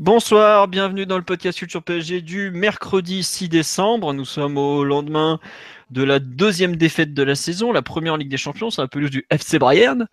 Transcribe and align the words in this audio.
Bonsoir, 0.00 0.68
bienvenue 0.68 1.06
dans 1.06 1.16
le 1.16 1.24
podcast 1.24 1.58
Culture 1.58 1.82
PSG 1.82 2.20
du 2.22 2.52
mercredi 2.52 3.24
6 3.24 3.48
décembre. 3.48 4.12
Nous 4.12 4.24
sommes 4.24 4.56
au 4.56 4.84
lendemain 4.84 5.40
de 5.90 6.04
la 6.04 6.20
deuxième 6.20 6.76
défaite 6.76 7.14
de 7.14 7.22
la 7.24 7.34
saison, 7.34 7.72
la 7.72 7.82
première 7.82 8.12
en 8.12 8.16
Ligue 8.16 8.30
des 8.30 8.36
Champions, 8.36 8.70
c'est 8.70 8.80
la 8.80 8.86
pelouse 8.86 9.10
du 9.10 9.26
FC 9.28 9.58
Bayern. 9.58 10.06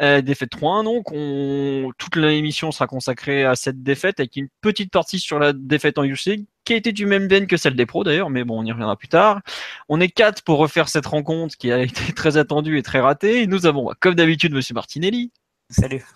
Euh, 0.00 0.22
défaite 0.22 0.52
3-1 0.52 0.84
donc. 0.84 1.12
On... 1.12 1.92
Toute 1.98 2.16
l'émission 2.16 2.72
sera 2.72 2.86
consacrée 2.86 3.44
à 3.44 3.56
cette 3.56 3.82
défaite 3.82 4.20
avec 4.20 4.36
une 4.36 4.48
petite 4.62 4.90
partie 4.90 5.18
sur 5.18 5.38
la 5.38 5.52
défaite 5.52 5.98
en 5.98 6.04
UC 6.04 6.46
qui 6.64 6.72
a 6.72 6.76
été 6.76 6.92
du 6.92 7.04
même 7.04 7.28
veine 7.28 7.46
que 7.46 7.58
celle 7.58 7.76
des 7.76 7.84
pros 7.84 8.04
d'ailleurs, 8.04 8.30
mais 8.30 8.42
bon, 8.42 8.58
on 8.58 8.64
y 8.64 8.72
reviendra 8.72 8.96
plus 8.96 9.08
tard. 9.08 9.42
On 9.90 10.00
est 10.00 10.08
quatre 10.08 10.44
pour 10.44 10.56
refaire 10.56 10.88
cette 10.88 11.06
rencontre 11.06 11.58
qui 11.58 11.70
a 11.70 11.78
été 11.82 12.14
très 12.14 12.38
attendue 12.38 12.78
et 12.78 12.82
très 12.82 13.00
ratée. 13.00 13.46
Nous 13.46 13.66
avons, 13.66 13.90
comme 14.00 14.14
d'habitude, 14.14 14.54
Monsieur 14.54 14.72
Martinelli. 14.72 15.30
Salut. 15.68 16.06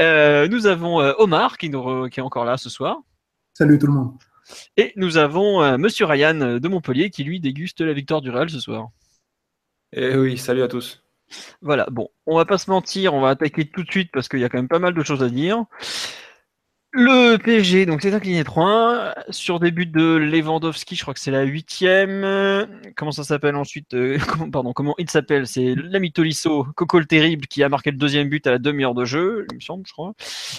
Euh, 0.00 0.48
nous 0.48 0.66
avons 0.66 1.00
euh, 1.00 1.12
Omar 1.18 1.58
qui, 1.58 1.68
nous 1.68 2.08
qui 2.08 2.20
est 2.20 2.22
encore 2.22 2.44
là 2.44 2.56
ce 2.56 2.70
soir. 2.70 3.00
Salut 3.54 3.78
tout 3.78 3.86
le 3.86 3.92
monde. 3.92 4.14
Et 4.76 4.92
nous 4.96 5.18
avons 5.18 5.62
euh, 5.62 5.78
Monsieur 5.78 6.06
Ryan 6.06 6.58
de 6.58 6.68
Montpellier 6.68 7.10
qui 7.10 7.24
lui 7.24 7.40
déguste 7.40 7.80
la 7.80 7.92
victoire 7.92 8.20
du 8.20 8.30
Real 8.30 8.50
ce 8.50 8.60
soir. 8.60 8.88
Eh 9.92 10.16
oui, 10.16 10.38
salut 10.38 10.62
à 10.62 10.68
tous. 10.68 11.02
Voilà, 11.60 11.86
bon, 11.90 12.08
on 12.26 12.36
va 12.36 12.44
pas 12.44 12.58
se 12.58 12.70
mentir, 12.70 13.14
on 13.14 13.20
va 13.20 13.30
attaquer 13.30 13.66
tout 13.66 13.82
de 13.82 13.90
suite 13.90 14.10
parce 14.12 14.28
qu'il 14.28 14.40
y 14.40 14.44
a 14.44 14.48
quand 14.48 14.58
même 14.58 14.68
pas 14.68 14.78
mal 14.78 14.94
de 14.94 15.02
choses 15.02 15.22
à 15.22 15.28
dire. 15.28 15.64
Le 16.94 17.38
PSG, 17.38 17.86
donc 17.86 18.02
c'est 18.02 18.12
incliné 18.12 18.42
3-1 18.42 19.14
sur 19.30 19.58
début 19.58 19.86
de 19.86 20.16
Lewandowski, 20.16 20.94
je 20.94 21.00
crois 21.00 21.14
que 21.14 21.20
c'est 21.20 21.30
la 21.30 21.44
huitième. 21.44 22.68
Comment 22.96 23.12
ça 23.12 23.24
s'appelle 23.24 23.56
ensuite 23.56 23.94
euh, 23.94 24.18
comment, 24.28 24.50
Pardon, 24.50 24.72
comment 24.74 24.94
il 24.98 25.08
s'appelle? 25.08 25.46
C'est 25.46 25.74
l'ami 25.74 26.12
Tolisso, 26.12 26.66
Coco 26.76 26.98
le 26.98 27.06
terrible, 27.06 27.46
qui 27.46 27.62
a 27.62 27.70
marqué 27.70 27.92
le 27.92 27.96
deuxième 27.96 28.28
but 28.28 28.46
à 28.46 28.50
la 28.50 28.58
demi-heure 28.58 28.92
de 28.94 29.06
jeu, 29.06 29.46
il 29.50 29.54
me 29.54 29.60
semble, 29.60 29.86
je 29.86 29.92
crois. 29.92 30.12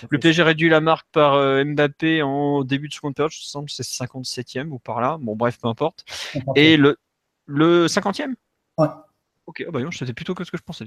Le 0.09 0.17
PSG 0.17 0.41
réduit 0.41 0.69
la 0.69 0.81
marque 0.81 1.05
par 1.11 1.35
euh, 1.35 1.63
Mbappé 1.63 2.23
en 2.23 2.63
début 2.63 2.87
de 2.87 2.93
seconde 2.95 3.13
période, 3.13 3.31
je 3.31 3.43
semble 3.43 3.69
c'est 3.69 3.83
57e 3.83 4.69
ou 4.69 4.79
par 4.79 5.01
là. 5.01 5.17
Bon, 5.21 5.35
bref, 5.35 5.59
peu 5.61 5.67
importe. 5.67 6.03
Et 6.55 6.77
le, 6.77 6.97
le 7.45 7.85
50e 7.85 8.33
Ouais. 8.79 8.87
Ok, 9.45 9.63
ah 9.67 9.71
bah 9.71 9.81
non, 9.81 9.91
c'était 9.91 10.13
plutôt 10.13 10.33
que 10.35 10.45
ce 10.45 10.51
que 10.51 10.57
je 10.57 10.63
pensais. 10.63 10.85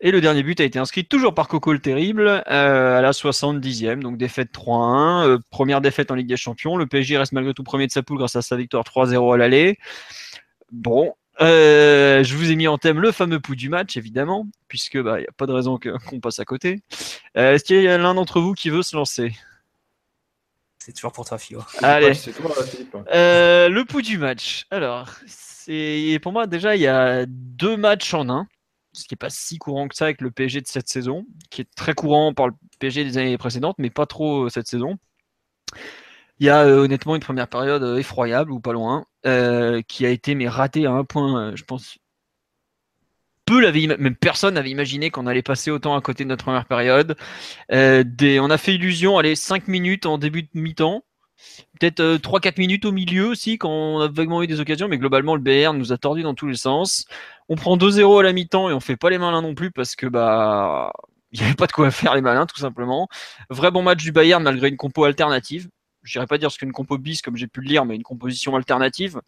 Et 0.00 0.10
le 0.10 0.20
dernier 0.22 0.42
but 0.42 0.58
a 0.60 0.64
été 0.64 0.78
inscrit 0.78 1.04
toujours 1.04 1.34
par 1.34 1.46
Coco 1.46 1.74
le 1.74 1.78
Terrible 1.78 2.26
euh, 2.26 2.98
à 2.98 3.02
la 3.02 3.10
70e, 3.10 4.00
donc 4.00 4.16
défaite 4.16 4.50
3-1, 4.52 5.26
euh, 5.26 5.38
première 5.50 5.82
défaite 5.82 6.10
en 6.10 6.14
Ligue 6.14 6.28
des 6.28 6.38
Champions. 6.38 6.76
Le 6.76 6.86
PSG 6.86 7.18
reste 7.18 7.32
malgré 7.32 7.52
tout 7.52 7.62
premier 7.62 7.86
de 7.86 7.92
sa 7.92 8.02
poule 8.02 8.16
grâce 8.16 8.34
à 8.34 8.40
sa 8.40 8.56
victoire 8.56 8.84
3-0 8.84 9.34
à 9.34 9.36
l'aller. 9.36 9.78
Bon, 10.72 11.12
euh, 11.42 12.24
je 12.24 12.34
vous 12.34 12.50
ai 12.50 12.56
mis 12.56 12.66
en 12.66 12.78
thème 12.78 12.98
le 12.98 13.12
fameux 13.12 13.40
pouls 13.40 13.56
du 13.56 13.68
match, 13.68 13.98
évidemment, 13.98 14.46
puisque 14.68 14.94
il 14.94 15.02
bah, 15.02 15.20
n'y 15.20 15.26
a 15.26 15.32
pas 15.36 15.46
de 15.46 15.52
raison 15.52 15.78
qu'on 16.08 16.20
passe 16.20 16.38
à 16.38 16.46
côté. 16.46 16.80
Est-ce 17.34 17.62
qu'il 17.62 17.82
y 17.82 17.88
a 17.88 17.98
l'un 17.98 18.14
d'entre 18.14 18.40
vous 18.40 18.54
qui 18.54 18.70
veut 18.70 18.82
se 18.82 18.96
lancer? 18.96 19.32
C'est 20.88 20.94
toujours 20.94 21.12
pour 21.12 21.26
toi, 21.26 21.36
Fio. 21.36 21.60
Allez, 21.82 22.12
toi, 22.16 23.04
euh, 23.12 23.68
le 23.68 23.84
pouls 23.84 24.00
du 24.00 24.16
match. 24.16 24.64
Alors, 24.70 25.10
c'est 25.26 26.18
pour 26.22 26.32
moi 26.32 26.46
déjà 26.46 26.76
il 26.76 26.80
y 26.80 26.86
a 26.86 27.26
deux 27.26 27.76
matchs 27.76 28.14
en 28.14 28.30
un, 28.30 28.46
ce 28.94 29.04
qui 29.04 29.12
est 29.12 29.18
pas 29.18 29.28
si 29.28 29.58
courant 29.58 29.86
que 29.86 29.94
ça 29.94 30.06
avec 30.06 30.22
le 30.22 30.30
PSG 30.30 30.62
de 30.62 30.66
cette 30.66 30.88
saison, 30.88 31.26
qui 31.50 31.60
est 31.60 31.74
très 31.76 31.92
courant 31.92 32.32
par 32.32 32.48
le 32.48 32.54
PSG 32.78 33.04
des 33.04 33.18
années 33.18 33.36
précédentes, 33.36 33.76
mais 33.76 33.90
pas 33.90 34.06
trop 34.06 34.46
euh, 34.46 34.48
cette 34.48 34.66
saison. 34.66 34.96
Il 36.38 36.46
y 36.46 36.48
a 36.48 36.64
euh, 36.64 36.84
honnêtement 36.84 37.16
une 37.16 37.20
première 37.20 37.48
période 37.48 37.98
effroyable 37.98 38.50
ou 38.50 38.60
pas 38.60 38.72
loin, 38.72 39.04
euh, 39.26 39.82
qui 39.82 40.06
a 40.06 40.08
été 40.08 40.34
mais 40.34 40.48
ratée 40.48 40.86
à 40.86 40.92
un 40.92 41.04
point, 41.04 41.54
je 41.54 41.64
pense. 41.64 41.98
Peu 43.48 43.60
l'avait, 43.62 43.88
personne 44.20 44.54
n'avait 44.54 44.68
imaginé 44.68 45.10
qu'on 45.10 45.26
allait 45.26 45.42
passer 45.42 45.70
autant 45.70 45.96
à 45.96 46.02
côté 46.02 46.24
de 46.24 46.28
notre 46.28 46.44
première 46.44 46.66
période. 46.66 47.16
Euh, 47.72 48.04
on 48.40 48.50
a 48.50 48.58
fait 48.58 48.74
illusion, 48.74 49.16
allez, 49.16 49.36
5 49.36 49.68
minutes 49.68 50.04
en 50.04 50.18
début 50.18 50.42
de 50.42 50.50
mi-temps, 50.52 51.02
peut-être 51.80 52.00
euh, 52.00 52.18
3-4 52.18 52.58
minutes 52.58 52.84
au 52.84 52.92
milieu 52.92 53.26
aussi 53.26 53.56
quand 53.56 53.70
on 53.70 54.00
a 54.00 54.08
vaguement 54.08 54.42
eu 54.42 54.46
des 54.46 54.60
occasions, 54.60 54.86
mais 54.86 54.98
globalement 54.98 55.34
le 55.34 55.40
BR 55.40 55.72
nous 55.72 55.94
a 55.94 55.96
tordu 55.96 56.22
dans 56.22 56.34
tous 56.34 56.46
les 56.46 56.56
sens. 56.56 57.06
On 57.48 57.56
prend 57.56 57.78
2-0 57.78 58.20
à 58.20 58.22
la 58.22 58.34
mi-temps 58.34 58.68
et 58.68 58.74
on 58.74 58.80
fait 58.80 58.96
pas 58.96 59.08
les 59.08 59.16
malins 59.18 59.40
non 59.40 59.54
plus 59.54 59.70
parce 59.70 59.96
que 59.96 60.06
bah 60.06 60.92
il 61.32 61.40
n'y 61.40 61.46
avait 61.46 61.54
pas 61.54 61.66
de 61.66 61.72
quoi 61.72 61.90
faire 61.90 62.14
les 62.14 62.20
malins 62.20 62.44
tout 62.44 62.60
simplement. 62.60 63.08
Vrai 63.48 63.70
bon 63.70 63.82
match 63.82 64.02
du 64.02 64.12
Bayern 64.12 64.42
malgré 64.42 64.68
une 64.68 64.76
compo 64.76 65.04
alternative. 65.04 65.68
Je 66.02 66.12
dirais 66.12 66.26
pas 66.26 66.36
dire 66.36 66.50
ce 66.52 66.58
qu'une 66.58 66.72
compo 66.72 66.98
bis 66.98 67.22
comme 67.22 67.36
j'ai 67.36 67.46
pu 67.46 67.62
le 67.62 67.68
lire, 67.68 67.86
mais 67.86 67.96
une 67.96 68.02
composition 68.02 68.56
alternative. 68.56 69.20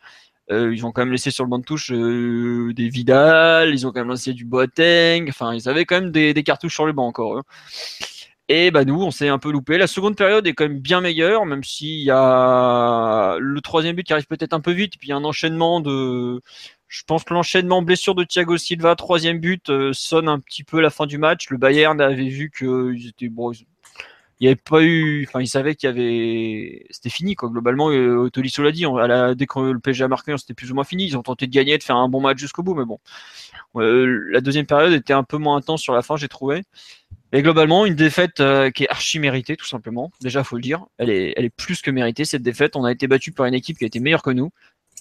Euh, 0.51 0.75
ils 0.75 0.85
ont 0.85 0.93
quand 0.93 1.03
même 1.03 1.13
laissé 1.13 1.31
sur 1.31 1.45
le 1.45 1.51
banc 1.51 1.59
de 1.59 1.65
touche 1.65 1.93
euh, 1.93 2.73
des 2.75 2.89
Vidal, 2.89 3.73
ils 3.73 3.87
ont 3.87 3.93
quand 3.93 4.01
même 4.01 4.11
laissé 4.11 4.33
du 4.33 4.45
Boateng, 4.45 5.29
enfin 5.29 5.55
ils 5.55 5.69
avaient 5.69 5.85
quand 5.85 6.01
même 6.01 6.11
des, 6.11 6.35
cartouches 6.43 6.75
sur 6.75 6.87
le 6.87 6.93
banc 6.93 7.07
encore. 7.07 7.39
eux. 7.39 7.43
Et 8.49 8.73
bah 8.73 8.85
nous, 8.85 9.01
on 9.01 9.13
s'est 9.13 9.29
un 9.29 9.39
peu 9.39 9.53
loupé. 9.53 9.79
La 9.79 9.87
seconde 9.87 10.17
période 10.17 10.45
est 10.45 10.55
quand 10.55 10.65
même 10.65 10.81
bien 10.81 11.01
meilleure, 11.01 11.47
même 11.47 11.63
s'il 11.63 12.01
y 12.01 12.11
a 12.11 13.37
le 13.39 13.61
troisième 13.61 13.95
but 13.95 14.03
qui 14.03 14.13
arrive 14.13 14.27
peut-être 14.27 14.55
un 14.55 14.61
peu 14.61 14.73
vite, 14.73 14.95
puis 14.99 15.09
il 15.09 15.11
y 15.11 15.13
a 15.13 15.17
un 15.17 15.25
enchaînement 15.25 15.81
de. 15.81 16.41
Je 16.89 17.05
pense 17.05 17.23
que 17.23 17.33
l'enchaînement 17.33 17.83
blessure 17.83 18.17
de 18.17 18.25
Thiago 18.25 18.57
Silva, 18.57 18.97
troisième 18.97 19.39
but, 19.39 19.71
euh, 19.71 19.93
sonne 19.93 20.29
un 20.29 20.41
petit 20.41 20.65
peu 20.65 20.81
la 20.81 20.91
fin 20.91 21.07
du 21.07 21.19
match. 21.19 21.49
Le 21.51 21.59
Bayern 21.59 22.01
avait 22.01 22.29
vu 22.29 22.51
qu'ils 22.51 23.07
étaient 23.09 23.29
il 24.41 24.45
n'y 24.45 24.49
avait 24.49 24.57
pas 24.57 24.83
eu, 24.83 25.27
enfin, 25.29 25.43
ils 25.43 25.49
savaient 25.49 25.75
qu'il 25.75 25.87
y 25.89 25.91
avait, 25.91 26.87
c'était 26.91 27.11
fini 27.11 27.35
quoi. 27.35 27.51
Globalement, 27.51 27.91
euh, 27.91 28.31
Tolisso 28.31 28.63
l'a 28.63 28.73
dit. 28.73 28.85
dès 29.37 29.47
que 29.47 29.61
le 29.73 29.79
PSG 29.79 30.05
a 30.05 30.09
marqué, 30.09 30.35
c'était 30.39 30.55
plus 30.55 30.71
ou 30.71 30.75
moins 30.75 30.85
fini. 30.85 31.05
Ils 31.05 31.19
ont 31.19 31.23
tenté 31.23 31.47
de 31.47 31.53
gagner, 31.53 31.77
de 31.77 31.83
faire 31.83 31.97
un 31.97 32.09
bon 32.09 32.23
match 32.23 32.39
jusqu'au 32.39 32.63
bout, 32.63 32.75
mais 32.75 32.87
bon. 32.87 32.99
Euh, 33.77 34.31
la 34.33 34.41
deuxième 34.41 34.67
période 34.67 34.93
était 34.95 35.13
un 35.13 35.25
peu 35.25 35.37
moins 35.37 35.57
intense 35.57 35.83
sur 35.83 35.95
la 35.95 36.01
fin, 36.03 36.17
j'ai 36.17 36.29
trouvé. 36.29 36.63
Et 37.33 37.43
globalement, 37.43 37.87
une 37.87 37.95
défaite 37.95 38.41
euh, 38.41 38.71
qui 38.71 38.85
est 38.85 38.89
archi 38.89 39.19
méritée, 39.19 39.57
tout 39.57 39.67
simplement. 39.67 40.11
Déjà, 40.21 40.43
faut 40.43 40.57
le 40.57 40.63
dire. 40.63 40.87
Elle 40.99 41.11
est, 41.11 41.35
elle 41.37 41.45
est 41.45 41.51
plus 41.55 41.83
que 41.83 41.91
méritée, 41.91 42.25
cette 42.25 42.43
défaite. 42.43 42.77
On 42.77 42.85
a 42.85 42.93
été 42.93 43.07
battu 43.09 43.33
par 43.33 43.47
une 43.47 43.55
équipe 43.55 43.79
qui 43.79 43.85
a 43.85 43.87
été 43.87 44.01
meilleure 44.01 44.23
que 44.23 44.31
nous. 44.31 44.51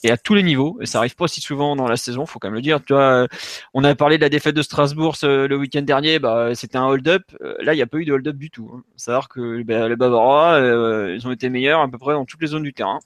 Et 0.04 0.12
à 0.12 0.18
tous 0.18 0.34
les 0.34 0.44
niveaux. 0.44 0.78
Et 0.82 0.86
ça 0.86 1.00
arrive 1.00 1.16
pas 1.16 1.28
si 1.28 1.42
souvent 1.42 1.76
dans 1.76 1.88
la 1.88 1.98
saison, 1.98 2.26
faut 2.26 2.40
quand 2.40 2.48
même 2.48 2.56
le 2.56 2.62
dire. 2.62 2.80
Tu 2.86 2.94
vois, 2.94 3.24
euh, 3.24 3.28
on 3.74 3.84
a 3.84 3.94
parlé 3.96 4.18
de 4.18 4.22
la 4.22 4.30
défaite 4.30 4.56
de 4.56 4.62
Strasbourg 4.62 5.16
le 5.24 5.56
week-end 5.56 5.82
dernier. 5.82 6.20
Bah, 6.20 6.56
c'était 6.56 6.78
un 6.78 6.86
hold-up. 6.86 7.24
Euh, 7.42 7.56
là, 7.60 7.74
il 7.74 7.78
n'y 7.78 7.82
a 7.82 7.88
pas 7.88 7.98
eu 7.98 8.06
de 8.06 8.14
hold-up 8.14 8.36
du 8.38 8.50
tout. 8.50 8.72
Hein. 8.74 8.84
Savoir 8.96 9.30
que 9.30 9.62
bah, 9.64 9.88
les 9.90 9.96
Bavarois, 9.96 10.54
euh, 10.54 11.16
ils 11.16 11.28
ont 11.28 11.32
été 11.32 11.50
meilleurs 11.50 11.82
à 11.82 11.88
peu 11.90 11.98
près 11.98 12.14
dans 12.14 12.26
toutes 12.26 12.42
les 12.42 12.48
zones 12.48 12.64
du 12.64 12.74
terrain. 12.74 13.00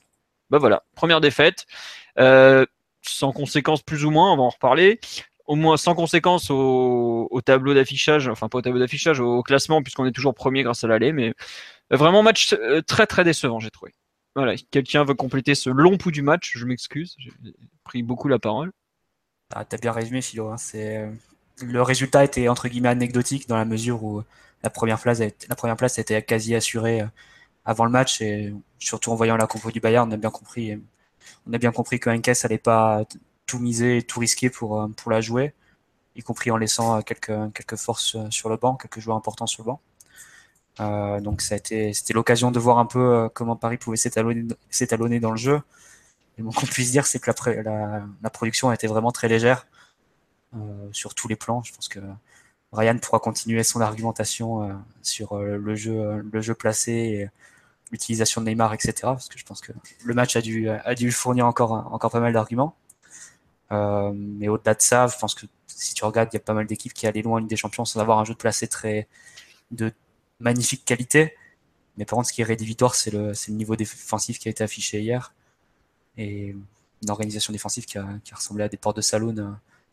Bah 0.50 0.58
voilà, 0.58 0.84
première 0.94 1.20
défaite. 1.20 1.66
Sans 2.16 3.32
conséquence 3.32 3.82
plus 3.82 4.04
ou 4.04 4.10
moins, 4.10 4.32
on 4.32 4.36
va 4.36 4.42
en 4.44 4.48
reparler 4.48 5.00
au 5.46 5.56
moins 5.56 5.76
sans 5.76 5.94
conséquence 5.94 6.50
au, 6.50 7.28
au 7.30 7.40
tableau 7.42 7.74
d'affichage, 7.74 8.28
enfin 8.28 8.48
pas 8.48 8.58
au 8.58 8.62
tableau 8.62 8.78
d'affichage, 8.78 9.20
au 9.20 9.42
classement, 9.42 9.82
puisqu'on 9.82 10.06
est 10.06 10.12
toujours 10.12 10.34
premier 10.34 10.62
grâce 10.62 10.84
à 10.84 10.88
l'aller, 10.88 11.12
mais 11.12 11.34
vraiment 11.90 12.22
match 12.22 12.56
très 12.86 13.06
très 13.06 13.24
décevant, 13.24 13.60
j'ai 13.60 13.70
trouvé. 13.70 13.92
Voilà, 14.34 14.56
quelqu'un 14.70 15.04
veut 15.04 15.14
compléter 15.14 15.54
ce 15.54 15.70
long 15.70 15.96
pouls 15.96 16.10
du 16.10 16.22
match, 16.22 16.52
je 16.56 16.66
m'excuse, 16.66 17.14
j'ai 17.18 17.30
pris 17.84 18.02
beaucoup 18.02 18.28
la 18.28 18.38
parole. 18.38 18.72
Ah, 19.54 19.64
T'as 19.64 19.78
bien 19.78 19.92
résumé, 19.92 20.22
Philo. 20.22 20.48
hein. 20.50 20.56
C'est 20.58 20.98
euh, 20.98 21.12
le 21.62 21.82
résultat 21.82 22.24
était 22.24 22.48
entre 22.48 22.68
guillemets 22.68 22.88
anecdotique 22.90 23.48
dans 23.48 23.56
la 23.58 23.64
mesure 23.66 24.04
où 24.04 24.22
la 24.62 24.70
première 24.70 25.00
place, 25.00 25.20
a 25.20 25.26
été- 25.26 25.46
la 25.48 25.56
première 25.56 25.76
place 25.76 25.98
était 25.98 26.22
quasi 26.22 26.54
assurée 26.54 27.02
euh, 27.02 27.06
avant 27.64 27.84
le 27.86 27.92
match 27.92 28.20
et 28.22 28.54
surtout 28.80 29.12
en 29.12 29.16
voyant 29.16 29.36
la 29.36 29.46
compo 29.48 29.70
du 29.72 29.80
Bayern, 29.80 30.08
on 30.10 30.14
a 30.14 30.18
bien 30.18 30.30
compris, 30.30 30.72
euh, 30.72 30.78
on 31.48 31.52
a 31.54 31.58
bien 31.58 31.72
compris 31.72 32.00
que 32.00 32.10
Henkes 32.10 32.44
allait 32.44 32.58
pas 32.58 33.04
tout 33.46 33.58
miser, 33.60 34.02
tout 34.02 34.20
risquer 34.20 34.50
pour 34.50 34.80
euh, 34.82 34.88
la 35.08 35.20
jouer, 35.22 35.54
y 36.16 36.22
compris 36.22 36.50
en 36.52 36.58
laissant 36.58 36.98
euh, 36.98 37.02
quelques 37.02 37.32
quelques 37.54 37.76
forces 37.76 38.16
euh, 38.16 38.30
sur 38.30 38.48
le 38.50 38.56
banc, 38.58 38.76
quelques 38.76 39.00
joueurs 39.00 39.16
importants 39.18 39.46
sur 39.48 39.62
le 39.64 39.68
banc. 39.68 39.80
Euh, 40.80 41.20
donc 41.20 41.40
ça 41.40 41.54
a 41.54 41.58
été, 41.58 41.92
c'était 41.92 42.12
l'occasion 42.12 42.50
de 42.50 42.58
voir 42.58 42.78
un 42.78 42.86
peu 42.86 42.98
euh, 42.98 43.28
comment 43.32 43.56
Paris 43.56 43.76
pouvait 43.76 43.96
s'étalonner, 43.96 45.20
dans 45.20 45.30
le 45.30 45.36
jeu. 45.36 45.60
Et 46.38 46.42
bon, 46.42 46.50
qu'on 46.50 46.66
puisse 46.66 46.90
dire, 46.90 47.06
c'est 47.06 47.20
que 47.20 47.30
la, 47.30 48.02
la, 48.22 48.30
production 48.30 48.70
a 48.70 48.74
été 48.74 48.86
vraiment 48.88 49.12
très 49.12 49.28
légère 49.28 49.66
euh, 50.56 50.88
sur 50.92 51.14
tous 51.14 51.28
les 51.28 51.36
plans. 51.36 51.62
Je 51.62 51.72
pense 51.72 51.88
que 51.88 52.00
Ryan 52.72 52.98
pourra 52.98 53.20
continuer 53.20 53.62
son 53.62 53.80
argumentation 53.80 54.82
sur 55.02 55.38
le 55.38 55.76
jeu, 55.76 56.22
le 56.32 56.40
jeu 56.40 56.54
placé 56.54 57.30
l'utilisation 57.92 58.40
de 58.40 58.46
Neymar, 58.46 58.74
etc. 58.74 58.94
Parce 59.02 59.28
que 59.28 59.38
je 59.38 59.44
pense 59.44 59.60
que 59.60 59.72
le 60.04 60.14
match 60.14 60.34
a 60.34 60.40
dû, 60.40 60.68
a 60.68 60.94
dû 60.96 61.12
fournir 61.12 61.46
encore, 61.46 61.72
encore 61.92 62.10
pas 62.10 62.18
mal 62.20 62.32
d'arguments. 62.32 62.74
Mais 63.70 64.48
au-delà 64.48 64.74
de 64.74 64.82
ça, 64.82 65.06
je 65.06 65.16
pense 65.18 65.36
que 65.36 65.46
si 65.68 65.94
tu 65.94 66.04
regardes, 66.04 66.30
il 66.32 66.36
y 66.36 66.38
a 66.38 66.40
pas 66.40 66.54
mal 66.54 66.66
d'équipes 66.66 66.94
qui 66.94 67.06
allaient 67.06 67.22
loin 67.22 67.40
des 67.40 67.56
Champions 67.56 67.84
sans 67.84 68.00
avoir 68.00 68.18
un 68.18 68.24
jeu 68.24 68.34
de 68.34 68.38
placé 68.38 68.66
très, 68.66 69.06
magnifique 70.40 70.84
qualité. 70.84 71.34
Mais 71.96 72.04
par 72.04 72.16
contre, 72.16 72.28
ce 72.28 72.32
qui 72.32 72.40
est 72.40 72.44
rédhibitoire, 72.44 72.94
c'est 72.94 73.10
le, 73.12 73.32
niveau 73.50 73.76
défensif 73.76 74.38
qui 74.38 74.48
a 74.48 74.50
été 74.50 74.64
affiché 74.64 75.00
hier. 75.00 75.32
Et 76.16 76.54
une 77.02 77.10
organisation 77.10 77.52
défensive 77.52 77.84
qui 77.84 77.98
a, 77.98 78.20
ressemblé 78.32 78.64
à 78.64 78.68
des 78.68 78.76
portes 78.76 78.96
de 78.96 79.02
saloon 79.02 79.36
euh, 79.36 79.50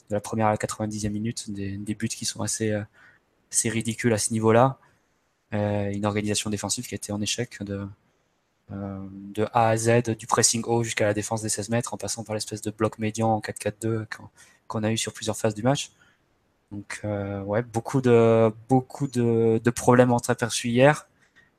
de 0.09 0.15
la 0.15 0.21
première 0.21 0.47
à 0.47 0.51
la 0.51 0.57
90e 0.57 1.09
minute, 1.09 1.51
des, 1.51 1.95
buts 1.95 2.07
qui 2.07 2.25
sont 2.25 2.41
assez, 2.41 2.71
euh, 2.71 2.83
ridicules 3.65 4.13
à 4.13 4.17
ce 4.17 4.33
niveau-là. 4.33 4.77
Euh, 5.53 5.91
une 5.91 6.05
organisation 6.05 6.49
défensive 6.49 6.87
qui 6.87 6.95
a 6.95 6.97
été 6.97 7.11
en 7.11 7.21
échec 7.21 7.61
de, 7.63 7.85
de 8.69 9.47
A 9.53 9.69
à 9.69 9.77
Z, 9.77 10.15
du 10.17 10.27
pressing 10.27 10.63
haut 10.65 10.83
jusqu'à 10.83 11.05
la 11.05 11.13
défense 11.13 11.41
des 11.41 11.49
16 11.49 11.69
mètres, 11.69 11.93
en 11.93 11.97
passant 11.97 12.23
par 12.23 12.35
l'espèce 12.35 12.61
de 12.61 12.71
bloc 12.71 12.99
médian 12.99 13.29
en 13.29 13.39
4-4-2 13.41 14.05
qu'on 14.67 14.83
a 14.83 14.91
eu 14.91 14.97
sur 14.97 15.13
plusieurs 15.13 15.35
phases 15.37 15.53
du 15.53 15.63
match. 15.63 15.91
Donc 16.71 17.01
euh, 17.03 17.41
ouais, 17.43 17.61
beaucoup 17.63 18.01
de 18.01 18.51
beaucoup 18.69 19.07
de, 19.07 19.59
de 19.63 19.69
problèmes 19.69 20.11
entreaperçus 20.11 20.69
hier, 20.69 21.07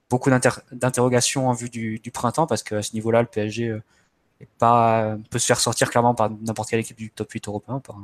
beaucoup 0.09 0.31
d'interrogations 0.31 1.49
en 1.49 1.53
vue 1.53 1.69
du, 1.69 1.99
du, 1.99 2.11
printemps 2.11 2.47
parce 2.47 2.63
qu'à 2.63 2.83
ce 2.83 2.95
niveau-là, 2.95 3.21
le 3.23 3.29
PSG 3.29 3.69
euh, 3.69 3.83
est 4.41 4.49
pas 4.59 5.17
peut 5.31 5.39
se 5.39 5.47
faire 5.47 5.61
sortir 5.61 5.91
clairement 5.91 6.15
par 6.15 6.31
n'importe 6.31 6.71
quelle 6.71 6.81
équipe 6.81 6.97
du 6.97 7.11
top 7.11 7.31
8 7.31 7.49
européen, 7.49 7.81
par, 7.81 7.99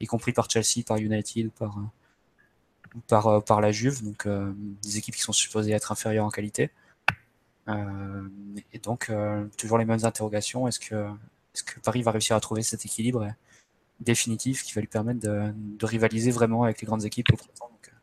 y 0.00 0.06
compris 0.06 0.32
par 0.32 0.50
Chelsea, 0.50 0.82
par 0.86 0.98
United 0.98 1.50
par 1.52 1.78
par 3.06 3.44
par 3.44 3.60
la 3.60 3.70
Juve, 3.72 4.02
donc 4.02 4.26
euh, 4.26 4.52
des 4.82 4.98
équipes 4.98 5.14
qui 5.14 5.22
sont 5.22 5.32
supposées 5.32 5.72
être 5.72 5.92
inférieures 5.92 6.26
en 6.26 6.30
qualité. 6.30 6.70
Euh, 7.68 8.28
et 8.72 8.78
donc 8.78 9.12
toujours 9.56 9.78
les 9.78 9.84
mêmes 9.84 10.04
interrogations. 10.04 10.66
Est-ce 10.68 10.80
que 10.80 11.08
est-ce 11.54 11.62
que 11.62 11.80
Paris 11.80 12.02
va 12.02 12.10
réussir 12.12 12.34
à 12.36 12.40
trouver 12.40 12.62
cet 12.62 12.84
équilibre 12.84 13.28
définitif 14.00 14.62
qui 14.62 14.72
va 14.72 14.80
lui 14.80 14.88
permettre 14.88 15.20
de, 15.20 15.52
rivaliser 15.86 16.30
vraiment 16.30 16.62
avec 16.62 16.80
les 16.80 16.86
grandes 16.86 17.04
équipes 17.04 17.32
au 17.32 17.36
printemps. 17.36 17.68
Donc, 17.70 17.88
euh, 17.88 17.96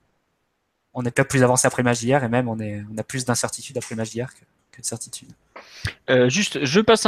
on 0.93 1.03
n'est 1.03 1.11
pas 1.11 1.25
plus 1.25 1.43
avancé 1.43 1.67
après 1.67 1.81
le 1.81 1.85
match 1.89 1.99
d'hier 1.99 2.23
et 2.23 2.29
même 2.29 2.47
on, 2.47 2.59
est, 2.59 2.83
on 2.91 2.97
a 2.97 3.03
plus 3.03 3.25
d'incertitude 3.25 3.77
après 3.77 3.95
le 3.95 4.01
match 4.01 4.11
d'hier 4.11 4.33
que, 4.33 4.41
de 4.81 4.85
certitude. 4.85 5.29
Euh, 6.09 6.29
juste, 6.29 6.63
je 6.65 6.81
passe 6.81 7.01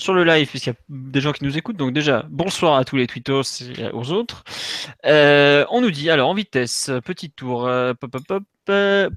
sur 0.00 0.14
le 0.14 0.24
live 0.24 0.48
puisqu'il 0.48 0.70
y 0.70 0.72
a 0.72 0.76
des 0.88 1.20
gens 1.20 1.32
qui 1.32 1.44
nous 1.44 1.56
écoutent. 1.56 1.76
Donc 1.76 1.92
déjà, 1.92 2.24
bonsoir 2.28 2.76
à 2.76 2.84
tous 2.84 2.96
les 2.96 3.06
tweetos 3.06 3.62
et 3.62 3.90
aux 3.92 4.10
autres. 4.10 4.44
Euh, 5.06 5.64
on 5.70 5.80
nous 5.80 5.90
dit 5.90 6.10
alors 6.10 6.28
en 6.28 6.34
vitesse, 6.34 6.90
petit 7.04 7.30
tour, 7.30 7.66
euh, 7.66 7.94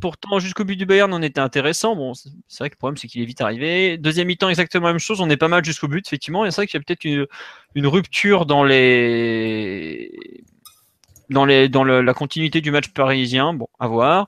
pourtant, 0.01 0.39
jusqu'au 0.39 0.65
but 0.65 0.75
du 0.75 0.86
Bayern, 0.86 1.13
on 1.13 1.21
était 1.21 1.39
intéressant. 1.39 1.95
Bon, 1.95 2.13
c'est 2.13 2.30
vrai 2.59 2.69
que 2.69 2.75
le 2.75 2.80
problème, 2.80 2.98
c'est 2.98 3.07
qu'il 3.07 3.21
est 3.21 3.25
vite 3.25 3.42
arrivé. 3.42 3.98
Deuxième 3.98 4.27
mi-temps, 4.27 4.50
exactement 4.50 4.88
la 4.88 4.94
même 4.94 5.00
chose. 5.00 5.21
On 5.21 5.30
est 5.30 5.38
pas 5.38 5.48
mal 5.48 5.63
jusqu'au 5.63 5.88
but, 5.88 6.06
effectivement. 6.06 6.45
Et 6.45 6.51
c'est 6.51 6.57
vrai 6.57 6.68
qu'il 6.68 6.80
y 6.80 6.81
a 6.81 6.83
peut-être 6.83 7.06
une, 7.06 7.88
rupture 7.88 8.45
dans 8.45 8.63
la 8.63 9.24
continuité 12.13 12.62
du 12.62 12.71
match 12.71 12.89
parisien. 12.89 13.54
Bon, 13.54 13.68
à 13.80 13.88
voir. 13.88 14.27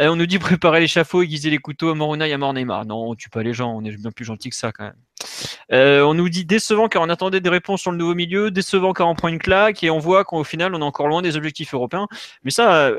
Euh, 0.00 0.08
on 0.08 0.16
nous 0.16 0.26
dit 0.26 0.38
préparer 0.38 0.80
l'échafaud, 0.80 1.22
aiguiser 1.22 1.50
les 1.50 1.58
couteaux 1.58 1.90
à 1.90 1.94
Moruna 1.94 2.26
et 2.26 2.32
à 2.32 2.38
mort 2.38 2.54
Neymar. 2.54 2.86
Non, 2.86 3.10
on 3.10 3.14
tue 3.14 3.28
pas 3.28 3.42
les 3.42 3.52
gens. 3.52 3.74
On 3.74 3.84
est 3.84 3.96
bien 3.96 4.10
plus 4.10 4.24
gentil 4.24 4.50
que 4.50 4.56
ça, 4.56 4.72
quand 4.72 4.84
même. 4.84 4.96
Euh, 5.72 6.02
on 6.02 6.14
nous 6.14 6.28
dit 6.28 6.44
décevant 6.44 6.88
car 6.88 7.02
on 7.02 7.08
attendait 7.08 7.40
des 7.40 7.50
réponses 7.50 7.82
sur 7.82 7.92
le 7.92 7.98
nouveau 7.98 8.14
milieu, 8.14 8.50
décevant 8.50 8.92
car 8.92 9.08
on 9.08 9.14
prend 9.14 9.28
une 9.28 9.38
claque 9.38 9.82
et 9.84 9.90
on 9.90 9.98
voit 9.98 10.24
qu'au 10.24 10.44
final, 10.44 10.74
on 10.74 10.80
est 10.80 10.84
encore 10.84 11.08
loin 11.08 11.22
des 11.22 11.36
objectifs 11.36 11.74
européens. 11.74 12.08
Mais 12.42 12.50
ça 12.50 12.92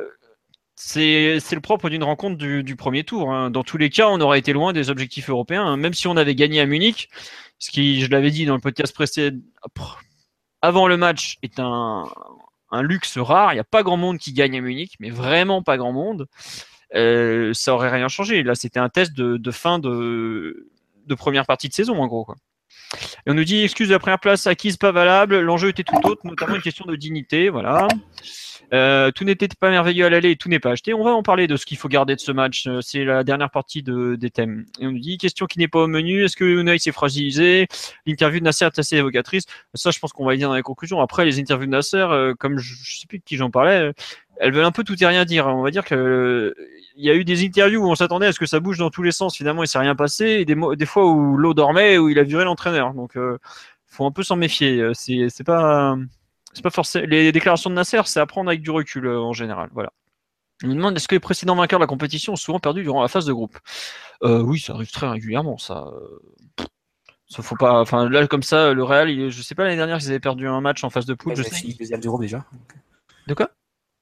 c'est 0.76 1.40
le 1.52 1.60
propre 1.60 1.90
d'une 1.90 2.04
rencontre 2.04 2.38
du, 2.38 2.76
premier 2.76 3.04
tour. 3.04 3.32
Hein. 3.32 3.52
Dans 3.52 3.64
tous 3.64 3.78
les 3.78 3.90
cas, 3.90 4.08
on 4.10 4.20
aurait 4.22 4.40
été 4.40 4.54
loin 4.54 4.74
des 4.74 4.90
objectifs 4.90 5.30
européens, 5.30 5.66
hein. 5.66 5.78
même 5.78 5.94
si 5.94 6.08
on 6.08 6.18
avait 6.18 6.36
gagné 6.36 6.60
à 6.62 6.66
Munich, 6.66 7.10
ce 7.60 7.72
qui, 7.72 8.02
je 8.02 8.10
l'avais 8.10 8.32
dit 8.32 8.46
dans 8.46 8.56
le 8.56 8.62
podcast 8.62 8.94
précédent, 8.94 9.40
avant 10.62 10.88
le 10.88 10.98
match, 10.98 11.38
est 11.44 11.60
un 11.60 12.08
luxe 12.82 13.18
rare. 13.18 13.54
Il 13.54 13.58
n'y 13.58 13.62
a 13.62 13.66
pas 13.66 13.84
grand 13.84 13.98
monde 13.98 14.18
qui 14.18 14.34
gagne 14.34 14.58
à 14.58 14.62
Munich, 14.62 14.96
mais 15.00 15.10
vraiment 15.10 15.62
pas 15.62 15.78
grand 15.78 15.94
monde. 15.94 16.28
Euh, 16.96 17.52
ça 17.54 17.74
aurait 17.74 17.90
rien 17.90 18.08
changé. 18.08 18.44
Là, 18.44 18.56
c'était 18.56 18.80
un 18.80 18.90
test 18.90 19.14
de, 19.14 19.52
fin 19.52 19.80
de, 19.80 20.68
première 21.18 21.46
partie 21.46 21.70
de 21.70 21.74
saison, 21.74 22.02
en 22.02 22.08
gros. 22.08 22.28
Et 23.26 23.32
on 23.32 23.34
nous 23.34 23.44
dit 23.44 23.64
excuse 23.64 23.88
de 23.88 23.94
la 23.94 24.00
première 24.00 24.20
place 24.20 24.46
acquise 24.48 24.78
pas 24.78 24.92
valable. 24.92 25.40
L'enjeu 25.40 25.70
était 25.70 25.84
tout 25.84 26.00
autre, 26.04 26.22
notamment 26.26 26.56
une 26.56 26.62
question 26.62 26.86
de 26.86 26.96
dignité. 26.96 27.50
Voilà. 27.50 27.88
Euh, 28.74 29.12
tout 29.12 29.24
n'était 29.24 29.48
pas 29.60 29.70
merveilleux 29.70 30.06
à 30.06 30.10
l'aller 30.10 30.36
tout 30.36 30.50
n'est 30.50 30.60
pas 30.60 30.72
acheté. 30.72 30.94
On 30.96 31.04
va 31.04 31.12
en 31.12 31.22
parler 31.22 31.46
de 31.46 31.58
ce 31.58 31.66
qu'il 31.66 31.78
faut 31.78 31.88
garder 31.88 32.16
de 32.16 32.20
ce 32.20 32.32
match. 32.32 32.66
Euh, 32.68 32.82
c'est 32.82 33.04
la 33.06 33.24
dernière 33.24 33.52
partie 33.52 33.84
de, 33.84 34.16
des 34.16 34.32
thèmes. 34.32 34.66
Et 34.80 34.88
on 34.88 34.92
nous 34.92 35.00
dit 35.00 35.18
question 35.20 35.46
qui 35.46 35.60
n'est 35.60 35.68
pas 35.68 35.80
au 35.80 35.88
menu. 35.88 36.24
Est-ce 36.24 36.36
que 36.36 36.44
Unai 36.44 36.80
s'est 36.80 36.92
fragilisé? 36.92 37.68
L'interview 38.08 38.40
de 38.40 38.46
Nasser 38.46 38.66
est 38.66 38.80
assez 38.80 38.98
évocatrice. 38.98 39.44
Ça, 39.76 39.92
je 39.92 40.00
pense 40.00 40.12
qu'on 40.12 40.26
va 40.26 40.34
y 40.34 40.40
dire 40.40 40.50
dans 40.50 40.56
les 40.56 40.64
conclusions. 40.64 41.02
Après, 41.02 41.24
les 41.24 41.40
interviews 41.40 41.68
de 41.68 41.72
Nasser, 41.72 41.98
euh, 41.98 42.34
comme 42.34 42.58
je, 42.58 42.74
je 42.84 43.00
sais 43.02 43.08
plus 43.08 43.20
de 43.20 43.24
qui 43.24 43.38
j'en 43.38 43.52
parlais, 43.52 43.92
elles 44.38 44.52
veulent 44.52 44.66
un 44.66 44.72
peu 44.72 44.84
tout 44.84 45.02
et 45.02 45.06
rien 45.06 45.26
dire. 45.26 45.46
On 45.48 45.62
va 45.62 45.70
dire 45.70 45.86
que 45.86 46.56
il 46.96 47.06
y 47.06 47.12
a 47.12 47.16
eu 47.16 47.26
des 47.26 47.46
interviews 47.46 47.82
où 47.82 47.92
on 47.92 47.96
s'attendait 47.96 48.28
à 48.28 48.32
ce 48.32 48.40
que 48.40 48.46
ça 48.48 48.60
bouge 48.60 48.80
dans 48.80 48.90
tous 48.90 49.04
les 49.04 49.12
sens. 49.12 49.38
Finalement, 49.38 49.64
il 49.64 49.68
s'est 49.68 49.80
rien 49.80 49.96
passé. 49.96 50.46
Des, 50.46 50.56
des 50.76 50.86
fois 50.86 51.06
où 51.08 51.38
l'eau 51.38 51.54
dormait, 51.54 52.00
où 52.00 52.10
il 52.10 52.18
a 52.18 52.24
viré 52.24 52.44
l'entraîneur. 52.44 52.94
Donc, 52.96 53.18
euh, 53.18 53.38
faut 53.88 54.06
un 54.06 54.12
peu 54.12 54.24
s'en 54.24 54.36
méfier. 54.36 54.84
C'est 54.96 55.44
pas 55.46 55.96
c'est 56.54 56.62
pas 56.62 56.70
forcément 56.70 57.06
les 57.08 57.32
déclarations 57.32 57.70
de 57.70 57.76
Nasser, 57.76 58.02
c'est 58.06 58.20
à 58.20 58.26
prendre 58.26 58.50
avec 58.50 58.62
du 58.62 58.72
recul 58.72 59.06
euh, 59.06 59.20
en 59.20 59.34
général. 59.34 59.70
Voilà. 59.74 59.92
On 60.64 60.68
me 60.68 60.76
demande 60.76 60.96
est-ce 60.96 61.08
que 61.08 61.16
les 61.16 61.20
précédents 61.20 61.56
vainqueurs 61.56 61.80
de 61.80 61.84
la 61.84 61.88
compétition 61.88 62.34
ont 62.34 62.38
souvent 62.38 62.60
perdu 62.60 62.84
durant 62.84 63.02
la 63.02 63.08
phase 63.08 63.26
de 63.26 63.34
groupe? 63.34 63.58
Euh, 64.24 64.42
Oui, 64.42 64.60
ça 64.60 64.74
arrive 64.74 64.92
très 64.92 65.10
régulièrement. 65.10 65.58
Ça, 65.58 65.86
ça 67.28 67.42
faut 67.42 67.56
pas. 67.56 67.82
Enfin 67.82 68.10
là, 68.10 68.28
comme 68.28 68.44
ça, 68.44 68.74
le 68.74 68.84
Real, 68.84 69.10
il, 69.10 69.30
je 69.30 69.42
sais 69.42 69.56
pas 69.56 69.64
l'année 69.64 69.76
dernière 69.76 69.98
ils 69.98 70.10
avaient 70.10 70.20
perdu 70.20 70.48
un 70.48 70.62
match 70.62 70.84
en 70.84 70.90
phase 70.90 71.06
de 71.06 71.16
poule. 71.16 71.34
Deuxième 71.34 72.00
de 72.00 72.08
groupe 72.08 72.22
déjà. 72.22 72.46
De 73.28 73.34
quoi? 73.34 73.50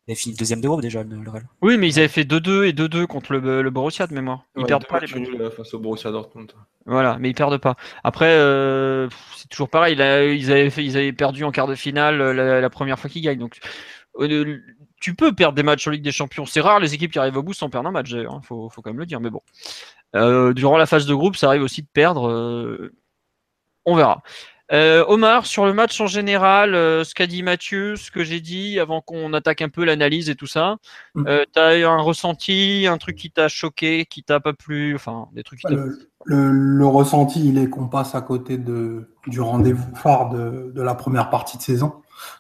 Ils 0.07 0.11
avaient 0.11 0.19
fini 0.19 0.35
deuxième 0.35 0.61
de 0.61 0.67
groupe 0.67 0.81
déjà 0.81 1.03
le 1.03 1.29
Real. 1.29 1.47
Oui, 1.61 1.77
mais 1.77 1.87
ils 1.87 1.99
avaient 1.99 2.07
fait 2.07 2.23
2-2 2.23 2.67
et 2.67 2.73
2-2 2.73 3.05
contre 3.05 3.33
le, 3.33 3.61
le, 3.61 3.69
Borussia 3.69 4.07
de 4.07 4.13
mémoire. 4.13 4.45
Ils 4.55 4.61
ouais, 4.61 4.67
perdent 4.67 4.87
pas 4.87 4.99
les 4.99 5.07
matchs 5.07 5.53
face 5.55 5.73
au 5.75 5.79
Borussia 5.79 6.11
Dortmund. 6.11 6.51
Voilà, 6.87 7.17
mais 7.19 7.29
ils 7.29 7.35
perdent 7.35 7.59
pas. 7.59 7.75
Après, 8.03 8.31
euh, 8.31 9.07
c'est 9.35 9.47
toujours 9.47 9.69
pareil. 9.69 9.95
Là, 9.95 10.23
ils 10.25 10.51
avaient 10.51 10.71
fait, 10.71 10.83
ils 10.83 10.97
avaient 10.97 11.13
perdu 11.13 11.43
en 11.43 11.51
quart 11.51 11.67
de 11.67 11.75
finale 11.75 12.17
la, 12.17 12.59
la 12.59 12.69
première 12.71 12.97
fois 12.97 13.11
qu'ils 13.11 13.21
gagnent. 13.21 13.37
Donc, 13.37 13.59
euh, 14.17 14.59
tu 14.99 15.13
peux 15.13 15.35
perdre 15.35 15.55
des 15.55 15.63
matchs 15.63 15.87
en 15.87 15.91
Ligue 15.91 16.03
des 16.03 16.11
Champions. 16.11 16.47
C'est 16.47 16.61
rare 16.61 16.79
les 16.79 16.95
équipes 16.95 17.11
qui 17.11 17.19
arrivent 17.19 17.37
au 17.37 17.43
bout 17.43 17.53
sans 17.53 17.69
perdre 17.69 17.87
un 17.87 17.91
match. 17.91 18.11
Hein. 18.13 18.41
Faut, 18.43 18.69
faut 18.69 18.81
quand 18.81 18.89
même 18.89 18.99
le 18.99 19.05
dire. 19.05 19.19
Mais 19.19 19.29
bon, 19.29 19.41
euh, 20.15 20.53
durant 20.53 20.77
la 20.77 20.87
phase 20.87 21.05
de 21.05 21.13
groupe, 21.13 21.35
ça 21.35 21.47
arrive 21.47 21.61
aussi 21.61 21.83
de 21.83 21.89
perdre. 21.93 22.91
on 23.85 23.95
verra. 23.95 24.23
Euh, 24.71 25.03
Omar, 25.07 25.45
sur 25.45 25.65
le 25.65 25.73
match 25.73 25.99
en 25.99 26.07
général, 26.07 26.75
euh, 26.75 27.03
ce 27.03 27.13
qu'a 27.13 27.27
dit 27.27 27.43
Mathieu, 27.43 27.97
ce 27.97 28.09
que 28.09 28.23
j'ai 28.23 28.39
dit 28.39 28.79
avant 28.79 29.01
qu'on 29.01 29.33
attaque 29.33 29.61
un 29.61 29.69
peu 29.69 29.83
l'analyse 29.83 30.29
et 30.29 30.35
tout 30.35 30.47
ça, 30.47 30.77
euh, 31.17 31.43
tu 31.53 31.59
as 31.59 31.77
eu 31.77 31.83
un 31.83 31.97
ressenti, 31.97 32.87
un 32.89 32.97
truc 32.97 33.17
qui 33.17 33.31
t'a 33.31 33.49
choqué, 33.49 34.05
qui 34.05 34.23
t'a 34.23 34.39
pas 34.39 34.53
plu, 34.53 34.95
enfin 34.95 35.27
des 35.33 35.43
trucs 35.43 35.59
qui 35.59 35.73
le, 35.73 35.99
le, 36.23 36.51
le, 36.51 36.85
ressenti, 36.85 37.45
il 37.49 37.57
est 37.57 37.69
qu'on 37.69 37.87
passe 37.87 38.15
à 38.15 38.21
côté 38.21 38.57
de, 38.57 39.09
du 39.27 39.41
rendez-vous 39.41 39.93
phare 39.95 40.29
de, 40.29 40.71
de, 40.73 40.81
la 40.81 40.95
première 40.95 41.29
partie 41.29 41.57
de 41.57 41.63
saison. 41.63 41.95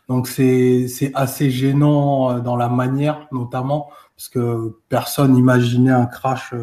Donc 0.07 0.27
c'est 0.27 0.87
assez 1.15 1.49
gênant 1.49 2.39
dans 2.39 2.55
la 2.55 2.69
manière, 2.69 3.27
notamment, 3.31 3.89
parce 4.15 4.29
que 4.29 4.77
personne 4.87 5.33
n'imaginait 5.33 5.91
un 5.91 6.05
crash 6.05 6.53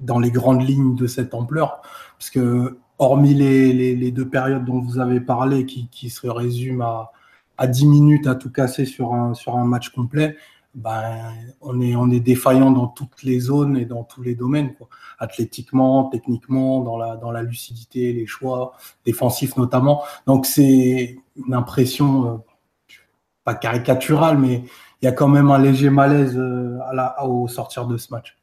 dans 0.00 0.18
les 0.18 0.30
grandes 0.30 0.66
lignes 0.66 0.96
de 0.96 1.06
cette 1.06 1.34
ampleur. 1.34 1.82
Parce 2.18 2.30
que 2.30 2.78
hormis 3.00 3.32
les, 3.32 3.72
les, 3.72 4.10
deux 4.12 4.28
périodes 4.28 4.64
dont 4.66 4.80
vous 4.80 4.98
avez 4.98 5.20
parlé, 5.20 5.64
qui, 5.64 6.10
se 6.10 6.26
résument 6.26 6.84
à, 6.84 7.12
à 7.56 7.66
10 7.66 7.86
minutes 7.86 8.26
à 8.26 8.34
tout 8.34 8.52
casser 8.52 8.84
sur 8.84 9.14
un, 9.14 9.64
match 9.64 9.88
complet, 9.88 10.36
ben, 10.74 11.32
on, 11.62 12.10
est, 12.10 12.20
défaillant 12.20 12.70
dans 12.70 12.88
toutes 12.88 13.22
les 13.22 13.40
zones 13.40 13.78
et 13.78 13.86
dans 13.86 14.04
tous 14.04 14.22
les 14.22 14.34
domaines, 14.34 14.74
athlétiquement, 15.18 16.10
techniquement, 16.10 16.80
dans 16.80 17.30
la, 17.32 17.42
lucidité, 17.42 18.12
les 18.12 18.26
choix 18.26 18.74
défensifs 19.06 19.56
notamment. 19.56 20.04
Donc 20.26 20.44
c'est 20.44 21.18
une 21.36 21.54
impression, 21.54 22.34
euh, 22.34 22.36
pas 23.44 23.54
caricaturale, 23.54 24.36
mais 24.36 24.62
il 25.00 25.06
y 25.06 25.08
a 25.08 25.12
quand 25.12 25.28
même 25.28 25.50
un 25.50 25.58
léger 25.58 25.88
malaise 25.88 26.36
euh, 26.36 26.78
au 27.22 27.48
sortir 27.48 27.86
de 27.86 27.96
ce 27.96 28.12
match. 28.12 28.36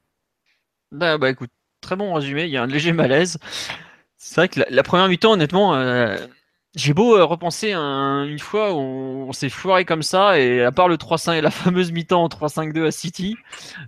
Bah, 0.91 1.19
bah 1.19 1.29
écoute, 1.29 1.51
très 1.79 1.95
bon 1.95 2.11
résumé, 2.15 2.45
il 2.45 2.49
y 2.49 2.57
a 2.57 2.63
un 2.63 2.67
léger 2.67 2.91
malaise. 2.91 3.37
C'est 4.17 4.35
vrai 4.35 4.49
que 4.49 4.61
la, 4.67 4.83
première 4.83 5.07
mi-temps, 5.07 5.33
honnêtement, 5.33 5.75
euh, 5.75 6.17
j'ai 6.75 6.93
beau 6.93 7.15
euh, 7.15 7.23
repenser 7.23 7.73
un, 7.73 8.23
une 8.23 8.39
fois 8.39 8.73
où 8.73 8.77
on, 9.27 9.31
s'est 9.31 9.49
foiré 9.49 9.85
comme 9.85 10.01
ça, 10.01 10.39
et 10.39 10.63
à 10.63 10.71
part 10.71 10.87
le 10.87 10.97
3-5, 10.97 11.39
la 11.41 11.51
fameuse 11.51 11.91
mi-temps 11.91 12.23
en 12.23 12.27
3-5-2 12.27 12.87
à 12.87 12.91
City, 12.91 13.35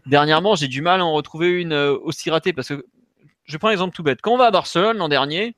dernièrement, 0.05 0.55
j'ai 0.55 0.67
du 0.67 0.81
mal 0.81 1.01
à 1.01 1.05
en 1.05 1.13
retrouver 1.13 1.49
une 1.49 1.73
euh, 1.73 1.97
aussi 2.03 2.29
ratée 2.29 2.53
parce 2.53 2.67
que 2.69 2.85
je 3.45 3.57
prends 3.57 3.69
un 3.69 3.71
exemple 3.71 3.95
tout 3.95 4.03
bête. 4.03 4.21
Quand 4.21 4.33
on 4.33 4.37
va 4.37 4.45
à 4.45 4.51
Barcelone 4.51 4.97
l'an 4.97 5.09
dernier, 5.09 5.55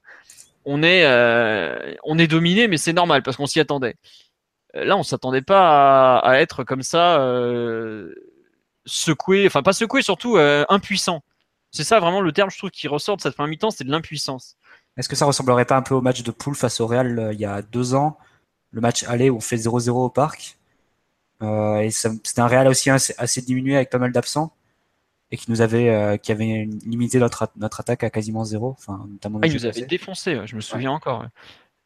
on 0.63 0.83
est, 0.83 1.05
on 2.03 2.17
est 2.17 2.27
dominé, 2.27 2.67
mais 2.67 2.77
c'est 2.77 2.93
normal 2.93 3.23
parce 3.23 3.35
qu'on 3.35 3.47
s'y 3.47 3.59
attendait. 3.59 3.95
Là, 4.73 4.95
on 4.95 5.03
s'attendait 5.03 5.41
pas 5.41 6.19
à, 6.19 6.29
à, 6.29 6.35
être 6.39 6.63
comme 6.63 6.83
ça, 6.83 7.19
secoué, 8.85 9.45
enfin 9.47 9.63
pas 9.63 9.73
secoué, 9.73 10.01
surtout 10.03 10.37
impuissant. 10.69 11.21
C'est 11.71 11.83
ça 11.83 11.99
vraiment 11.99 12.21
le 12.21 12.31
terme, 12.31 12.49
je 12.49 12.57
trouve, 12.57 12.69
qui 12.69 12.87
ressort 12.87 13.17
de 13.17 13.21
cette 13.21 13.35
première 13.35 13.49
mi-temps, 13.49 13.71
c'est 13.71 13.83
de 13.83 13.91
l'impuissance. 13.91 14.57
Est-ce 14.97 15.07
que 15.09 15.15
ça 15.15 15.25
ressemblerait 15.25 15.65
pas 15.65 15.77
un 15.77 15.81
peu 15.81 15.95
au 15.95 16.01
match 16.01 16.23
de 16.23 16.31
poule 16.31 16.55
face 16.55 16.79
au 16.81 16.87
Real 16.87 17.17
euh, 17.17 17.33
il 17.33 17.39
y 17.39 17.45
a 17.45 17.61
deux 17.61 17.93
ans? 17.95 18.17
Le 18.71 18.81
match 18.81 19.03
aller 19.07 19.29
où 19.29 19.37
on 19.37 19.41
fait 19.41 19.55
0-0 19.57 19.89
au 19.91 20.09
parc. 20.09 20.57
Euh, 21.41 21.79
et 21.79 21.91
c'était 21.91 22.39
un 22.41 22.47
Real 22.47 22.67
aussi 22.67 22.89
assez, 22.89 23.13
assez, 23.17 23.41
diminué 23.41 23.75
avec 23.75 23.89
pas 23.89 23.97
mal 23.97 24.11
d'absents. 24.11 24.53
et 25.33 25.37
qui 25.37 25.49
nous 25.49 25.61
avait, 25.61 25.89
euh, 25.89 26.17
qui 26.17 26.33
avait 26.33 26.67
limité 26.85 27.17
notre, 27.17 27.47
notre 27.55 27.79
attaque 27.79 28.03
à 28.03 28.09
quasiment 28.09 28.43
zéro. 28.43 28.75
Enfin, 28.77 29.05
notamment 29.09 29.39
Ah, 29.41 29.47
ils 29.47 29.53
nous 29.53 29.65
avaient 29.65 29.85
défoncé, 29.85 30.37
ouais, 30.37 30.45
je 30.45 30.55
me 30.57 30.61
souviens 30.61 30.91
encore. 30.91 31.21
ouais. 31.21 31.27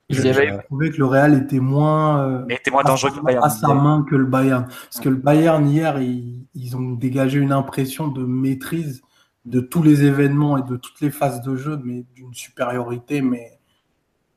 Ils 0.10 0.28
avaient- 0.28 0.58
trouvé 0.66 0.90
que 0.92 0.98
le 0.98 1.06
Real 1.06 1.36
était 1.44 1.60
moins, 1.60 2.22
euh, 2.28 2.46
Mais 2.48 2.56
était 2.56 2.72
moins 2.72 2.82
dangereux 2.84 3.12
que 3.12 3.18
le 3.18 3.22
Bayern. 3.24 3.44
à 3.46 3.50
sa 3.52 3.74
main 3.76 4.04
que 4.10 4.16
le 4.16 4.26
Bayern. 4.26 4.66
Parce 4.66 5.00
que 5.00 5.10
le 5.10 5.16
Bayern, 5.16 5.68
hier, 5.70 6.00
ils, 6.02 6.46
ils 6.56 6.76
ont 6.76 6.92
dégagé 6.94 7.38
une 7.40 7.52
impression 7.52 8.08
de 8.08 8.24
maîtrise 8.26 9.02
de 9.46 9.60
tous 9.60 9.84
les 9.84 10.04
événements 10.04 10.58
et 10.58 10.64
de 10.64 10.76
toutes 10.78 11.02
les 11.02 11.12
phases 11.12 11.42
de 11.42 11.56
jeu, 11.56 11.80
mais 11.84 12.04
d'une 12.16 12.34
supériorité, 12.34 13.22
mais 13.22 13.60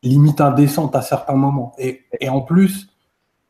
limite 0.02 0.40
indécente 0.40 0.94
à 0.96 1.02
certains 1.02 1.34
moments. 1.34 1.74
Et, 1.78 2.04
et 2.20 2.28
en 2.28 2.40
plus, 2.40 2.88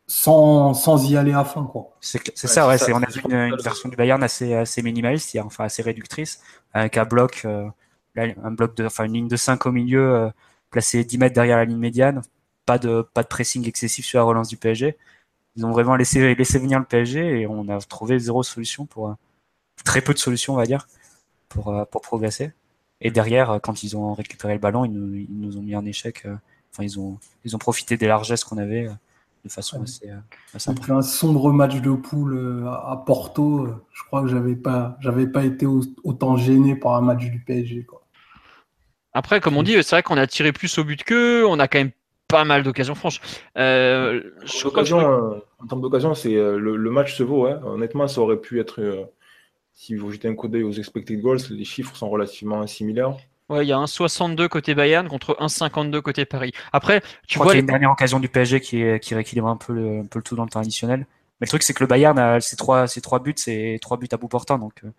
sans, 0.06 0.74
sans 0.74 1.10
y 1.10 1.16
aller 1.16 1.32
à 1.32 1.44
fond, 1.44 1.64
quoi. 1.64 1.90
C'est 2.00 2.18
que- 2.20 2.30
c'est 2.34 2.48
Ouais, 2.48 2.52
ça, 2.54 2.68
ouais. 2.68 2.78
c'est- 2.78 2.92
on 2.92 3.02
a 3.02 3.10
vu 3.10 3.20
une, 3.28 3.34
une 3.34 3.56
version 3.56 3.88
du 3.88 3.96
Bayern 3.96 4.22
assez, 4.22 4.54
assez 4.54 4.82
minimaliste, 4.82 5.36
enfin 5.44 5.64
assez 5.64 5.82
réductrice, 5.82 6.40
avec 6.72 6.96
un 6.96 7.04
bloc, 7.04 7.42
euh, 7.44 7.68
là, 8.14 8.26
un 8.42 8.50
bloc 8.52 8.74
de, 8.76 8.86
enfin 8.86 9.04
une 9.04 9.12
ligne 9.14 9.28
de 9.28 9.36
5 9.36 9.66
au 9.66 9.72
milieu, 9.72 10.14
euh, 10.14 10.30
placée 10.70 11.04
10 11.04 11.18
mètres 11.18 11.34
derrière 11.34 11.58
la 11.58 11.64
ligne 11.66 11.78
médiane, 11.78 12.22
pas 12.66 12.78
de, 12.78 13.02
pas 13.14 13.22
de 13.22 13.28
pressing 13.28 13.66
excessif 13.68 14.06
sur 14.06 14.18
la 14.20 14.24
relance 14.24 14.48
du 14.48 14.56
PSG. 14.56 14.96
Ils 15.56 15.66
ont 15.66 15.72
vraiment 15.72 15.96
laissé, 15.96 16.34
laissé 16.34 16.58
venir 16.58 16.78
le 16.78 16.84
PSG 16.86 17.40
et 17.42 17.46
on 17.46 17.68
a 17.68 17.78
trouvé 17.80 18.18
zéro 18.18 18.42
solution 18.42 18.86
pour, 18.86 19.08
euh, 19.10 19.14
très 19.84 20.00
peu 20.00 20.14
de 20.14 20.18
solutions, 20.18 20.54
on 20.54 20.56
va 20.56 20.66
dire, 20.66 20.86
pour, 21.48 21.68
euh, 21.74 21.84
pour 21.84 22.02
progresser. 22.02 22.52
Et 23.00 23.10
derrière, 23.10 23.50
euh, 23.50 23.58
quand 23.58 23.82
ils 23.82 23.96
ont 23.96 24.14
récupéré 24.14 24.54
le 24.54 24.60
ballon, 24.60 24.84
ils 24.84 24.92
nous, 24.92 25.14
ils 25.14 25.28
nous 25.40 25.56
ont 25.56 25.62
mis 25.62 25.76
en 25.76 25.84
échec. 25.84 26.22
euh, 26.26 26.34
Enfin, 26.72 26.84
ils 26.84 26.98
ont, 27.00 27.18
ils 27.44 27.56
ont 27.56 27.58
profité 27.58 27.96
des 27.96 28.06
largesses 28.06 28.44
qu'on 28.44 28.58
avait 28.58 28.88
de 29.44 29.48
façon 29.50 29.78
Ouais. 29.78 29.84
assez, 29.84 30.10
assez 30.54 30.70
Après 30.70 30.92
un 30.92 31.00
sombre 31.02 31.50
match 31.52 31.80
de 31.80 31.92
poule 31.92 32.66
à 32.68 33.02
Porto, 33.06 33.66
je 33.92 34.02
crois 34.04 34.20
que 34.22 34.28
j'avais 34.28 34.54
pas, 34.54 34.96
j'avais 35.00 35.26
pas 35.26 35.44
été 35.44 35.64
au- 35.64 35.80
autant 36.04 36.36
gêné 36.36 36.76
par 36.76 36.94
un 36.96 37.00
match 37.00 37.24
du 37.24 37.40
PSG, 37.40 37.84
quoi. 37.84 38.02
Après, 39.14 39.40
comme 39.40 39.56
on 39.56 39.62
dit, 39.62 39.72
c'est 39.82 39.90
vrai 39.96 40.02
qu'on 40.02 40.18
a 40.18 40.26
tiré 40.26 40.52
plus 40.52 40.76
au 40.78 40.84
but 40.84 41.02
qu'eux, 41.02 41.46
on 41.46 41.58
a 41.58 41.66
quand 41.66 41.78
même 41.78 41.90
pas 42.28 42.44
mal 42.44 42.62
d'occasions 42.62 42.94
franches. 42.94 43.20
Euh, 43.56 44.20
je 44.44 44.66
en 44.66 45.66
termes 45.66 45.80
d'occasion, 45.80 46.14
c'est 46.14 46.34
le, 46.34 46.76
le 46.76 46.90
match 46.90 47.16
se 47.16 47.22
vaut. 47.22 47.46
hein. 47.46 47.60
Honnêtement, 47.64 48.06
ça 48.06 48.20
aurait 48.20 48.36
pu 48.36 48.60
être. 48.60 49.08
Si 49.80 49.94
vous 49.94 50.10
jetez 50.10 50.26
un 50.26 50.34
coup 50.34 50.48
d'œil 50.48 50.64
aux 50.64 50.72
expected 50.72 51.20
goals, 51.20 51.38
les 51.50 51.64
chiffres 51.64 51.94
sont 51.94 52.10
relativement 52.10 52.66
similaires. 52.66 53.16
Ouais, 53.48 53.64
il 53.64 53.68
y 53.68 53.72
a 53.72 53.78
un 53.78 53.86
62 53.86 54.48
côté 54.48 54.74
Bayern 54.74 55.06
contre 55.06 55.36
un 55.38 55.48
52 55.48 56.00
côté 56.02 56.24
Paris. 56.24 56.50
Après, 56.72 57.00
Je 57.22 57.28
tu 57.28 57.34
crois 57.38 57.44
vois, 57.46 57.52
qu'il 57.52 57.58
y 57.58 57.60
a 57.60 57.60
les- 57.60 57.60
une 57.60 57.66
dernière 57.68 57.92
occasion 57.92 58.18
du 58.18 58.28
PSG 58.28 58.60
qui, 58.60 58.82
est- 58.82 58.98
qui 58.98 59.14
rééquilibre 59.14 59.46
un 59.46 59.56
peu, 59.56 59.72
le, 59.72 60.00
un 60.00 60.04
peu 60.04 60.18
le 60.18 60.22
tout 60.24 60.34
dans 60.34 60.42
le 60.42 60.50
temps 60.50 60.58
additionnel. 60.58 61.06
Mais 61.40 61.44
le 61.44 61.48
truc, 61.48 61.62
c'est 61.62 61.74
que 61.74 61.82
le 61.84 61.86
Bayern 61.86 62.18
a 62.18 62.40
ses 62.40 62.56
trois, 62.56 62.88
ses 62.88 63.00
trois 63.00 63.20
buts, 63.20 63.34
c'est 63.36 63.78
trois 63.80 63.96
buts 63.98 64.08
à 64.10 64.16
bout 64.16 64.26
portant. 64.26 64.58
Donc, 64.58 64.72
euh, 64.84 64.88
Oui, 64.88 64.92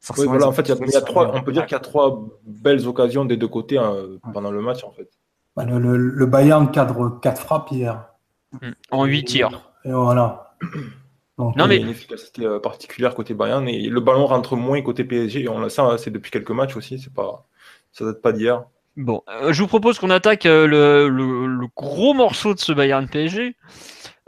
forcément, 0.00 0.30
voilà, 0.32 0.48
en 0.48 0.52
fait, 0.52 0.62
il 0.62 0.68
y 0.70 0.72
a, 0.72 0.76
il 0.84 0.90
y 0.92 0.96
a 0.96 1.00
trois, 1.02 1.32
on 1.34 1.42
peut 1.42 1.52
dire 1.52 1.64
qu'il 1.66 1.74
y 1.74 1.76
a 1.76 1.80
trois 1.80 2.26
belles 2.44 2.86
occasions 2.88 3.24
des 3.24 3.36
deux 3.36 3.48
côtés 3.48 3.78
hein, 3.78 3.94
pendant 4.34 4.50
le 4.50 4.60
match, 4.60 4.82
en 4.82 4.90
fait. 4.90 5.08
Bah, 5.54 5.64
le, 5.64 5.78
le- 5.78 5.96
le 5.96 6.26
Bayern 6.26 6.70
cadre 6.72 7.20
quatre 7.22 7.40
frappes 7.40 7.70
hier. 7.70 8.08
en 8.90 9.04
8 9.04 9.24
tirs. 9.24 9.70
Et 9.84 9.92
voilà. 9.92 10.56
Donc, 11.40 11.56
Non, 11.56 11.66
mais- 11.66 11.76
Il 11.76 11.80
y 11.80 11.82
a 11.82 11.86
une 11.86 11.92
efficacité 11.92 12.44
euh, 12.44 12.58
particulière 12.58 13.14
côté 13.14 13.34
Bayern 13.34 13.66
et 13.68 13.88
le 13.88 14.00
ballon 14.00 14.26
rentre 14.26 14.56
moins 14.56 14.80
côté 14.82 15.04
PSG. 15.04 15.42
Et 15.42 15.48
on 15.48 15.60
l'a 15.60 15.68
ça, 15.68 15.96
c'est 15.98 16.10
depuis 16.10 16.30
quelques 16.30 16.50
matchs 16.50 16.76
aussi. 16.76 16.98
C'est 16.98 17.12
pas, 17.12 17.46
ça 17.92 18.04
date 18.04 18.20
pas 18.22 18.32
d'hier. 18.32 18.64
Bon, 18.96 19.22
euh, 19.28 19.52
je 19.52 19.62
vous 19.62 19.68
propose 19.68 19.98
qu'on 19.98 20.10
attaque 20.10 20.46
euh, 20.46 20.66
le, 20.66 21.08
le- 21.08 21.46
le 21.46 21.66
gros 21.76 22.12
morceau 22.14 22.54
de 22.54 22.58
ce 22.60 22.72
Bayern 22.72 23.08
PSG. 23.08 23.56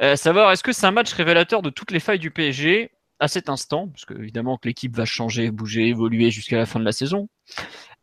Euh, 0.01 0.17
savoir, 0.17 0.51
est-ce 0.53 0.63
que 0.63 0.73
c'est 0.73 0.87
un 0.87 0.91
match 0.93 1.13
révélateur 1.13 1.63
de 1.63 1.71
toutes 1.71 1.91
les 1.91 2.01
failles 2.01 2.19
du 2.19 2.31
PSG 2.31 2.91
à 3.21 3.29
cet 3.29 3.49
instant? 3.49 3.89
Parce 3.89 4.05
que 4.05 4.15
évidemment 4.15 4.57
que 4.57 4.67
l'équipe 4.69 4.97
va 4.97 5.05
changer, 5.05 5.51
bouger, 5.51 5.89
évoluer 5.89 6.31
jusqu'à 6.31 6.57
la 6.57 6.67
fin 6.67 6.81
de 6.81 6.85
la 6.85 6.93
saison. 6.93 7.29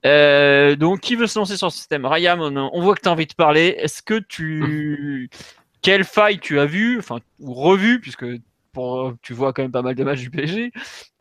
Euh, 0.06 0.75
donc, 0.75 1.01
qui 1.01 1.16
veut 1.16 1.28
se 1.28 1.38
lancer 1.39 1.58
sur 1.58 1.72
ce 1.72 1.78
système? 1.78 2.06
Rayam, 2.06 2.39
on, 2.42 2.56
on 2.56 2.82
voit 2.82 2.96
que 2.96 3.01
tu 3.01 3.10
as 3.10 3.12
envie 3.12 3.25
de 3.25 3.34
parler. 3.34 3.75
Est-ce 3.78 4.01
que 4.01 4.20
tu. 4.20 5.30
Quelle 5.82 6.04
faille 6.04 6.39
tu 6.39 6.60
as 6.60 6.66
vu, 6.66 7.00
enfin, 7.00 7.20
ou 7.39 7.54
revu, 7.54 8.01
puisque 8.01 8.25
pour, 8.71 9.13
tu 9.21 9.33
vois 9.33 9.53
quand 9.53 9.61
même 9.61 9.71
pas 9.71 9.81
mal 9.81 9.95
de 9.95 10.03
matchs 10.03 10.21
du 10.21 10.29
PSG. 10.29 10.71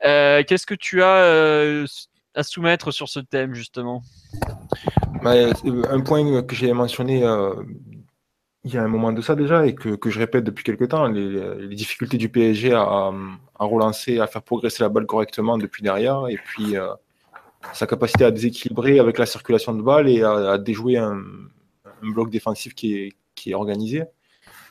Euh, 0.05 0.43
Qu'est-ce 0.47 0.67
que 0.67 0.75
tu 0.75 1.03
as 1.03 1.17
euh, 1.23 1.87
à 2.35 2.43
soumettre 2.43 2.91
sur 2.91 3.09
ce 3.09 3.21
thème, 3.21 3.55
justement? 3.55 4.03
Bah, 5.23 5.35
euh, 5.35 5.53
un 5.91 6.01
point 6.01 6.43
que 6.43 6.55
j'ai 6.55 6.73
mentionné 6.73 7.25
il 8.65 8.75
y 8.75 8.77
a 8.77 8.83
un 8.83 8.89
moment 8.89 9.13
de 9.13 9.23
ça 9.23 9.35
déjà 9.35 9.67
et 9.67 9.75
que, 9.75 9.91
que 9.91 10.11
je 10.11 10.19
répète 10.19 10.45
depuis 10.45 10.65
quelques 10.65 10.89
temps, 10.89 11.07
les, 11.07 11.75
difficultés 11.75 12.19
du 12.19 12.29
PSG 12.29 12.75
à, 12.75 13.13
relancer, 13.59 14.19
à 14.19 14.27
faire 14.27 14.43
progresser 14.43 14.83
la 14.83 14.89
balle 14.89 15.07
correctement 15.07 15.57
depuis 15.57 15.83
derrière 15.83 16.27
et 16.29 16.37
puis 16.37 16.75
sa 17.73 17.87
capacité 17.87 18.25
à 18.25 18.31
déséquilibrer 18.31 18.99
avec 18.99 19.19
la 19.19 19.27
circulation 19.27 19.75
de 19.75 19.81
balle 19.81 20.09
et 20.09 20.23
à, 20.23 20.53
à 20.53 20.59
déjouer 20.59 20.99
un, 20.99 21.23
un 22.03 22.11
bloc 22.11 22.31
défensif 22.31 22.75
qui 22.75 22.95
est, 22.95 23.13
qui 23.35 23.51
est 23.51 23.55
organisé. 23.55 24.05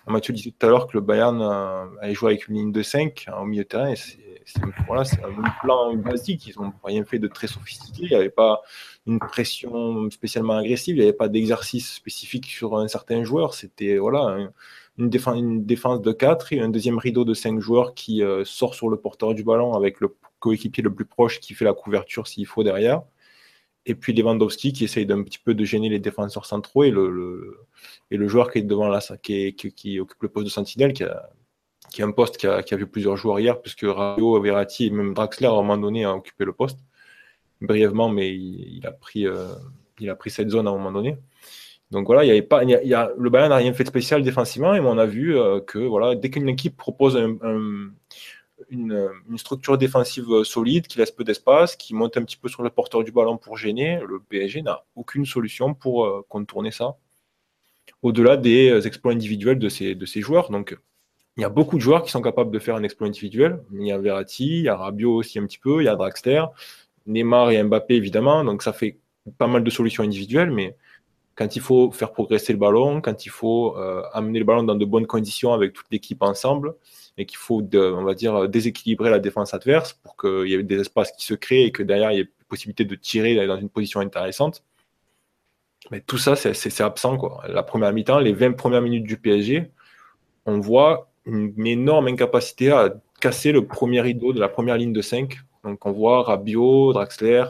Mathieu 0.07 0.33
disait 0.33 0.51
tout 0.57 0.65
à 0.65 0.69
l'heure 0.69 0.87
que 0.87 0.95
le 0.97 1.01
Bayern 1.01 1.41
euh, 1.41 1.85
allait 2.01 2.13
jouer 2.13 2.31
avec 2.31 2.47
une 2.47 2.55
ligne 2.55 2.71
de 2.71 2.81
5 2.81 3.25
au 3.39 3.45
milieu 3.45 3.63
de 3.63 3.67
terrain. 3.67 3.93
C'est 3.95 4.61
voilà, 4.87 5.01
un 5.01 5.49
plan 5.61 5.93
basique. 5.95 6.47
Ils 6.47 6.55
n'ont 6.61 6.71
rien 6.83 7.03
fait 7.03 7.19
de 7.19 7.27
très 7.27 7.47
sophistiqué. 7.47 8.03
Il 8.03 8.09
n'y 8.09 8.15
avait 8.15 8.29
pas 8.29 8.61
une 9.05 9.19
pression 9.19 10.09
spécialement 10.09 10.55
agressive. 10.57 10.95
Il 10.95 10.99
n'y 10.99 11.03
avait 11.03 11.13
pas 11.13 11.27
d'exercice 11.27 11.93
spécifique 11.95 12.45
sur 12.45 12.77
un 12.77 12.87
certain 12.87 13.23
joueur. 13.23 13.53
C'était 13.53 13.97
voilà, 13.97 14.19
un- 14.19 14.53
une, 14.97 15.09
défense, 15.09 15.37
une 15.37 15.65
défense 15.65 16.01
de 16.01 16.11
4 16.13 16.53
et 16.53 16.61
un 16.61 16.69
deuxième 16.69 16.97
rideau 16.97 17.25
de 17.25 17.33
5 17.33 17.59
joueurs 17.59 17.93
qui 17.93 18.23
euh, 18.23 18.45
sort 18.45 18.73
sur 18.75 18.89
le 18.89 18.97
porteur 18.97 19.33
du 19.33 19.43
ballon 19.43 19.73
avec 19.73 19.99
le 19.99 20.15
coéquipier 20.39 20.81
le 20.83 20.93
plus 20.93 21.05
proche 21.05 21.39
qui 21.41 21.53
fait 21.53 21.65
la 21.65 21.73
couverture 21.73 22.27
s'il 22.27 22.45
faut 22.45 22.63
derrière. 22.63 23.01
Et 23.89 23.95
puis 23.95 24.11
Lewandowski 24.13 24.73
qui 24.73 24.83
essaye 24.83 25.05
d'un 25.05 25.23
petit 25.23 25.39
peu 25.39 25.53
de 25.53 25.63
gêner 25.63 25.87
les 25.89 25.99
défenseurs 25.99 26.45
centraux 26.45 26.83
et 26.83 26.91
le, 26.91 27.57
et 28.11 28.17
le 28.17 28.27
joueur 28.27 28.51
qui 28.51 28.59
est 28.59 28.61
devant 28.63 28.89
là, 28.89 28.99
qui, 29.23 29.53
qui- 29.55 29.99
occupe 30.01 30.21
le 30.21 30.27
poste 30.29 30.45
de 30.45 30.51
sentinelle, 30.51 30.91
qui, 30.91 31.03
a- 31.03 31.29
qui 31.91 32.01
est 32.01 32.03
un 32.03 32.11
poste 32.11 32.35
qui 32.37 32.47
a, 32.47 32.61
qui 32.63 32.73
a 32.73 32.77
vu 32.77 32.85
plusieurs 32.85 33.15
joueurs 33.15 33.39
hier, 33.39 33.61
puisque 33.61 33.85
Rabiot, 33.85 34.41
Verratti 34.41 34.87
et 34.87 34.89
même 34.89 35.13
Draxler 35.13 35.47
à 35.47 35.51
un 35.51 35.55
moment 35.55 35.77
donné 35.77 36.03
a 36.03 36.13
occupé 36.13 36.43
le 36.43 36.51
poste 36.51 36.79
brièvement, 37.61 38.09
mais 38.09 38.35
il, 38.35 38.85
a 38.85 38.91
pris, 38.91 39.25
euh, 39.25 39.47
il 39.99 40.09
a 40.09 40.15
pris 40.15 40.29
cette 40.31 40.49
zone 40.49 40.67
à 40.67 40.69
un 40.69 40.73
moment 40.73 40.91
donné. 40.91 41.17
Donc 41.89 42.05
voilà, 42.07 42.21
pas, 42.43 42.65
y 42.65 42.93
a- 42.93 43.11
le 43.17 43.29
Bayern 43.29 43.49
n'a 43.49 43.55
rien 43.55 43.73
fait 43.73 43.85
de 43.85 43.89
spécial 43.89 44.21
défensivement, 44.21 44.75
et 44.75 44.81
on 44.81 44.97
a 44.97 45.05
vu 45.05 45.37
euh, 45.39 45.61
que 45.61 45.79
voilà, 45.79 46.13
dès 46.15 46.29
qu'une 46.29 46.49
équipe 46.49 46.75
propose 46.75 47.15
un- 47.15 47.37
une, 48.69 49.37
structure 49.37 49.77
défensive 49.77 50.31
euh, 50.31 50.43
solide, 50.43 50.87
qui 50.87 50.97
laisse 50.97 51.11
peu 51.11 51.23
d'espace, 51.23 51.75
qui 51.75 51.93
monte 51.93 52.17
un 52.17 52.23
petit 52.23 52.37
peu 52.37 52.49
sur 52.49 52.63
le 52.63 52.69
porteur 52.69 53.03
du 53.03 53.11
ballon 53.11 53.37
pour 53.37 53.57
gêner, 53.57 53.99
le 54.07 54.19
PSG 54.19 54.61
n'a 54.61 54.83
aucune 54.95 55.25
solution 55.25 55.73
pour 55.73 56.05
euh, 56.05 56.25
contourner 56.29 56.71
ça, 56.71 56.97
au-delà 58.01 58.37
des 58.37 58.69
euh, 58.69 58.81
exploits 58.81 59.13
individuels 59.13 59.59
de 59.59 59.69
ces, 59.69 59.95
de 59.95 60.05
ces 60.05 60.21
joueurs. 60.21 60.49
Donc 60.49 60.77
il 61.37 61.41
y 61.41 61.45
a 61.45 61.49
beaucoup 61.49 61.77
de 61.77 61.81
joueurs 61.81 62.03
qui 62.03 62.11
sont 62.11 62.21
capables 62.21 62.51
de 62.51 62.59
faire 62.59 62.75
un 62.75 62.83
exploit 62.83 63.07
individuel. 63.07 63.61
Il 63.73 63.85
y 63.85 63.91
a 63.91 63.97
Verratti, 63.99 64.59
il 64.59 64.63
y 64.63 64.69
a 64.69 64.75
Rabiot 64.75 65.15
aussi 65.15 65.37
un 65.39 65.45
petit 65.45 65.59
peu, 65.59 65.81
il 65.81 65.85
y 65.85 65.89
a 65.89 65.95
Draxler, 65.95 66.43
Neymar 67.05 67.51
et 67.51 67.63
Mbappé 67.63 67.95
évidemment, 67.95 68.43
donc 68.43 68.63
ça 68.63 68.73
fait 68.73 68.99
pas 69.37 69.47
mal 69.47 69.63
de 69.63 69.69
solutions 69.69 70.03
individuelles, 70.03 70.51
mais 70.51 70.75
quand 71.35 71.55
il 71.55 71.61
faut 71.61 71.91
faire 71.91 72.11
progresser 72.11 72.53
le 72.53 72.59
ballon, 72.59 73.01
quand 73.01 73.25
il 73.25 73.29
faut 73.29 73.75
amener 74.13 74.39
le 74.39 74.45
ballon 74.45 74.63
dans 74.63 74.73
de 74.73 74.85
bonnes 74.85 75.05
conditions 75.05 75.53
avec 75.53 75.73
toute 75.73 75.85
l'équipe 75.91 76.23
ensemble, 76.23 76.73
et 77.17 77.25
qu'il 77.25 77.37
faut, 77.37 77.61
on 77.73 78.03
va 78.03 78.13
dire, 78.13 78.47
déséquilibrer 78.47 79.09
la 79.09 79.19
défense 79.19 79.53
adverse 79.53 79.93
pour 79.93 80.17
qu'il 80.17 80.47
y 80.47 80.53
ait 80.53 80.63
des 80.63 80.79
espaces 80.79 81.11
qui 81.13 81.25
se 81.25 81.33
créent 81.33 81.65
et 81.65 81.71
que 81.71 81.83
derrière 81.83 82.11
il 82.11 82.17
y 82.19 82.21
ait 82.21 82.29
possibilité 82.47 82.85
de 82.85 82.95
tirer 82.95 83.45
dans 83.47 83.57
une 83.57 83.69
position 83.69 83.99
intéressante. 83.99 84.63
Mais 85.91 86.01
tout 86.01 86.17
ça, 86.17 86.35
c'est- 86.35 86.81
absent. 86.81 87.17
La 87.47 87.63
première 87.63 87.93
mi-temps, 87.93 88.19
les 88.19 88.33
20 88.33 88.53
premières 88.53 88.81
minutes 88.81 89.05
du 89.05 89.17
PSG, 89.17 89.71
on 90.45 90.59
voit 90.59 91.09
une 91.25 91.67
énorme 91.67 92.07
incapacité 92.07 92.71
à 92.71 92.93
casser 93.19 93.51
le 93.51 93.65
premier 93.67 94.01
rideau 94.01 94.33
de 94.33 94.39
la 94.39 94.47
première 94.47 94.77
ligne 94.77 94.93
de 94.93 95.01
5. 95.01 95.37
Donc 95.63 95.85
on 95.85 95.91
voit 95.91 96.23
Rabiot, 96.23 96.93
Draxler 96.93 97.45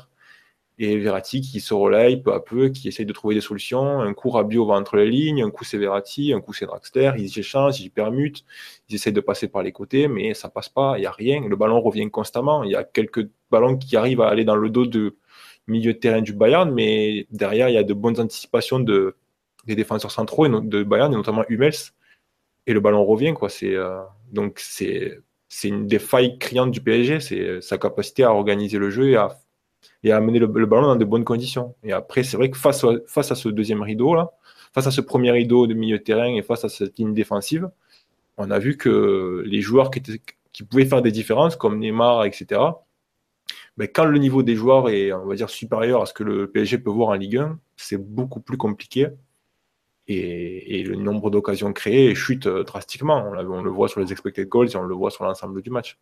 et 0.80 0.98
Verratti 0.98 1.42
qui 1.42 1.60
se 1.60 1.74
relayent 1.74 2.18
peu 2.18 2.34
à 2.34 2.40
peu, 2.40 2.70
qui 2.70 2.88
essayent 2.88 3.06
de 3.06 3.14
trouver 3.14 3.34
des 3.34 3.42
solutions. 3.42 4.00
Un 4.02 4.14
coup 4.14 4.30
Rabiot 4.30 4.66
va 4.66 4.76
entre 4.76 4.96
les 4.98 5.10
lignes, 5.10 5.42
un 5.42 5.50
coup 5.50 5.64
c'est 5.64 5.78
Verratti, 5.78 6.34
un 6.34 6.42
coup 6.42 6.54
c'est 6.54 6.68
Draxler, 6.68 7.14
ils 7.18 7.40
échangent, 7.40 7.82
ils 7.82 7.90
permutent, 7.90 8.46
ils 8.90 8.96
essayent 8.96 9.14
de 9.14 9.22
passer 9.22 9.48
par 9.48 9.64
les 9.64 9.72
côtés, 9.72 10.08
mais 10.08 10.34
ça 10.36 10.50
passe 10.50 10.70
pas, 10.70 10.98
il 10.98 11.02
n'y 11.02 11.08
a 11.08 11.12
rien. 11.12 11.48
Le 11.48 11.56
ballon 11.56 11.82
revient 11.82 12.10
constamment. 12.12 12.64
Il 12.64 12.72
y 12.72 12.76
a 12.76 12.84
quelques 12.84 13.28
ballons 13.50 13.78
qui 13.78 13.98
arrivent 13.98 14.22
à 14.22 14.28
aller 14.28 14.46
dans 14.46 14.56
le 14.56 14.70
dos 14.70 14.86
de 14.86 15.16
milieu 15.68 15.94
de 15.94 15.98
terrain 15.98 16.22
du 16.22 16.34
Bayern, 16.34 16.72
mais 16.72 17.28
derrière 17.32 17.70
il 17.70 17.74
y 17.74 17.78
a 17.78 17.84
de 17.84 17.94
bonnes 17.94 18.20
anticipations 18.20 18.80
de, 18.80 19.16
des 19.66 19.76
défenseurs 19.76 20.12
centraux 20.12 20.46
et 20.46 20.50
de 20.50 20.84
Bayern, 20.84 21.12
et 21.12 21.16
notamment 21.16 21.44
Hummels, 21.50 21.74
et 22.68 22.74
le 22.74 22.80
ballon 22.82 23.04
revient. 23.04 23.34
Quoi. 23.34 23.50
C'est, 23.50 23.76
euh, 23.76 24.00
donc 24.32 24.60
c'est, 24.60 25.20
c'est 25.50 25.70
une 25.70 25.88
des 25.88 26.00
failles 26.00 26.38
criantes 26.38 26.72
du 26.72 26.82
PSG, 26.82 27.20
c'est 27.20 27.62
sa 27.62 27.80
capacité 27.80 28.24
à 28.24 28.34
organiser 28.34 28.78
le 28.78 28.92
jeu 28.92 29.10
et 29.10 29.16
à, 29.16 29.38
et 30.04 30.12
à 30.12 30.18
amener 30.18 30.40
le, 30.40 30.48
ballon 30.48 30.88
dans 30.88 30.96
de 30.96 31.06
bonnes 31.06 31.24
conditions. 31.24 31.76
Et 31.84 31.92
après, 31.92 32.24
c'est 32.24 32.38
vrai 32.38 32.50
que 32.50 32.58
face, 32.58 32.84
à- 32.84 33.00
face 33.08 33.32
à 33.32 33.36
ce 33.36 33.50
deuxième 33.50 33.82
rideau, 33.82 34.14
là, 34.16 34.32
face 34.74 34.88
à 34.88 34.92
ce 34.92 35.02
premier 35.02 35.32
rideau 35.32 35.68
de 35.68 35.74
milieu 35.74 35.98
de 35.98 36.04
terrain 36.04 36.34
et 36.36 36.42
face 36.42 36.64
à 36.66 36.70
cette 36.70 36.98
ligne 36.98 37.14
défensive, 37.14 37.70
on 38.38 38.52
a 38.52 38.60
vu 38.60 38.78
que 38.78 39.44
les 39.46 39.62
joueurs 39.62 39.90
qui 39.92 40.64
pouvaient 40.64 40.86
faire 40.86 41.02
des 41.02 41.12
différences, 41.12 41.56
comme 41.56 41.80
Neymar, 41.80 42.26
etc., 42.26 42.62
ben, 43.78 43.88
quand 43.88 44.06
le 44.06 44.18
niveau 44.18 44.42
des 44.44 44.56
joueurs 44.56 44.90
est, 44.90 45.12
on 45.14 45.26
va 45.26 45.36
dire, 45.36 45.50
supérieur 45.50 46.02
à 46.02 46.06
ce 46.08 46.14
que 46.14 46.24
le 46.24 46.50
PSG 46.50 46.80
peut 46.80 46.90
voir 46.90 47.10
en 47.10 47.14
Ligue 47.14 47.38
1, 47.38 47.60
c'est 47.76 47.98
beaucoup 47.98 48.40
plus 48.40 48.58
compliqué. 48.58 49.08
Et, 50.08 50.84
le 50.84 50.96
nombre 50.96 51.30
d'occasions 51.30 51.74
créées 51.74 52.16
chute 52.16 52.48
euh, 52.48 52.64
drastiquement. 52.64 53.30
On, 53.30 53.62
le 53.62 53.70
voit 53.70 53.90
sur 53.90 54.00
les 54.00 54.12
expected 54.12 54.48
goals 54.48 54.70
et 54.72 54.76
on 54.78 54.84
le 54.84 54.96
voit 54.96 55.12
sur 55.12 55.26
l'ensemble 55.26 55.62
du 55.62 55.70
match. 55.70 56.00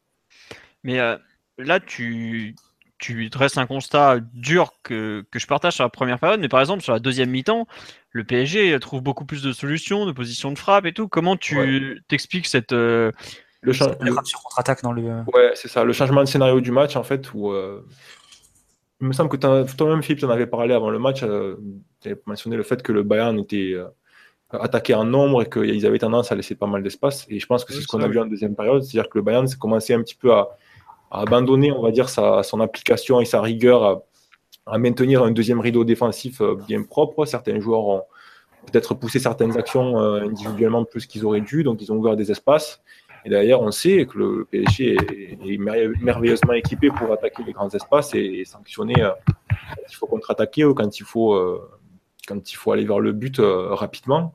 Mais 0.83 0.99
euh, 0.99 1.17
là, 1.57 1.79
tu, 1.79 2.55
tu 2.97 3.29
dresses 3.29 3.57
un 3.57 3.65
constat 3.65 4.19
dur 4.33 4.73
que, 4.83 5.25
que, 5.31 5.39
je 5.39 5.47
partage 5.47 5.73
sur 5.73 5.83
la 5.83 5.89
première 5.89 6.19
période, 6.19 6.39
mais 6.39 6.47
par 6.47 6.59
exemple, 6.59 6.81
sur 6.83 6.93
la 6.93 6.99
deuxième 6.99 7.29
mi-temps, 7.29 7.67
le 8.11 8.23
PSG 8.23 8.79
trouve 8.79 9.01
beaucoup 9.01 9.25
plus 9.25 9.43
de 9.43 9.51
solutions, 9.51 10.05
de 10.05 10.11
positions 10.11 10.51
de 10.51 10.57
frappe 10.57 10.85
et 10.85 10.93
tout. 10.93 11.07
Comment 11.07 11.35
tu 11.35 12.01
t'expliques 12.07 12.47
cette. 12.47 12.71
Euh, 12.71 13.11
le, 13.61 13.73
contre-attaque 14.13 14.83
dans 14.83 14.93
le. 14.93 15.01
Ouais, 15.33 15.51
c'est 15.55 15.67
ça. 15.67 15.83
Le 15.83 15.91
changement 15.93 16.21
de 16.21 16.27
scénario 16.27 16.61
du 16.61 16.71
match, 16.71 16.95
en 16.95 17.03
fait, 17.03 17.33
où. 17.33 17.53
Il 19.01 19.07
me 19.07 19.13
semble 19.13 19.29
que 19.29 19.35
toi-même, 19.75 20.01
Philippe, 20.01 20.19
tu 20.19 20.25
en 20.25 20.29
avais 20.29 20.47
parlé 20.47 20.73
avant 20.73 20.89
le 20.89 20.99
match. 20.99 21.19
tu 21.19 21.25
avais 21.25 22.21
mentionné 22.25 22.55
le 22.55 22.63
fait 22.63 22.81
que 22.81 22.93
le 22.93 23.03
Bayern 23.03 23.37
était 23.37 23.75
attaquer 24.51 24.93
en 24.93 25.05
nombre 25.05 25.41
et 25.41 25.49
qu'ils 25.49 25.85
avaient 25.85 25.99
tendance 25.99 26.31
à 26.31 26.35
laisser 26.35 26.55
pas 26.55 26.67
mal 26.67 26.83
d'espace. 26.83 27.25
Et 27.29 27.39
je 27.39 27.45
pense 27.45 27.65
que 27.65 27.73
c'est 27.73 27.81
ce 27.81 27.87
qu'on 27.87 28.01
a 28.01 28.07
vu 28.07 28.19
en 28.19 28.25
deuxième 28.25 28.55
période, 28.55 28.83
c'est-à-dire 28.83 29.09
que 29.09 29.17
le 29.17 29.23
Bayern 29.23 29.47
s'est 29.47 29.57
commencé 29.57 29.93
un 29.93 30.01
petit 30.01 30.15
peu 30.15 30.33
à, 30.33 30.49
abandonner, 31.11 31.71
on 31.71 31.81
va 31.81 31.91
dire, 31.91 32.09
sa, 32.09 32.43
son 32.43 32.59
application 32.59 33.21
et 33.21 33.25
sa 33.25 33.41
rigueur 33.41 34.03
à, 34.67 34.77
maintenir 34.79 35.21
un 35.23 35.31
deuxième 35.31 35.59
rideau 35.59 35.83
défensif 35.83 36.41
euh, 36.41 36.55
bien 36.67 36.81
propre. 36.81 37.25
Certains 37.25 37.59
joueurs 37.59 37.85
ont 37.85 38.03
peut-être 38.65 38.95
poussé 38.95 39.19
certaines 39.19 39.55
actions 39.57 39.99
euh, 39.99 40.21
individuellement 40.21 40.85
plus 40.85 41.05
qu'ils 41.05 41.23
auraient 41.23 41.41
dû, 41.41 41.63
donc 41.63 41.81
ils 41.81 41.91
ont 41.91 41.97
ouvert 41.97 42.15
des 42.15 42.31
espaces. 42.31 42.81
Et 43.25 43.29
d'ailleurs, 43.29 43.61
on 43.61 43.71
sait 43.71 44.05
que 44.05 44.17
le 44.17 44.47
PSG 44.49 44.95
est, 44.95 45.57
merveilleusement 46.01 46.53
équipé 46.53 46.89
pour 46.89 47.11
attaquer 47.11 47.43
les 47.43 47.53
grands 47.53 47.69
espaces 47.69 48.13
et, 48.15 48.43
sanctionner 48.45 49.01
euh, 49.03 49.11
quand 49.27 49.81
il 49.89 49.95
faut 49.95 50.07
contre-attaquer 50.07 50.65
ou 50.65 50.73
quand 50.73 50.99
il 50.99 51.03
faut 51.03 51.59
quand 52.27 52.51
il 52.51 52.55
faut 52.55 52.71
aller 52.71 52.85
vers 52.85 52.99
le 52.99 53.11
but 53.11 53.39
rapidement. 53.39 54.33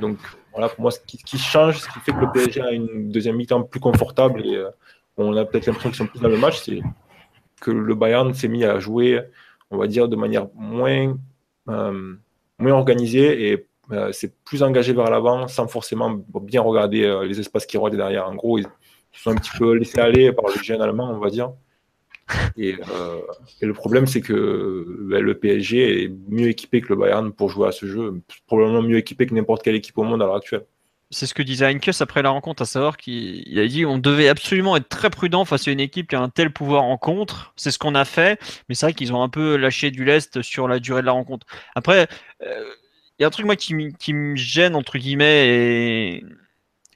Donc 0.00 0.18
voilà, 0.52 0.68
pour 0.68 0.82
moi, 0.82 0.90
ce 0.90 0.98
qui, 1.00 1.38
change, 1.38 1.78
ce 1.78 1.88
qui 1.88 2.00
fait 2.00 2.12
que 2.12 2.18
le 2.18 2.32
PSG 2.32 2.60
a 2.60 2.72
une 2.72 3.10
deuxième 3.10 3.36
mi-temps 3.36 3.62
plus 3.62 3.80
confortable 3.80 4.44
et 4.44 4.64
on 5.16 5.36
a 5.36 5.44
peut-être 5.44 5.66
l'impression 5.66 5.90
qu'ils 5.90 5.98
sont 5.98 6.06
plus 6.06 6.20
dans 6.20 6.28
le 6.28 6.38
match, 6.38 6.62
c'est 6.62 6.80
que 7.60 7.70
le 7.70 7.94
Bayern 7.94 8.32
s'est 8.34 8.48
mis 8.48 8.64
à 8.64 8.78
jouer, 8.78 9.20
on 9.70 9.76
va 9.76 9.86
dire, 9.86 10.08
de 10.08 10.16
manière 10.16 10.48
moins, 10.54 11.16
euh, 11.68 12.14
organisée 12.60 13.50
et 13.50 13.66
c'est 14.12 14.34
plus 14.44 14.62
engagé 14.62 14.92
vers 14.92 15.10
l'avant 15.10 15.48
sans 15.48 15.66
forcément 15.66 16.22
bien 16.40 16.62
regarder 16.62 17.24
les 17.26 17.40
espaces 17.40 17.66
qui 17.66 17.76
rôdent 17.76 17.96
derrière. 17.96 18.26
En 18.28 18.34
gros, 18.34 18.58
ils 18.58 18.66
se 19.12 19.22
sont 19.22 19.30
un 19.30 19.34
petit 19.34 19.50
peu 19.58 19.74
laissés 19.74 20.00
aller 20.00 20.32
par 20.32 20.46
le 20.46 20.62
jeune 20.62 20.80
allemand, 20.80 21.10
on 21.10 21.18
va 21.18 21.28
dire. 21.28 21.52
Euh, 22.58 23.20
et, 23.60 23.66
le 23.66 23.72
problème, 23.72 24.06
c'est 24.06 24.20
que 24.20 24.86
ben, 25.10 25.22
le 25.22 25.38
PSG 25.38 26.04
est 26.04 26.12
mieux 26.28 26.48
équipé 26.48 26.80
que 26.80 26.88
le 26.88 26.96
Bayern 26.96 27.32
pour 27.32 27.50
jouer 27.50 27.68
à 27.68 27.72
ce 27.72 27.86
jeu, 27.86 28.20
probablement 28.46 28.82
mieux 28.82 28.98
équipé 28.98 29.26
que 29.26 29.34
n'importe 29.34 29.62
quelle 29.62 29.74
équipe 29.74 29.98
au 29.98 30.04
monde 30.04 30.22
à 30.22 30.26
l'heure 30.26 30.36
actuelle. 30.36 30.64
C'est 31.12 31.26
ce 31.26 31.34
que 31.34 31.42
disait 31.42 31.66
Heinkes 31.66 32.00
après 32.00 32.22
la 32.22 32.30
rencontre, 32.30 32.62
à 32.62 32.66
savoir 32.66 32.96
qu'il 32.96 33.58
a 33.58 33.66
dit 33.68 33.86
on 33.86 33.98
devait 33.98 34.28
absolument 34.28 34.76
être 34.76 34.88
très 34.88 35.10
prudent 35.10 35.44
face 35.44 35.68
à 35.68 35.70
une 35.70 35.80
équipe 35.80 36.08
qui 36.08 36.16
a 36.16 36.20
un 36.20 36.28
tel 36.28 36.52
pouvoir 36.52 36.82
en 36.82 36.96
contre. 36.96 37.52
C'est 37.56 37.70
ce 37.70 37.78
qu'on 37.78 37.94
a 37.94 38.04
fait, 38.04 38.40
mais 38.68 38.74
c'est 38.74 38.86
vrai 38.86 38.94
qu'ils 38.94 39.12
ont 39.12 39.22
un 39.22 39.28
peu 39.28 39.56
lâché 39.56 39.90
du 39.90 40.04
lest 40.04 40.42
sur 40.42 40.66
la 40.68 40.80
durée 40.80 41.02
de 41.02 41.06
la 41.06 41.12
rencontre. 41.12 41.46
Après, 41.74 42.08
euh, 42.42 42.64
il 43.18 43.22
y 43.22 43.24
a 43.24 43.28
un 43.28 43.30
truc 43.30 43.46
moi 43.46 43.56
qui, 43.56 43.74
me 43.74 44.36
gêne 44.36 44.74
entre 44.74 44.98
guillemets 44.98 46.24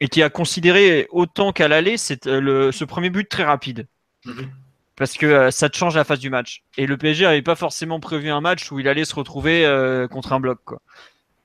et, 0.00 0.08
qui 0.08 0.22
a 0.22 0.30
considéré 0.30 1.06
autant 1.10 1.52
qu'à 1.52 1.68
l'aller, 1.68 1.96
c'est 1.96 2.26
euh, 2.26 2.72
ce 2.72 2.84
premier 2.84 3.10
but 3.10 3.28
très 3.28 3.44
rapide. 3.44 3.86
Mm-hmm 4.24 4.48
parce 4.96 5.12
que 5.12 5.26
euh, 5.26 5.50
ça 5.50 5.68
te 5.68 5.76
change 5.76 5.94
la 5.94 6.04
phase 6.04 6.18
du 6.18 6.30
match. 6.30 6.62
Et 6.76 6.86
le 6.86 6.96
PSG 6.96 7.24
n'avait 7.24 7.42
pas 7.42 7.54
forcément 7.54 8.00
prévu 8.00 8.30
un 8.30 8.40
match 8.40 8.72
où 8.72 8.80
il 8.80 8.88
allait 8.88 9.04
se 9.04 9.14
retrouver 9.14 9.64
euh, 9.64 10.08
contre 10.08 10.32
un 10.32 10.40
bloc. 10.40 10.58
Quoi. 10.64 10.80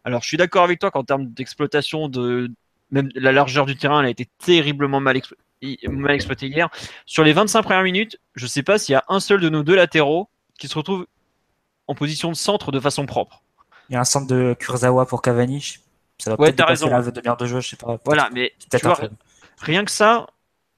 Alors 0.03 0.21
je 0.21 0.27
suis 0.27 0.37
d'accord 0.37 0.63
avec 0.63 0.79
toi 0.79 0.91
qu'en 0.91 1.03
termes 1.03 1.27
d'exploitation 1.27 2.09
de 2.09 2.51
même 2.91 3.09
la 3.15 3.31
largeur 3.31 3.65
du 3.65 3.77
terrain, 3.77 4.01
elle 4.01 4.07
a 4.07 4.09
été 4.09 4.27
terriblement 4.39 4.99
mal, 4.99 5.15
exploitée 5.15 6.47
hier. 6.47 6.69
Sur 7.05 7.23
les 7.23 7.33
25 7.33 7.63
premières 7.63 7.83
minutes, 7.83 8.19
je 8.35 8.45
ne 8.45 8.49
sais 8.49 8.63
pas 8.63 8.77
s'il 8.77 8.93
y 8.93 8.95
a 8.95 9.05
un 9.07 9.19
seul 9.19 9.39
de 9.39 9.49
nos 9.49 9.63
deux 9.63 9.75
latéraux 9.75 10.29
qui 10.59 10.67
se 10.67 10.77
retrouve 10.77 11.07
en 11.87 11.95
position 11.95 12.29
de 12.29 12.35
centre 12.35 12.71
de 12.71 12.79
façon 12.79 13.05
propre. 13.05 13.43
Il 13.89 13.93
y 13.93 13.95
a 13.95 14.01
un 14.01 14.05
centre 14.05 14.27
de 14.27 14.55
Kurzawa 14.59 15.05
pour 15.05 15.21
Cavani. 15.21 15.77
Ça 16.17 16.31
va 16.31 16.37
peut-être 16.37 16.55
dépasser 16.55 16.89
la 16.89 17.01
demi-heure 17.01 17.37
de 17.37 17.45
jeu, 17.45 17.61
je 17.61 17.69
sais 17.69 17.77
pas. 17.77 17.97
Voilà, 18.05 18.29
mais 18.33 18.53
rien 19.59 19.85
que 19.85 19.91
ça, 19.91 20.27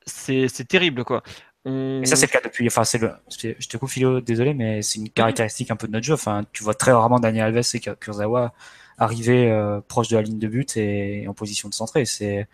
c'est 0.05 0.67
terrible 0.67 1.03
quoi. 1.03 1.23
Et 1.65 2.05
ça, 2.05 2.17
c'est 2.17 2.25
le 2.25 2.31
cas 2.31 2.41
depuis. 2.43 2.67
Enfin, 2.67 2.83
c'est 2.83 2.97
le. 2.97 3.13
Je 3.29 3.67
te 3.67 3.77
coupe, 3.77 3.89
Philo, 3.89 4.19
désolé, 4.19 4.53
mais 4.53 4.81
c'est 4.81 4.99
une 4.99 5.09
caractéristique 5.09 5.71
un 5.71 5.77
peu 5.77 5.87
de 5.87 5.93
notre 5.93 6.05
jeu. 6.05 6.13
Enfin, 6.13 6.43
tu 6.51 6.61
vois 6.61 6.73
très 6.73 6.91
rarement 6.91 7.19
Daniel 7.19 7.45
Alves 7.45 7.63
et 7.73 7.79
Kurzawa 7.79 8.53
arriver 8.97 9.51
euh, 9.51 9.81
proche 9.87 10.09
de 10.09 10.15
la 10.15 10.21
ligne 10.21 10.39
de 10.39 10.47
but 10.47 10.77
et 10.77 11.27
en 11.27 11.33
position 11.33 11.69
de 11.69 11.73
centrer. 11.73 12.05
C'est. 12.05 12.47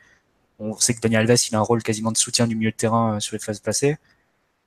On 0.60 0.78
sait 0.78 0.94
que 0.94 1.00
Daniel 1.00 1.22
Alves, 1.22 1.40
il 1.50 1.56
a 1.56 1.60
un 1.60 1.62
rôle 1.62 1.82
quasiment 1.84 2.12
de 2.12 2.18
soutien 2.18 2.46
du 2.46 2.56
milieu 2.56 2.72
de 2.72 2.76
terrain 2.76 3.16
euh, 3.16 3.20
sur 3.20 3.36
les 3.36 3.40
phases 3.40 3.60
placées. 3.60 3.98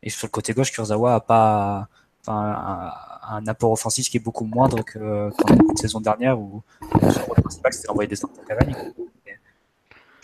Et 0.02 0.10
sur 0.10 0.26
le 0.26 0.30
côté 0.30 0.52
gauche, 0.54 0.72
Kurzawa 0.72 1.14
a 1.14 1.20
pas. 1.20 1.88
Un, 2.28 3.46
apport 3.48 3.72
offensif 3.72 4.08
qui 4.08 4.18
est 4.18 4.20
beaucoup 4.20 4.44
moindre 4.44 4.84
que 4.84 5.30
qu'en 5.30 5.54
début 5.54 5.74
de 5.74 5.78
saison 5.78 6.00
dernière 6.00 6.38
où 6.38 6.62
son 6.92 7.24
rôle 7.24 7.40
principal 7.40 7.72
c'était 7.72 7.88
d'envoyer 7.88 8.08
des 8.08 8.14
centres 8.14 8.40
à 8.40 8.44
Cavani. 8.44 8.74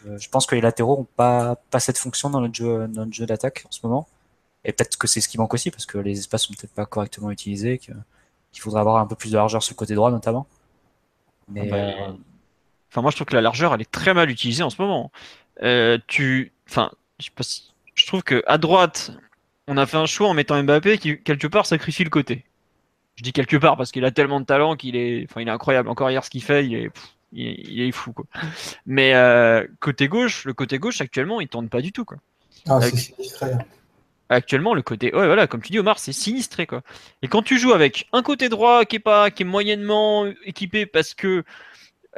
Euh, 0.06 0.18
je 0.18 0.28
pense 0.28 0.46
que 0.46 0.54
les 0.54 0.60
latéraux 0.60 0.98
n'ont 0.98 1.08
pas, 1.16 1.56
pas 1.70 1.80
cette 1.80 1.98
fonction 1.98 2.30
dans 2.30 2.40
notre 2.40 2.54
jeu, 2.54 2.86
notre 2.86 3.12
jeu 3.12 3.26
d'attaque 3.26 3.64
en 3.66 3.70
ce 3.70 3.80
moment. 3.84 4.06
Et 4.64 4.72
peut-être 4.72 4.96
que 4.96 5.06
c'est 5.06 5.20
ce 5.20 5.28
qui 5.28 5.38
manque 5.38 5.54
aussi, 5.54 5.70
parce 5.70 5.86
que 5.86 5.98
les 5.98 6.18
espaces 6.18 6.42
sont 6.44 6.54
peut-être 6.54 6.74
pas 6.74 6.86
correctement 6.86 7.30
utilisés, 7.30 7.78
qu'il 7.78 7.94
faudrait 8.60 8.80
avoir 8.80 8.96
un 8.96 9.06
peu 9.06 9.16
plus 9.16 9.30
de 9.30 9.36
largeur 9.36 9.62
sur 9.62 9.74
le 9.74 9.78
côté 9.78 9.94
droit 9.94 10.10
notamment. 10.10 10.46
Mais, 11.48 11.62
ah 11.64 11.70
bah, 11.70 11.76
euh, 11.76 12.12
Enfin, 12.90 13.02
moi 13.02 13.10
je 13.10 13.16
trouve 13.16 13.26
que 13.26 13.34
la 13.34 13.42
largeur 13.42 13.74
elle 13.74 13.82
est 13.82 13.90
très 13.90 14.14
mal 14.14 14.30
utilisée 14.30 14.62
en 14.62 14.70
ce 14.70 14.80
moment. 14.80 15.12
Euh, 15.62 15.98
tu, 16.06 16.52
enfin, 16.68 16.90
je, 17.18 17.28
je 17.94 18.06
trouve 18.06 18.22
que 18.22 18.42
à 18.46 18.58
droite, 18.58 19.12
on 19.66 19.76
a 19.76 19.86
fait 19.86 19.98
un 19.98 20.06
choix 20.06 20.28
en 20.28 20.34
mettant 20.34 20.62
Mbappé 20.62 20.98
qui 20.98 21.20
quelque 21.20 21.46
part 21.46 21.66
sacrifie 21.66 22.04
le 22.04 22.10
côté. 22.10 22.44
Je 23.16 23.22
dis 23.22 23.32
quelque 23.32 23.56
part 23.56 23.76
parce 23.76 23.90
qu'il 23.90 24.04
a 24.04 24.10
tellement 24.10 24.40
de 24.40 24.46
talent 24.46 24.76
qu'il 24.76 24.96
est, 24.96 25.26
enfin, 25.28 25.40
il 25.40 25.48
est 25.48 25.50
incroyable. 25.50 25.88
Encore 25.88 26.10
hier, 26.10 26.24
ce 26.24 26.30
qu'il 26.30 26.42
fait, 26.42 26.64
il 26.64 26.74
est, 26.74 26.90
il, 27.32 27.80
est 27.80 27.92
fou 27.92 28.12
quoi. 28.12 28.24
Mais 28.86 29.14
euh, 29.14 29.66
côté 29.80 30.08
gauche, 30.08 30.44
le 30.44 30.54
côté 30.54 30.78
gauche 30.78 31.00
actuellement, 31.00 31.40
il 31.40 31.48
tourne 31.48 31.68
pas 31.68 31.82
du 31.82 31.92
tout 31.92 32.04
quoi. 32.04 32.18
Ah, 32.68 32.80
c'est. 32.80 33.14
Actuellement, 34.30 34.74
le 34.74 34.82
côté, 34.82 35.14
ouais, 35.14 35.26
voilà, 35.26 35.46
comme 35.46 35.62
tu 35.62 35.72
dis 35.72 35.78
Omar, 35.78 35.98
c'est 35.98 36.12
sinistré. 36.12 36.66
Et 37.22 37.28
quand 37.28 37.42
tu 37.42 37.58
joues 37.58 37.72
avec 37.72 38.08
un 38.12 38.22
côté 38.22 38.48
droit 38.50 38.84
qui 38.84 38.96
est 38.96 39.00
pas, 39.00 39.30
qui 39.30 39.42
est 39.42 39.46
moyennement 39.46 40.26
équipé 40.44 40.84
parce 40.84 41.14
que 41.14 41.44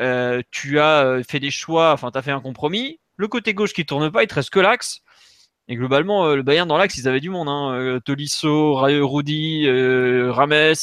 euh, 0.01 0.43
tu 0.51 0.81
as 0.81 1.05
euh, 1.05 1.23
fait 1.23 1.39
des 1.39 1.51
choix, 1.51 1.93
enfin 1.93 2.11
tu 2.11 2.19
as 2.19 2.23
fait 2.23 2.33
un 2.33 2.41
compromis, 2.41 2.99
le 3.17 3.29
côté 3.29 3.55
gauche 3.55 3.73
qui 3.73 3.87
tourne 3.87 4.11
pas, 4.11 4.25
il 4.25 4.27
te 4.27 4.35
reste 4.35 4.51
que 4.51 4.59
l'axe. 4.59 5.03
Et 5.69 5.77
globalement, 5.77 6.35
le 6.35 6.43
Bayern 6.43 6.67
dans 6.69 6.77
l'axe, 6.77 6.97
ils 6.97 7.07
avaient 7.07 7.21
du 7.21 7.31
monde. 7.31 7.49
Hein. 7.49 8.01
Tolisso, 8.05 8.75
Rudy, 8.75 9.69
Rames, 10.29 10.75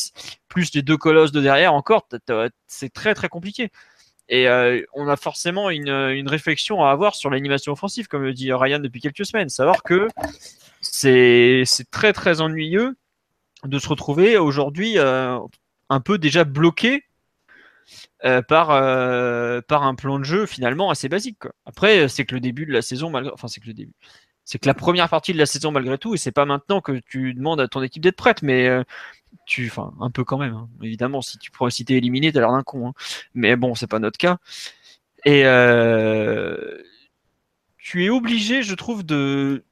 plus 0.48 0.74
les 0.74 0.82
deux 0.82 0.96
colosses 0.96 1.34
de 1.34 1.42
derrière 1.42 1.74
encore, 1.74 2.08
c'est 2.68 2.94
très 2.94 3.14
très 3.14 3.28
compliqué. 3.28 3.70
Et 4.30 4.48
euh, 4.48 4.82
on 4.94 5.08
a 5.08 5.16
forcément 5.16 5.70
une, 5.70 5.90
une, 5.90 6.28
réflexion 6.28 6.84
à 6.84 6.92
avoir 6.92 7.16
sur 7.16 7.30
l'animation 7.30 7.72
offensive, 7.72 8.08
comme 8.08 8.24
le 8.24 8.34
dit 8.34 8.52
Ryan 8.52 8.80
depuis 8.80 9.00
quelques 9.00 9.26
semaines. 9.26 9.50
Savoir 9.50 9.84
que 9.84 10.08
c'est 10.82 11.64
très 11.92 12.14
très 12.14 12.42
ennuyeux 12.42 12.98
de 13.64 13.80
se 13.80 13.88
retrouver 13.88 14.38
aujourd'hui 14.38 14.98
euh, 14.98 15.40
un 15.90 16.00
peu 16.02 16.18
déjà 16.18 16.44
bloqué 16.44 17.04
euh, 18.26 18.42
par, 18.42 18.72
euh, 18.72 19.62
par 19.62 19.84
un 19.84 19.96
plan 19.96 20.20
de 20.20 20.26
jeu 20.26 20.46
finalement 20.46 20.90
assez 20.90 21.08
basique. 21.08 21.44
Après, 21.66 22.10
c'est 22.10 22.26
que 22.26 22.36
le 22.36 22.42
début 22.42 22.66
de 22.66 22.74
la 22.74 22.82
saison, 22.82 23.10
malgré... 23.10 23.32
enfin 23.34 23.48
c'est 23.48 23.62
que 23.62 23.68
le 23.68 23.74
début, 23.74 23.94
c'est 24.44 24.60
que 24.60 24.68
la 24.68 24.74
première 24.74 25.10
partie 25.10 25.34
de 25.34 25.38
la 25.38 25.46
saison 25.46 25.72
malgré 25.72 25.98
tout, 25.98 26.16
et 26.16 26.18
c'est 26.18 26.32
pas 26.32 26.46
maintenant 26.46 26.82
que 26.82 27.00
tu 27.10 27.34
demandes 27.34 27.62
à 27.62 27.68
ton 27.68 27.82
équipe 27.84 28.02
d'être 28.04 28.16
prête, 28.16 28.42
mais 28.42 28.68
euh, 28.68 28.84
tu, 29.46 29.68
enfin, 29.68 29.94
un 30.02 30.12
peu 30.12 30.24
quand 30.24 30.38
même. 30.38 30.54
Hein. 30.54 30.70
Évidemment, 30.82 31.22
si 31.22 31.38
tu 31.38 31.52
si 31.70 31.86
t'es 31.86 31.96
éliminé, 31.96 32.32
t'as 32.32 32.40
l'air 32.42 32.52
d'un 32.52 32.64
con. 32.64 32.90
Hein. 32.90 32.94
Mais 33.34 33.56
bon, 33.56 33.76
c'est 33.76 33.88
pas 33.88 34.00
notre 34.00 34.18
cas. 34.18 34.38
Et 35.26 35.44
euh, 35.46 36.82
tu 37.78 38.06
es 38.06 38.10
obligé, 38.10 38.64
je 38.64 38.76
trouve, 38.76 39.06
de 39.06 39.64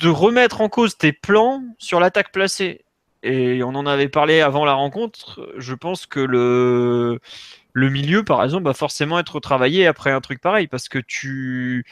de 0.00 0.08
remettre 0.08 0.62
en 0.62 0.68
cause 0.68 0.96
tes 0.96 1.12
plans 1.12 1.62
sur 1.78 2.00
l'attaque 2.00 2.32
placée. 2.32 2.84
Et 3.22 3.62
on 3.62 3.74
en 3.74 3.86
avait 3.86 4.08
parlé 4.08 4.40
avant 4.40 4.64
la 4.64 4.72
rencontre. 4.74 5.52
Je 5.58 5.74
pense 5.74 6.06
que 6.06 6.20
le 6.20 7.20
le 7.72 7.90
milieu, 7.90 8.24
par 8.24 8.42
exemple, 8.44 8.64
va 8.64 8.74
forcément 8.74 9.18
être 9.18 9.40
travaillé 9.40 9.86
après 9.86 10.10
un 10.10 10.20
truc 10.20 10.40
pareil 10.40 10.66
parce 10.68 10.88
que 10.88 10.98
tu 10.98 11.84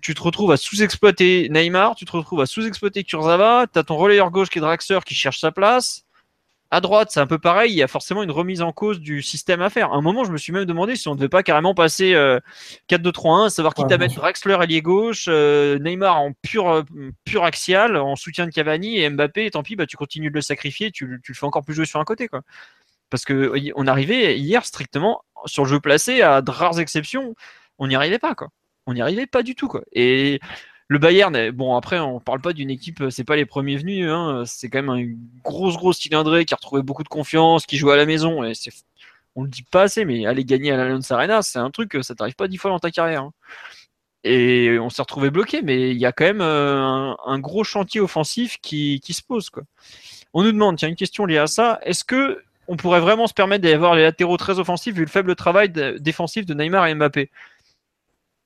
tu 0.00 0.14
te 0.14 0.22
retrouves 0.22 0.52
à 0.52 0.56
sous-exploiter 0.56 1.48
Neymar, 1.50 1.96
tu 1.96 2.04
te 2.04 2.12
retrouves 2.12 2.40
à 2.40 2.46
sous-exploiter 2.46 3.04
Kurzawa, 3.04 3.66
tu 3.72 3.78
as 3.78 3.82
ton 3.84 3.96
relayeur 3.96 4.30
gauche 4.30 4.48
qui 4.48 4.58
est 4.58 4.60
Draxler 4.60 5.00
qui 5.04 5.14
cherche 5.14 5.40
sa 5.40 5.52
place. 5.52 6.04
À 6.72 6.80
droite, 6.80 7.10
c'est 7.10 7.18
un 7.18 7.26
peu 7.26 7.38
pareil, 7.38 7.72
il 7.72 7.76
y 7.76 7.82
a 7.82 7.88
forcément 7.88 8.22
une 8.22 8.30
remise 8.30 8.62
en 8.62 8.70
cause 8.70 9.00
du 9.00 9.22
système 9.22 9.60
à 9.60 9.70
faire. 9.70 9.92
À 9.92 9.96
un 9.96 10.00
moment, 10.02 10.22
je 10.22 10.30
me 10.30 10.38
suis 10.38 10.52
même 10.52 10.66
demandé 10.66 10.94
si 10.94 11.08
on 11.08 11.12
ne 11.12 11.16
devait 11.16 11.28
pas 11.28 11.42
carrément 11.42 11.74
passer 11.74 12.12
4-2-3-1, 12.88 13.48
savoir 13.50 13.74
qui 13.74 13.82
ouais, 13.82 13.98
mettre 13.98 14.14
Draxler 14.14 14.54
allié 14.54 14.80
gauche, 14.80 15.26
Neymar 15.26 16.20
en 16.20 16.32
pur, 16.42 16.84
pur 17.24 17.44
axial, 17.44 17.96
en 17.96 18.14
soutien 18.14 18.46
de 18.46 18.52
Cavani, 18.52 18.98
et 19.00 19.10
Mbappé, 19.10 19.50
tant 19.50 19.64
pis, 19.64 19.74
bah, 19.74 19.86
tu 19.86 19.96
continues 19.96 20.30
de 20.30 20.34
le 20.36 20.42
sacrifier, 20.42 20.92
tu, 20.92 21.20
tu 21.24 21.32
le 21.32 21.36
fais 21.36 21.46
encore 21.46 21.64
plus 21.64 21.74
jouer 21.74 21.86
sur 21.86 21.98
un 21.98 22.04
côté. 22.04 22.28
Quoi. 22.28 22.42
Parce 23.10 23.24
que 23.24 23.52
on 23.74 23.86
arrivait 23.88 24.38
hier 24.38 24.64
strictement 24.64 25.22
sur 25.46 25.64
le 25.64 25.68
jeu 25.68 25.80
placé, 25.80 26.22
à 26.22 26.40
de 26.40 26.50
rares 26.50 26.78
exceptions, 26.78 27.34
on 27.78 27.88
n'y 27.88 27.96
arrivait 27.96 28.20
pas. 28.20 28.36
Quoi. 28.36 28.48
On 28.86 28.94
n'y 28.94 29.02
arrivait 29.02 29.26
pas 29.26 29.42
du 29.42 29.54
tout. 29.56 29.66
Quoi. 29.68 29.82
Et 29.92 30.38
le 30.90 30.98
Bayern, 30.98 31.52
bon 31.52 31.76
après 31.76 32.00
on 32.00 32.18
parle 32.18 32.40
pas 32.40 32.52
d'une 32.52 32.68
équipe, 32.68 33.04
c'est 33.10 33.22
pas 33.22 33.36
les 33.36 33.46
premiers 33.46 33.76
venus, 33.76 34.10
hein, 34.10 34.42
c'est 34.44 34.68
quand 34.68 34.82
même 34.82 34.96
une 34.96 35.18
grosse 35.44 35.76
grosse 35.76 35.98
cylindrée 35.98 36.44
qui 36.44 36.52
a 36.52 36.56
retrouvé 36.56 36.82
beaucoup 36.82 37.04
de 37.04 37.08
confiance, 37.08 37.64
qui 37.64 37.76
joue 37.76 37.90
à 37.90 37.96
la 37.96 38.06
maison 38.06 38.42
et 38.42 38.54
c'est, 38.54 38.72
on 39.36 39.44
le 39.44 39.48
dit 39.48 39.62
pas 39.62 39.82
assez, 39.82 40.04
mais 40.04 40.26
aller 40.26 40.44
gagner 40.44 40.72
à 40.72 40.76
l'Allianz 40.76 41.12
Arena, 41.12 41.42
c'est 41.42 41.60
un 41.60 41.70
truc 41.70 41.96
ça 42.02 42.16
t'arrive 42.16 42.34
pas 42.34 42.48
dix 42.48 42.56
fois 42.56 42.72
dans 42.72 42.80
ta 42.80 42.90
carrière. 42.90 43.22
Hein. 43.22 43.32
Et 44.24 44.78
on 44.80 44.90
s'est 44.90 45.00
retrouvé 45.00 45.30
bloqué, 45.30 45.62
mais 45.62 45.92
il 45.92 45.96
y 45.96 46.06
a 46.06 46.12
quand 46.12 46.24
même 46.24 46.40
un, 46.40 47.38
gros 47.38 47.62
chantier 47.62 48.00
offensif 48.00 48.58
qui, 48.60 49.00
se 49.08 49.22
pose 49.22 49.48
quoi. 49.48 49.62
On 50.34 50.42
nous 50.42 50.50
demande, 50.50 50.76
tiens 50.76 50.88
une 50.88 50.96
question 50.96 51.24
liée 51.24 51.38
à 51.38 51.46
ça, 51.46 51.78
est-ce 51.84 52.02
que 52.02 52.42
on 52.66 52.76
pourrait 52.76 53.00
vraiment 53.00 53.28
se 53.28 53.34
permettre 53.34 53.62
d'avoir 53.62 53.94
les 53.94 54.02
latéraux 54.02 54.36
très 54.38 54.58
offensifs 54.58 54.94
vu 54.94 55.02
le 55.02 55.06
faible 55.06 55.36
travail 55.36 55.70
défensif 56.00 56.46
de 56.46 56.54
Neymar 56.54 56.88
et 56.88 56.94
Mbappé? 56.96 57.30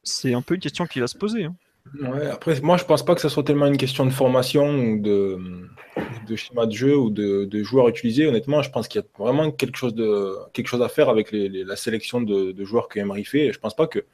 C'est 0.03 0.35
un 0.35 0.43
peu 0.43 0.55
une 0.55 0.61
question 0.61 0.87
qui 0.87 1.01
va 1.01 1.07
se 1.07 1.17
poser. 1.17 1.45
Hein. 1.45 1.55
Après, 2.33 2.61
moi, 2.61 2.77
je 2.77 2.85
pense 2.85 3.05
pas 3.05 3.15
que 3.15 3.21
ce 3.21 3.29
soit 3.29 3.45
tellement 3.45 3.67
une 3.67 3.77
question 3.77 4.05
de 4.05 4.11
formation 4.11 4.69
ou 4.69 5.01
de, 5.01 5.39
schéma 6.35 6.67
de 6.67 6.73
jeu 6.73 6.97
ou 6.97 7.11
de, 7.11 7.63
joueurs 7.63 7.89
utilisés. 7.89 8.27
Honnêtement, 8.27 8.63
je 8.63 8.71
pense 8.71 8.89
qu'il 8.89 9.01
y 9.01 9.05
a 9.05 9.07
vraiment 9.23 9.51
quelque 9.51 9.77
chose, 9.77 9.95
de, 9.95 10.35
quelque 10.53 10.67
chose 10.67 10.83
à 10.83 10.89
faire 10.89 11.09
avec 11.09 11.29
la 11.33 11.77
sélection 11.77 12.21
de, 12.21 12.65
joueurs 12.65 12.89
que 12.89 12.99
Emery 12.99 13.25
fait. 13.25 13.53
Je 13.53 13.59
pense 13.59 13.77
pas 13.77 13.87
que 13.87 14.05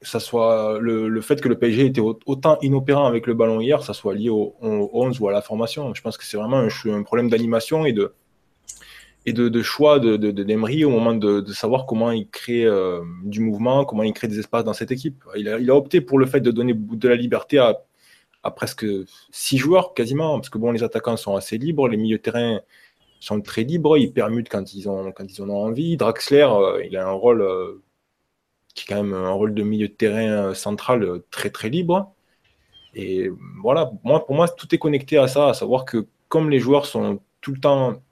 ça 0.00 0.18
soit 0.18 0.78
le, 0.80 1.20
fait 1.20 1.40
que 1.40 1.48
le 1.48 1.56
PSG 1.56 1.86
était 1.86 2.00
autant 2.00 2.58
inopérant 2.62 3.06
avec 3.06 3.26
le 3.26 3.34
ballon 3.34 3.60
hier, 3.60 3.82
ça 3.82 3.92
soit 3.94 4.14
lié 4.14 4.30
au, 4.30 4.56
au 4.60 4.90
11 4.92 5.20
ou 5.20 5.28
à 5.28 5.32
la 5.32 5.42
formation. 5.42 5.94
Je 5.94 6.02
pense 6.02 6.16
que 6.16 6.24
c'est 6.24 6.36
vraiment 6.36 6.66
un 6.86 7.02
problème 7.04 7.28
d'animation 7.28 7.86
et 7.86 7.92
de, 7.92 8.12
et 9.24 9.32
de, 9.32 9.62
choix 9.62 10.00
de, 10.00 10.16
de, 10.16 10.30
de 10.32 10.84
au 10.84 10.90
moment 10.90 11.14
de, 11.14 11.52
savoir 11.52 11.86
comment 11.86 12.10
il 12.10 12.28
crée 12.28 12.64
euh, 12.64 13.00
du 13.24 13.40
mouvement, 13.40 13.84
comment 13.84 14.02
il 14.02 14.12
crée 14.12 14.28
des 14.28 14.38
espaces 14.38 14.64
dans 14.64 14.72
cette 14.72 14.90
équipe. 14.90 15.24
Il 15.36 15.48
a, 15.48 15.76
opté 15.76 16.00
pour 16.00 16.18
le 16.18 16.26
fait 16.26 16.40
de 16.40 16.50
donner 16.50 16.74
de 16.74 17.08
la 17.08 17.14
liberté 17.14 17.58
à, 17.58 17.80
presque 18.50 18.84
six 19.30 19.58
joueurs 19.58 19.94
quasiment, 19.94 20.34
parce 20.38 20.50
que 20.50 20.58
bon, 20.58 20.72
les 20.72 20.82
attaquants 20.82 21.16
sont 21.16 21.36
assez 21.36 21.56
libres, 21.56 21.88
les 21.88 21.96
milieux 21.96 22.18
de 22.18 22.22
terrain 22.22 22.60
sont 23.20 23.40
très 23.40 23.62
libres, 23.62 23.96
ils 23.96 24.12
permutent 24.12 24.48
quand 24.48 24.74
ils, 24.74 24.88
ont, 24.88 25.12
quand 25.12 25.24
ils 25.24 25.40
en 25.42 25.48
ont 25.48 25.64
envie. 25.66 25.96
Draxler, 25.96 26.48
euh, 26.50 26.84
il 26.84 26.96
a 26.96 27.06
un 27.06 27.12
rôle 27.12 27.42
euh, 27.42 27.80
qui 28.74 28.84
est 28.84 28.94
quand 28.94 29.00
même 29.00 29.14
un 29.14 29.30
rôle 29.30 29.54
de 29.54 29.62
milieu 29.62 29.86
de 29.86 29.92
terrain 29.92 30.54
central 30.54 31.22
très 31.30 31.50
très 31.50 31.68
libre. 31.68 32.12
Et 32.94 33.30
voilà, 33.62 33.92
moi, 34.02 34.26
pour 34.26 34.34
moi, 34.34 34.48
tout 34.48 34.74
est 34.74 34.78
connecté 34.78 35.18
à 35.18 35.28
ça, 35.28 35.50
à 35.50 35.54
savoir 35.54 35.84
que 35.84 36.08
comme 36.28 36.50
les 36.50 36.58
joueurs 36.58 36.86
sont 36.86 37.20
tout 37.40 37.52
le 37.52 37.60
temps 37.60 38.02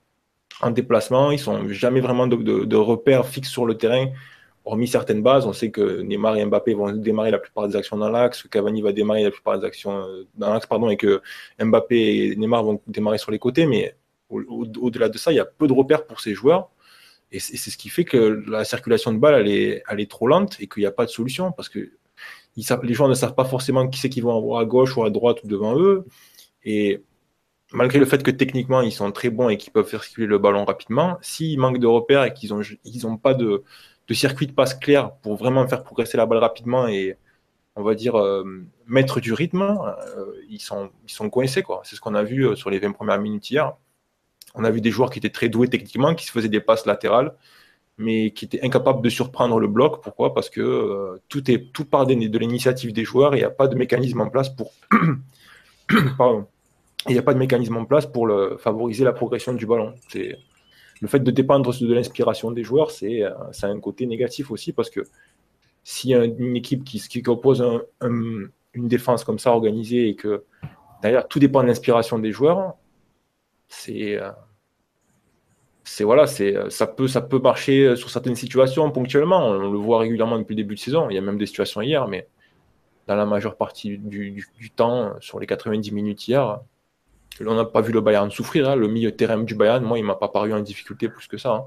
en 0.63 0.71
déplacement. 0.71 1.31
Ils 1.31 1.39
sont 1.39 1.69
jamais 1.69 2.01
vraiment 2.01 2.27
de, 2.27 2.37
de, 2.37 2.65
de, 2.65 2.77
repères 2.77 3.27
fixes 3.27 3.51
sur 3.51 3.67
le 3.67 3.77
terrain, 3.77 4.07
hormis 4.65 4.89
certaines 4.89 5.23
bases. 5.23 5.47
On 5.47 5.53
sait 5.53 5.71
que 5.71 6.01
Neymar 6.03 6.37
et 6.37 6.45
Mbappé 6.45 6.75
vont 6.75 6.93
démarrer 6.93 7.31
la 7.31 7.39
plupart 7.39 7.69
des 7.69 7.77
actions 7.77 7.97
dans 7.97 8.11
l'axe, 8.11 8.43
que 8.43 8.49
Cavani 8.49 8.83
va 8.83 8.93
démarrer 8.93 9.23
la 9.25 9.31
plupart 9.31 9.59
des 9.59 9.67
actions 9.67 10.05
euh, 10.05 10.27
dans 10.37 10.53
l'axe, 10.53 10.67
pardon, 10.67 10.91
et 10.91 10.97
que 10.97 11.23
Mbappé 11.59 12.27
et 12.27 12.37
Neymar 12.37 12.65
vont 12.65 12.81
démarrer 12.87 13.19
sur 13.19 13.31
les 13.31 13.39
côtés. 13.39 13.67
Mais 13.67 13.95
au-delà 14.31 15.09
de 15.09 15.19
ça, 15.19 15.33
il 15.33 15.37
y 15.37 15.41
a 15.41 15.45
peu 15.45 15.67
de 15.67 15.73
repères 15.73 16.07
pour 16.07 16.21
ces 16.21 16.35
joueurs. 16.35 16.71
Et 17.33 17.39
c'est 17.39 17.71
ce 17.71 17.77
qui 17.77 17.89
fait 17.89 18.05
que 18.05 18.43
la 18.49 18.65
circulation 18.65 19.13
de 19.13 19.19
balles, 19.19 19.47
elle 19.47 20.01
est, 20.01 20.11
trop 20.11 20.27
lente 20.27 20.57
et 20.61 20.67
qu'il 20.67 20.81
n'y 20.83 20.87
a 20.87 20.91
pas 20.91 21.05
de 21.05 21.11
solution 21.11 21.53
parce 21.53 21.69
que 21.69 21.93
les 22.57 22.95
joueurs 22.95 23.09
ne 23.09 23.15
savent 23.15 23.37
pas 23.37 23.45
forcément 23.45 23.87
qui 23.89 24.01
c'est 24.01 24.09
qu'ils 24.09 24.25
vont 24.25 24.37
avoir 24.37 24.61
à 24.61 24.65
gauche 24.65 24.97
ou 24.97 25.05
à 25.05 25.11
droite 25.11 25.39
ou 25.45 25.47
devant 25.47 25.79
eux. 25.79 26.05
Et 26.65 27.05
malgré 27.73 27.99
le 27.99 28.05
fait 28.05 28.23
que 28.23 28.31
techniquement 28.31 28.81
ils 28.81 28.93
sont 28.93 29.11
très 29.13 29.31
bons 29.31 29.49
et 29.49 29.57
qu'ils 29.57 29.73
peuvent 29.73 29.87
faire 29.87 30.03
circuler 30.03 30.27
le 30.27 30.39
ballon 30.39 30.65
rapidement, 30.65 31.19
s'ils 31.23 31.59
manquent 31.59 31.79
de 31.79 31.87
repères 31.87 32.25
et 32.25 32.35
qu'ils 32.35 32.53
n'ont 33.03 33.17
pas 33.17 33.35
de, 33.35 33.65
circuit 34.11 34.47
de 34.47 34.53
passe 34.53 34.75
clair 34.75 35.13
pour 35.23 35.37
vraiment 35.37 35.67
faire 35.69 35.85
progresser 35.85 36.17
la 36.17 36.27
balle 36.27 36.39
rapidement 36.39 36.89
et 36.89 37.17
on 37.77 37.83
va 37.83 37.95
dire 37.95 38.19
euh, 38.19 38.45
mettre 38.87 39.21
du 39.21 39.33
rythme, 39.33 39.63
euh, 39.63 40.33
ils, 40.49 40.61
sont, 40.61 40.91
coincés. 41.31 41.63
C'est 41.85 41.95
ce 41.95 42.01
qu'on 42.01 42.17
a 42.17 42.25
vu 42.25 42.47
euh, 42.47 42.57
sur 42.57 42.69
les 42.71 42.81
20 42.81 42.93
premières 42.93 43.21
minutes 43.21 43.49
hier. 43.51 43.75
On 44.57 44.65
a 44.65 44.71
vu 44.71 44.81
des 44.81 44.91
joueurs 44.91 45.11
qui 45.11 45.21
étaient 45.21 45.31
très 45.31 45.49
doués 45.49 45.69
techniquement, 45.69 46.15
qui 46.17 46.27
se 46.27 46.33
faisaient 46.33 46.49
des 46.49 46.61
passes 46.61 46.85
latérales, 46.87 47.37
mais 47.99 48.33
qui 48.33 48.45
étaient 48.45 48.63
incapables 48.65 49.01
de 49.01 49.09
surprendre 49.09 49.61
le 49.61 49.69
bloc. 49.69 50.03
Pourquoi? 50.03 50.35
Parce 50.35 50.51
que 50.51 51.21
tout, 51.29 51.49
est, 51.49 51.73
tout 51.73 51.85
part 51.85 52.07
de, 52.07 52.15
de 52.15 52.39
l'initiative 52.39 52.93
des 52.93 53.05
joueurs 53.05 53.35
et 53.35 53.39
il 53.39 53.41
n'y 53.41 53.47
a 53.47 53.51
pas 53.51 53.69
de 53.69 53.77
mécanisme 53.77 54.21
en 54.21 54.29
place 54.29 54.49
pour... 54.49 54.73
Pardon 56.19 56.49
il 57.09 57.13
n'y 57.13 57.19
a 57.19 57.23
pas 57.23 57.35
de 57.35 57.39
mécanisme 57.39 57.77
en 57.77 57.85
place 57.85 58.07
pour 58.07 58.29
favoriser 58.59 59.05
la 59.05 59.13
progression 59.13 59.55
du 59.55 59.67
ballon. 59.67 59.95
C'est 60.09 60.37
le 61.01 61.09
fait 61.09 61.21
de 61.21 61.31
dépendre 61.31 61.73
de 61.79 61.95
l'inspiration 61.95 62.51
des 62.51 62.63
joueurs, 62.63 62.91
c'est 62.91 63.23
ça 63.53 63.69
a 63.69 63.71
un 63.71 63.81
côté 63.81 64.07
négatif 64.07 64.51
aussi 64.51 64.73
parce 64.73 64.91
que 64.91 65.01
si 65.83 66.13
une 66.13 66.57
équipe 66.57 66.85
qui, 66.85 67.01
qui 67.01 67.23
oppose 67.29 67.65
une 68.03 68.51
défense 68.89 69.25
comme 69.25 69.39
ça 69.39 69.53
organisée 69.53 70.09
et 70.09 70.15
que 70.15 70.45
d'ailleurs 71.03 71.27
tout 71.27 71.39
dépend 71.39 71.63
de 71.63 71.69
l'inspiration 71.69 72.19
des 72.19 72.33
joueurs, 72.33 72.75
c'est 73.69 74.19
c'est 75.85 76.05
voilà, 76.05 76.27
c'est 76.27 76.55
ça 76.71 76.87
peut 76.87 77.09
ça 77.09 77.23
peut 77.23 77.39
marcher 77.39 77.97
sur 77.97 78.11
certaines 78.11 78.37
situations 78.37 78.91
ponctuellement. 78.91 79.49
On 79.49 79.73
le 79.73 79.79
voit 79.79 80.01
régulièrement 80.01 80.39
depuis 80.39 80.55
le 80.55 80.63
début 80.63 80.75
de 80.75 80.81
saison. 80.81 81.09
Il 81.09 81.15
y 81.15 81.19
a 81.19 81.23
même 81.23 81.39
des 81.39 81.47
situations 81.47 81.81
hier, 81.81 82.07
mais 82.07 82.29
dans 83.07 83.17
la 83.17 83.27
majeure 83.27 83.57
partie 83.57 83.99
du 83.99 84.71
temps, 84.77 85.15
sur 85.21 85.41
les 85.41 85.47
90 85.47 85.91
minutes 85.93 86.29
hier, 86.29 86.61
on 87.47 87.55
n'a 87.55 87.65
pas 87.65 87.81
vu 87.81 87.93
le 87.93 88.01
Bayern 88.01 88.31
souffrir. 88.31 88.69
Hein. 88.69 88.77
Le 88.77 88.89
milieu 88.89 89.11
de 89.11 89.17
terrain 89.17 89.39
du 89.39 89.55
Bayern, 89.55 89.85
moi, 89.85 89.99
il 89.99 90.05
m'a 90.05 90.15
pas 90.15 90.29
paru 90.29 90.53
en 90.53 90.61
difficulté 90.61 91.09
plus 91.09 91.27
que 91.27 91.39
ça. 91.39 91.53
Hein. 91.53 91.65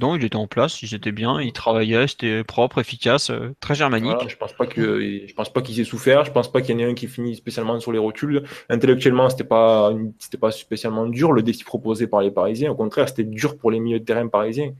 Non, 0.00 0.16
il 0.16 0.24
était 0.24 0.36
en 0.36 0.48
place, 0.48 0.82
il 0.82 0.92
était 0.92 1.12
bien, 1.12 1.40
il 1.40 1.52
travaillait, 1.52 2.08
c'était 2.08 2.42
propre, 2.42 2.80
efficace, 2.80 3.30
euh, 3.30 3.54
très 3.60 3.76
germanique. 3.76 4.28
je 4.28 4.36
pense 4.36 4.52
pas 4.52 4.66
que 4.66 5.00
je 5.00 5.32
pense 5.34 5.52
pas 5.52 5.62
qu'ils 5.62 5.78
aient 5.78 5.84
souffert, 5.84 6.24
je 6.24 6.32
pense 6.32 6.50
pas 6.50 6.62
qu'il 6.62 6.74
y 6.74 6.76
en 6.76 6.80
ait 6.80 6.90
un 6.90 6.94
qui 6.94 7.06
finit 7.06 7.36
spécialement 7.36 7.78
sur 7.78 7.92
les 7.92 8.00
rotules. 8.00 8.42
Intellectuellement, 8.68 9.30
c'était 9.30 9.44
pas 9.44 9.92
c'était 10.18 10.38
pas 10.38 10.50
spécialement 10.50 11.06
dur 11.06 11.32
le 11.32 11.42
défi 11.42 11.62
proposé 11.62 12.08
par 12.08 12.22
les 12.22 12.32
Parisiens. 12.32 12.72
Au 12.72 12.74
contraire, 12.74 13.08
c'était 13.08 13.22
dur 13.22 13.56
pour 13.56 13.70
les 13.70 13.78
milieux 13.78 14.00
de 14.00 14.04
terrain 14.04 14.26
parisiens 14.26 14.72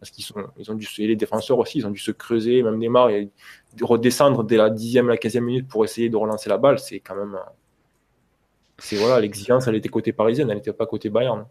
parce 0.00 0.10
qu'ils 0.10 0.24
sont 0.24 0.42
ils 0.58 0.70
ont 0.70 0.74
dû 0.74 0.86
et 0.98 1.06
les 1.06 1.16
défenseurs 1.16 1.58
aussi, 1.58 1.78
ils 1.78 1.86
ont 1.86 1.90
dû 1.90 2.00
se 2.00 2.10
creuser, 2.10 2.62
même 2.62 2.78
Neymar 2.78 3.10
et 3.10 3.28
redescendre 3.82 4.42
dès 4.42 4.56
la 4.56 4.70
dixième, 4.70 5.08
la 5.08 5.18
quinzième 5.18 5.44
minute 5.44 5.68
pour 5.68 5.84
essayer 5.84 6.08
de 6.08 6.16
relancer 6.16 6.48
la 6.48 6.56
balle, 6.56 6.78
c'est 6.78 7.00
quand 7.00 7.14
même 7.14 7.38
c'est 8.78 8.96
voilà, 8.96 9.20
l'exigence, 9.20 9.66
elle 9.66 9.74
était 9.74 9.88
côté 9.88 10.12
parisienne, 10.12 10.50
elle 10.50 10.56
n'était 10.56 10.72
pas 10.72 10.86
côté 10.86 11.08
Bayern. 11.10 11.46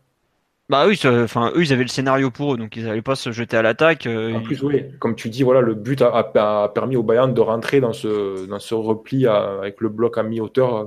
Bah 0.67 0.87
oui, 0.87 0.99
enfin 1.05 1.51
eux 1.55 1.61
ils 1.61 1.73
avaient 1.73 1.83
le 1.83 1.89
scénario 1.89 2.31
pour 2.31 2.55
eux, 2.55 2.57
donc 2.57 2.75
ils 2.75 2.85
n'allaient 2.85 3.03
pas 3.03 3.15
se 3.15 3.31
jeter 3.31 3.55
à 3.55 3.61
l'attaque. 3.61 4.07
Euh, 4.07 4.33
en 4.33 4.41
plus, 4.41 4.63
oui, 4.63 4.83
comme 4.99 5.15
tu 5.15 5.29
dis, 5.29 5.43
voilà, 5.43 5.61
le 5.61 5.75
but 5.75 6.01
a, 6.01 6.71
permis 6.73 6.95
au 6.95 7.03
Bayern 7.03 7.33
de 7.33 7.41
rentrer 7.41 7.81
dans 7.81 7.93
ce, 7.93 8.47
dans 8.47 8.59
ce 8.59 8.73
repli 8.73 9.27
avec 9.27 9.79
le 9.79 9.89
bloc 9.89 10.17
à 10.17 10.23
mi-hauteur 10.23 10.75
euh, 10.75 10.85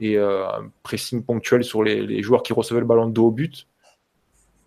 et 0.00 0.18
euh, 0.18 0.46
un 0.46 0.70
pressing 0.82 1.24
ponctuel 1.24 1.64
sur 1.64 1.82
les, 1.82 2.22
joueurs 2.22 2.42
qui 2.42 2.52
recevaient 2.52 2.80
le 2.80 2.86
ballon 2.86 3.06
de 3.06 3.12
dos 3.12 3.28
au 3.28 3.30
but. 3.30 3.66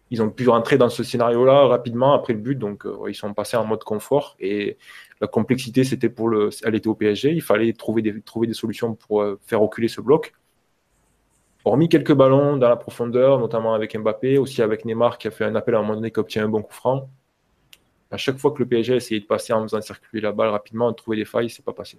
Ils 0.10 0.22
ont 0.22 0.30
pu 0.30 0.50
rentrer 0.50 0.78
dans 0.78 0.90
ce 0.90 1.04
scénario-là 1.04 1.68
rapidement 1.68 2.14
après 2.14 2.34
le 2.34 2.40
but, 2.40 2.56
donc 2.58 2.86
ils 3.08 3.16
sont 3.16 3.34
passés 3.34 3.56
en 3.56 3.64
mode 3.64 3.84
confort. 3.84 4.36
Et 4.42 4.78
la 5.22 5.28
complexité, 5.28 5.86
c'était 5.86 6.10
pour 6.10 6.28
le, 6.28 6.50
elle 6.66 6.76
était 6.76 6.90
au 6.90 6.96
PSG. 6.96 7.32
Il 7.32 7.42
fallait 7.42 7.72
trouver 7.72 8.02
des, 8.02 8.20
trouver 8.22 8.48
des 8.48 8.54
solutions 8.54 8.96
pour 8.96 9.24
faire 9.46 9.62
reculer 9.62 9.88
ce 9.88 10.02
bloc 10.02 10.34
hormis 11.66 11.90
quelques 11.90 12.14
ballons 12.14 12.58
dans 12.58 12.70
la 12.70 12.76
profondeur, 12.76 13.40
notamment 13.40 13.74
avec 13.74 13.98
Mbappé, 13.98 14.38
aussi 14.38 14.62
avec 14.62 14.86
Neymar 14.86 15.18
qui 15.18 15.28
a 15.28 15.32
fait 15.32 15.46
un 15.46 15.56
appel 15.56 15.76
à 15.76 15.80
un 15.80 15.82
moment 15.82 15.96
donné 15.96 16.12
qui 16.12 16.20
obtient 16.20 16.46
un 16.46 16.50
bon 16.50 16.62
coup 16.62 16.74
franc. 16.74 17.10
À 18.12 18.18
chaque 18.18 18.38
fois 18.38 18.52
que 18.52 18.60
le 18.60 18.68
PSG 18.68 18.94
a 18.94 18.96
essayé 18.98 19.22
de 19.22 19.26
passer 19.26 19.54
en 19.54 19.62
faisant 19.64 19.82
circuler 19.82 20.22
la 20.22 20.32
balle 20.32 20.50
rapidement, 20.50 20.92
de 20.92 20.96
trouver 20.96 21.18
des 21.18 21.26
failles, 21.26 21.50
c'est 21.50 21.64
pas 21.64 21.74
passé. 21.74 21.98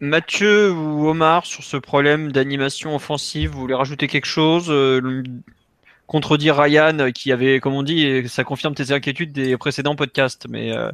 Mathieu 0.00 0.72
ou 0.72 1.08
Omar, 1.08 1.46
sur 1.46 1.64
ce 1.64 1.76
problème 1.76 2.30
d'animation 2.30 2.94
offensive, 2.94 3.50
vous 3.50 3.60
voulez 3.60 3.74
rajouter 3.74 4.06
quelque 4.06 4.26
chose 4.26 4.66
euh, 4.68 5.22
Contredire 6.06 6.56
Ryan, 6.56 7.10
qui 7.12 7.32
avait, 7.32 7.60
comme 7.60 7.74
on 7.74 7.82
dit, 7.82 8.28
ça 8.28 8.44
confirme 8.44 8.74
tes 8.74 8.92
inquiétudes 8.92 9.32
des 9.32 9.56
précédents 9.56 9.96
podcasts. 9.96 10.46
Mais 10.48 10.76
euh, 10.76 10.92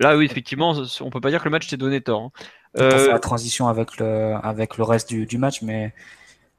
là, 0.00 0.16
oui, 0.16 0.24
effectivement, 0.24 0.74
on 1.00 1.10
peut 1.10 1.20
pas 1.20 1.30
dire 1.30 1.40
que 1.40 1.44
le 1.44 1.50
match 1.50 1.68
t'ait 1.68 1.76
donné 1.76 2.00
tort. 2.00 2.22
Hein. 2.22 2.30
Euh, 2.78 3.08
la 3.08 3.18
transition 3.18 3.68
avec 3.68 3.98
le, 3.98 4.34
avec 4.42 4.78
le 4.78 4.84
reste 4.84 5.10
du, 5.10 5.26
du 5.26 5.38
match, 5.38 5.62
mais 5.62 5.92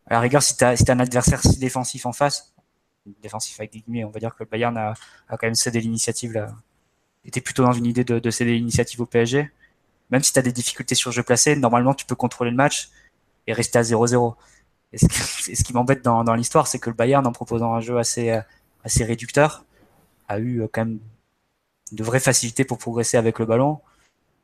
à 0.07 0.13
la 0.13 0.19
rigueur, 0.19 0.43
si 0.43 0.55
tu 0.55 0.63
as, 0.63 0.77
si 0.77 0.89
un 0.89 0.99
adversaire 0.99 1.41
si 1.41 1.57
défensif 1.57 2.05
en 2.05 2.13
face, 2.13 2.53
défensif 3.21 3.59
avec 3.59 3.71
des 3.71 3.79
guillemets, 3.79 4.03
on 4.03 4.09
va 4.09 4.19
dire 4.19 4.35
que 4.35 4.43
le 4.43 4.49
Bayern 4.49 4.75
a, 4.77 4.93
a 5.29 5.37
quand 5.37 5.47
même 5.47 5.55
cédé 5.55 5.79
l'initiative 5.79 6.33
là. 6.33 6.53
était 7.23 7.41
plutôt 7.41 7.63
dans 7.63 7.71
une 7.73 7.85
idée 7.85 8.03
de, 8.03 8.19
de 8.19 8.31
céder 8.31 8.53
l'initiative 8.53 9.01
au 9.01 9.05
PSG. 9.05 9.51
Même 10.11 10.23
si 10.23 10.33
tu 10.33 10.39
as 10.39 10.43
des 10.43 10.51
difficultés 10.51 10.95
sur 10.95 11.09
le 11.09 11.15
jeu 11.15 11.23
placé, 11.23 11.55
normalement 11.55 11.93
tu 11.93 12.05
peux 12.05 12.15
contrôler 12.15 12.51
le 12.51 12.57
match 12.57 12.89
et 13.47 13.53
rester 13.53 13.79
à 13.79 13.81
0-0. 13.81 14.35
Et 14.93 14.97
ce 14.97 15.63
qui, 15.63 15.73
m'embête 15.73 16.03
dans, 16.03 16.23
dans 16.23 16.35
l'histoire, 16.35 16.67
c'est 16.67 16.79
que 16.79 16.89
le 16.89 16.95
Bayern, 16.95 17.25
en 17.27 17.31
proposant 17.31 17.73
un 17.73 17.81
jeu 17.81 17.97
assez, 17.97 18.39
assez 18.83 19.03
réducteur, 19.03 19.65
a 20.27 20.39
eu 20.39 20.63
quand 20.71 20.85
même 20.85 20.99
de 21.91 22.03
vraies 22.03 22.19
facilités 22.19 22.63
pour 22.63 22.77
progresser 22.77 23.17
avec 23.17 23.39
le 23.39 23.45
ballon 23.45 23.79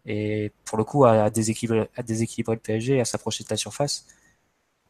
et 0.05 0.51
pour 0.65 0.77
le 0.77 0.83
coup 0.83 1.05
à 1.05 1.29
déséquilibrer 1.29 1.87
le 1.87 2.55
PSG, 2.57 2.99
à 2.99 3.05
s'approcher 3.05 3.43
de 3.43 3.49
la 3.49 3.57
surface. 3.57 4.07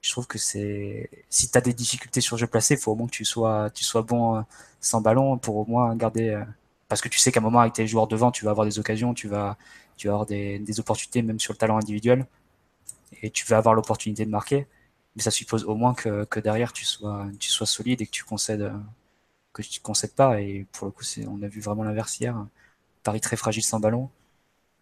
Je 0.01 0.11
trouve 0.11 0.27
que 0.27 0.37
c'est 0.37 1.09
si 1.29 1.51
tu 1.51 1.57
as 1.57 1.61
des 1.61 1.73
difficultés 1.73 2.21
sur 2.21 2.37
jeu 2.37 2.47
placé, 2.47 2.75
il 2.75 2.79
faut 2.79 2.91
au 2.93 2.95
moins 2.95 3.07
que 3.07 3.11
tu 3.11 3.25
sois, 3.25 3.69
tu 3.71 3.83
sois 3.83 4.01
bon 4.01 4.37
euh, 4.37 4.41
sans 4.79 5.01
ballon 5.01 5.37
pour 5.37 5.57
au 5.57 5.65
moins 5.65 5.95
garder. 5.95 6.29
Euh, 6.29 6.43
parce 6.87 7.01
que 7.01 7.09
tu 7.09 7.19
sais 7.19 7.31
qu'à 7.31 7.39
un 7.39 7.43
moment, 7.43 7.59
avec 7.59 7.73
tes 7.73 7.87
joueurs 7.87 8.07
devant, 8.07 8.31
tu 8.31 8.45
vas 8.45 8.51
avoir 8.51 8.65
des 8.65 8.79
occasions, 8.79 9.13
tu 9.13 9.27
vas, 9.27 9.57
tu 9.97 10.07
vas 10.07 10.13
avoir 10.13 10.25
des, 10.27 10.59
des 10.59 10.79
opportunités, 10.79 11.21
même 11.21 11.39
sur 11.39 11.53
le 11.53 11.57
talent 11.57 11.77
individuel. 11.77 12.27
Et 13.21 13.29
tu 13.31 13.45
vas 13.45 13.57
avoir 13.57 13.75
l'opportunité 13.75 14.25
de 14.25 14.31
marquer. 14.31 14.67
Mais 15.15 15.23
ça 15.23 15.31
suppose 15.31 15.65
au 15.65 15.75
moins 15.75 15.93
que, 15.93 16.25
que 16.25 16.39
derrière, 16.39 16.73
tu 16.73 16.85
sois, 16.85 17.27
tu 17.39 17.49
sois 17.49 17.67
solide 17.67 18.01
et 18.01 18.05
que 18.07 18.11
tu 18.11 18.23
concèdes, 18.23 18.71
que 19.53 19.61
tu 19.61 19.79
concèdes 19.81 20.13
pas. 20.13 20.41
Et 20.41 20.65
pour 20.71 20.87
le 20.87 20.91
coup, 20.91 21.03
on 21.27 21.41
a 21.43 21.47
vu 21.47 21.61
vraiment 21.61 21.83
l'inverse 21.83 22.19
hier. 22.19 22.35
Paris 23.03 23.21
très 23.21 23.37
fragile 23.37 23.63
sans 23.63 23.79
ballon. 23.79 24.09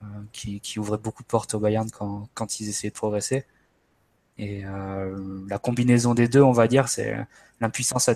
Euh, 0.04 0.06
qui, 0.32 0.62
qui, 0.62 0.80
ouvrait 0.80 0.98
beaucoup 0.98 1.24
de 1.24 1.28
portes 1.28 1.54
au 1.56 1.60
Bayern 1.60 1.90
quand, 1.92 2.30
quand 2.34 2.62
ils 2.62 2.70
essayaient 2.70 2.90
de 2.92 2.96
progresser. 2.96 3.46
Et 4.40 4.64
euh, 4.66 5.46
la 5.50 5.58
combinaison 5.58 6.14
des 6.14 6.30
deux, 6.30 6.42
on 6.42 6.54
va 6.54 6.70
dire, 6.70 6.88
c'est 6.88 7.14
l'impuissance 7.60 8.08
à, 8.08 8.16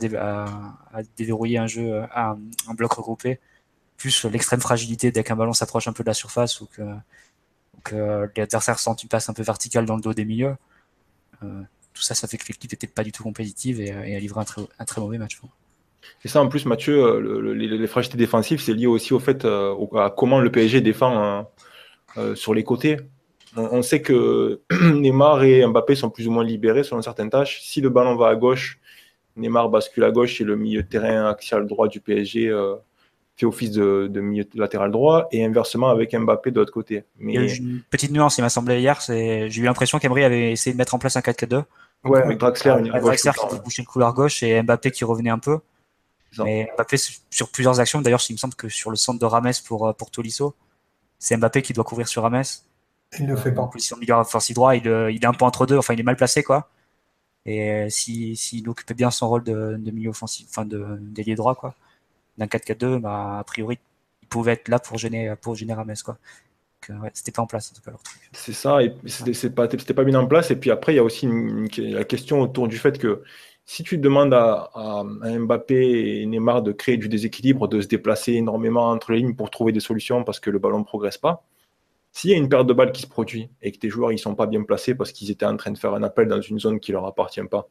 déverrouiller 1.17 1.57
un 1.57 1.67
jeu, 1.67 2.01
à 2.11 2.37
un 2.67 2.73
bloc 2.73 2.93
regroupé, 2.93 3.41
plus 3.97 4.23
l'extrême 4.25 4.61
fragilité 4.61 5.11
dès 5.11 5.23
qu'un 5.25 5.35
ballon 5.35 5.51
s'approche 5.51 5.89
un 5.89 5.93
peu 5.93 6.01
de 6.01 6.07
la 6.07 6.13
surface 6.13 6.61
ou 6.61 6.67
que, 6.67 6.81
que 7.83 8.29
l'adversaire 8.37 8.79
sent 8.79 8.91
une 9.03 9.09
passe 9.09 9.27
un 9.27 9.33
peu 9.33 9.43
verticale 9.43 9.85
dans 9.85 9.97
le 9.97 10.01
dos 10.01 10.13
des 10.13 10.23
milieux. 10.23 10.55
Euh, 11.43 11.61
tout 11.93 12.01
ça, 12.01 12.15
ça 12.15 12.25
fait 12.29 12.37
que 12.37 12.45
l'équipe 12.47 12.71
n'était 12.71 12.87
pas 12.87 13.03
du 13.03 13.11
tout 13.11 13.23
compétitive 13.23 13.81
et, 13.81 13.91
a 13.91 14.19
livré 14.19 14.39
un 14.79 14.85
très, 14.85 15.01
mauvais 15.01 15.17
match. 15.17 15.41
Et 16.23 16.29
ça, 16.29 16.41
en 16.41 16.47
plus, 16.47 16.65
Mathieu, 16.65 17.53
les, 17.53 17.87
fragilités 17.87 18.17
défensives, 18.17 18.61
c'est 18.61 18.73
lié 18.73 18.87
aussi 18.87 19.13
au 19.13 19.19
fait 19.19 19.43
à 19.43 20.13
comment 20.15 20.39
le 20.39 20.49
PSG 20.49 20.79
défend 20.79 21.45
euh, 22.15 22.33
sur 22.35 22.53
les 22.53 22.63
côtés. 22.63 22.97
On, 23.55 23.81
sait 23.81 24.01
que 24.01 24.61
Neymar 24.93 25.43
et 25.43 25.65
Mbappé 25.65 25.95
sont 25.95 26.09
plus 26.09 26.27
ou 26.27 26.31
moins 26.31 26.43
libérés 26.43 26.83
selon 26.83 27.01
certaines 27.01 27.29
tâches. 27.29 27.61
Si 27.61 27.81
le 27.81 27.89
ballon 27.89 28.15
va 28.15 28.29
à 28.29 28.35
gauche, 28.35 28.79
Neymar 29.35 29.69
bascule 29.69 30.03
à 30.03 30.11
gauche 30.11 30.41
et 30.41 30.43
le 30.43 30.55
milieu 30.55 30.83
de 30.83 30.87
terrain 30.87 31.29
axial 31.29 31.67
droit 31.67 31.87
du 31.87 31.99
PSG 31.99 32.49
euh, 32.49 32.75
fait 33.35 33.45
office 33.45 33.71
de, 33.71 34.09
milieu 34.19 34.45
latéral 34.55 34.91
droit 34.91 35.27
et 35.31 35.43
inversement 35.43 35.89
avec 35.89 36.15
Mbappé 36.15 36.51
de 36.51 36.59
l'autre 36.59 36.73
côté. 36.73 37.03
Mais... 37.17 37.55
une 37.57 37.81
petite 37.89 38.11
nuance, 38.11 38.37
il 38.37 38.41
m'a 38.41 38.49
semblé 38.49 38.79
hier, 38.79 38.99
j'ai 39.07 39.47
eu 39.47 39.63
l'impression 39.63 39.99
qu'Emery 39.99 40.23
avait 40.23 40.51
essayé 40.51 40.73
de 40.73 40.77
mettre 40.77 40.93
en 40.93 40.99
place 40.99 41.15
un 41.15 41.21
4-4-2. 41.21 41.63
Ouais, 42.03 42.21
avec 42.21 42.37
Draxler, 42.37 42.75
une 42.79 42.89
Draxler 42.89 43.31
qui 43.49 43.59
bouché 43.59 43.81
le 43.81 43.87
couloir 43.87 44.13
gauche 44.13 44.43
et 44.43 44.61
Mbappé 44.61 44.91
qui 44.91 45.03
revenait 45.03 45.29
un 45.29 45.39
peu. 45.39 45.59
Mais 46.39 46.69
Mbappé 46.75 46.97
sur 47.29 47.49
plusieurs 47.49 47.79
actions, 47.79 48.01
d'ailleurs 48.01 48.23
il 48.29 48.33
me 48.33 48.37
semble 48.37 48.55
que 48.55 48.69
sur 48.69 48.89
le 48.89 48.95
centre 48.95 49.19
de 49.19 49.25
Rames 49.25 49.51
pour, 49.65 49.87
euh, 49.87 49.93
pour 49.93 50.11
Tolisso, 50.11 50.55
c'est 51.17 51.37
Mbappé 51.37 51.61
qui 51.61 51.73
doit 51.73 51.83
couvrir 51.83 52.07
sur 52.07 52.23
Rames. 52.23 52.43
Il 53.19 53.25
ne 53.27 53.35
fait 53.35 53.51
pas. 53.51 53.61
En 53.61 53.67
position 53.67 53.97
milieu 53.97 54.15
offensif 54.15 54.55
droit, 54.55 54.75
il, 54.75 54.87
euh, 54.87 55.11
il, 55.11 55.23
est 55.23 55.27
un 55.27 55.33
peu 55.33 55.45
entre 55.45 55.65
deux, 55.65 55.77
enfin 55.77 55.93
il 55.93 55.99
est 55.99 56.03
mal 56.03 56.15
placé 56.15 56.43
quoi. 56.43 56.69
Et 57.45 57.69
euh, 57.69 57.89
s'il 57.89 58.37
si, 58.37 58.63
occupait 58.65 58.93
bien 58.93 59.11
son 59.11 59.27
rôle 59.27 59.43
de, 59.43 59.77
milieu 59.77 60.09
offensif, 60.09 60.47
enfin 60.49 60.65
de 60.65 60.97
d'ailier 61.01 61.35
droit 61.35 61.55
quoi, 61.55 61.75
d'un 62.37 62.45
4-4-2, 62.45 62.99
bah, 62.99 63.39
a 63.39 63.43
priori 63.43 63.79
il 64.21 64.27
pouvait 64.27 64.53
être 64.53 64.67
là 64.69 64.79
pour 64.79 64.97
gêner 64.97 65.33
pour 65.41 65.55
gêner 65.55 65.73
Rames 65.73 65.93
quoi. 66.03 66.17
Ouais, 66.89 67.11
c'était 67.13 67.31
pas 67.31 67.41
en 67.41 67.47
place 67.47 67.71
en 67.71 67.75
tout 67.75 67.81
cas 67.81 67.91
leur 67.91 68.03
truc. 68.03 68.19
C'est 68.33 68.51
ça, 68.53 68.83
et 68.83 68.93
c'était 69.05 69.49
pas, 69.49 69.67
pas 69.67 70.03
bien 70.03 70.19
en 70.19 70.27
place. 70.27 70.51
Et 70.51 70.57
puis 70.57 70.69
après, 70.69 70.93
il 70.93 70.97
y 70.97 70.99
a 70.99 71.03
aussi 71.03 71.29
la 71.77 72.03
question 72.03 72.41
autour 72.41 72.67
du 72.67 72.77
fait 72.77 72.97
que 72.97 73.23
si 73.65 73.83
tu 73.83 73.97
demandes 73.97 74.33
à, 74.33 75.03
Mbappé 75.23 76.21
et 76.21 76.25
Neymar 76.25 76.61
de 76.61 76.71
créer 76.71 76.97
du 76.97 77.07
déséquilibre, 77.07 77.67
de 77.67 77.81
se 77.81 77.87
déplacer 77.87 78.33
énormément 78.33 78.89
entre 78.89 79.13
les 79.13 79.19
lignes 79.19 79.35
pour 79.35 79.49
trouver 79.49 79.71
des 79.71 79.79
solutions 79.79 80.23
parce 80.23 80.39
que 80.39 80.49
le 80.49 80.59
ballon 80.59 80.79
ne 80.79 80.83
progresse 80.83 81.17
pas, 81.17 81.45
s'il 82.13 82.29
y 82.29 82.33
a 82.33 82.37
une 82.37 82.47
perte 82.47 82.67
de 82.67 82.73
balles 82.73 82.91
qui 82.91 83.01
se 83.01 83.07
produit 83.07 83.49
et 83.61 83.71
que 83.71 83.77
tes 83.77 83.89
joueurs 83.89 84.11
ne 84.11 84.17
sont 84.17 84.35
pas 84.35 84.45
bien 84.45 84.63
placés 84.63 84.95
parce 84.95 85.11
qu'ils 85.11 85.31
étaient 85.31 85.45
en 85.45 85.57
train 85.57 85.71
de 85.71 85.77
faire 85.77 85.93
un 85.93 86.03
appel 86.03 86.27
dans 86.27 86.39
une 86.39 86.59
zone 86.59 86.79
qui 86.79 86.91
ne 86.91 86.97
leur 86.97 87.05
appartient 87.07 87.43
pas, 87.49 87.67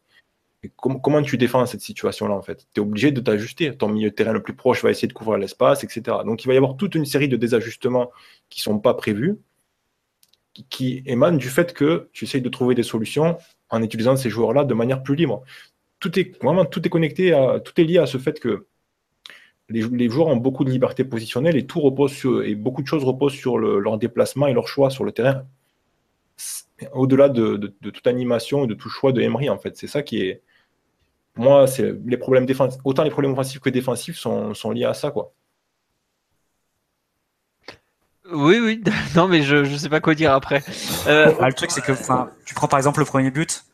comment 0.77 1.23
tu 1.23 1.39
défends 1.39 1.65
cette 1.65 1.81
situation-là 1.81 2.35
en 2.35 2.43
fait? 2.43 2.67
Tu 2.75 2.81
es 2.81 2.83
obligé 2.83 3.13
de 3.13 3.21
t'ajuster. 3.21 3.77
Ton 3.77 3.89
milieu 3.89 4.11
de 4.11 4.15
terrain 4.15 4.33
le 4.33 4.43
plus 4.43 4.55
proche 4.55 4.83
va 4.83 4.91
essayer 4.91 5.09
de 5.09 5.13
couvrir 5.13 5.39
l'espace, 5.39 5.85
etc. 5.85 6.19
Donc 6.25 6.45
il 6.45 6.49
va 6.49 6.55
y 6.55 6.57
avoir 6.57 6.77
toute 6.77 6.95
une 6.95 7.05
série 7.05 7.29
de 7.29 7.37
désajustements 7.37 8.11
qui 8.51 8.61
ne 8.61 8.65
sont 8.65 8.79
pas 8.79 8.95
prévus, 8.95 9.39
qui, 10.71 11.03
émanent 11.07 11.37
du 11.37 11.49
fait 11.49 11.73
que 11.73 12.11
tu 12.13 12.25
essayes 12.25 12.43
de 12.43 12.49
trouver 12.49 12.75
des 12.75 12.83
solutions 12.83 13.39
en 13.71 13.83
utilisant 13.83 14.17
ces 14.17 14.29
joueurs-là 14.29 14.65
de 14.65 14.75
manière 14.75 15.03
plus 15.03 15.15
libre 15.15 15.43
tout 15.99 16.19
est 16.19 16.37
vraiment 16.43 16.65
tout 16.65 16.85
est 16.85 16.91
connecté, 16.91 17.31
tout 17.65 17.81
est 17.81 17.85
lié 17.85 17.99
à 17.99 18.07
ce 18.07 18.19
fait 18.19 18.39
que 18.41 18.67
les, 19.73 20.09
joueurs 20.09 20.29
ont 20.29 20.37
beaucoup 20.37 20.65
de 20.65 20.71
liberté 20.71 21.05
positionnelle 21.05 21.57
et 21.57 21.67
tout 21.67 21.81
repose 21.81 22.13
sur, 22.13 22.43
et 22.43 22.55
beaucoup 22.55 22.83
de 22.83 22.87
choses 22.87 23.05
reposent 23.05 23.35
sur 23.35 23.59
leur 23.59 23.99
déplacement 23.99 24.47
et 24.47 24.53
leur 24.53 24.69
choix 24.69 24.91
sur 24.91 25.05
le 25.05 25.13
terrain. 25.13 25.45
Au-delà 26.93 27.29
de, 27.29 27.75
toute 27.83 28.07
animation 28.07 28.65
et 28.65 28.67
de 28.67 28.75
tout 28.75 28.89
choix 28.89 29.13
de 29.13 29.21
Emery, 29.21 29.49
en 29.51 29.59
fait, 29.59 29.77
c'est 29.77 29.87
ça 29.87 30.03
qui 30.03 30.23
est, 30.23 30.43
pour 31.35 31.45
moi, 31.45 31.67
c'est 31.67 31.95
les 32.07 32.17
problèmes 32.17 32.47
défensifs, 32.47 32.81
autant 32.85 33.05
les 33.05 33.11
problèmes 33.11 33.33
offensifs 33.33 33.61
que 33.61 33.71
défensifs 33.71 34.19
sont, 34.19 34.55
sont 34.55 34.71
liés 34.71 34.85
à 34.85 34.95
ça, 34.95 35.11
quoi. 35.11 35.33
Oui, 38.33 38.59
oui, 38.61 38.83
non, 39.17 39.29
mais 39.29 39.43
je 39.43 39.57
ne 39.57 39.77
sais 39.77 39.89
pas 39.89 40.01
quoi 40.01 40.15
dire 40.15 40.33
après. 40.33 40.63
Euh, 41.07 41.33
ah, 41.41 41.49
le 41.49 41.55
truc, 41.55 41.71
c'est 41.71 41.83
que 41.83 41.93
tu 42.45 42.55
prends 42.55 42.69
par 42.69 42.79
exemple 42.79 43.01
le 43.01 43.05
premier 43.05 43.31
but, 43.31 43.65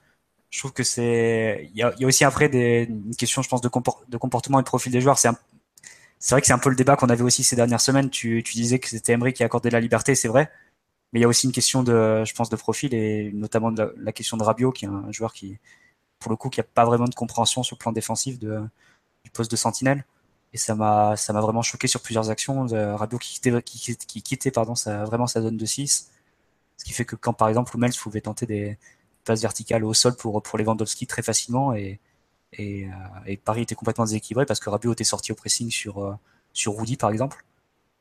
je 0.51 0.59
trouve 0.59 0.73
que 0.73 0.83
c'est 0.83 1.69
il 1.73 1.79
y 1.79 1.83
a, 1.83 1.93
y 1.99 2.05
a, 2.05 2.07
aussi 2.07 2.25
après 2.25 2.49
des 2.49 2.87
une 2.89 3.15
question 3.15 3.43
je 3.43 3.49
pense 3.49 3.61
de, 3.61 3.69
de 4.09 4.17
comportement 4.17 4.59
et 4.59 4.63
de 4.63 4.67
profil 4.67 4.93
des 4.93 5.01
joueurs 5.01 5.19
c'est 5.19 5.29
c'est 6.19 6.35
vrai 6.35 6.41
que 6.41 6.47
c'est 6.47 6.53
un 6.53 6.59
peu 6.59 6.71
le 6.71 6.77
débat 6.77 6.97
qu'on 6.97 7.09
avait 7.09 7.23
aussi 7.23 7.45
ces 7.45 7.57
dernières 7.57 7.81
semaines. 7.81 8.11
Tu, 8.11 8.43
tu 8.45 8.55
disais 8.55 8.79
que 8.79 8.89
c'était 8.89 9.13
Emery 9.13 9.33
qui 9.33 9.45
accordait 9.45 9.71
la 9.71 9.81
liberté 9.81 10.15
c'est 10.15 10.29
vrai. 10.29 10.51
Mais 11.13 11.21
il 11.21 11.23
y 11.23 11.25
a 11.25 11.29
aussi 11.29 11.47
une 11.47 11.53
question 11.53 11.83
de 11.83 12.25
je 12.25 12.35
pense 12.35 12.51
de 12.51 12.57
profil 12.57 12.95
et 12.95 13.33
notamment 13.33 13.73
de 13.73 13.95
la, 13.99 14.13
question 14.13 14.37
de 14.37 14.43
Rabiot 14.43 14.73
qui 14.73 14.85
est 14.85 14.89
un 14.89 15.11
joueur 15.13 15.33
qui 15.33 15.59
pour 16.19 16.31
le 16.31 16.37
coup 16.37 16.51
qui 16.51 16.61
a 16.61 16.65
pas 16.65 16.85
vraiment 16.85 17.07
de 17.07 17.15
compréhension 17.15 17.63
sur 17.63 17.77
le 17.77 17.79
plan 17.79 17.93
défensif 17.93 18.39
de 18.39 18.61
du 19.25 19.31
poste 19.31 19.51
de 19.51 19.57
sentinelle. 19.57 20.05
Et 20.53 20.59
ça 20.59 20.75
m'a 20.75 21.17
ça 21.17 21.33
m'a 21.33 21.41
vraiment 21.41 21.63
choqué 21.63 21.89
sur 21.89 22.03
plusieurs 22.03 22.31
actions. 22.31 22.67
Rabiot 22.69 23.19
qui 23.19 23.35
quittait 23.35 23.63
qui, 23.63 23.97
qui 23.97 24.23
quittait 24.23 24.51
pardon 24.51 24.75
ça 24.75 25.05
vraiment 25.05 25.27
sa 25.27 25.43
zone 25.43 25.57
de 25.57 25.67
6 25.67 26.11
ce 26.79 26.85
qui 26.85 26.93
fait 26.93 27.05
que 27.05 27.17
quand 27.17 27.33
par 27.33 27.49
exemple 27.49 27.77
Hummels 27.77 27.95
pouvait 28.01 28.21
tenter 28.21 28.47
des 28.47 28.79
passe 29.25 29.43
verticale 29.43 29.85
au 29.85 29.95
sol 29.95 30.17
pour, 30.17 30.43
pour 30.43 30.59
Lewandowski 30.59 31.07
très 31.07 31.23
facilement 31.23 31.75
et, 31.75 32.01
et, 32.53 32.87
euh, 32.87 32.91
et 33.27 33.37
Paris 33.37 33.63
était 33.63 33.75
complètement 33.75 34.05
déséquilibré 34.05 34.47
parce 34.47 34.61
que 34.61 34.71
Rabiot 34.71 34.93
était 34.93 35.05
sorti 35.05 35.33
au 35.33 35.35
pressing 35.35 35.71
sur, 35.71 36.03
euh, 36.03 36.15
sur 36.53 36.77
Rudy 36.77 36.97
par 36.97 37.11
exemple. 37.11 37.45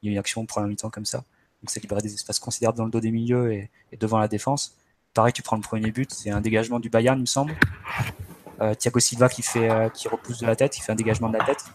Il 0.01 0.07
y 0.07 0.09
a 0.09 0.11
eu 0.11 0.13
une 0.13 0.19
action 0.19 0.41
au 0.41 0.45
premier 0.45 0.67
mi-temps 0.67 0.89
comme 0.89 1.05
ça. 1.05 1.19
Donc 1.61 1.69
ça 1.69 1.79
libérait 1.79 2.01
des 2.01 2.13
espaces 2.13 2.39
considérables 2.39 2.77
dans 2.77 2.85
le 2.85 2.91
dos 2.91 2.99
des 2.99 3.11
milieux 3.11 3.51
et, 3.51 3.69
devant 3.99 4.19
la 4.19 4.27
défense. 4.27 4.75
Pareil, 5.13 5.33
tu 5.33 5.41
prends 5.41 5.55
le 5.55 5.61
premier 5.61 5.91
but, 5.91 6.13
c'est 6.13 6.29
un 6.29 6.41
dégagement 6.41 6.79
du 6.79 6.89
Bayern, 6.89 7.17
il 7.17 7.21
me 7.21 7.25
semble. 7.25 7.55
Euh, 8.61 8.73
Thiago 8.75 8.99
Silva 8.99 9.29
qui 9.29 9.41
fait 9.41 9.69
qui 9.93 10.07
repousse 10.07 10.39
de 10.39 10.47
la 10.47 10.55
tête, 10.55 10.77
il 10.77 10.81
fait 10.81 10.91
un 10.91 10.95
dégagement 10.95 11.29
de 11.29 11.37
la 11.37 11.43
tête. 11.43 11.65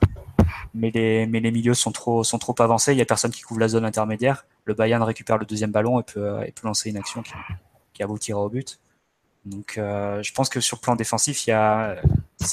Mais 0.74 0.90
les, 0.90 1.26
mais 1.26 1.40
les 1.40 1.50
milieux 1.50 1.74
sont 1.74 1.92
trop, 1.92 2.24
sont 2.24 2.38
trop 2.38 2.54
avancés, 2.60 2.92
il 2.92 2.96
n'y 2.96 3.02
a 3.02 3.04
personne 3.04 3.30
qui 3.30 3.42
couvre 3.42 3.60
la 3.60 3.68
zone 3.68 3.84
intermédiaire. 3.84 4.46
Le 4.64 4.74
Bayern 4.74 5.02
récupère 5.02 5.38
le 5.38 5.46
deuxième 5.46 5.70
ballon 5.70 6.00
et 6.00 6.02
peut, 6.02 6.40
et 6.46 6.52
peut 6.52 6.66
lancer 6.66 6.90
une 6.90 6.96
action 6.96 7.22
qui, 7.22 7.32
qui 7.92 8.02
aboutira 8.02 8.40
au 8.40 8.48
but. 8.48 8.78
Donc, 9.44 9.76
euh, 9.76 10.22
je 10.22 10.32
pense 10.32 10.48
que 10.48 10.60
sur 10.60 10.76
le 10.76 10.80
plan 10.80 10.94
défensif, 10.94 11.46
il 11.46 11.50
y 11.50 11.52
a, 11.52 11.96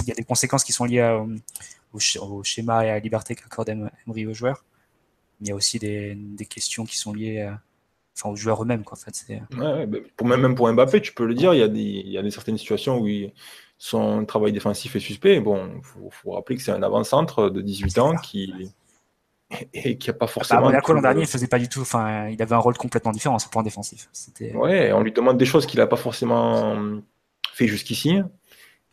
il 0.02 0.08
y 0.08 0.12
a 0.12 0.16
des 0.16 0.24
conséquences 0.24 0.64
qui 0.64 0.74
sont 0.74 0.86
liées 0.86 1.20
au, 1.94 2.44
schéma 2.44 2.86
et 2.86 2.90
à 2.90 2.94
la 2.94 3.00
liberté 3.00 3.36
qu'accorde 3.36 3.70
Emery 3.70 4.26
aux 4.28 4.34
joueurs. 4.34 4.64
Mais 5.40 5.48
il 5.48 5.50
y 5.50 5.52
a 5.52 5.56
aussi 5.56 5.80
des, 5.80 6.16
des 6.16 6.46
questions 6.46 6.86
qui 6.86 6.98
sont 6.98 7.14
liées 7.14 7.42
à, 7.42 7.62
enfin, 8.18 8.30
aux 8.30 8.36
joueurs 8.36 8.62
eux-mêmes. 8.62 8.84
Quoi, 8.84 8.98
en 8.98 9.02
fait. 9.02 9.40
Ouais, 9.58 9.86
bah, 9.86 9.98
pour, 10.16 10.28
même 10.28 10.56
pour 10.56 10.72
Mbappé, 10.72 11.02
tu 11.02 11.14
peux 11.14 11.26
le 11.26 11.34
dire, 11.34 11.54
il 11.54 11.60
y 11.60 11.64
a, 11.64 11.68
des, 11.68 11.80
il 11.80 12.12
y 12.12 12.18
a 12.18 12.22
des 12.22 12.32
certaines 12.32 12.58
situations 12.58 13.00
où 13.00 13.08
son 13.78 14.26
travail 14.26 14.52
défensif 14.52 14.96
est 14.96 15.00
suspect. 15.00 15.40
Bon, 15.40 15.72
il 15.76 15.84
faut, 15.84 16.10
faut, 16.12 16.32
rappeler 16.32 16.58
que 16.58 16.62
c'est 16.62 16.72
un 16.72 16.84
avant-centre 16.84 17.50
de 17.50 17.62
18 17.62 17.98
ans 18.00 18.16
qui, 18.16 18.54
et 19.74 19.98
qui 19.98 20.10
a 20.10 20.14
pas 20.14 20.26
bah, 20.26 20.32
forcément. 20.32 20.62
Bah, 20.62 20.68
Monaco 20.68 20.94
l'an 20.94 21.02
dernier, 21.02 21.22
il 21.22 21.28
faisait 21.28 21.48
pas 21.48 21.60
du 21.60 21.70
tout. 21.70 21.82
Enfin, 21.82 22.28
il 22.28 22.42
avait 22.42 22.56
un 22.56 22.60
rôle 22.60 22.78
complètement 22.78 23.12
différent 23.12 23.40
sur 23.40 23.50
le 23.50 23.54
point 23.54 23.64
défensif. 23.64 24.10
Ouais, 24.54 24.92
on 24.94 25.02
lui 25.02 25.12
demande 25.12 25.38
des 25.38 25.46
choses 25.46 25.66
qu'il 25.66 25.80
n'a 25.80 25.88
pas 25.88 25.98
forcément 25.98 27.02
fait 27.54 27.68
jusqu'ici. 27.68 28.20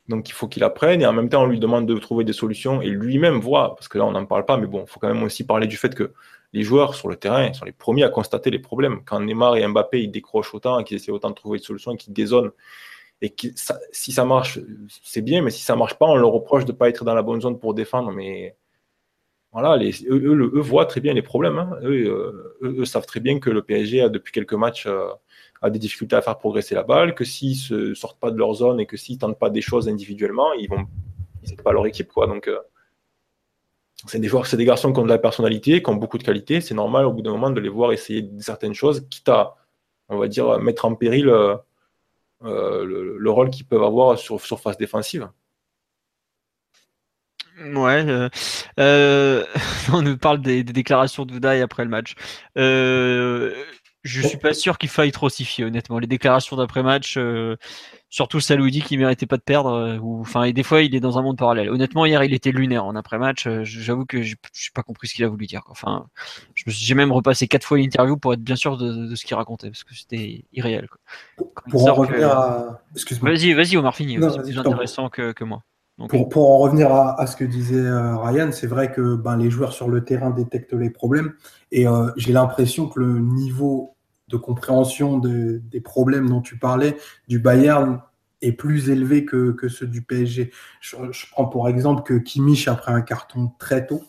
Donc 0.09 0.29
il 0.29 0.33
faut 0.33 0.47
qu'il 0.49 0.62
apprenne 0.64 1.03
et 1.03 1.07
en 1.07 1.12
même 1.12 1.29
temps 1.29 1.42
on 1.42 1.47
lui 1.47 1.59
demande 1.59 1.87
de 1.87 1.99
trouver 1.99 2.25
des 2.25 2.33
solutions 2.33 2.81
et 2.81 2.88
lui-même 2.88 3.40
voit, 3.40 3.75
parce 3.75 3.88
que 3.88 3.99
là 3.99 4.05
on 4.05 4.12
n'en 4.12 4.25
parle 4.27 4.45
pas, 4.45 4.57
mais 4.57 4.66
bon, 4.66 4.83
il 4.83 4.87
faut 4.88 5.01
quand 5.01 5.12
même 5.12 5.23
aussi 5.23 5.45
parler 5.45 5.66
du 5.66 5.77
fait 5.77 5.95
que 5.95 6.12
les 6.53 6.62
joueurs 6.62 6.95
sur 6.95 7.09
le 7.09 7.16
terrain 7.16 7.53
sont 7.53 7.64
les 7.64 7.73
premiers 7.73 8.05
à 8.05 8.09
constater 8.09 8.51
les 8.51 8.61
problèmes. 8.61 9.01
Quand 9.05 9.21
Neymar 9.21 9.57
et 9.57 9.66
Mbappé 9.66 10.03
ils 10.03 10.11
décrochent 10.11 10.55
autant, 10.55 10.83
qu'ils 10.85 10.97
essaient 10.97 11.11
autant 11.11 11.31
de 11.31 11.35
trouver 11.35 11.59
des 11.59 11.64
solutions 11.64 11.97
qu'ils 11.97 12.12
dézonent, 12.12 12.53
et 13.23 13.31
que 13.31 13.49
si 13.92 14.12
ça 14.12 14.25
marche, 14.25 14.59
c'est 15.03 15.23
bien, 15.23 15.42
mais 15.42 15.51
si 15.51 15.62
ça 15.62 15.75
marche 15.77 15.95
pas, 15.95 16.07
on 16.07 16.16
leur 16.16 16.31
reproche 16.31 16.64
de 16.64 16.73
ne 16.73 16.77
pas 16.77 16.88
être 16.88 17.05
dans 17.05 17.14
la 17.14 17.23
bonne 17.23 17.40
zone 17.40 17.59
pour 17.59 17.75
défendre. 17.75 18.12
Mais 18.12 18.57
voilà, 19.53 19.77
les, 19.77 20.05
eux, 20.07 20.61
voient 20.61 20.85
très 20.85 21.01
bien 21.01 21.14
les 21.14 21.23
problèmes. 21.23 21.59
Hein. 21.59 21.79
Eux, 21.83 22.85
savent 22.85 23.07
très 23.07 23.21
bien 23.21 23.38
que 23.40 23.49
le 23.49 23.62
PSG 23.62 24.03
a 24.03 24.09
depuis 24.11 24.33
quelques 24.33 24.53
matchs 24.53 24.87
a 25.62 25.71
des 25.71 25.79
difficultés 25.79 26.16
à 26.16 26.23
faire 26.23 26.38
progresser 26.38 26.75
la 26.75 26.83
balle, 26.83 27.14
que 27.14 27.25
s'ils 27.25 27.59
ne 27.71 27.95
sortent 27.95 28.21
pas 28.21 28.31
de 28.31 28.38
leur 28.38 28.55
zone 28.55 28.81
et 28.81 28.87
que 28.87 28.97
s'ils 28.97 29.19
tentent 29.19 29.38
pas 29.38 29.51
des 29.51 29.62
choses 29.62 29.88
individuellement, 29.88 30.53
ils 30.55 30.69
vont 30.69 30.87
ils 31.45 31.57
pas 31.57 31.73
leur 31.73 31.87
équipe 31.87 32.12
quoi. 32.12 32.27
Donc 32.27 32.51
c'est 34.07 34.19
des 34.19 34.29
joueurs, 34.29 34.47
c'est 34.47 34.57
des 34.57 34.64
garçons 34.64 34.92
qui 34.92 35.01
ont 35.01 35.05
de 35.05 35.09
la 35.09 35.19
personnalité, 35.19 35.83
qui 35.83 35.90
ont 35.90 35.95
beaucoup 35.95 36.19
de 36.19 36.23
qualité. 36.23 36.61
C'est 36.61 36.75
normal 36.75 37.07
au 37.07 37.12
bout 37.12 37.23
d'un 37.23 37.33
moment 37.33 37.51
de 37.51 37.61
les 37.61 37.69
voir 37.69 37.92
essayer 37.92 38.29
certaines 38.40 38.75
choses, 38.75 39.07
quitte 39.09 39.29
à, 39.29 39.57
on 40.09 40.19
va 40.19 40.29
dire, 40.29 40.59
mettre 40.59 40.85
en 40.85 40.95
péril 40.95 41.29
euh, 41.29 42.85
le, 42.85 43.31
rôle 43.31 43.51
qu'ils 43.51 43.66
peuvent 43.66 43.83
avoir 43.83 44.19
sur 44.19 44.40
surface 44.40 44.77
défensive. 44.77 45.29
Ouais, 47.59 48.05
euh, 48.07 48.29
euh, 48.79 49.47
on 49.92 50.03
nous 50.03 50.19
parle 50.19 50.42
des, 50.42 50.62
déclarations 50.62 51.25
de 51.25 51.33
Voudaï 51.33 51.62
après 51.62 51.85
le 51.85 51.90
match. 51.90 52.14
Je 54.07 54.27
suis 54.27 54.38
pas 54.38 54.55
sûr 54.55 54.79
qu'il 54.79 54.88
faille 54.88 55.12
trop 55.12 55.29
s'y 55.29 55.45
fier, 55.45 55.66
honnêtement. 55.66 55.99
Les 55.99 56.07
déclarations 56.07 56.57
d'après-match, 56.57 57.19
surtout 58.09 58.40
Saloudi 58.40 58.83
qui 58.83 58.97
méritait 58.97 59.27
pas 59.27 59.37
de 59.37 59.42
perdre. 59.42 59.73
Euh, 59.73 59.99
ou, 59.99 60.21
enfin, 60.21 60.45
et 60.45 60.53
des 60.53 60.62
fois, 60.62 60.83
il 60.83 60.95
est 60.95 61.01
dans 61.01 61.19
un 61.19 61.23
monde 61.23 61.37
parallèle. 61.37 61.71
Honnêtement, 61.71 62.07
hier, 62.07 62.23
il 62.25 62.33
était 62.33 62.51
lunaire 62.51 62.85
en 62.85 62.97
après-match. 62.97 63.47
Euh, 63.47 63.61
j'avoue 63.64 64.05
que 64.05 64.23
j'ai 64.23 64.37
pas 64.75 64.83
compris 64.83 65.09
ce 65.09 65.14
qu'il 65.14 65.25
a 65.25 65.29
voulu 65.29 65.47
dire. 65.47 65.62
Enfin, 65.69 66.07
j'ai 66.55 66.95
même 66.95 67.12
repassé 67.12 67.49
quatre 67.49 67.64
fois 67.64 67.79
l'interview 67.79 68.16
pour 68.16 68.33
être 68.33 68.42
bien 68.42 68.57
sûr 68.57 68.77
de, 68.77 69.14
ce 69.14 69.25
qu'il 69.25 69.37
racontait 69.37 69.69
parce 69.69 69.85
que 69.85 69.95
c'était 69.95 70.45
irréel. 70.53 70.88
Pour 71.71 71.88
en 71.88 71.95
revenir 71.95 72.31
à, 72.31 72.81
excuse-moi. 72.95 73.31
Vas-y, 73.31 73.53
vas-y, 73.53 73.77
Omar, 73.77 73.95
fini. 73.95 74.19
C'est 74.19 74.42
plus 74.42 74.59
intéressant 74.59 75.09
que, 75.09 75.33
que 75.33 75.45
moi. 75.45 75.62
pour, 76.09 76.29
pour, 76.29 76.51
en 76.51 76.59
revenir 76.59 76.92
à, 76.92 77.27
ce 77.27 77.37
que 77.37 77.45
disait 77.45 77.77
euh, 77.77 78.16
Ryan, 78.16 78.51
c'est 78.53 78.66
vrai 78.66 78.92
que 78.92 79.16
ben, 79.16 79.37
les 79.37 79.51
joueurs 79.51 79.73
sur 79.73 79.88
le 79.88 80.05
terrain 80.05 80.31
détectent 80.31 80.75
les 80.75 80.90
problèmes 80.90 81.35
et 81.73 81.87
j'ai 82.16 82.33
l'impression 82.33 82.88
que 82.88 83.01
le 83.01 83.19
niveau 83.19 83.96
de 84.29 84.37
compréhension 84.37 85.19
des 85.19 85.81
problèmes 85.81 86.29
dont 86.29 86.41
tu 86.41 86.59
parlais 86.59 86.97
du 87.29 87.39
Bayern 87.39 88.01
est 88.43 88.53
plus 88.53 88.91
élevé 88.91 89.25
que, 89.25 89.57
ceux 89.69 89.87
du 89.87 90.03
PSG. 90.03 90.53
Je, 90.81 90.97
prends 91.31 91.47
pour 91.47 91.69
exemple 91.69 92.03
que 92.03 92.15
Kimmich 92.15 92.69
a 92.69 92.75
pris 92.75 92.93
un 92.93 93.03
carton 93.03 93.53
très 93.59 93.87
tôt. 93.87 94.03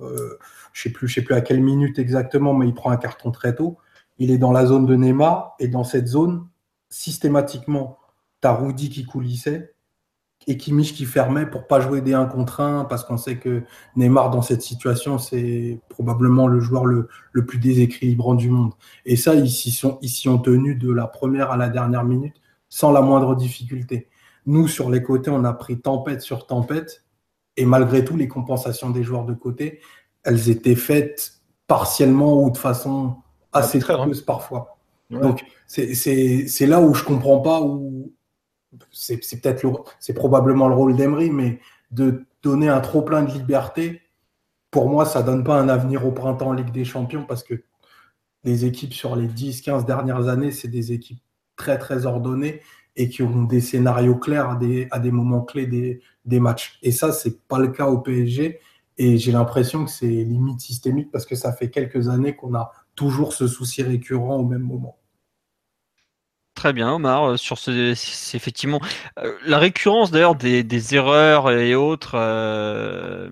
Euh, 0.00 0.38
je 0.72 0.88
ne 0.88 0.92
sais, 0.92 1.08
sais, 1.08 1.22
plus 1.22 1.34
à 1.34 1.40
quelle 1.40 1.60
minute 1.60 1.98
exactement, 1.98 2.54
mais 2.54 2.66
il 2.66 2.74
prend 2.74 2.90
un 2.90 2.96
carton 2.96 3.30
très 3.30 3.54
tôt. 3.54 3.78
Il 4.18 4.30
est 4.30 4.38
dans 4.38 4.52
la 4.52 4.66
zone 4.66 4.86
de 4.86 4.94
Neymar 4.94 5.54
et 5.58 5.68
dans 5.68 5.84
cette 5.84 6.06
zone, 6.06 6.46
systématiquement, 6.88 7.98
tu 8.40 8.48
as 8.48 8.54
Rudy 8.54 8.90
qui 8.90 9.04
coulissait 9.04 9.73
et 10.46 10.56
Kimmich 10.56 10.94
qui 10.94 11.04
fermait 11.04 11.46
pour 11.46 11.66
pas 11.66 11.80
jouer 11.80 12.00
des 12.00 12.14
1 12.14 12.26
contre 12.26 12.60
1 12.60 12.84
parce 12.84 13.04
qu'on 13.04 13.16
sait 13.16 13.38
que 13.38 13.62
Neymar 13.96 14.30
dans 14.30 14.42
cette 14.42 14.62
situation 14.62 15.18
c'est 15.18 15.80
probablement 15.88 16.46
le 16.46 16.60
joueur 16.60 16.84
le, 16.84 17.08
plus 17.46 17.58
déséquilibrant 17.58 18.34
du 18.34 18.50
monde. 18.50 18.72
Et 19.04 19.16
ça 19.16 19.34
ils 19.34 19.50
s'y 19.50 19.70
sont 19.70 19.98
ici 20.02 20.28
ont 20.28 20.38
tenu 20.38 20.74
de 20.74 20.92
la 20.92 21.06
première 21.06 21.50
à 21.50 21.56
la 21.56 21.68
dernière 21.68 22.04
minute 22.04 22.36
sans 22.68 22.92
la 22.92 23.00
moindre 23.00 23.34
difficulté. 23.36 24.08
Nous 24.46 24.68
sur 24.68 24.90
les 24.90 25.02
côtés 25.02 25.30
on 25.30 25.44
a 25.44 25.52
pris 25.52 25.80
tempête 25.80 26.20
sur 26.20 26.46
tempête 26.46 27.04
et 27.56 27.64
malgré 27.64 28.04
tout 28.04 28.16
les 28.16 28.28
compensations 28.28 28.90
des 28.90 29.02
joueurs 29.02 29.24
de 29.24 29.34
côté 29.34 29.80
elles 30.24 30.50
étaient 30.50 30.76
faites 30.76 31.40
partiellement 31.66 32.42
ou 32.42 32.50
de 32.50 32.58
façon 32.58 33.16
assez 33.52 33.78
trompeuse 33.78 34.22
parfois. 34.22 34.76
Donc 35.10 35.44
c'est 35.66 36.66
là 36.66 36.80
où 36.80 36.94
je 36.94 37.04
comprends 37.04 37.40
pas 37.40 37.60
où 37.60 38.12
c'est 38.92 39.18
peut-être 39.18 39.84
c'est 40.00 40.14
probablement 40.14 40.68
le 40.68 40.74
rôle 40.74 40.96
d'Emery, 40.96 41.30
mais 41.30 41.60
de 41.90 42.24
donner 42.42 42.68
un 42.68 42.80
trop 42.80 43.02
plein 43.02 43.22
de 43.22 43.30
liberté, 43.30 44.02
pour 44.70 44.88
moi, 44.88 45.04
ça 45.04 45.22
donne 45.22 45.44
pas 45.44 45.60
un 45.60 45.68
avenir 45.68 46.04
au 46.06 46.10
printemps 46.10 46.48
en 46.48 46.52
Ligue 46.52 46.72
des 46.72 46.84
Champions 46.84 47.24
parce 47.24 47.44
que 47.44 47.62
les 48.42 48.64
équipes 48.64 48.92
sur 48.92 49.16
les 49.16 49.28
10-15 49.28 49.86
dernières 49.86 50.28
années, 50.28 50.50
c'est 50.50 50.68
des 50.68 50.92
équipes 50.92 51.22
très 51.56 51.78
très 51.78 52.06
ordonnées 52.06 52.60
et 52.96 53.08
qui 53.08 53.22
ont 53.22 53.44
des 53.44 53.60
scénarios 53.60 54.16
clairs 54.16 54.50
à 54.50 54.98
des, 54.98 55.10
moments 55.10 55.42
clés 55.42 55.66
des, 55.66 56.00
des 56.24 56.40
matchs. 56.40 56.78
Et 56.82 56.92
ça, 56.92 57.12
c'est 57.12 57.46
pas 57.46 57.58
le 57.58 57.68
cas 57.68 57.86
au 57.86 57.98
PSG. 57.98 58.60
Et 58.98 59.18
j'ai 59.18 59.32
l'impression 59.32 59.84
que 59.84 59.90
c'est 59.90 60.06
limite 60.06 60.60
systémique 60.60 61.10
parce 61.10 61.26
que 61.26 61.34
ça 61.34 61.52
fait 61.52 61.70
quelques 61.70 62.08
années 62.08 62.36
qu'on 62.36 62.54
a 62.54 62.72
toujours 62.94 63.32
ce 63.32 63.46
souci 63.48 63.82
récurrent 63.82 64.36
au 64.36 64.44
même 64.44 64.62
moment. 64.62 64.98
Très 66.54 66.72
bien, 66.72 66.92
Omar. 66.92 67.30
Euh, 67.30 67.36
sur 67.36 67.58
ce, 67.58 67.94
c'est 67.94 68.36
effectivement 68.36 68.80
euh, 69.18 69.36
la 69.44 69.58
récurrence 69.58 70.10
d'ailleurs 70.10 70.36
des, 70.36 70.94
erreurs 70.94 71.50
et 71.50 71.74
autres 71.74 72.14
euh, 72.14 73.28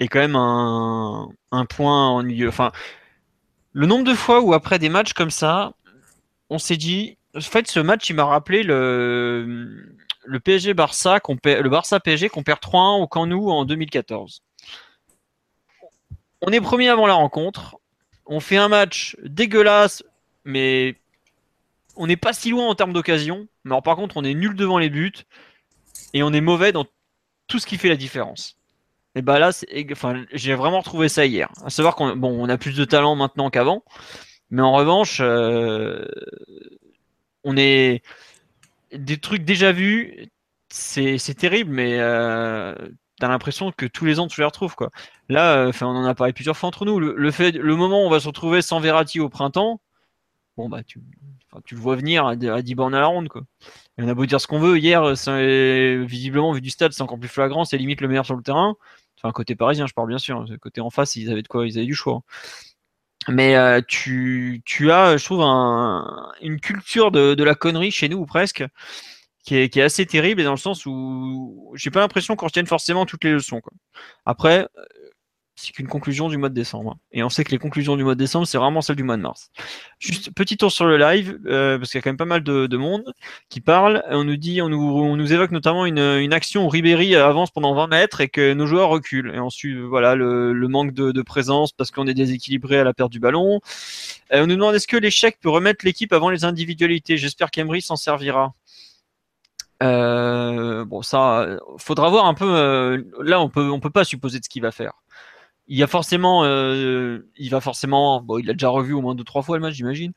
est 0.00 0.08
quand 0.08 0.20
même 0.20 0.36
un, 0.36 1.66
point 1.66 2.08
en 2.08 2.22
milieu. 2.22 2.48
Enfin, 2.48 2.72
le 3.72 3.86
nombre 3.86 4.04
de 4.04 4.14
fois 4.14 4.40
où 4.40 4.52
après 4.54 4.78
des 4.78 4.90
matchs 4.90 5.14
comme 5.14 5.30
ça, 5.30 5.72
on 6.50 6.58
s'est 6.58 6.76
dit, 6.76 7.16
en 7.34 7.40
fait, 7.40 7.68
ce 7.68 7.80
match, 7.80 8.10
il 8.10 8.16
m'a 8.16 8.24
rappelé 8.24 8.62
le, 8.62 9.94
le 10.24 10.40
PSG 10.40 10.74
Barça, 10.74 11.20
le 11.26 11.68
Barça 11.68 12.00
PSG 12.00 12.28
qu'on 12.28 12.42
perd 12.42 12.60
3-1 12.60 13.00
au 13.00 13.06
Camp 13.06 13.26
Nou 13.26 13.50
en 13.50 13.64
2014. 13.64 14.42
On 16.42 16.52
est 16.52 16.60
premier 16.60 16.90
avant 16.90 17.06
la 17.06 17.14
rencontre. 17.14 17.76
On 18.26 18.40
fait 18.40 18.58
un 18.58 18.68
match 18.68 19.16
dégueulasse, 19.22 20.02
mais 20.44 20.96
on 21.96 22.06
n'est 22.06 22.16
pas 22.16 22.32
si 22.32 22.50
loin 22.50 22.66
en 22.66 22.74
termes 22.74 22.92
d'occasion, 22.92 23.48
mais 23.64 23.80
par 23.82 23.96
contre, 23.96 24.16
on 24.16 24.24
est 24.24 24.34
nul 24.34 24.54
devant 24.54 24.78
les 24.78 24.90
buts 24.90 25.12
et 26.12 26.22
on 26.22 26.32
est 26.32 26.40
mauvais 26.40 26.72
dans 26.72 26.86
tout 27.46 27.58
ce 27.58 27.66
qui 27.66 27.78
fait 27.78 27.88
la 27.88 27.96
différence. 27.96 28.58
Et 29.14 29.22
bah 29.22 29.38
là, 29.38 29.50
j'ai 30.32 30.54
vraiment 30.54 30.80
retrouvé 30.80 31.08
ça 31.08 31.24
hier. 31.24 31.48
À 31.64 31.70
savoir 31.70 31.94
qu'on 31.94 32.20
on 32.22 32.48
a 32.48 32.58
plus 32.58 32.74
de 32.76 32.84
talent 32.84 33.14
maintenant 33.14 33.50
qu'avant, 33.50 33.84
mais 34.50 34.62
en 34.62 34.72
revanche, 34.72 35.18
euh, 35.20 36.04
on 37.44 37.56
est 37.56 38.02
des 38.92 39.18
trucs 39.18 39.44
déjà 39.44 39.72
vus. 39.72 40.28
C'est 40.68 41.36
terrible, 41.38 41.70
mais 41.70 42.00
euh, 42.00 42.74
t'as 43.20 43.28
l'impression 43.28 43.72
que 43.72 43.86
tous 43.86 44.04
les 44.04 44.18
ans 44.18 44.26
tu 44.26 44.40
les 44.40 44.46
retrouves 44.46 44.74
quoi. 44.74 44.90
Là, 45.28 45.56
euh, 45.56 45.68
enfin, 45.68 45.86
on 45.86 45.96
en 45.96 46.04
a 46.04 46.14
parlé 46.14 46.32
plusieurs 46.32 46.56
fois 46.56 46.68
entre 46.68 46.84
nous. 46.84 46.98
Le, 46.98 47.30
fait, 47.30 47.52
le 47.52 47.76
moment 47.76 48.02
où 48.02 48.06
on 48.06 48.10
va 48.10 48.20
se 48.20 48.26
retrouver 48.26 48.62
sans 48.62 48.80
Verratti 48.80 49.20
au 49.20 49.28
printemps, 49.28 49.80
bon 50.56 50.68
bah 50.68 50.82
tu, 50.82 51.00
tu 51.64 51.74
le 51.74 51.80
vois 51.80 51.96
venir 51.96 52.26
à 52.26 52.36
10 52.36 52.74
bornes 52.74 52.94
à 52.94 53.00
la 53.00 53.06
ronde. 53.06 53.28
Quoi. 53.28 53.42
On 53.98 54.08
a 54.08 54.14
beau 54.14 54.26
dire 54.26 54.40
ce 54.40 54.46
qu'on 54.46 54.58
veut, 54.58 54.78
hier, 54.78 55.14
visiblement, 56.04 56.52
vu 56.52 56.60
du 56.60 56.70
stade, 56.70 56.92
c'est 56.92 57.02
encore 57.02 57.18
plus 57.18 57.28
flagrant, 57.28 57.64
c'est 57.64 57.78
limite 57.78 58.00
le 58.00 58.08
meilleur 58.08 58.26
sur 58.26 58.36
le 58.36 58.42
terrain. 58.42 58.76
Enfin, 59.18 59.32
côté 59.32 59.54
parisien, 59.54 59.86
je 59.86 59.94
parle 59.94 60.08
bien 60.08 60.18
sûr. 60.18 60.44
Côté 60.60 60.80
en 60.80 60.90
face, 60.90 61.16
ils 61.16 61.30
avaient 61.30 61.42
de 61.42 61.48
quoi, 61.48 61.66
ils 61.66 61.78
avaient 61.78 61.86
du 61.86 61.94
choix. 61.94 62.22
Mais 63.28 63.56
euh, 63.56 63.80
tu, 63.86 64.62
tu, 64.66 64.90
as, 64.90 65.16
je 65.16 65.24
trouve, 65.24 65.40
un, 65.42 66.30
une 66.42 66.60
culture 66.60 67.10
de, 67.10 67.42
la 67.42 67.54
connerie 67.54 67.90
chez 67.90 68.08
nous, 68.08 68.18
ou 68.18 68.26
presque, 68.26 68.64
qui 69.44 69.56
est, 69.56 69.68
qui 69.70 69.80
est, 69.80 69.82
assez 69.82 70.04
terrible, 70.04 70.40
et 70.40 70.44
dans 70.44 70.50
le 70.50 70.58
sens 70.58 70.84
où 70.86 71.72
j'ai 71.74 71.90
pas 71.90 72.00
l'impression 72.00 72.36
qu'on 72.36 72.46
retienne 72.46 72.66
forcément 72.66 73.06
toutes 73.06 73.24
les 73.24 73.32
leçons. 73.32 73.60
Quoi. 73.60 73.72
Après, 74.26 74.68
c'est 75.56 75.72
qu'une 75.72 75.86
conclusion 75.86 76.28
du 76.28 76.36
mois 76.36 76.48
de 76.48 76.54
décembre. 76.54 76.96
Et 77.12 77.22
on 77.22 77.28
sait 77.28 77.44
que 77.44 77.52
les 77.52 77.58
conclusions 77.58 77.96
du 77.96 78.02
mois 78.02 78.14
de 78.14 78.18
décembre, 78.18 78.46
c'est 78.46 78.58
vraiment 78.58 78.80
celle 78.80 78.96
du 78.96 79.04
mois 79.04 79.16
de 79.16 79.22
mars. 79.22 79.50
Juste 80.00 80.32
petit 80.34 80.56
tour 80.56 80.72
sur 80.72 80.84
le 80.84 80.96
live, 80.98 81.38
euh, 81.46 81.78
parce 81.78 81.90
qu'il 81.90 81.98
y 81.98 82.00
a 82.00 82.02
quand 82.02 82.10
même 82.10 82.16
pas 82.16 82.24
mal 82.24 82.42
de, 82.42 82.76
monde 82.76 83.12
qui 83.48 83.60
parle. 83.60 84.02
On 84.10 84.24
nous 84.24 84.36
dit, 84.36 84.60
on 84.62 84.68
nous, 84.68 85.32
évoque 85.32 85.52
notamment 85.52 85.86
une, 85.86 86.32
action 86.32 86.66
où 86.66 86.68
Ribéry 86.68 87.14
avance 87.14 87.50
pendant 87.52 87.74
20 87.74 87.86
mètres 87.86 88.20
et 88.20 88.28
que 88.28 88.52
nos 88.52 88.66
joueurs 88.66 88.88
reculent. 88.88 89.32
Et 89.32 89.38
ensuite, 89.38 89.78
voilà, 89.78 90.16
le, 90.16 90.68
manque 90.68 90.92
de, 90.92 91.22
présence 91.22 91.72
parce 91.72 91.90
qu'on 91.90 92.06
est 92.06 92.14
déséquilibré 92.14 92.78
à 92.78 92.84
la 92.84 92.92
perte 92.92 93.10
du 93.10 93.20
ballon. 93.20 93.60
Euh, 94.32 94.42
on 94.42 94.46
nous 94.46 94.56
demande 94.56 94.74
est-ce 94.74 94.88
que 94.88 94.96
l'échec 94.96 95.38
peut 95.40 95.48
remettre 95.48 95.84
l'équipe 95.84 96.12
avant 96.12 96.30
les 96.30 96.44
individualités? 96.44 97.16
J'espère 97.16 97.50
qu'Emery 97.50 97.80
s'en 97.80 97.96
servira. 97.96 98.52
Euh, 99.82 100.84
bon, 100.84 101.02
ça, 101.02 101.58
faudra 101.78 102.10
voir 102.10 102.26
un 102.26 102.34
peu. 102.34 102.46
Euh, 102.48 103.02
là, 103.20 103.40
on 103.40 103.48
peut, 103.48 103.70
peut 103.80 103.90
pas 103.90 104.04
supposer 104.04 104.38
de 104.38 104.44
ce 104.44 104.48
qu'il 104.48 104.62
va 104.62 104.72
faire 104.72 104.92
il 105.66 105.78
y 105.78 105.82
a 105.82 105.86
forcément, 105.86 106.44
euh, 106.44 107.20
il 107.36 107.50
va 107.50 107.60
forcément, 107.60 108.20
bon, 108.20 108.38
il 108.38 108.50
a 108.50 108.52
déjà 108.52 108.68
revu 108.68 108.92
au 108.92 109.00
moins 109.00 109.14
deux 109.14 109.24
trois 109.24 109.42
fois 109.42 109.56
le 109.56 109.62
match, 109.62 109.74
j'imagine. 109.74 110.12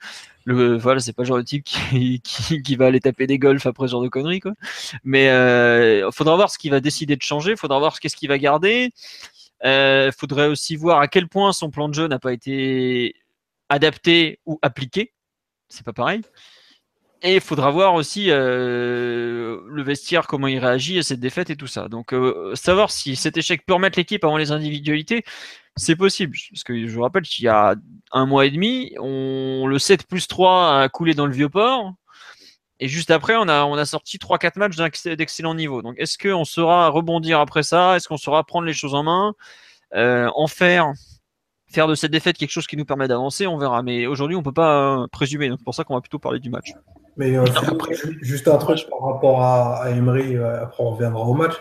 Le, 0.46 0.78
voilà, 0.78 1.00
c'est 1.00 1.14
pas 1.14 1.24
le 1.24 1.28
genre 1.28 1.38
de 1.38 1.44
type 1.44 1.64
qui, 1.66 2.22
qui, 2.22 2.76
va 2.76 2.88
aller 2.88 3.00
taper 3.00 3.28
des 3.28 3.40
golfs 3.40 3.66
après 3.66 3.88
ce 3.88 3.92
genre 3.92 4.02
de 4.02 4.10
conneries, 4.10 4.42
quoi. 4.42 4.54
Mais 5.04 5.30
euh, 5.30 6.12
faudra 6.12 6.36
voir 6.36 6.52
ce 6.52 6.58
qu'il 6.58 6.72
va 6.72 6.80
décider 6.82 7.16
de 7.16 7.22
changer, 7.22 7.56
faudra 7.56 7.80
voir 7.80 8.00
qu'est-ce 8.00 8.16
qu'il 8.18 8.30
va 8.30 8.38
garder. 8.38 8.92
Euh, 9.66 10.12
faudrait 10.12 10.48
aussi 10.48 10.76
voir 10.76 11.00
à 11.00 11.08
quel 11.08 11.28
point 11.28 11.52
son 11.54 11.72
plan 11.72 11.90
de 11.90 11.94
jeu 11.94 12.08
n'a 12.08 12.20
pas 12.20 12.34
été 12.34 13.16
adapté 13.70 14.40
ou 14.46 14.60
appliqué. 14.62 15.14
C'est 15.70 15.86
pas 15.86 15.93
pareil. 15.93 16.22
Et 17.24 17.36
il 17.36 17.41
faudra 17.41 17.72
voir 17.72 17.95
aussi 17.95 18.28
euh, 18.30 19.59
le 19.65 19.82
vestiaire, 19.82 20.28
comment 20.28 20.47
il 20.47 20.59
réagit 20.59 20.99
à 20.99 21.03
cette 21.03 21.20
défaite 21.20 21.49
et 21.49 21.55
tout 21.55 21.65
ça. 21.65 21.88
Donc, 21.88 22.13
euh, 22.13 22.53
savoir 22.55 22.91
si 22.91 23.15
cet 23.15 23.38
échec 23.38 23.65
peut 23.65 23.74
remettre 23.74 23.97
l'équipe 23.97 24.24
avant 24.24 24.38
les 24.38 24.51
individualités, 24.51 25.24
c'est 25.76 25.95
possible. 25.95 26.38
Parce 26.51 26.63
que 26.63 26.88
je 26.88 26.93
vous 26.93 27.01
rappelle 27.01 27.24
qu'il 27.24 27.45
y 27.45 27.47
a 27.47 27.76
un 28.11 28.26
mois 28.28 28.45
et 28.45 28.51
demi, 28.51 28.93
on, 28.99 29.65
le 29.68 29.80
7 29.80 30.05
plus 30.07 30.28
3 30.28 30.82
a 30.82 30.89
coulé 30.89 31.15
dans 31.15 31.26
le 31.26 31.34
vieux 31.34 31.49
port. 31.49 31.93
Et 32.80 32.88
juste 32.88 33.09
après, 33.09 33.36
on 33.36 33.47
a, 33.47 33.65
on 33.65 33.74
a 33.76 33.86
sorti 33.86 34.18
3-4 34.20 34.59
matchs 34.59 35.05
d'excellent 35.05 35.55
niveau. 35.55 35.82
Donc, 35.82 35.95
est-ce 35.97 36.20
qu'on 36.20 36.45
saura 36.45 36.89
rebondir 36.89 37.39
après 37.39 37.63
ça? 37.63 37.95
Est-ce 37.95 38.07
qu'on 38.07 38.18
saura 38.18 38.43
prendre 38.43 38.68
les 38.68 38.74
choses 38.74 38.93
en 38.93 39.03
main? 39.03 39.34
En 39.93 40.47
faire 40.47 40.93
faire 41.70 41.88
de 41.88 41.95
cette 41.95 42.11
défaite 42.11 42.38
quelque 42.38 42.51
chose 42.51 42.68
qui 42.68 42.78
nous 42.78 42.86
permet 42.86 43.07
d'avancer, 43.07 43.47
on 43.47 43.57
verra. 43.57 43.84
Mais 43.84 44.07
aujourd'hui, 44.07 44.36
on 44.36 44.43
peut 44.43 44.51
pas 44.51 45.05
présumer. 45.11 45.49
C'est 45.49 45.63
pour 45.63 45.76
ça 45.76 45.84
qu'on 45.84 45.95
va 45.95 46.01
plutôt 46.01 46.20
parler 46.20 46.39
du 46.39 46.49
match. 46.49 46.72
Mais 47.18 47.36
après, 47.36 47.95
juste 48.22 48.47
un 48.47 48.57
truc 48.57 48.88
par 48.89 49.13
rapport 49.13 49.41
à, 49.41 49.84
à 49.84 49.89
Emery, 49.89 50.38
après 50.38 50.84
on 50.84 50.91
reviendra 50.91 51.24
au 51.24 51.34
match. 51.34 51.55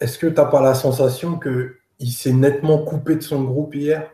Est-ce 0.00 0.18
que 0.18 0.26
tu 0.26 0.34
n'as 0.34 0.46
pas 0.46 0.60
la 0.60 0.74
sensation 0.74 1.38
qu'il 1.38 2.12
s'est 2.12 2.32
nettement 2.32 2.78
coupé 2.78 3.16
de 3.16 3.22
son 3.22 3.44
groupe 3.44 3.74
hier? 3.74 4.10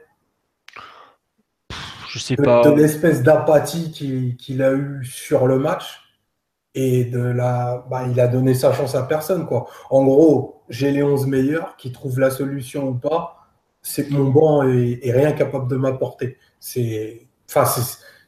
Je 2.08 2.18
sais 2.18 2.36
pas. 2.36 2.62
De 2.62 2.70
l'espèce 2.70 3.22
d'apathie 3.22 3.90
qu'il 4.38 4.62
a 4.62 4.72
eu 4.72 5.02
sur 5.04 5.46
le 5.46 5.58
match 5.58 6.02
et 6.74 7.04
de 7.04 7.20
la. 7.20 7.86
Bah, 7.90 8.04
il 8.08 8.20
a 8.20 8.28
donné 8.28 8.54
sa 8.54 8.72
chance 8.74 8.94
à 8.94 9.02
personne. 9.04 9.46
Quoi. 9.46 9.66
En 9.90 10.04
gros, 10.04 10.62
j'ai 10.68 10.90
les 10.90 11.02
11 11.02 11.26
meilleurs 11.26 11.76
qui 11.76 11.90
trouvent 11.90 12.20
la 12.20 12.30
solution 12.30 12.88
ou 12.88 12.94
pas. 12.94 13.41
C'est 13.82 14.06
que 14.06 14.12
mon 14.12 14.30
banc 14.30 14.62
est, 14.62 15.12
rien 15.12 15.32
capable 15.32 15.68
de 15.68 15.76
m'apporter. 15.76 16.38
C'est. 16.60 17.26
Enfin, 17.50 17.64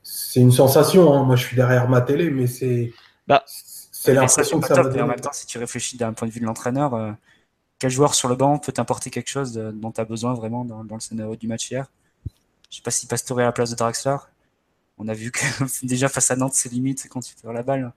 c'est 0.03 0.41
une 0.41 0.53
sensation. 0.53 1.15
Hein. 1.15 1.25
Moi, 1.25 1.37
je 1.37 1.47
suis 1.47 1.57
derrière 1.57 1.89
ma 1.89 2.01
télé, 2.01 2.31
mais 2.31 2.47
c'est. 2.47 2.93
Bah, 3.27 3.45
c'est 3.47 4.13
l'impression 4.13 4.61
que 4.61 4.69
ça 4.69 4.83
va 4.83 5.03
En 5.03 5.07
même 5.07 5.21
temps, 5.21 5.33
si 5.33 5.47
tu 5.47 5.59
réfléchis 5.59 5.97
d'un 5.97 6.13
point 6.13 6.29
de 6.29 6.33
vue 6.33 6.41
de 6.41 6.45
l'entraîneur, 6.45 6.95
euh, 6.95 7.13
quel 7.79 7.91
joueur 7.91 8.15
sur 8.15 8.29
le 8.29 8.35
banc 8.35 8.59
peut 8.59 8.73
t'apporter 8.73 9.11
quelque 9.11 9.31
chose 9.31 9.55
dont 9.55 9.93
tu 9.93 10.01
as 10.01 10.05
besoin 10.05 10.35
vraiment 10.35 10.65
dans, 10.65 10.83
le 10.83 11.01
scénario 11.01 11.37
du 11.37 11.49
match 11.49 11.71
hier? 11.71 11.91
Je 12.71 12.77
sais 12.77 12.83
pas 12.83 12.91
si 12.91 13.07
Pastore 13.07 13.39
à 13.39 13.43
la 13.45 13.53
place 13.53 13.71
de 13.71 13.77
Draxler. 13.77 14.17
On 14.99 15.09
a 15.09 15.15
vu 15.15 15.31
que 15.31 15.41
déjà 15.87 16.09
face 16.09 16.31
à 16.31 16.37
Nantes, 16.37 16.55
c'est 16.55 16.71
limite 16.71 17.07
quand 17.09 17.21
tu 17.21 17.35
perds 17.35 17.53
la 17.53 17.63
balle. 17.63 17.93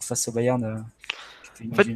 Face 0.00 0.28
au 0.28 0.32
Bayern, 0.32 0.62
euh, 0.64 0.76
en 1.70 1.74
fait, 1.74 1.88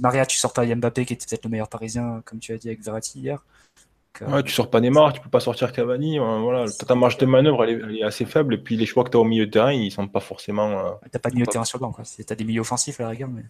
Maria, 0.00 0.26
tu 0.26 0.36
sors 0.36 0.52
pas 0.52 0.64
Mbappé 0.64 1.04
qui 1.06 1.12
était 1.14 1.26
peut-être 1.26 1.44
le 1.44 1.50
meilleur 1.50 1.68
parisien, 1.68 2.22
comme 2.24 2.38
tu 2.38 2.52
as 2.52 2.58
dit 2.58 2.68
avec 2.68 2.82
Verratti 2.82 3.20
hier. 3.20 3.44
Euh, 4.20 4.26
ouais, 4.30 4.42
tu 4.42 4.52
sors 4.52 4.68
pas 4.68 4.80
Neymar, 4.80 5.12
tu 5.14 5.20
peux 5.20 5.30
pas 5.30 5.40
sortir 5.40 5.72
Cavani. 5.72 6.18
voilà, 6.18 6.66
ta 6.70 6.94
marge 6.94 7.16
de 7.16 7.26
manœuvre 7.26 7.64
elle 7.64 7.96
est, 7.96 8.02
assez 8.02 8.26
faible 8.26 8.54
et 8.54 8.58
puis 8.58 8.76
les 8.76 8.84
choix 8.84 9.04
que 9.04 9.10
tu 9.10 9.16
as 9.16 9.20
au 9.20 9.24
milieu 9.24 9.46
de 9.46 9.50
terrain 9.50 9.72
ils 9.72 9.90
sont 9.90 10.06
pas 10.06 10.20
forcément. 10.20 10.70
Euh, 10.70 10.90
t'as 11.10 11.18
pas 11.18 11.30
de 11.30 11.34
milieu 11.34 11.46
de 11.46 11.50
terrain 11.50 11.64
sur 11.64 11.78
le 11.78 11.82
banc, 11.82 11.92
quoi. 11.92 12.04
T'as 12.26 12.34
des 12.34 12.44
milieux 12.44 12.60
offensifs 12.60 13.00
à 13.00 13.04
la 13.04 13.08
rigueur, 13.10 13.28
mais. 13.28 13.44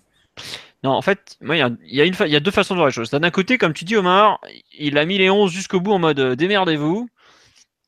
Non, 0.84 0.90
en 0.90 1.02
fait, 1.02 1.36
il 1.42 1.54
y, 1.54 2.00
a, 2.00 2.26
y, 2.26 2.36
a 2.36 2.40
deux 2.40 2.50
façons 2.50 2.74
de 2.74 2.78
voir 2.78 2.88
les 2.88 2.92
choses. 2.92 3.10
D'un 3.10 3.30
côté, 3.30 3.58
comme 3.58 3.72
tu 3.72 3.84
dis, 3.84 3.96
Omar, 3.96 4.40
il 4.76 4.98
a 4.98 5.04
mis 5.04 5.18
les 5.18 5.30
11 5.30 5.52
jusqu'au 5.52 5.80
bout 5.80 5.92
en 5.92 5.98
mode 5.98 6.18
euh, 6.18 6.34
démerdez-vous, 6.34 7.08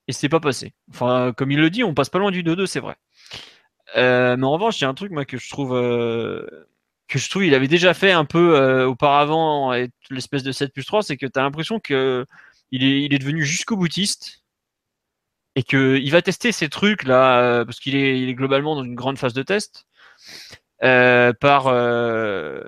et 0.07 0.13
c'est 0.13 0.29
pas 0.29 0.41
passé. 0.41 0.75
Enfin, 0.91 1.33
comme 1.37 1.51
il 1.51 1.59
le 1.59 1.71
dit, 1.71 1.83
on 1.83 1.95
passe 1.95 2.11
pas 2.11 2.19
loin 2.19 2.31
du 2.31 2.45
2-2, 2.45 2.67
c'est 2.67 2.81
vrai. 2.81 2.97
Euh, 3.97 4.37
mais 4.37 4.45
en 4.45 4.53
revanche, 4.53 4.81
il 4.81 4.83
y 4.83 4.85
a 4.85 4.89
un 4.89 4.95
truc 4.95 5.11
moi, 5.11 5.25
que 5.25 5.39
je 5.39 5.49
trouve 5.49 5.75
euh, 5.75 6.47
que 7.09 7.19
je 7.19 7.29
trouve 7.29 7.45
il 7.45 7.55
avait 7.55 7.69
déjà 7.69 7.95
fait 7.95 8.13
un 8.13 8.25
peu 8.25 8.85
auparavant, 8.85 9.73
l'espèce 10.11 10.43
de 10.43 10.53
7 10.53 10.73
plus 10.73 10.85
3, 10.85 11.03
c'est 11.03 11.17
que 11.17 11.27
tu 11.27 11.39
as 11.39 11.43
l'impression 11.43 11.81
que 11.81 12.25
il 12.71 12.83
est, 12.85 13.03
il 13.03 13.19
devenu 13.19 13.45
jusqu'au 13.45 13.77
boutiste 13.77 14.43
et 15.55 15.63
qu'il 15.63 16.11
va 16.11 16.23
tester 16.23 16.51
ces 16.51 16.69
trucs 16.69 17.05
là, 17.05 17.65
parce 17.65 17.79
qu'il 17.79 17.95
est, 17.95 18.21
il 18.21 18.35
globalement 18.35 18.75
dans 18.75 18.85
une 18.85 18.95
grande 18.95 19.19
phase 19.19 19.35
de 19.35 19.43
test. 19.43 19.87
Euh, 20.83 21.33
par 21.33 21.69
euh, 21.69 22.61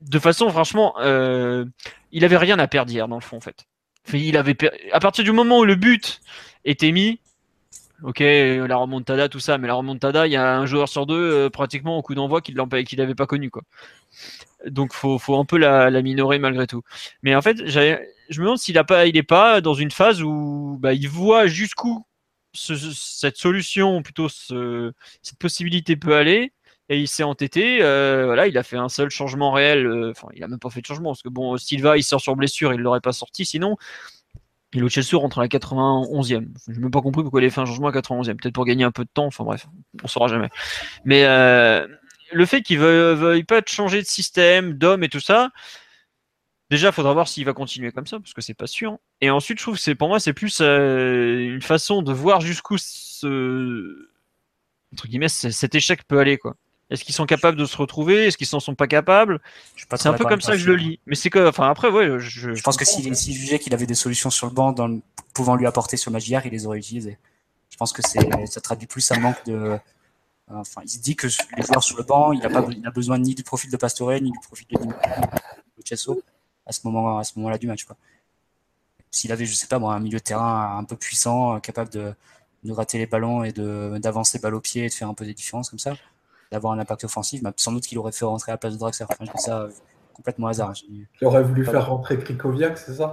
de 0.00 0.18
façon 0.18 0.50
franchement, 0.50 0.94
euh, 1.00 1.64
il 2.12 2.24
avait 2.24 2.36
rien 2.36 2.58
à 2.58 2.66
perdre 2.66 2.92
hier 2.92 3.08
dans 3.08 3.16
le 3.16 3.22
fond 3.22 3.36
en 3.36 3.40
fait. 3.40 3.64
il 4.12 4.36
avait 4.36 4.56
à 4.92 5.00
partir 5.00 5.24
du 5.24 5.32
moment 5.32 5.60
où 5.60 5.64
le 5.64 5.76
but 5.76 6.20
était 6.64 6.92
mis, 6.92 7.20
ok, 8.02 8.20
la 8.20 8.76
remontada, 8.76 9.28
tout 9.28 9.40
ça, 9.40 9.58
mais 9.58 9.68
la 9.68 9.74
remontada, 9.74 10.26
il 10.26 10.32
y 10.32 10.36
a 10.36 10.56
un 10.58 10.66
joueur 10.66 10.88
sur 10.88 11.06
deux 11.06 11.50
pratiquement 11.50 11.98
au 11.98 12.02
coup 12.02 12.14
d'envoi 12.14 12.40
qui 12.40 12.54
qu'il 12.84 12.98
n'avait 12.98 13.14
pas 13.14 13.26
connu 13.26 13.50
quoi. 13.50 13.62
Donc 14.66 14.92
faut, 14.92 15.18
faut 15.18 15.36
un 15.36 15.44
peu 15.44 15.58
la, 15.58 15.90
minorer 16.02 16.38
malgré 16.38 16.66
tout. 16.66 16.82
Mais 17.22 17.34
en 17.34 17.42
fait, 17.42 17.66
je 17.66 18.40
me 18.40 18.44
demande 18.44 18.58
s'il 18.58 18.78
a 18.78 18.84
pas, 18.84 19.04
pas 19.26 19.60
dans 19.60 19.74
une 19.74 19.90
phase 19.90 20.22
où 20.22 20.78
bah, 20.80 20.94
il 20.94 21.08
voit 21.08 21.46
jusqu'où 21.46 22.04
cette 22.54 23.36
solution, 23.36 24.02
plutôt 24.02 24.28
cette 24.28 25.38
possibilité 25.38 25.96
peut 25.96 26.16
aller, 26.16 26.52
et 26.88 26.98
il 26.98 27.08
s'est 27.08 27.22
entêté. 27.22 27.82
Euh, 27.82 28.24
voilà, 28.26 28.46
il 28.46 28.56
a 28.56 28.62
fait 28.62 28.76
un 28.76 28.88
seul 28.88 29.10
changement 29.10 29.52
réel. 29.52 29.86
Euh, 29.86 30.10
enfin, 30.10 30.28
il 30.34 30.42
a 30.42 30.48
même 30.48 30.58
pas 30.58 30.70
fait 30.70 30.80
de 30.80 30.86
changement 30.86 31.10
parce 31.10 31.22
que 31.22 31.28
bon, 31.28 31.56
Silva, 31.58 31.96
il 31.96 32.02
sort 32.02 32.20
sur 32.20 32.34
blessure, 32.36 32.72
il 32.72 32.80
l'aurait 32.80 33.00
pas 33.00 33.12
sorti 33.12 33.44
sinon. 33.44 33.76
Et 34.74 34.80
le 34.80 34.88
Chelsea 34.88 35.16
rentre 35.16 35.38
à 35.38 35.42
la 35.42 35.48
91e. 35.48 36.46
Je 36.66 36.72
n'ai 36.72 36.78
même 36.78 36.90
pas 36.90 37.00
compris 37.00 37.22
pourquoi 37.22 37.40
il 37.40 37.46
a 37.46 37.50
fait 37.50 37.60
un 37.60 37.66
changement 37.66 37.88
à 37.88 37.92
91e. 37.92 38.36
Peut-être 38.36 38.54
pour 38.54 38.66
gagner 38.66 38.84
un 38.84 38.90
peu 38.90 39.04
de 39.04 39.10
temps. 39.12 39.26
Enfin 39.26 39.44
bref, 39.44 39.66
on 40.02 40.08
saura 40.08 40.28
jamais. 40.28 40.50
Mais 41.04 41.24
euh, 41.24 41.86
le 42.32 42.46
fait 42.46 42.62
qu'il 42.62 42.78
veuille, 42.78 43.16
veuille 43.16 43.44
pas 43.44 43.62
changer 43.66 44.02
de 44.02 44.06
système, 44.06 44.74
d'homme 44.74 45.02
et 45.02 45.08
tout 45.08 45.20
ça, 45.20 45.50
Déjà, 46.70 46.88
il 46.88 46.92
faudra 46.92 47.14
voir 47.14 47.28
s'il 47.28 47.46
va 47.46 47.54
continuer 47.54 47.92
comme 47.92 48.06
ça, 48.06 48.18
parce 48.18 48.34
que 48.34 48.42
c'est 48.42 48.54
pas 48.54 48.66
sûr. 48.66 48.98
Et 49.22 49.30
ensuite, 49.30 49.58
je 49.58 49.64
trouve 49.64 49.76
que 49.76 49.80
c'est 49.80 49.94
pour 49.94 50.08
moi, 50.08 50.20
c'est 50.20 50.34
plus 50.34 50.58
euh, 50.60 51.54
une 51.54 51.62
façon 51.62 52.02
de 52.02 52.12
voir 52.12 52.40
jusqu'où 52.42 52.76
ce 52.78 54.10
entre 54.92 55.06
guillemets 55.06 55.28
cet 55.28 55.74
échec 55.74 56.04
peut 56.04 56.18
aller, 56.18 56.38
quoi. 56.38 56.56
Est-ce 56.90 57.04
qu'ils 57.04 57.14
sont 57.14 57.26
capables 57.26 57.58
de 57.58 57.66
se 57.66 57.76
retrouver? 57.76 58.26
Est-ce 58.26 58.38
qu'ils 58.38 58.46
s'en 58.46 58.60
sont 58.60 58.74
pas 58.74 58.86
capables? 58.86 59.40
C'est 59.76 60.06
un 60.06 60.14
peu 60.14 60.24
comme 60.24 60.40
ça 60.40 60.52
que 60.52 60.58
je 60.58 60.66
le 60.66 60.76
lis. 60.76 61.00
Mais 61.06 61.14
c'est 61.14 61.30
que, 61.30 61.48
enfin, 61.48 61.68
après, 61.68 61.88
ouais, 61.90 62.18
je. 62.18 62.54
Je, 62.54 62.62
pense 62.62 62.76
que 62.76 62.84
s'il 62.84 63.14
jugeait 63.14 63.58
qu'il 63.58 63.74
avait 63.74 63.86
des 63.86 63.94
solutions 63.94 64.30
sur 64.30 64.46
le 64.46 64.52
banc, 64.52 64.72
dans 64.72 65.00
pouvant 65.34 65.54
lui 65.54 65.66
apporter 65.66 65.96
sur 65.96 66.10
Magiar, 66.10 66.46
il 66.46 66.52
les 66.52 66.66
aurait 66.66 66.78
utilisées. 66.78 67.18
Je 67.70 67.76
pense 67.76 67.92
que 67.92 68.02
c'est, 68.02 68.26
ça 68.46 68.60
traduit 68.60 68.86
plus 68.86 69.10
un 69.12 69.18
manque 69.20 69.44
de. 69.46 69.78
Enfin, 70.50 70.80
il 70.82 70.88
se 70.88 70.98
dit 70.98 71.14
que 71.14 71.26
les 71.56 71.62
joueurs 71.62 71.84
sur 71.84 71.98
le 71.98 72.04
banc, 72.04 72.32
il 72.32 72.44
a 72.44 72.48
pas, 72.48 72.66
il 72.70 72.86
a 72.86 72.90
besoin 72.90 73.18
ni 73.18 73.34
du 73.34 73.42
profil 73.42 73.70
de 73.70 73.76
Pastore, 73.76 74.12
ni 74.12 74.30
du 74.30 74.38
profil 74.40 74.66
de, 74.70 74.78
de 74.78 75.82
Chesso 75.84 76.22
à 76.68 76.72
ce 76.72 76.80
moment 76.84 77.18
à 77.18 77.24
ce 77.24 77.32
moment-là 77.36 77.58
du 77.58 77.66
match 77.66 77.84
quoi. 77.84 77.96
S'il 79.10 79.32
avait 79.32 79.46
je 79.46 79.54
sais 79.54 79.66
pas 79.66 79.78
moi 79.78 79.94
un 79.94 80.00
milieu 80.00 80.18
de 80.18 80.22
terrain 80.22 80.78
un 80.78 80.84
peu 80.84 80.96
puissant, 80.96 81.58
capable 81.60 81.90
de, 81.90 82.14
de 82.64 82.72
rater 82.72 82.98
les 82.98 83.06
ballons 83.06 83.42
et 83.42 83.52
de 83.52 83.98
d'avancer 83.98 84.38
balle 84.38 84.54
au 84.54 84.60
pied 84.60 84.84
et 84.84 84.88
de 84.88 84.94
faire 84.94 85.08
un 85.08 85.14
peu 85.14 85.24
des 85.24 85.34
différences 85.34 85.70
comme 85.70 85.78
ça, 85.78 85.94
d'avoir 86.50 86.72
un 86.72 86.78
impact 86.78 87.04
offensif, 87.04 87.42
bah, 87.42 87.52
sans 87.56 87.72
doute 87.72 87.84
qu'il 87.86 87.98
aurait 87.98 88.12
fait 88.12 88.24
rentrer 88.24 88.52
à 88.52 88.54
la 88.54 88.58
place 88.58 88.74
de 88.74 88.78
Draxler. 88.78 89.06
Enfin, 89.08 89.24
je 89.24 89.32
dis 89.32 89.42
ça 89.42 89.68
complètement 90.18 90.48
hasard. 90.48 90.72
Il 90.88 91.06
aurait 91.22 91.44
voulu 91.44 91.64
faire 91.64 91.86
rentrer 91.86 92.18
Krikoviak, 92.18 92.76
c'est 92.76 92.94
ça? 92.94 93.12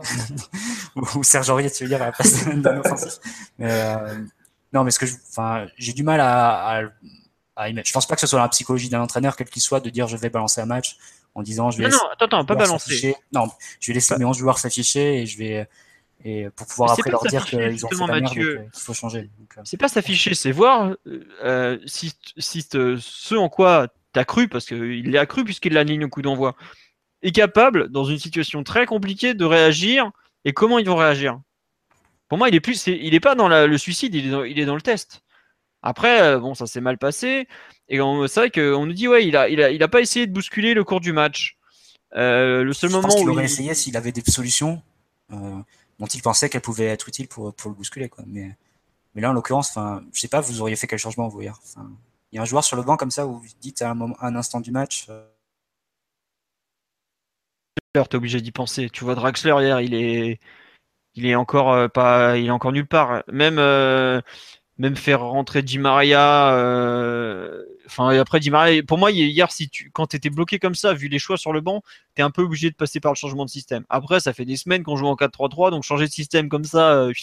Ou 1.16 1.24
Serge 1.24 1.50
Aurier, 1.52 1.70
tu 1.70 1.84
veux 1.84 1.90
dire, 1.90 2.02
à 2.02 2.08
la 2.08 2.12
place 2.12 2.48
d'un 2.48 2.80
offensif. 2.80 3.20
Mais, 3.60 3.70
euh, 3.72 4.16
non, 4.74 4.84
mais 4.84 4.92
ce 4.92 5.00
que 5.00 5.06
enfin, 5.30 5.68
j'ai 5.78 5.94
du 5.94 6.04
mal 6.04 6.20
à, 6.20 6.80
à, 6.80 6.82
à, 7.56 7.70
Je 7.70 7.94
pense 7.94 8.08
pas 8.08 8.16
que 8.16 8.22
ce 8.22 8.28
soit 8.28 8.40
la 8.40 8.50
psychologie 8.50 8.90
d'un 8.90 9.02
entraîneur, 9.02 9.36
quel 9.36 9.48
qu'il 9.48 9.62
soit, 9.62 9.80
de 9.80 9.90
dire 9.90 10.08
je 10.08 10.18
vais 10.18 10.30
balancer 10.30 10.62
un 10.62 10.66
match 10.66 10.98
en 11.36 11.44
disant 11.44 11.70
je 11.70 11.78
vais. 11.78 11.90
Non, 11.90 11.92
non, 11.92 12.10
attends, 12.12 12.26
attends, 12.26 12.46
pas 12.46 12.56
balancer. 12.56 13.16
Non, 13.32 13.50
je 13.80 13.92
vais 13.92 13.94
laisser 13.94 14.18
mes 14.18 14.26
11 14.26 14.38
joueurs 14.38 14.58
s'afficher 14.58 15.22
et 15.22 15.26
je 15.28 15.38
vais. 15.38 15.70
Et 16.24 16.48
pour 16.56 16.66
pouvoir 16.66 16.92
après 16.92 17.12
leur 17.12 17.24
dire 17.26 17.46
qu'ils 17.46 17.86
ont 17.86 17.90
fait 17.90 18.08
la 18.08 18.20
merde 18.22 18.34
qu'il 18.34 18.70
faut 18.74 18.94
changer. 18.94 19.30
Euh. 19.58 19.62
C'est 19.64 19.78
pas 19.78 19.88
s'afficher, 19.88 20.34
c'est 20.34 20.52
voir 20.52 20.96
euh, 21.44 21.78
si, 21.86 22.14
si 22.38 22.62
ce 22.62 23.36
en 23.36 23.50
quoi 23.50 23.88
tu 24.14 24.20
as 24.20 24.26
cru, 24.26 24.48
parce 24.48 24.66
qu'il 24.66 25.12
l'a 25.12 25.26
cru 25.26 25.44
puisqu'il 25.44 25.74
l'aligne 25.74 26.06
au 26.06 26.10
coup 26.10 26.22
d'envoi, 26.22 26.56
est 27.22 27.32
capable, 27.32 27.90
dans 27.90 28.06
une 28.06 28.20
situation 28.20 28.64
très 28.64 28.86
compliquée, 28.86 29.34
de 29.34 29.46
réagir 29.46 30.12
et 30.46 30.54
comment 30.54 30.80
ils 30.80 30.88
vont 30.88 30.96
réagir? 30.96 31.40
Pour 32.28 32.38
moi, 32.40 32.50
il 32.50 32.56
est 32.56 32.60
plus, 32.60 32.88
il 32.88 33.14
est 33.14 33.20
pas 33.20 33.36
dans 33.36 33.48
le 33.48 33.78
suicide, 33.78 34.16
il 34.16 34.28
est 34.28 34.32
dans, 34.32 34.44
il 34.44 34.60
est 34.60 34.66
dans 34.66 34.76
le 34.76 34.82
test. 34.82 35.22
Après, 35.84 36.22
euh, 36.22 36.40
bon, 36.40 36.56
ça 36.56 36.66
s'est 36.66 36.82
mal 36.82 36.98
passé. 36.98 37.48
Et 37.90 38.00
c'est 38.28 38.40
vrai 38.40 38.50
qu'on 38.50 38.88
nous 38.88 38.94
dit, 38.94 39.08
ouais, 39.08 39.28
il 39.28 39.38
a, 39.38 39.48
il, 39.48 39.62
a, 39.62 39.70
il 39.70 39.84
a 39.84 39.88
pas 39.88 40.02
essayé 40.02 40.26
de 40.26 40.34
bousculer 40.34 40.74
le 40.74 40.84
cours 40.84 41.00
du 41.00 41.14
match. 41.14 41.58
Euh, 42.16 42.64
le 42.64 42.74
seul 42.74 42.90
moment 42.90 43.08
où. 43.08 43.22
Il 43.22 43.30
aurait 43.30 43.46
essayé 43.46 43.76
s'il 43.76 43.96
avait 43.96 44.12
des 44.12 44.22
solutions 44.22 44.82
euh, 45.32 45.60
dont 46.00 46.08
il 46.08 46.22
pensait 46.22 46.50
qu'elles 46.50 46.62
pouvaient 46.62 46.88
être 46.88 47.08
utiles 47.08 47.28
pour, 47.28 47.54
le 47.66 47.74
bousculer. 47.74 48.10
Quoi. 48.10 48.24
Mais, 48.28 48.56
là, 49.16 49.30
en 49.30 49.34
l'occurrence, 49.34 49.70
enfin, 49.70 50.04
je 50.14 50.20
sais 50.20 50.28
pas, 50.28 50.42
vous 50.42 50.62
auriez 50.62 50.76
fait 50.76 50.88
quel 50.88 51.00
changement, 51.00 51.28
vous, 51.28 51.42
hier 51.42 51.60
Il 52.32 52.36
y 52.36 52.40
a 52.40 52.42
un 52.42 52.46
joueur 52.46 52.64
sur 52.64 52.76
le 52.78 52.84
banc 52.84 52.98
comme 52.98 53.12
ça 53.12 53.26
où 53.28 53.40
vous 53.40 53.48
dites 53.62 53.82
à 53.82 53.92
un, 53.92 54.36
instant 54.36 54.60
du 54.60 54.72
match. 54.72 55.08
Euh... 55.10 55.28
T'es 57.94 58.16
obligé 58.16 58.42
d'y 58.42 58.52
penser. 58.52 58.90
Tu 58.90 59.06
vois, 59.06 59.16
Draxler 59.16 59.56
hier, 59.62 59.80
il 59.80 59.94
est, 59.94 60.40
il 61.14 61.26
est 61.26 61.36
encore 61.36 61.72
euh, 61.72 61.88
pas, 61.88 62.38
il 62.38 62.48
est 62.48 62.52
encore 62.52 62.74
nulle 62.74 62.88
part. 62.88 63.24
Même, 63.32 63.58
euh, 63.58 64.20
même 64.78 64.98
faire 64.98 65.22
rentrer 65.22 65.62
Di 65.62 65.80
Maria. 65.80 66.54
Euh... 67.86 67.88
Enfin, 67.88 68.10
après 68.20 68.40
pour 68.88 68.98
moi, 68.98 69.12
hier, 69.12 69.52
si 69.52 69.70
tu, 69.70 69.92
quand 69.92 70.08
tu 70.08 70.16
étais 70.18 70.30
bloqué 70.30 70.60
comme 70.60 70.76
ça, 70.76 70.94
vu 70.94 71.08
les 71.08 71.20
choix 71.20 71.38
sur 71.38 71.54
le 71.54 71.62
banc, 71.62 71.82
tu 72.16 72.22
un 72.22 72.32
peu 72.32 72.42
obligé 72.44 72.70
de 72.70 72.76
passer 72.76 73.00
par 73.00 73.12
le 73.12 73.18
changement 73.18 73.46
de 73.46 73.50
système. 73.50 73.86
Après, 73.90 74.20
ça 74.20 74.34
fait 74.34 74.46
des 74.46 74.58
semaines 74.58 74.84
qu'on 74.84 74.96
joue 74.96 75.08
en 75.08 75.16
4-3-3, 75.16 75.72
donc 75.72 75.84
changer 75.84 76.06
de 76.06 76.12
système 76.12 76.50
comme 76.50 76.66
ça. 76.66 76.94
Euh... 76.94 77.14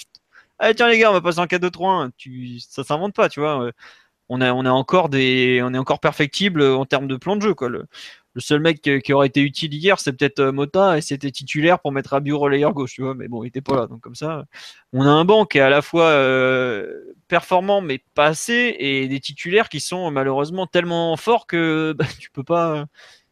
Tiens 0.77 0.89
les 0.89 0.99
gars, 0.99 1.11
on 1.11 1.15
va 1.15 1.21
passer 1.21 1.41
en 1.41 1.47
4-2-3-1. 1.47 2.11
Tu... 2.17 2.61
Ça 2.61 2.85
s'invente 2.85 3.15
pas, 3.15 3.29
tu 3.29 3.41
vois. 3.41 3.71
On, 4.29 4.41
a, 4.41 4.53
on, 4.53 4.65
a 4.65 4.71
encore 4.71 5.09
des, 5.09 5.61
on 5.65 5.75
est 5.75 5.79
encore 5.79 6.01
perfectible 6.01 6.63
en 6.63 6.87
termes 6.87 7.09
de 7.09 7.17
plan 7.17 7.37
de 7.37 7.43
jeu. 7.43 7.55
Quoi. 7.55 7.69
Le 8.35 8.41
seul 8.41 8.61
mec 8.61 8.81
qui 8.81 9.13
aurait 9.13 9.27
été 9.27 9.43
utile 9.43 9.75
hier, 9.75 10.01
c'est 10.01 10.13
peut-être 10.13 10.41
euh, 10.41 10.53
Mota, 10.53 10.97
et 10.99 11.01
c'était 11.01 11.31
titulaire 11.31 11.81
pour 11.81 11.93
mettre 11.93 12.15
Abiu 12.15 12.35
relayeur 12.35 12.73
gauche, 12.73 12.95
tu 12.95 13.03
vois, 13.03 13.15
mais 13.15 13.29
bon, 13.29 13.45
il 13.45 13.49
était 13.49 13.61
pas 13.61 13.77
là. 13.77 13.87
Donc 13.87 14.01
comme 14.01 14.15
ça, 14.15 14.45
on 14.93 15.03
a 15.03 15.11
un 15.11 15.25
banc 15.25 15.45
qui 15.45 15.59
est 15.59 15.61
à 15.63 15.71
la 15.71 15.83
fois 15.83 16.07
euh, 16.07 17.15
performant 17.29 17.81
mais 17.81 18.03
pas 18.15 18.27
assez, 18.27 18.77
et 18.79 19.09
des 19.09 19.21
titulaires 19.21 19.69
qui 19.69 19.81
sont 19.81 20.11
malheureusement 20.11 20.67
tellement 20.67 21.17
forts 21.17 21.47
que 21.47 21.95
bah, 21.99 22.07
tu 22.19 22.31
peux 22.31 22.45
pas. 22.45 22.87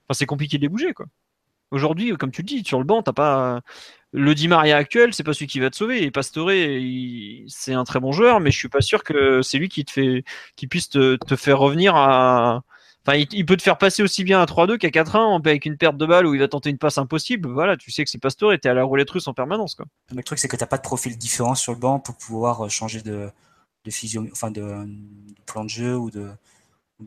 Enfin, 0.09 0.15
c'est 0.15 0.27
compliqué 0.27 0.59
de 0.59 0.63
les 0.63 0.69
bouger, 0.69 0.93
quoi. 0.93 1.07
Aujourd'hui, 1.71 2.17
comme 2.17 2.33
tu 2.33 2.43
le 2.43 2.47
dis, 2.47 2.65
sur 2.65 2.79
le 2.79 2.85
banc, 2.85 3.03
t'as 3.03 3.13
pas. 3.13 3.61
le 4.13 4.35
Di 4.35 4.49
Maria 4.49 4.77
actuel, 4.77 5.15
c'est 5.15 5.23
pas 5.25 5.33
celui 5.35 5.47
qui 5.47 5.61
va 5.61 5.71
te 5.71 5.77
sauver. 5.77 6.03
Et 6.03 6.11
Pastore, 6.11 6.51
c'est 7.49 7.75
un 7.75 7.85
très 7.85 8.01
bon 8.01 8.13
joueur, 8.13 8.41
mais 8.41 8.51
je 8.51 8.59
suis 8.59 8.69
pas 8.69 8.81
sûr 8.81 9.05
que 9.05 9.41
c'est 9.43 9.59
lui 9.59 9.69
qui 9.69 9.85
te 9.85 9.93
fait, 9.93 10.25
qui 10.57 10.67
puisse 10.67 10.89
te, 10.91 11.17
faire 11.37 11.59
revenir 11.59 11.95
à. 11.97 12.63
Enfin, 13.07 13.25
il, 13.31 13.47
peut 13.47 13.57
te 13.57 13.63
faire 13.63 13.79
passer 13.79 14.03
aussi 14.03 14.25
bien 14.25 14.43
à 14.43 14.45
3-2 14.45 14.77
qu'à 14.77 14.89
4-1 14.89 15.39
avec 15.39 15.65
une 15.65 15.79
perte 15.79 15.97
de 15.97 16.05
balle 16.05 16.27
où 16.27 16.35
il 16.35 16.41
va 16.41 16.49
tenter 16.49 16.69
une 16.69 16.77
passe 16.77 16.99
impossible. 16.99 17.49
Voilà, 17.49 17.79
tu 17.79 17.91
sais 17.91 18.05
que 18.05 18.11
c'est 18.11 18.19
Pastore, 18.19 18.53
t'es 18.61 18.69
à 18.69 18.75
la 18.75 18.85
roulette 18.85 19.11
russe 19.11 19.27
en 19.27 19.33
permanence. 19.33 19.75
Quoi. 19.75 19.87
Le 20.15 20.23
truc, 20.23 20.39
c'est 20.39 20.49
que 20.49 20.57
t'as 20.57 20.67
pas 20.67 20.77
de 20.77 20.83
profil 20.83 21.17
différent 21.17 21.55
sur 21.55 21.73
le 21.73 21.79
banc 21.79 21.99
pour 21.99 22.15
pouvoir 22.17 22.67
euh, 22.67 22.69
changer 22.69 23.01
de, 23.01 23.31
de 23.85 24.31
enfin 24.31 24.51
de, 24.51 24.87
plan 25.47 25.65
de 25.65 25.71
jeu 25.71 25.97
ou 25.97 26.11
de, 26.11 26.31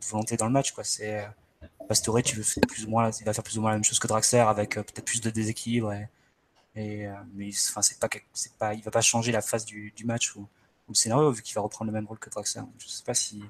volonté 0.10 0.36
dans 0.36 0.48
le 0.48 0.52
match. 0.52 0.72
Quoi. 0.72 0.84
C'est 0.84 1.20
euh, 1.20 1.68
Pastore, 1.88 2.24
tu 2.24 2.38
veux 2.38 2.62
plus 2.68 2.86
ou 2.86 2.90
moins, 2.90 3.12
il 3.12 3.26
va 3.26 3.34
faire 3.34 3.44
plus 3.44 3.60
ou 3.60 3.62
moins 3.62 3.70
la 3.70 3.76
même 3.76 3.84
chose 3.84 4.00
que 4.00 4.08
Draxler 4.08 4.40
avec 4.40 4.78
euh, 4.78 4.84
peut-être 4.84 5.06
plus 5.06 5.22
de 5.22 5.30
déséquilibre. 5.30 5.94
Et, 6.76 7.08
mais 7.36 7.50
enfin, 7.70 7.84
c'est 7.84 8.00
pas, 8.00 8.10
c'est 8.34 8.58
pas, 8.58 8.74
il 8.74 8.82
va 8.82 8.90
pas 8.90 9.02
changer 9.02 9.32
la 9.32 9.42
phase 9.42 9.64
du, 9.64 9.94
du 9.96 10.06
match 10.06 10.36
ou, 10.36 10.48
le 10.90 10.96
scénario 10.96 11.32
vu 11.32 11.42
qu'il 11.42 11.56
va 11.56 11.62
reprendre 11.62 11.90
le 11.90 11.94
même 11.94 12.08
rôle 12.08 12.20
que 12.20 12.30
Draxler. 12.32 12.64
Je 12.80 12.88
sais 12.88 13.04
pas 13.04 13.14
si, 13.14 13.42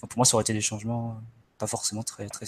pour 0.00 0.16
moi, 0.16 0.24
ça 0.24 0.34
aurait 0.34 0.42
été 0.42 0.54
des 0.54 0.60
changements 0.62 1.20
pas 1.58 1.66
forcément 1.66 2.02
très 2.02 2.28
très 2.28 2.46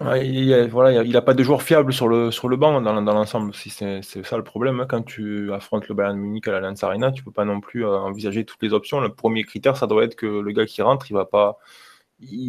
il, 0.00 1.12
n'a 1.12 1.22
pas 1.22 1.34
de 1.34 1.42
joueur 1.42 1.62
fiable 1.62 1.92
sur 1.92 2.08
le, 2.08 2.56
banc 2.56 2.80
dans, 2.80 2.92
l'ensemble. 3.00 3.54
C'est, 3.54 4.02
ça 4.02 4.36
le 4.36 4.42
problème. 4.42 4.80
Hein. 4.80 4.86
Quand 4.88 5.02
tu 5.02 5.52
affrontes 5.52 5.88
le 5.88 5.94
Bayern 5.94 6.16
Munich 6.18 6.48
à 6.48 6.52
la 6.52 6.60
Lance 6.60 6.82
Arena, 6.82 7.12
tu 7.12 7.22
peux 7.22 7.30
pas 7.30 7.44
non 7.44 7.60
plus 7.60 7.86
euh, 7.86 7.96
envisager 7.98 8.44
toutes 8.44 8.62
les 8.62 8.72
options. 8.72 9.00
Le 9.00 9.14
premier 9.14 9.44
critère, 9.44 9.76
ça 9.76 9.86
doit 9.86 10.04
être 10.04 10.16
que 10.16 10.26
le 10.26 10.52
gars 10.52 10.66
qui 10.66 10.82
rentre, 10.82 11.10
il 11.10 11.14
va 11.14 11.28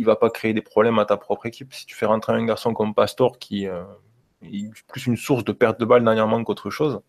va 0.05 0.15
pas 0.15 0.29
créer 0.29 0.53
des 0.53 0.61
problèmes 0.61 0.99
à 0.99 1.05
ta 1.05 1.17
propre 1.17 1.45
équipe. 1.45 1.73
Si 1.73 1.85
tu 1.85 1.95
fais 1.95 2.07
rentrer 2.07 2.33
un 2.33 2.45
garçon 2.45 2.73
comme 2.73 2.95
Pastor 2.95 3.37
qui 3.37 3.67
euh, 3.67 3.83
est 4.41 4.71
plus 4.87 5.05
une 5.05 5.17
source 5.17 5.43
de 5.43 5.51
perte 5.51 5.79
de 5.79 5.85
balle 5.85 6.03
dernièrement 6.03 6.43
qu'autre 6.43 6.69
chose, 6.71 7.01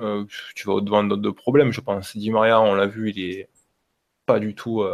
euh, 0.00 0.24
tu 0.54 0.66
vas 0.66 0.74
au-devant 0.74 1.04
de 1.04 1.30
problèmes, 1.30 1.72
je 1.72 1.80
pense. 1.80 2.16
Di 2.16 2.30
Maria, 2.30 2.60
on 2.60 2.74
l'a 2.74 2.86
vu, 2.86 3.10
il 3.10 3.20
est 3.20 3.48
pas 4.26 4.38
du 4.38 4.54
tout, 4.54 4.84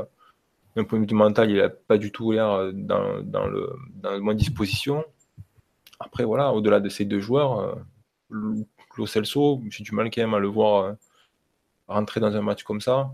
d'un 0.76 0.84
point 0.84 0.98
de 1.00 1.08
vue 1.08 1.16
mental, 1.16 1.50
il 1.50 1.60
a 1.60 1.68
pas 1.68 1.98
du 1.98 2.10
tout 2.12 2.32
l'air 2.32 2.72
dans, 2.72 3.22
dans, 3.22 3.46
le, 3.46 3.70
dans 3.94 4.20
bonne 4.20 4.36
disposition. 4.36 5.04
Après, 6.00 6.24
voilà, 6.24 6.52
au-delà 6.52 6.80
de 6.80 6.88
ces 6.88 7.04
deux 7.04 7.20
joueurs, 7.20 7.78
Lo 8.30 9.06
Celso, 9.06 9.62
j'ai 9.70 9.84
du 9.84 9.92
mal 9.94 10.10
quand 10.10 10.20
même 10.22 10.34
à 10.34 10.38
le 10.38 10.48
voir 10.48 10.96
rentrer 11.86 12.20
dans 12.20 12.34
un 12.34 12.42
match 12.42 12.62
comme 12.64 12.80
ça 12.80 13.10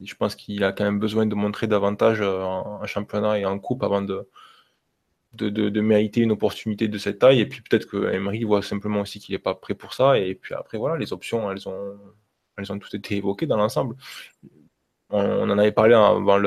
je 0.00 0.14
pense 0.14 0.34
qu'il 0.34 0.64
a 0.64 0.72
quand 0.72 0.84
même 0.84 0.98
besoin 0.98 1.26
de 1.26 1.34
montrer 1.34 1.66
davantage 1.66 2.20
euh, 2.20 2.42
en, 2.42 2.86
championnat 2.86 3.38
et 3.38 3.44
en 3.44 3.58
coupe 3.58 3.82
avant 3.82 4.02
de, 4.02 4.28
de, 5.32 5.80
mériter 5.80 6.20
une 6.20 6.32
opportunité 6.32 6.88
de 6.88 6.98
cette 6.98 7.18
taille. 7.20 7.40
Et 7.40 7.46
puis 7.46 7.62
peut-être 7.62 7.86
que 7.86 8.12
Emery 8.12 8.44
voit 8.44 8.62
simplement 8.62 9.00
aussi 9.00 9.20
qu'il 9.20 9.34
n'est 9.34 9.38
pas 9.40 9.54
prêt 9.54 9.74
pour 9.74 9.94
ça. 9.94 10.18
Et 10.18 10.34
puis 10.34 10.54
après, 10.54 10.78
voilà, 10.78 10.96
les 10.96 11.12
options, 11.12 11.50
elles 11.50 11.68
ont, 11.68 11.98
elles 12.58 12.72
ont 12.72 12.78
toutes 12.78 12.94
été 12.94 13.16
évoquées 13.16 13.46
dans 13.46 13.56
l'ensemble. 13.56 13.96
On, 15.10 15.50
en 15.50 15.58
avait 15.58 15.72
parlé 15.72 15.94
avant 15.94 16.38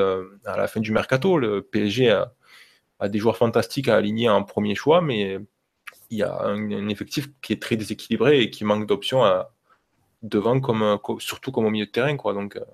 à 0.44 0.56
la 0.56 0.68
fin 0.68 0.80
du 0.80 0.92
mercato. 0.92 1.38
Le 1.38 1.62
PSG 1.62 2.10
a, 2.10 3.08
des 3.08 3.18
joueurs 3.18 3.36
fantastiques 3.36 3.88
à 3.88 3.96
aligner 3.96 4.28
en 4.28 4.42
premier 4.42 4.74
choix, 4.74 5.00
mais 5.00 5.38
il 6.10 6.18
y 6.18 6.22
a 6.22 6.42
un 6.42 6.88
effectif 6.88 7.28
qui 7.40 7.52
est 7.52 7.62
très 7.62 7.76
déséquilibré 7.76 8.40
et 8.40 8.50
qui 8.50 8.64
manque 8.64 8.86
d'options 8.86 9.24
devant 10.22 10.60
surtout 11.20 11.52
comme 11.52 11.66
au 11.66 11.70
milieu 11.70 11.86
de 11.86 11.90
terrain 11.90 12.16
quoi 12.16 12.32
donc 12.32 12.56
euh, 12.56 12.64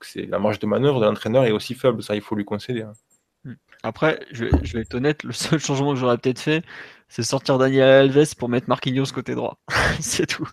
c'est 0.00 0.26
la 0.26 0.38
marge 0.38 0.58
de 0.60 0.66
manœuvre 0.66 1.00
de 1.00 1.06
l'entraîneur 1.06 1.44
est 1.44 1.50
aussi 1.50 1.74
faible 1.74 2.02
ça 2.02 2.14
il 2.14 2.20
faut 2.20 2.36
lui 2.36 2.44
concéder 2.44 2.82
hein. 2.82 2.92
hmm. 3.44 3.54
après 3.82 4.20
je, 4.30 4.44
vais 4.44 4.82
être 4.82 4.94
honnête 4.94 5.24
le 5.24 5.32
seul 5.32 5.58
changement 5.60 5.94
que 5.94 5.98
j'aurais 5.98 6.18
peut-être 6.18 6.38
fait 6.38 6.64
c'est 7.08 7.24
sortir 7.24 7.58
Daniel 7.58 8.16
Alves 8.16 8.36
pour 8.36 8.48
mettre 8.48 8.68
Marquinhos 8.68 9.06
côté 9.12 9.34
droit 9.34 9.58
c'est 10.00 10.26
tout 10.26 10.48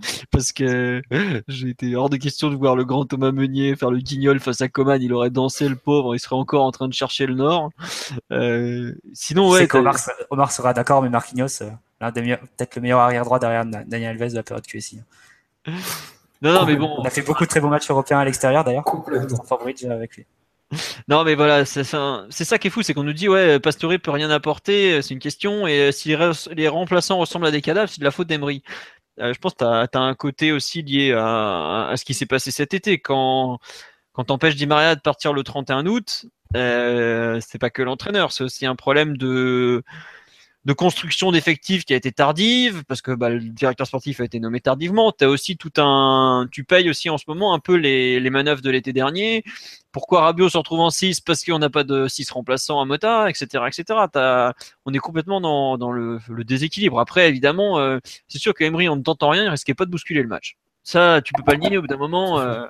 parce 0.30 0.52
que 0.52 1.02
j'ai 1.48 1.68
été 1.68 1.94
hors 1.96 2.08
de 2.08 2.16
question 2.16 2.50
de 2.50 2.56
voir 2.56 2.76
le 2.76 2.84
grand 2.84 3.04
Thomas 3.04 3.32
Meunier 3.32 3.76
faire 3.76 3.90
le 3.90 3.98
guignol 3.98 4.40
face 4.40 4.60
à 4.60 4.68
Coman 4.68 5.00
il 5.00 5.12
aurait 5.12 5.30
dansé 5.30 5.68
le 5.68 5.76
pauvre 5.76 6.14
il 6.14 6.18
serait 6.18 6.36
encore 6.36 6.64
en 6.64 6.72
train 6.72 6.88
de 6.88 6.94
chercher 6.94 7.26
le 7.26 7.34
nord 7.34 7.70
euh, 8.32 8.94
sinon 9.12 9.50
ouais 9.50 9.68
Omar, 10.30 10.50
sera 10.50 10.72
d'accord 10.72 11.02
mais 11.02 11.10
Marquinhos 11.10 11.62
euh, 11.62 11.70
peut-être 12.00 12.76
le 12.76 12.82
meilleur 12.82 13.00
arrière 13.00 13.24
droit 13.24 13.38
derrière 13.38 13.66
Daniel 13.66 14.10
Alves 14.20 14.32
de 14.32 14.36
la 14.36 14.42
période 14.42 14.66
QSI 14.66 15.00
non, 16.42 16.52
non, 16.52 16.66
mais 16.66 16.74
bon. 16.74 16.92
On 16.98 17.04
a 17.04 17.10
fait 17.10 17.22
beaucoup 17.22 17.44
de 17.44 17.48
très 17.48 17.60
bons 17.60 17.68
matchs 17.68 17.88
européens 17.88 18.18
à 18.18 18.24
l'extérieur 18.24 18.64
d'ailleurs. 18.64 18.84
avec 19.90 20.16
lui. 20.16 20.26
Non, 21.06 21.22
mais 21.22 21.34
voilà, 21.34 21.64
c'est 21.64 21.84
ça, 21.84 22.26
ça, 22.30 22.58
qui 22.58 22.68
est 22.68 22.70
fou, 22.70 22.82
c'est 22.82 22.94
qu'on 22.94 23.04
nous 23.04 23.12
dit, 23.12 23.28
ouais, 23.28 23.60
Pastore 23.60 23.92
peut 24.02 24.10
rien 24.10 24.30
apporter, 24.30 25.02
c'est 25.02 25.12
une 25.12 25.20
question, 25.20 25.66
et 25.66 25.92
si 25.92 26.16
les, 26.54 26.68
remplaçants 26.68 27.18
ressemblent 27.18 27.46
à 27.46 27.50
des 27.50 27.60
cadavres, 27.60 27.90
c'est 27.90 28.00
de 28.00 28.04
la 28.04 28.10
faute 28.10 28.26
d'Emery. 28.26 28.62
Euh, 29.22 29.32
je 29.32 29.38
pense 29.38 29.54
que 29.54 29.86
tu 29.86 29.98
as, 29.98 30.00
un 30.00 30.14
côté 30.14 30.52
aussi 30.52 30.82
lié 30.82 31.12
à, 31.12 31.94
ce 31.96 32.04
qui 32.04 32.14
s'est 32.14 32.26
passé 32.26 32.50
cet 32.50 32.74
été. 32.74 32.98
Quand, 32.98 33.58
quand 34.12 34.24
t'empêches 34.24 34.56
Di 34.56 34.66
Maria 34.66 34.94
de 34.94 35.00
partir 35.00 35.32
le 35.32 35.42
31 35.42 35.86
août, 35.86 36.26
euh, 36.56 37.40
c'est 37.40 37.58
pas 37.58 37.70
que 37.70 37.82
l'entraîneur, 37.82 38.32
c'est 38.32 38.44
aussi 38.44 38.66
un 38.66 38.76
problème 38.76 39.16
de 39.16 39.82
de 40.64 40.72
construction 40.72 41.32
d'effectifs 41.32 41.84
qui 41.84 41.92
a 41.92 41.96
été 41.96 42.12
tardive 42.12 42.84
parce 42.84 43.02
que 43.02 43.10
bah, 43.10 43.30
le 43.30 43.40
directeur 43.40 43.86
sportif 43.86 44.20
a 44.20 44.24
été 44.24 44.38
nommé 44.38 44.60
tardivement. 44.60 45.10
Tu 45.10 45.24
as 45.24 45.28
aussi 45.28 45.56
tout 45.56 45.72
un, 45.78 46.46
tu 46.52 46.62
payes 46.62 46.88
aussi 46.88 47.10
en 47.10 47.18
ce 47.18 47.24
moment 47.26 47.52
un 47.52 47.58
peu 47.58 47.74
les, 47.74 48.20
les 48.20 48.30
manœuvres 48.30 48.62
de 48.62 48.70
l'été 48.70 48.92
dernier. 48.92 49.42
Pourquoi 49.90 50.22
Rabiot 50.22 50.48
se 50.48 50.56
retrouve 50.56 50.80
en 50.80 50.90
6 50.90 51.20
Parce 51.20 51.44
qu'on 51.44 51.58
n'a 51.58 51.68
pas 51.68 51.82
de 51.82 52.06
6 52.06 52.30
remplaçants 52.30 52.80
à 52.80 52.84
Mota, 52.84 53.28
etc., 53.28 53.64
etc. 53.66 54.52
On 54.86 54.94
est 54.94 54.98
complètement 54.98 55.40
dans, 55.40 55.78
dans 55.78 55.90
le, 55.90 56.20
le, 56.28 56.44
déséquilibre. 56.44 57.00
Après, 57.00 57.28
évidemment, 57.28 57.78
euh, 57.78 57.98
c'est 58.28 58.38
sûr 58.38 58.54
que 58.54 58.62
Emery, 58.62 58.88
on 58.88 58.96
ne 58.96 59.02
tente 59.02 59.22
rien, 59.22 59.44
il 59.44 59.48
risquait 59.48 59.74
pas 59.74 59.84
de 59.84 59.90
bousculer 59.90 60.22
le 60.22 60.28
match. 60.28 60.56
Ça, 60.84 61.20
tu 61.22 61.32
peux 61.32 61.42
pas 61.42 61.54
le 61.54 61.58
nier 61.58 61.78
au 61.78 61.82
bout 61.82 61.88
d'un 61.88 61.96
moment. 61.96 62.38
Euh, 62.40 62.66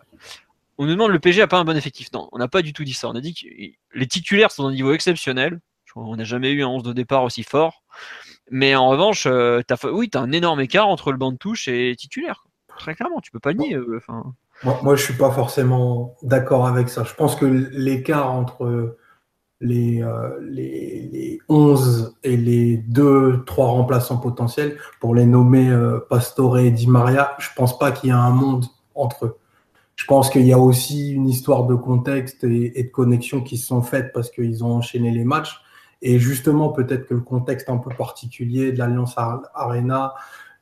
on 0.79 0.87
nous 0.87 0.93
demande 0.93 1.11
le 1.11 1.21
PG 1.21 1.43
a 1.43 1.47
pas 1.47 1.59
un 1.59 1.65
bon 1.65 1.77
effectif. 1.77 2.09
Non, 2.13 2.29
on 2.33 2.39
n'a 2.39 2.49
pas 2.49 2.63
du 2.63 2.73
tout 2.73 2.85
dit 2.85 2.95
ça. 2.95 3.09
On 3.09 3.15
a 3.15 3.21
dit 3.21 3.35
que 3.35 3.47
les 3.99 4.07
titulaires 4.07 4.51
sont 4.51 4.65
d'un 4.65 4.73
niveau 4.73 4.93
exceptionnel. 4.95 5.61
On 5.95 6.17
n'a 6.17 6.25
jamais 6.25 6.53
eu 6.53 6.63
un 6.63 6.69
11 6.69 6.83
de 6.83 6.93
départ 6.93 7.23
aussi 7.23 7.43
fort. 7.43 7.82
Mais 8.51 8.77
en 8.77 8.89
revanche, 8.89 9.27
euh, 9.27 9.63
as, 9.71 9.85
oui, 9.87 10.11
tu 10.11 10.19
as 10.19 10.21
un 10.21 10.31
énorme 10.31 10.61
écart 10.61 10.89
entre 10.89 11.11
le 11.11 11.19
banc 11.19 11.33
de 11.33 11.39
touche 11.39 11.69
et 11.69 11.95
titulaire. 11.97 12.45
Très 12.79 12.95
clairement, 12.95 13.21
tu 13.21 13.31
peux 13.31 13.41
pas 13.41 13.55
nier. 13.55 13.75
Euh, 13.75 14.01
moi, 14.63 14.79
moi, 14.83 14.95
je 14.95 15.03
suis 15.03 15.15
pas 15.15 15.31
forcément 15.31 16.17
d'accord 16.23 16.67
avec 16.67 16.91
ça. 16.91 17.05
Je 17.05 17.15
pense 17.15 17.35
que 17.35 17.47
l'écart 17.47 18.31
entre 18.31 18.97
les, 19.61 20.03
euh, 20.03 20.39
les, 20.43 21.39
11 21.49 22.17
et 22.25 22.37
les 22.37 22.77
2, 22.77 23.45
3 23.47 23.69
remplaçants 23.69 24.19
potentiels, 24.19 24.77
pour 25.01 25.15
les 25.15 25.25
nommer 25.25 25.75
Pastore 26.11 26.59
et 26.59 26.71
Di 26.71 26.89
Maria, 26.89 27.35
je 27.39 27.49
pense 27.57 27.79
pas 27.79 27.91
qu'il 27.91 28.11
y 28.11 28.13
a 28.13 28.19
un 28.19 28.33
monde 28.33 28.67
entre 28.95 29.27
eux. 29.27 29.39
Je 29.97 30.05
pense 30.05 30.29
qu'il 30.29 30.47
y 30.47 30.53
a 30.53 30.59
aussi 30.59 31.13
une 31.13 31.29
histoire 31.29 31.65
de 31.65 31.75
contexte 31.75 32.45
et, 32.45 32.79
et 32.79 32.85
de 32.85 32.91
connexion 32.91 33.41
qui 33.41 33.57
se 33.57 33.67
sont 33.69 33.83
faites 33.83 34.13
parce 34.13 34.31
qu'ils 34.31 34.65
ont 34.65 34.77
enchaîné 34.77 35.11
les 35.11 35.25
matchs. 35.25 35.63
Et 36.03 36.19
justement, 36.19 36.71
peut-être 36.71 37.07
que 37.07 37.15
le 37.15 37.21
contexte 37.21 37.71
un 37.71 37.79
peu 37.79 37.91
particulier 37.97 38.73
de 38.73 38.79
l'Alliance 38.79 39.15
Arena, 39.55 40.15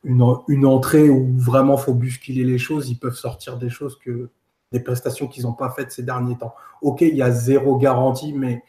une, 0.03 0.65
entrée 0.65 1.09
où 1.09 1.33
vraiment 1.35 1.77
faut 1.77 1.93
bousculer 1.93 2.43
les 2.43 2.57
choses, 2.57 2.89
ils 2.89 2.97
peuvent 2.97 3.15
sortir 3.15 3.57
des 3.57 3.69
choses 3.69 3.97
que 3.99 4.29
des 4.71 4.79
prestations 4.79 5.27
qu'ils 5.27 5.43
n'ont 5.43 5.53
pas 5.53 5.71
faites 5.71 5.91
ces 5.91 6.03
derniers 6.03 6.37
temps. 6.37 6.53
Ok, 6.81 7.01
il 7.01 7.15
y 7.15 7.21
a 7.21 7.31
zéro 7.31 7.77
garantie, 7.77 8.33
mais 8.33 8.63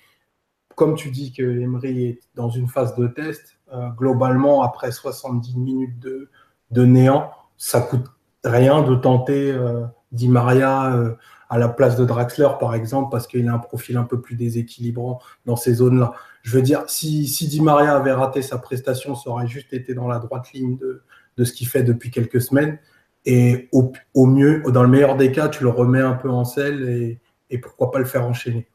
comme 0.75 0.95
tu 0.95 1.11
dis 1.11 1.33
que 1.33 1.43
Emery 1.43 2.07
est 2.07 2.21
dans 2.35 2.49
une 2.49 2.69
phase 2.69 2.97
de 2.97 3.07
test, 3.07 3.59
euh, 3.73 3.89
globalement, 3.91 4.63
après 4.63 4.91
70 4.91 5.57
minutes 5.57 5.99
de, 6.01 6.31
de, 6.71 6.85
néant, 6.85 7.31
ça 7.57 7.81
coûte 7.81 8.07
rien 8.45 8.83
de 8.83 8.95
tenter 8.95 9.53
euh, 9.53 9.85
Di 10.11 10.29
Maria 10.29 10.95
euh, 10.95 11.15
à 11.49 11.59
la 11.59 11.69
place 11.69 11.97
de 11.97 12.05
Draxler, 12.05 12.49
par 12.59 12.75
exemple, 12.75 13.11
parce 13.11 13.27
qu'il 13.27 13.47
a 13.49 13.53
un 13.53 13.59
profil 13.59 13.97
un 13.97 14.05
peu 14.05 14.21
plus 14.21 14.37
déséquilibrant 14.37 15.21
dans 15.45 15.57
ces 15.57 15.75
zones-là. 15.75 16.15
Je 16.43 16.57
veux 16.57 16.63
dire, 16.63 16.85
si, 16.89 17.27
si 17.29 17.49
Di 17.49 17.61
Maria 17.61 17.97
avait 17.97 18.13
raté 18.13 18.43
sa 18.43 18.59
prestation, 18.59 19.15
ça 19.15 19.31
aurait 19.31 19.47
juste 19.47 19.73
été 19.73 19.95
dans 19.95 20.09
la 20.09 20.19
droite 20.19 20.53
ligne 20.53 20.77
de, 20.77 21.03
de 21.37 21.45
ce 21.45 21.53
qu'il 21.53 21.69
fait 21.69 21.83
depuis 21.83 22.11
quelques 22.11 22.41
semaines. 22.41 22.79
Et 23.25 23.69
au, 23.73 23.93
au, 24.15 24.27
mieux, 24.27 24.63
dans 24.69 24.83
le 24.83 24.89
meilleur 24.89 25.17
des 25.17 25.31
cas, 25.31 25.49
tu 25.49 25.63
le 25.63 25.71
remets 25.71 26.01
un 26.01 26.15
peu 26.15 26.29
en 26.29 26.45
selle 26.45 26.89
et, 26.89 27.21
et 27.51 27.59
pourquoi 27.59 27.93
pas 27.93 28.01
le 28.01 28.05
faire 28.05 28.27
enchaîner. 28.27 28.69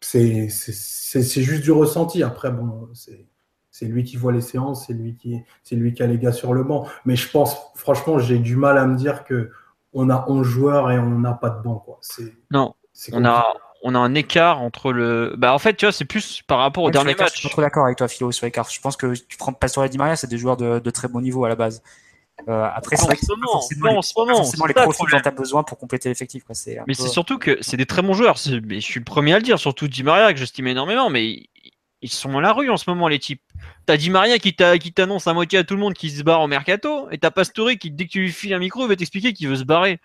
C'est 0.00 0.48
juste 0.48 1.62
du 1.62 1.72
ressenti. 1.72 2.22
Après, 2.22 2.50
bon, 2.50 2.88
c'est 3.70 3.86
lui 3.86 4.04
qui 4.04 4.16
voit 4.16 4.32
les 4.32 4.40
séances, 4.40 4.86
c'est 4.86 4.92
lui, 4.92 5.16
qui, 5.16 5.42
lui 5.72 5.92
qui 5.94 6.02
a 6.02 6.06
les 6.06 6.18
gars 6.18 6.32
sur 6.32 6.54
le 6.54 6.62
banc. 6.62 6.86
Mais 7.04 7.16
je 7.16 7.30
pense, 7.30 7.56
franchement, 7.74 8.18
j'ai 8.18 8.38
du 8.38 8.56
mal 8.56 8.78
à 8.78 8.86
me 8.86 8.96
dire 8.96 9.24
que 9.24 9.50
on 9.92 10.08
a 10.08 10.24
11 10.28 10.46
joueurs 10.46 10.90
et 10.90 10.98
on 10.98 11.18
n'a 11.18 11.32
pas 11.32 11.50
de 11.50 11.62
banc. 11.62 11.76
Quoi. 11.76 11.98
Non, 12.50 12.74
on 13.12 13.24
a, 13.24 13.52
on 13.82 13.94
a 13.94 13.98
un 13.98 14.14
écart 14.14 14.60
entre 14.60 14.92
le. 14.92 15.34
Bah, 15.36 15.54
en 15.54 15.58
fait, 15.58 15.74
tu 15.74 15.86
vois, 15.86 15.92
c'est 15.92 16.04
plus 16.04 16.42
par 16.46 16.58
rapport 16.58 16.84
au 16.84 16.90
dernier 16.90 17.14
match. 17.14 17.34
Je 17.34 17.40
suis 17.40 17.48
pas 17.48 17.52
trop 17.52 17.62
d'accord 17.62 17.84
avec 17.84 17.98
toi, 17.98 18.08
Philo, 18.08 18.30
sur 18.32 18.46
l'écart. 18.46 18.68
Je 18.70 18.80
pense 18.80 18.96
que 18.96 19.14
tu 19.14 19.36
prends 19.36 19.52
Pastore 19.52 19.84
et 19.84 19.88
Di 19.88 19.98
Maria, 19.98 20.16
c'est 20.16 20.26
des 20.26 20.38
joueurs 20.38 20.56
de, 20.56 20.78
de, 20.78 20.90
très 20.90 21.08
bon 21.08 21.20
niveau 21.20 21.44
à 21.44 21.48
la 21.48 21.56
base. 21.56 21.82
Euh, 22.48 22.68
après, 22.74 22.96
c'est 22.96 23.06
forcément, 23.06 23.56
en 23.56 24.02
ce 24.02 24.12
moment, 24.16 24.36
forcément 24.36 24.66
les 24.66 24.74
profils 24.74 25.06
dont 25.10 25.20
tu 25.20 25.28
as 25.28 25.30
besoin 25.30 25.62
pour 25.62 25.78
compléter 25.78 26.08
l'effectif. 26.08 26.42
Mais 26.86 26.94
c'est 26.94 27.08
surtout 27.08 27.38
que 27.38 27.58
c'est 27.60 27.76
des 27.76 27.86
très 27.86 28.02
bons 28.02 28.14
joueurs. 28.14 28.36
Mais 28.64 28.80
je 28.80 28.86
suis 28.86 29.00
le 29.00 29.04
premier 29.04 29.34
à 29.34 29.36
le 29.36 29.42
dire, 29.42 29.58
surtout 29.58 29.88
Di 29.88 30.02
Maria, 30.02 30.32
que 30.32 30.38
j'estime 30.38 30.66
énormément. 30.66 31.10
Mais 31.10 31.44
ils 32.02 32.10
sont 32.10 32.36
à 32.38 32.40
la 32.40 32.52
rue 32.52 32.70
en 32.70 32.76
ce 32.76 32.88
moment, 32.88 33.08
les 33.08 33.18
types. 33.18 33.42
T'as 33.86 33.96
Di 33.96 34.10
Maria 34.10 34.38
qui 34.38 34.54
t'annonce 34.54 35.26
à 35.26 35.34
moitié 35.34 35.58
à 35.58 35.64
tout 35.64 35.74
le 35.74 35.80
monde 35.80 35.94
qu'il 35.94 36.10
se 36.10 36.22
barre 36.22 36.40
au 36.40 36.46
mercato, 36.46 37.08
et 37.10 37.18
t'as 37.18 37.30
Pastore 37.30 37.72
qui, 37.78 37.90
dès 37.90 38.06
que 38.06 38.10
tu 38.10 38.20
lui 38.20 38.32
files 38.32 38.54
un 38.54 38.58
micro, 38.58 38.82
il 38.82 38.88
va 38.88 38.96
t'expliquer 38.96 39.32
qu'il 39.32 39.48
veut 39.48 39.56
se 39.56 39.64
barrer. 39.64 40.00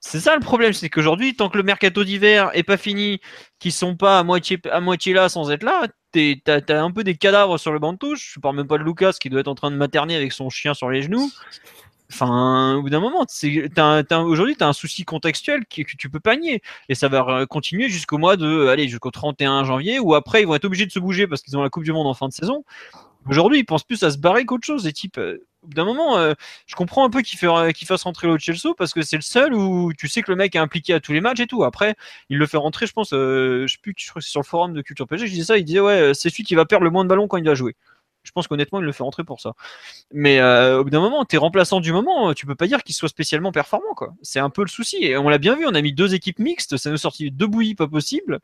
C'est 0.00 0.20
ça 0.20 0.34
le 0.34 0.40
problème, 0.40 0.72
c'est 0.72 0.88
qu'aujourd'hui, 0.88 1.34
tant 1.34 1.48
que 1.48 1.56
le 1.56 1.64
mercato 1.64 2.04
d'hiver 2.04 2.50
est 2.54 2.62
pas 2.62 2.76
fini, 2.76 3.20
qu'ils 3.58 3.72
sont 3.72 3.96
pas 3.96 4.18
à 4.18 4.22
moitié, 4.22 4.58
à 4.70 4.80
moitié 4.80 5.12
là 5.12 5.28
sans 5.28 5.50
être 5.50 5.64
là, 5.64 5.86
t'as 6.12 6.60
as 6.68 6.82
un 6.82 6.90
peu 6.90 7.04
des 7.04 7.16
cadavres 7.16 7.58
sur 7.58 7.72
le 7.72 7.78
banc 7.78 7.92
de 7.92 7.98
touche. 7.98 8.32
Je 8.34 8.40
parle 8.40 8.56
même 8.56 8.68
pas 8.68 8.78
de 8.78 8.84
Lucas 8.84 9.14
qui 9.20 9.30
doit 9.30 9.40
être 9.40 9.48
en 9.48 9.54
train 9.54 9.70
de 9.70 9.76
materner 9.76 10.16
avec 10.16 10.32
son 10.32 10.50
chien 10.50 10.74
sur 10.74 10.90
les 10.90 11.02
genoux. 11.02 11.30
Enfin, 12.12 12.76
au 12.76 12.82
bout 12.82 12.90
d'un 12.90 13.00
moment, 13.00 13.26
aujourd'hui, 13.26 14.56
tu 14.56 14.64
as 14.64 14.68
un 14.68 14.72
souci 14.72 15.04
contextuel 15.04 15.64
que, 15.66 15.82
que 15.82 15.96
tu 15.98 16.08
peux 16.08 16.20
pas 16.20 16.36
nier. 16.36 16.62
Et 16.88 16.94
ça 16.94 17.08
va 17.08 17.46
continuer 17.46 17.88
jusqu'au 17.88 18.18
mois 18.18 18.36
de, 18.36 18.68
allez, 18.68 18.88
jusqu'au 18.88 19.10
31 19.10 19.64
janvier, 19.64 19.98
où 19.98 20.14
après, 20.14 20.42
ils 20.42 20.46
vont 20.46 20.54
être 20.54 20.64
obligés 20.64 20.86
de 20.86 20.92
se 20.92 21.00
bouger 21.00 21.26
parce 21.26 21.42
qu'ils 21.42 21.56
ont 21.56 21.62
la 21.62 21.70
Coupe 21.70 21.82
du 21.82 21.92
Monde 21.92 22.06
en 22.06 22.14
fin 22.14 22.28
de 22.28 22.32
saison. 22.32 22.64
Aujourd'hui, 23.28 23.58
ils 23.60 23.64
pensent 23.64 23.84
plus 23.84 24.02
à 24.02 24.10
se 24.10 24.18
barrer 24.18 24.44
qu'autre 24.44 24.66
chose. 24.66 24.84
Les 24.84 24.92
types, 24.92 25.18
euh, 25.18 25.46
d'un 25.66 25.84
moment, 25.84 26.16
euh, 26.16 26.34
je 26.66 26.74
comprends 26.74 27.04
un 27.04 27.10
peu 27.10 27.22
qu'il 27.22 27.38
fasse 27.38 28.02
rentrer 28.02 28.26
l'autre 28.26 28.42
Chelsea 28.42 28.72
parce 28.78 28.92
que 28.92 29.02
c'est 29.02 29.16
le 29.16 29.22
seul 29.22 29.52
où 29.52 29.92
tu 29.94 30.08
sais 30.08 30.22
que 30.22 30.30
le 30.30 30.36
mec 30.36 30.54
est 30.54 30.58
impliqué 30.58 30.94
à 30.94 31.00
tous 31.00 31.12
les 31.12 31.20
matchs 31.20 31.40
et 31.40 31.46
tout. 31.46 31.64
Après, 31.64 31.96
il 32.28 32.38
le 32.38 32.46
fait 32.46 32.56
rentrer, 32.56 32.86
je 32.86 32.92
pense, 32.92 33.12
euh, 33.12 33.66
je 33.66 33.74
sais 33.74 33.78
crois 34.08 34.20
que 34.20 34.24
c'est 34.24 34.30
sur 34.30 34.40
le 34.40 34.46
forum 34.46 34.74
de 34.74 34.82
Culture 34.82 35.06
PSG, 35.06 35.26
je 35.26 35.32
disais 35.32 35.44
ça, 35.44 35.58
il 35.58 35.64
disait, 35.64 35.80
ouais, 35.80 36.12
c'est 36.14 36.30
celui 36.30 36.44
qui 36.44 36.54
va 36.54 36.64
perdre 36.64 36.84
le 36.84 36.90
moins 36.90 37.04
de 37.04 37.08
ballons 37.08 37.26
quand 37.26 37.36
il 37.36 37.44
va 37.44 37.54
jouer. 37.54 37.74
Je 38.22 38.32
pense 38.32 38.48
qu'honnêtement, 38.48 38.80
il 38.80 38.84
le 38.84 38.92
fait 38.92 39.04
rentrer 39.04 39.22
pour 39.22 39.40
ça. 39.40 39.52
Mais 40.12 40.42
au 40.42 40.82
bout 40.82 40.90
d'un 40.90 41.00
moment, 41.00 41.24
t'es 41.24 41.36
remplaçant 41.36 41.78
du 41.78 41.92
moment, 41.92 42.34
tu 42.34 42.44
peux 42.44 42.56
pas 42.56 42.66
dire 42.66 42.82
qu'il 42.82 42.94
soit 42.94 43.08
spécialement 43.08 43.52
performant. 43.52 43.94
C'est 44.22 44.40
un 44.40 44.50
peu 44.50 44.62
le 44.62 44.68
souci. 44.68 44.96
Et 45.04 45.16
on 45.16 45.28
l'a 45.28 45.38
bien 45.38 45.54
vu, 45.54 45.64
on 45.64 45.74
a 45.74 45.80
mis 45.80 45.92
deux 45.92 46.12
équipes 46.12 46.40
mixtes, 46.40 46.76
ça 46.76 46.90
nous 46.90 46.96
sortit 46.96 47.30
deux 47.30 47.46
bouillies 47.46 47.76
pas 47.76 47.86
possible. 47.86 48.40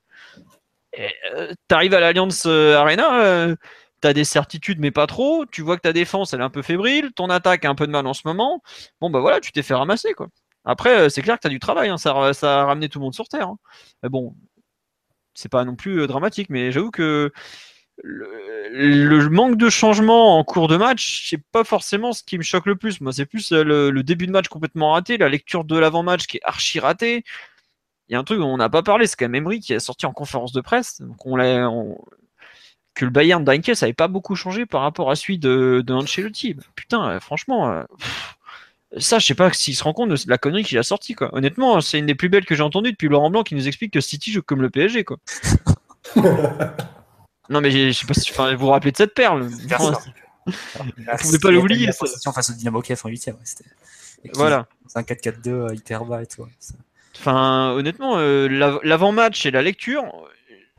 Euh, 1.00 1.52
T'arrives 1.66 1.94
à 1.94 2.00
l'Alliance 2.00 2.46
Arena, 2.46 3.56
t'as 4.02 4.12
des 4.12 4.24
certitudes, 4.24 4.80
mais 4.80 4.90
pas 4.90 5.06
trop. 5.06 5.46
Tu 5.46 5.62
vois 5.62 5.76
que 5.76 5.82
ta 5.82 5.92
défense, 5.94 6.34
elle 6.34 6.40
est 6.40 6.44
un 6.44 6.50
peu 6.50 6.62
fébrile. 6.62 7.12
Ton 7.14 7.30
attaque 7.30 7.64
a 7.64 7.70
un 7.70 7.74
peu 7.74 7.86
de 7.86 7.92
mal 7.92 8.06
en 8.06 8.14
ce 8.14 8.22
moment. 8.26 8.62
Bon, 9.00 9.10
bah 9.10 9.20
voilà, 9.20 9.40
tu 9.40 9.52
t'es 9.52 9.62
fait 9.62 9.74
ramasser. 9.74 10.12
quoi. 10.14 10.28
Après, 10.64 11.10
c'est 11.10 11.22
clair 11.22 11.36
que 11.36 11.42
tu 11.42 11.46
as 11.48 11.50
du 11.50 11.58
travail, 11.60 11.88
hein. 11.88 11.98
ça, 11.98 12.32
ça, 12.34 12.62
a 12.62 12.64
ramené 12.66 12.88
tout 12.88 12.98
le 12.98 13.04
monde 13.04 13.14
sur 13.14 13.28
Terre. 13.28 13.48
Hein. 13.48 13.58
Mais 14.02 14.08
bon, 14.08 14.34
c'est 15.34 15.50
pas 15.50 15.64
non 15.64 15.76
plus 15.76 16.06
dramatique, 16.06 16.50
mais 16.50 16.72
j'avoue 16.72 16.90
que 16.90 17.32
le, 18.02 19.28
manque 19.28 19.56
de 19.56 19.70
changement 19.70 20.38
en 20.38 20.44
cours 20.44 20.68
de 20.68 20.76
match, 20.76 21.28
c'est 21.30 21.42
pas 21.52 21.64
forcément 21.64 22.12
ce 22.12 22.22
qui 22.22 22.38
me 22.38 22.42
choque 22.42 22.66
le 22.66 22.76
plus. 22.76 23.00
Moi, 23.00 23.12
c'est 23.12 23.26
plus 23.26 23.52
euh, 23.52 23.90
le, 23.90 24.02
début 24.02 24.26
de 24.26 24.32
match 24.32 24.48
complètement 24.48 24.92
raté, 24.92 25.18
la 25.18 25.28
lecture 25.28 25.64
de 25.64 25.78
l'avant-match 25.78 26.26
qui 26.26 26.38
est 26.38 26.44
archi 26.44 26.80
ratée. 26.80 27.24
Il 28.08 28.12
y 28.12 28.16
a 28.16 28.18
un 28.18 28.24
truc 28.24 28.38
dont 28.40 28.48
on 28.48 28.56
n'a 28.56 28.68
pas 28.68 28.82
parlé, 28.82 29.06
c'est 29.06 29.16
quand 29.16 29.26
même 29.26 29.34
Emery 29.36 29.60
qui 29.60 29.74
a 29.74 29.80
sorti 29.80 30.06
en 30.06 30.12
conférence 30.12 30.52
de 30.52 30.60
presse. 30.60 31.00
On 31.24 31.36
l'a, 31.36 31.68
que 32.94 33.04
le 33.04 33.10
Bayern 33.10 33.42
d'Heinke, 33.44 33.74
ça 33.74 33.86
n'avait 33.86 33.94
pas 33.94 34.08
beaucoup 34.08 34.34
changé 34.34 34.66
par 34.66 34.82
rapport 34.82 35.10
à 35.10 35.16
celui 35.16 35.38
de, 35.38 35.82
de 35.86 35.94
Ancelotti. 35.94 36.56
Putain, 36.74 37.08
euh, 37.08 37.20
franchement, 37.20 37.70
euh, 37.70 37.82
ça, 38.98 39.18
je 39.18 39.26
sais 39.26 39.34
pas 39.34 39.52
s'il 39.52 39.74
se 39.74 39.84
rend 39.84 39.92
compte 39.92 40.10
de 40.10 40.16
la 40.26 40.38
connerie 40.38 40.64
qu'il 40.64 40.78
a 40.78 40.82
sorti. 40.82 41.14
Quoi. 41.14 41.34
Honnêtement, 41.34 41.80
c'est 41.80 41.98
une 41.98 42.06
des 42.06 42.14
plus 42.14 42.28
belles 42.28 42.44
que 42.44 42.54
j'ai 42.54 42.62
entendues 42.62 42.92
depuis 42.92 43.08
Laurent 43.08 43.30
Blanc 43.30 43.42
qui 43.42 43.54
nous 43.54 43.66
explique 43.66 43.92
que 43.92 44.00
City 44.00 44.32
joue 44.32 44.42
comme 44.42 44.62
le 44.62 44.70
PSG. 44.70 45.04
Quoi. 45.04 45.18
Non, 47.48 47.60
mais 47.60 47.70
je 47.70 47.92
sais 47.92 48.06
pas 48.06 48.14
si 48.14 48.32
vous 48.32 48.56
vous 48.56 48.68
rappelez 48.68 48.92
de 48.92 48.96
cette 48.96 49.14
perle. 49.14 49.42
Vous 49.42 50.54
pouvez 51.18 51.38
pas 51.38 51.50
l'oublier. 51.50 51.86
La 51.86 51.92
face 51.92 52.50
au 52.50 52.54
Dynamo 52.54 52.80
Kiev 52.80 53.00
en 53.04 53.08
8 53.08 53.30
Voilà. 54.34 54.66
C'est 54.86 54.98
un 54.98 55.02
4-4-2 55.02 55.48
euh, 55.48 55.74
hyper 55.74 56.04
bas 56.04 56.22
et 56.22 56.26
tout. 56.26 56.46
Enfin, 57.16 57.72
honnêtement, 57.72 58.14
euh, 58.16 58.48
l'avant-match 58.82 59.44
et 59.44 59.50
la 59.50 59.60
lecture, 59.60 60.04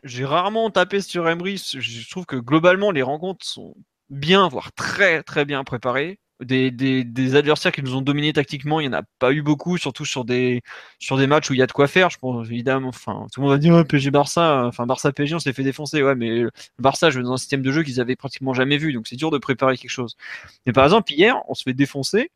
j'ai 0.03 0.25
rarement 0.25 0.69
tapé 0.69 1.01
sur 1.01 1.27
Emery. 1.29 1.57
Je 1.57 2.09
trouve 2.09 2.25
que 2.25 2.35
globalement, 2.35 2.91
les 2.91 3.01
rencontres 3.01 3.45
sont 3.45 3.75
bien, 4.09 4.47
voire 4.47 4.73
très 4.73 5.23
très 5.23 5.45
bien 5.45 5.63
préparées 5.63 6.19
des, 6.43 7.35
adversaires 7.35 7.71
qui 7.71 7.81
nous 7.81 7.95
ont 7.95 8.01
dominés 8.01 8.33
tactiquement, 8.33 8.79
il 8.79 8.89
n'y 8.89 8.95
en 8.95 8.99
a 8.99 9.03
pas 9.19 9.31
eu 9.33 9.41
beaucoup, 9.41 9.77
surtout 9.77 10.05
sur 10.05 10.25
des, 10.25 10.61
sur 10.99 11.17
des 11.17 11.27
matchs 11.27 11.49
où 11.49 11.53
il 11.53 11.59
y 11.59 11.61
a 11.61 11.67
de 11.67 11.71
quoi 11.71 11.87
faire. 11.87 12.09
Je 12.09 12.17
pense 12.17 12.47
évidemment, 12.47 12.89
enfin, 12.89 13.27
tout 13.31 13.39
le 13.39 13.47
monde 13.47 13.53
va 13.53 13.57
dire 13.57 13.85
PSG 13.87 14.11
Barça, 14.11 14.65
enfin 14.65 14.85
Barça 14.85 15.11
PSG, 15.11 15.35
on 15.35 15.39
s'est 15.39 15.53
fait 15.53 15.63
défoncer. 15.63 16.03
Ouais, 16.03 16.15
mais 16.15 16.43
Barça 16.79 17.09
joue 17.09 17.21
dans 17.21 17.33
un 17.33 17.37
système 17.37 17.61
de 17.61 17.71
jeu 17.71 17.83
qu'ils 17.83 18.01
avaient 18.01 18.15
pratiquement 18.15 18.53
jamais 18.53 18.77
vu, 18.77 18.93
donc 18.93 19.07
c'est 19.07 19.15
dur 19.15 19.31
de 19.31 19.37
préparer 19.37 19.77
quelque 19.77 19.91
chose. 19.91 20.17
Mais 20.65 20.73
par 20.73 20.83
exemple, 20.83 21.11
hier, 21.13 21.37
on 21.47 21.53
se 21.53 21.63
fait 21.63 21.73
défoncer 21.73 22.31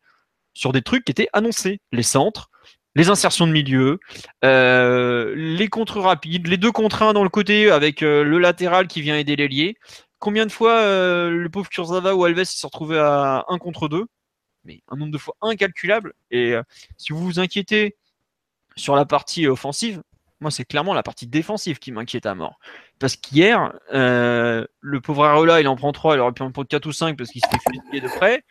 sur 0.54 0.72
des 0.72 0.82
trucs 0.82 1.04
qui 1.04 1.12
étaient 1.12 1.28
annoncés, 1.32 1.80
les 1.92 2.02
centres, 2.02 2.50
les 2.94 3.10
insertions 3.10 3.46
de 3.46 3.52
milieu, 3.52 4.00
euh, 4.44 5.32
les 5.36 5.68
contres 5.68 6.00
rapides, 6.00 6.46
les 6.46 6.56
deux 6.56 6.72
contre 6.72 7.02
1 7.02 7.12
dans 7.12 7.22
le 7.22 7.28
côté 7.28 7.70
avec 7.70 8.02
euh, 8.02 8.24
le 8.24 8.38
latéral 8.38 8.88
qui 8.88 9.02
vient 9.02 9.16
aider 9.16 9.36
l'ailier. 9.36 9.76
Combien 10.18 10.46
de 10.46 10.52
fois 10.52 10.78
euh, 10.80 11.30
le 11.30 11.48
pauvre 11.48 11.68
Kurzawa 11.68 12.14
ou 12.14 12.24
Alves 12.24 12.44
s'est 12.44 12.66
retrouvé 12.66 12.98
à 12.98 13.44
1 13.48 13.58
contre 13.58 13.88
2 13.88 14.06
Mais 14.64 14.82
un 14.88 14.96
nombre 14.96 15.12
de 15.12 15.18
fois 15.18 15.34
incalculable. 15.42 16.12
Et 16.30 16.54
si 16.96 17.12
vous 17.12 17.20
vous 17.20 17.38
inquiétez 17.38 17.96
sur 18.76 18.96
la 18.96 19.04
partie 19.04 19.46
offensive, 19.46 20.02
moi 20.40 20.50
c'est 20.50 20.64
clairement 20.64 20.94
la 20.94 21.04
partie 21.04 21.28
défensive 21.28 21.78
qui 21.78 21.92
m'inquiète 21.92 22.26
à 22.26 22.34
mort. 22.34 22.58
Parce 22.98 23.14
qu'hier, 23.14 23.72
le 23.92 25.00
pauvre 25.00 25.24
Areola, 25.24 25.60
il 25.60 25.68
en 25.68 25.76
prend 25.76 25.92
3, 25.92 26.16
il 26.16 26.20
aurait 26.20 26.32
pu 26.32 26.42
en 26.42 26.50
prendre 26.50 26.68
4 26.68 26.86
ou 26.86 26.92
5 26.92 27.16
parce 27.16 27.30
qu'il 27.30 27.42
se 27.42 27.48
fait 27.92 28.00
de 28.00 28.08
près. 28.08 28.44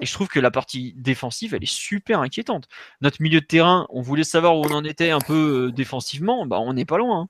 Et 0.00 0.06
je 0.06 0.12
trouve 0.12 0.28
que 0.28 0.40
la 0.40 0.50
partie 0.50 0.94
défensive, 0.96 1.54
elle 1.54 1.62
est 1.62 1.70
super 1.70 2.20
inquiétante. 2.20 2.68
Notre 3.02 3.20
milieu 3.22 3.40
de 3.40 3.46
terrain, 3.46 3.86
on 3.90 4.00
voulait 4.02 4.24
savoir 4.24 4.56
où 4.56 4.64
on 4.64 4.72
en 4.72 4.84
était 4.84 5.10
un 5.10 5.20
peu 5.20 5.72
défensivement, 5.72 6.46
bah 6.46 6.58
on 6.60 6.72
n'est 6.72 6.86
pas 6.86 6.98
loin. 6.98 7.28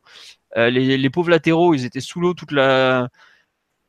Hein. 0.56 0.70
les, 0.70 0.96
les, 0.96 1.10
pauvres 1.10 1.30
latéraux, 1.30 1.74
ils 1.74 1.84
étaient 1.84 2.00
sous 2.00 2.20
l'eau 2.20 2.34
toute 2.34 2.52
la, 2.52 3.08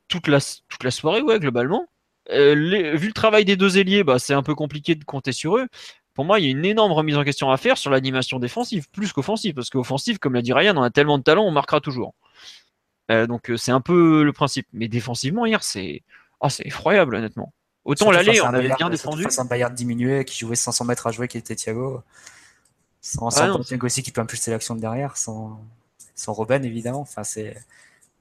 toute 0.08 0.28
la, 0.28 0.40
toute 0.70 0.84
la 0.84 0.92
soirée, 0.92 1.22
ouais, 1.22 1.40
globalement. 1.40 1.88
Euh, 2.30 2.96
vu 2.96 3.08
le 3.08 3.14
travail 3.14 3.46
des 3.46 3.56
deux 3.56 3.78
ailiers, 3.78 4.04
bah, 4.04 4.20
c'est 4.20 4.34
un 4.34 4.44
peu 4.44 4.56
compliqué 4.56 4.96
de 4.96 5.04
compter 5.04 5.32
sur 5.32 5.58
eux. 5.58 5.68
Pour 6.14 6.26
moi, 6.26 6.40
il 6.40 6.46
y 6.46 6.48
a 6.48 6.52
une 6.52 6.66
énorme 6.66 6.92
remise 6.92 7.18
en 7.18 7.24
question 7.24 7.50
à 7.52 7.58
faire 7.58 7.78
sur 7.78 7.90
l'animation 7.92 8.40
défensive, 8.40 8.88
plus 8.92 9.14
qu'offensive, 9.14 9.54
parce 9.56 9.70
qu'offensive, 9.70 10.20
comme 10.20 10.34
l'a 10.34 10.42
dit 10.42 10.54
Ryan, 10.54 10.78
on 10.78 10.84
a 10.84 10.90
tellement 10.92 11.18
de 11.18 11.24
talent, 11.24 11.46
on 11.46 11.52
marquera 11.52 11.80
toujours. 11.82 12.14
Euh, 13.12 13.28
donc 13.28 13.50
euh, 13.50 13.58
c'est 13.58 13.72
un 13.72 13.82
peu 13.82 14.24
le 14.24 14.34
principe. 14.34 14.68
Mais 14.74 14.88
défensivement, 14.88 15.46
hier, 15.46 15.64
c'est 15.64 16.04
oh, 16.42 16.48
effroyable, 16.66 17.16
honnêtement. 17.16 17.54
Autant 17.84 18.12
l'aller, 18.12 18.42
on 18.42 18.48
avait 18.48 18.74
bien 18.76 18.90
défendu. 18.90 19.26
C'est 19.30 19.42
un 19.42 19.46
Bayern 19.46 19.74
diminué 19.74 20.24
qui 20.26 20.40
jouait 20.40 20.56
500 20.56 20.86
mètres 20.86 21.08
à 21.08 21.12
jouer, 21.12 21.28
qui 21.28 21.38
était 21.38 21.56
Thiago. 21.56 22.04
Sans, 23.02 23.36
ah 23.40 23.54
sans 23.64 23.84
aussi 23.84 24.04
qui 24.04 24.12
peut 24.12 24.22
impulser 24.22 24.52
l'action 24.52 24.76
de 24.76 24.80
derrière, 24.82 25.18
sans, 25.18 25.60
sans 26.14 26.34
Robben, 26.34 26.64
évidemment. 26.64 27.02
Enfin, 27.02 27.24
c'est 27.24 27.58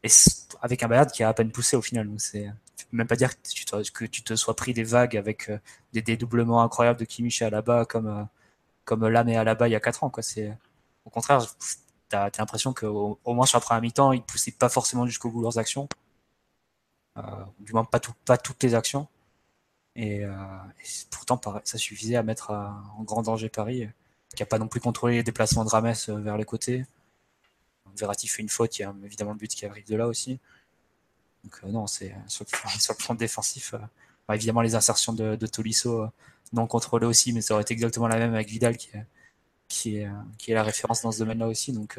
et 0.02 0.08
avec 0.62 0.82
un 0.82 0.88
Bayard 0.88 1.10
qui 1.10 1.22
a 1.22 1.28
à 1.28 1.34
peine 1.34 1.52
poussé 1.52 1.76
au 1.76 1.82
final. 1.82 2.08
Donc 2.08 2.20
c'est 2.20 2.50
même 2.92 3.06
pas 3.06 3.16
dire 3.16 3.30
que 3.30 3.48
tu, 3.48 3.64
te, 3.64 3.90
que 3.90 4.04
tu 4.04 4.22
te 4.22 4.34
sois 4.34 4.56
pris 4.56 4.72
des 4.72 4.84
vagues 4.84 5.16
avec 5.16 5.50
euh, 5.50 5.58
des 5.92 6.02
dédoublements 6.02 6.62
incroyables 6.62 6.98
de 6.98 7.04
Kimmich 7.04 7.42
à 7.42 7.62
bas 7.62 7.84
comme 7.84 8.06
euh, 8.06 8.24
comme 8.84 9.06
Lam 9.06 9.28
et 9.28 9.54
bas 9.54 9.68
il 9.68 9.72
y 9.72 9.74
a 9.74 9.80
4 9.80 10.04
ans 10.04 10.10
quoi. 10.10 10.22
C'est 10.22 10.56
au 11.04 11.10
contraire, 11.10 11.44
tu 12.08 12.16
as, 12.16 12.30
l'impression 12.38 12.72
qu'au 12.72 13.18
au 13.24 13.34
moins 13.34 13.46
sur 13.46 13.58
la 13.58 13.62
première 13.62 13.82
mi-temps, 13.82 14.12
ils 14.12 14.22
poussaient 14.22 14.52
pas 14.52 14.68
forcément 14.68 15.06
jusqu'au 15.06 15.30
bout 15.30 15.42
leurs 15.42 15.58
actions. 15.58 15.88
Euh, 17.18 17.22
du 17.58 17.72
moins 17.72 17.84
pas, 17.84 18.00
tout, 18.00 18.14
pas 18.24 18.38
toutes 18.38 18.62
les 18.62 18.74
actions. 18.74 19.06
Et, 19.96 20.24
euh, 20.24 20.34
pourtant, 21.10 21.40
ça 21.64 21.78
suffisait 21.78 22.16
à 22.16 22.22
mettre 22.22 22.50
en 22.50 23.02
grand 23.02 23.22
danger 23.22 23.48
Paris, 23.48 23.88
qui 24.34 24.42
a 24.42 24.46
pas 24.46 24.58
non 24.58 24.68
plus 24.68 24.80
contrôlé 24.80 25.16
les 25.16 25.22
déplacements 25.22 25.64
de 25.64 25.70
Rames 25.70 25.94
vers 26.08 26.36
les 26.36 26.44
côtés. 26.44 26.84
Verratti 27.96 28.28
fait 28.28 28.42
une 28.42 28.48
faute, 28.48 28.78
il 28.78 28.82
y 28.82 28.84
a 28.84 28.94
évidemment 29.04 29.32
le 29.32 29.38
but 29.38 29.50
qui 29.50 29.66
arrive 29.66 29.86
de 29.86 29.96
là 29.96 30.06
aussi. 30.06 30.38
Donc 31.44 31.60
euh, 31.64 31.68
non, 31.68 31.86
c'est 31.86 32.14
sur, 32.26 32.44
le 32.44 32.94
front 32.98 33.14
défensif, 33.14 33.74
euh, 33.74 33.78
bah, 34.28 34.36
évidemment 34.36 34.62
les 34.62 34.74
insertions 34.74 35.12
de, 35.12 35.46
Tolisso 35.46 36.02
euh, 36.02 36.08
non 36.52 36.66
contrôlées 36.66 37.06
aussi, 37.06 37.32
mais 37.32 37.40
ça 37.40 37.54
aurait 37.54 37.62
été 37.62 37.74
exactement 37.74 38.08
la 38.08 38.18
même 38.18 38.34
avec 38.34 38.48
Vidal 38.48 38.76
qui, 38.76 38.90
est, 39.96 40.08
qui 40.38 40.50
est 40.50 40.54
la 40.54 40.62
référence 40.62 41.02
dans 41.02 41.12
ce 41.12 41.18
domaine-là 41.20 41.46
aussi. 41.46 41.72
Donc 41.72 41.98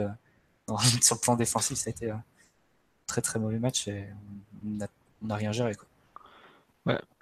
sur 1.02 1.16
le 1.16 1.22
plan 1.22 1.36
défensif, 1.36 1.78
ça 1.78 1.90
a 1.90 1.92
été 1.92 2.10
un 2.12 2.24
très 3.08 3.22
très 3.22 3.40
mauvais 3.40 3.60
match 3.60 3.88
et 3.88 4.08
on 4.66 5.26
n'a 5.26 5.36
rien 5.36 5.52
géré. 5.52 5.76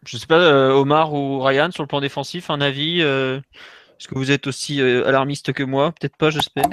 Je 0.06 0.18
sais 0.18 0.28
pas, 0.28 0.74
Omar 0.74 1.14
ou 1.14 1.42
Ryan, 1.42 1.72
sur 1.72 1.84
le 1.84 1.88
plan 1.88 2.00
défensif, 2.00 2.50
un 2.50 2.62
avis 2.62 3.02
Est-ce 3.02 4.08
que 4.08 4.16
vous 4.16 4.32
êtes 4.32 4.48
aussi 4.48 4.82
alarmiste 4.82 5.52
que 5.52 5.64
moi? 5.64 5.92
Peut-être 5.92 6.16
pas, 6.16 6.30
j'espère. 6.30 6.70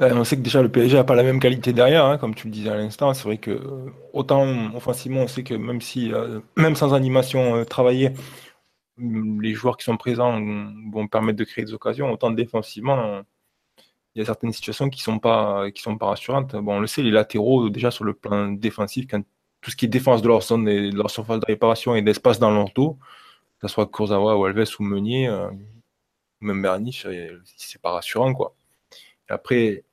Ben, 0.00 0.16
on 0.16 0.24
sait 0.24 0.36
que 0.36 0.40
déjà 0.40 0.62
le 0.62 0.70
PSG 0.70 0.96
n'a 0.96 1.04
pas 1.04 1.14
la 1.14 1.22
même 1.22 1.40
qualité 1.40 1.74
derrière, 1.74 2.06
hein, 2.06 2.16
comme 2.16 2.34
tu 2.34 2.46
le 2.46 2.52
disais 2.52 2.70
à 2.70 2.76
l'instant. 2.76 3.12
C'est 3.12 3.24
vrai 3.24 3.36
que 3.36 3.50
euh, 3.50 3.90
autant 4.14 4.74
offensivement, 4.74 5.20
on 5.20 5.28
sait 5.28 5.44
que 5.44 5.52
même 5.52 5.82
si 5.82 6.10
euh, 6.10 6.40
même 6.56 6.74
sans 6.74 6.94
animation 6.94 7.56
euh, 7.56 7.64
travaillée, 7.64 8.12
mm, 8.96 9.42
les 9.42 9.54
joueurs 9.54 9.76
qui 9.76 9.84
sont 9.84 9.98
présents 9.98 10.40
vont 10.92 11.06
permettre 11.08 11.38
de 11.38 11.44
créer 11.44 11.66
des 11.66 11.74
occasions. 11.74 12.10
Autant 12.12 12.30
défensivement, 12.30 13.22
il 14.14 14.20
y 14.20 14.22
a 14.22 14.26
certaines 14.26 14.52
situations 14.52 14.90
qui 14.90 15.02
sont 15.02 15.18
pas 15.18 15.70
qui 15.72 15.82
sont 15.82 15.98
pas 15.98 16.06
rassurantes. 16.08 16.56
Bon, 16.56 16.76
on 16.78 16.80
le 16.80 16.86
sait, 16.86 17.02
les 17.02 17.10
latéraux 17.10 17.70
déjà 17.70 17.90
sur 17.90 18.04
le 18.04 18.14
plan 18.14 18.48
défensif, 18.52 19.06
quand 19.10 19.22
tout 19.60 19.70
ce 19.70 19.76
qui 19.76 19.86
est 19.86 19.88
défense 19.88 20.22
de 20.22 20.28
leur 20.28 20.42
zone 20.42 20.68
et 20.68 20.90
de 20.90 20.96
leur 20.96 21.10
surface 21.10 21.40
de 21.40 21.46
réparation 21.46 21.94
et 21.94 22.02
d'espace 22.02 22.38
dans 22.38 22.50
leur 22.50 22.70
dos, 22.74 22.98
que 23.60 23.68
ce 23.68 23.74
soit 23.74 23.86
Kurzawa 23.86 24.36
ou 24.36 24.44
Alves 24.44 24.68
ou 24.78 24.82
Meunier, 24.84 25.30
même 26.40 26.62
Berniche, 26.62 27.06
c'est 27.56 27.80
pas 27.82 27.92
rassurant 27.92 28.32
quoi. 28.34 28.54
après, 29.28 29.84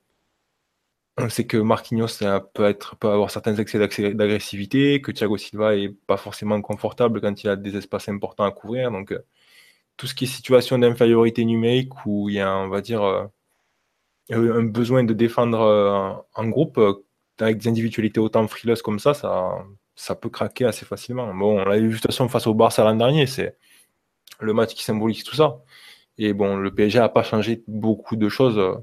on 1.18 1.28
sait 1.28 1.46
que 1.46 1.56
Marquinhos 1.56 2.18
peut, 2.54 2.76
avoir 3.02 3.30
certains 3.30 3.56
excès 3.56 3.78
d'agressivité, 4.14 5.00
que 5.02 5.10
Thiago 5.12 5.36
Silva 5.36 5.76
est 5.76 5.88
pas 6.06 6.16
forcément 6.16 6.60
confortable 6.62 7.20
quand 7.20 7.42
il 7.42 7.48
a 7.48 7.56
des 7.56 7.76
espaces 7.76 8.08
importants 8.08 8.44
à 8.44 8.52
couvrir. 8.52 8.90
Donc, 8.90 9.12
euh, 9.12 9.18
tout 9.96 10.06
ce 10.06 10.14
qui 10.14 10.24
est 10.24 10.28
situation 10.28 10.78
d'infériorité 10.78 11.44
numérique 11.44 11.92
où 12.06 12.28
il 12.28 12.36
y 12.36 12.40
a, 12.40 12.56
on 12.56 12.68
va 12.68 12.80
dire, 12.80 13.02
euh, 13.02 13.26
un 14.30 14.64
besoin 14.64 15.04
de 15.04 15.14
défendre 15.14 15.60
euh, 15.60 16.12
en 16.34 16.48
groupe, 16.48 16.80
avec 17.40 17.58
des 17.58 17.68
individualités 17.68 18.20
autant 18.20 18.46
frileuses 18.48 18.82
comme 18.82 18.98
ça, 18.98 19.14
ça, 19.14 19.64
ça 19.94 20.14
peut 20.14 20.30
craquer 20.30 20.64
assez 20.64 20.84
facilement. 20.84 21.32
Bon, 21.34 21.60
on 21.60 21.64
l'a 21.64 21.78
vu 21.78 21.88
de 21.88 21.94
toute 21.94 22.06
façon 22.06 22.28
face 22.28 22.46
au 22.46 22.54
Barça 22.54 22.84
l'an 22.84 22.94
dernier, 22.96 23.26
c'est 23.26 23.56
le 24.40 24.52
match 24.52 24.74
qui 24.74 24.84
symbolise 24.84 25.24
tout 25.24 25.36
ça. 25.36 25.58
Et 26.18 26.32
bon, 26.32 26.56
le 26.56 26.74
PSG 26.74 26.98
n'a 26.98 27.08
pas 27.08 27.22
changé 27.22 27.62
beaucoup 27.66 28.16
de 28.16 28.28
choses 28.28 28.78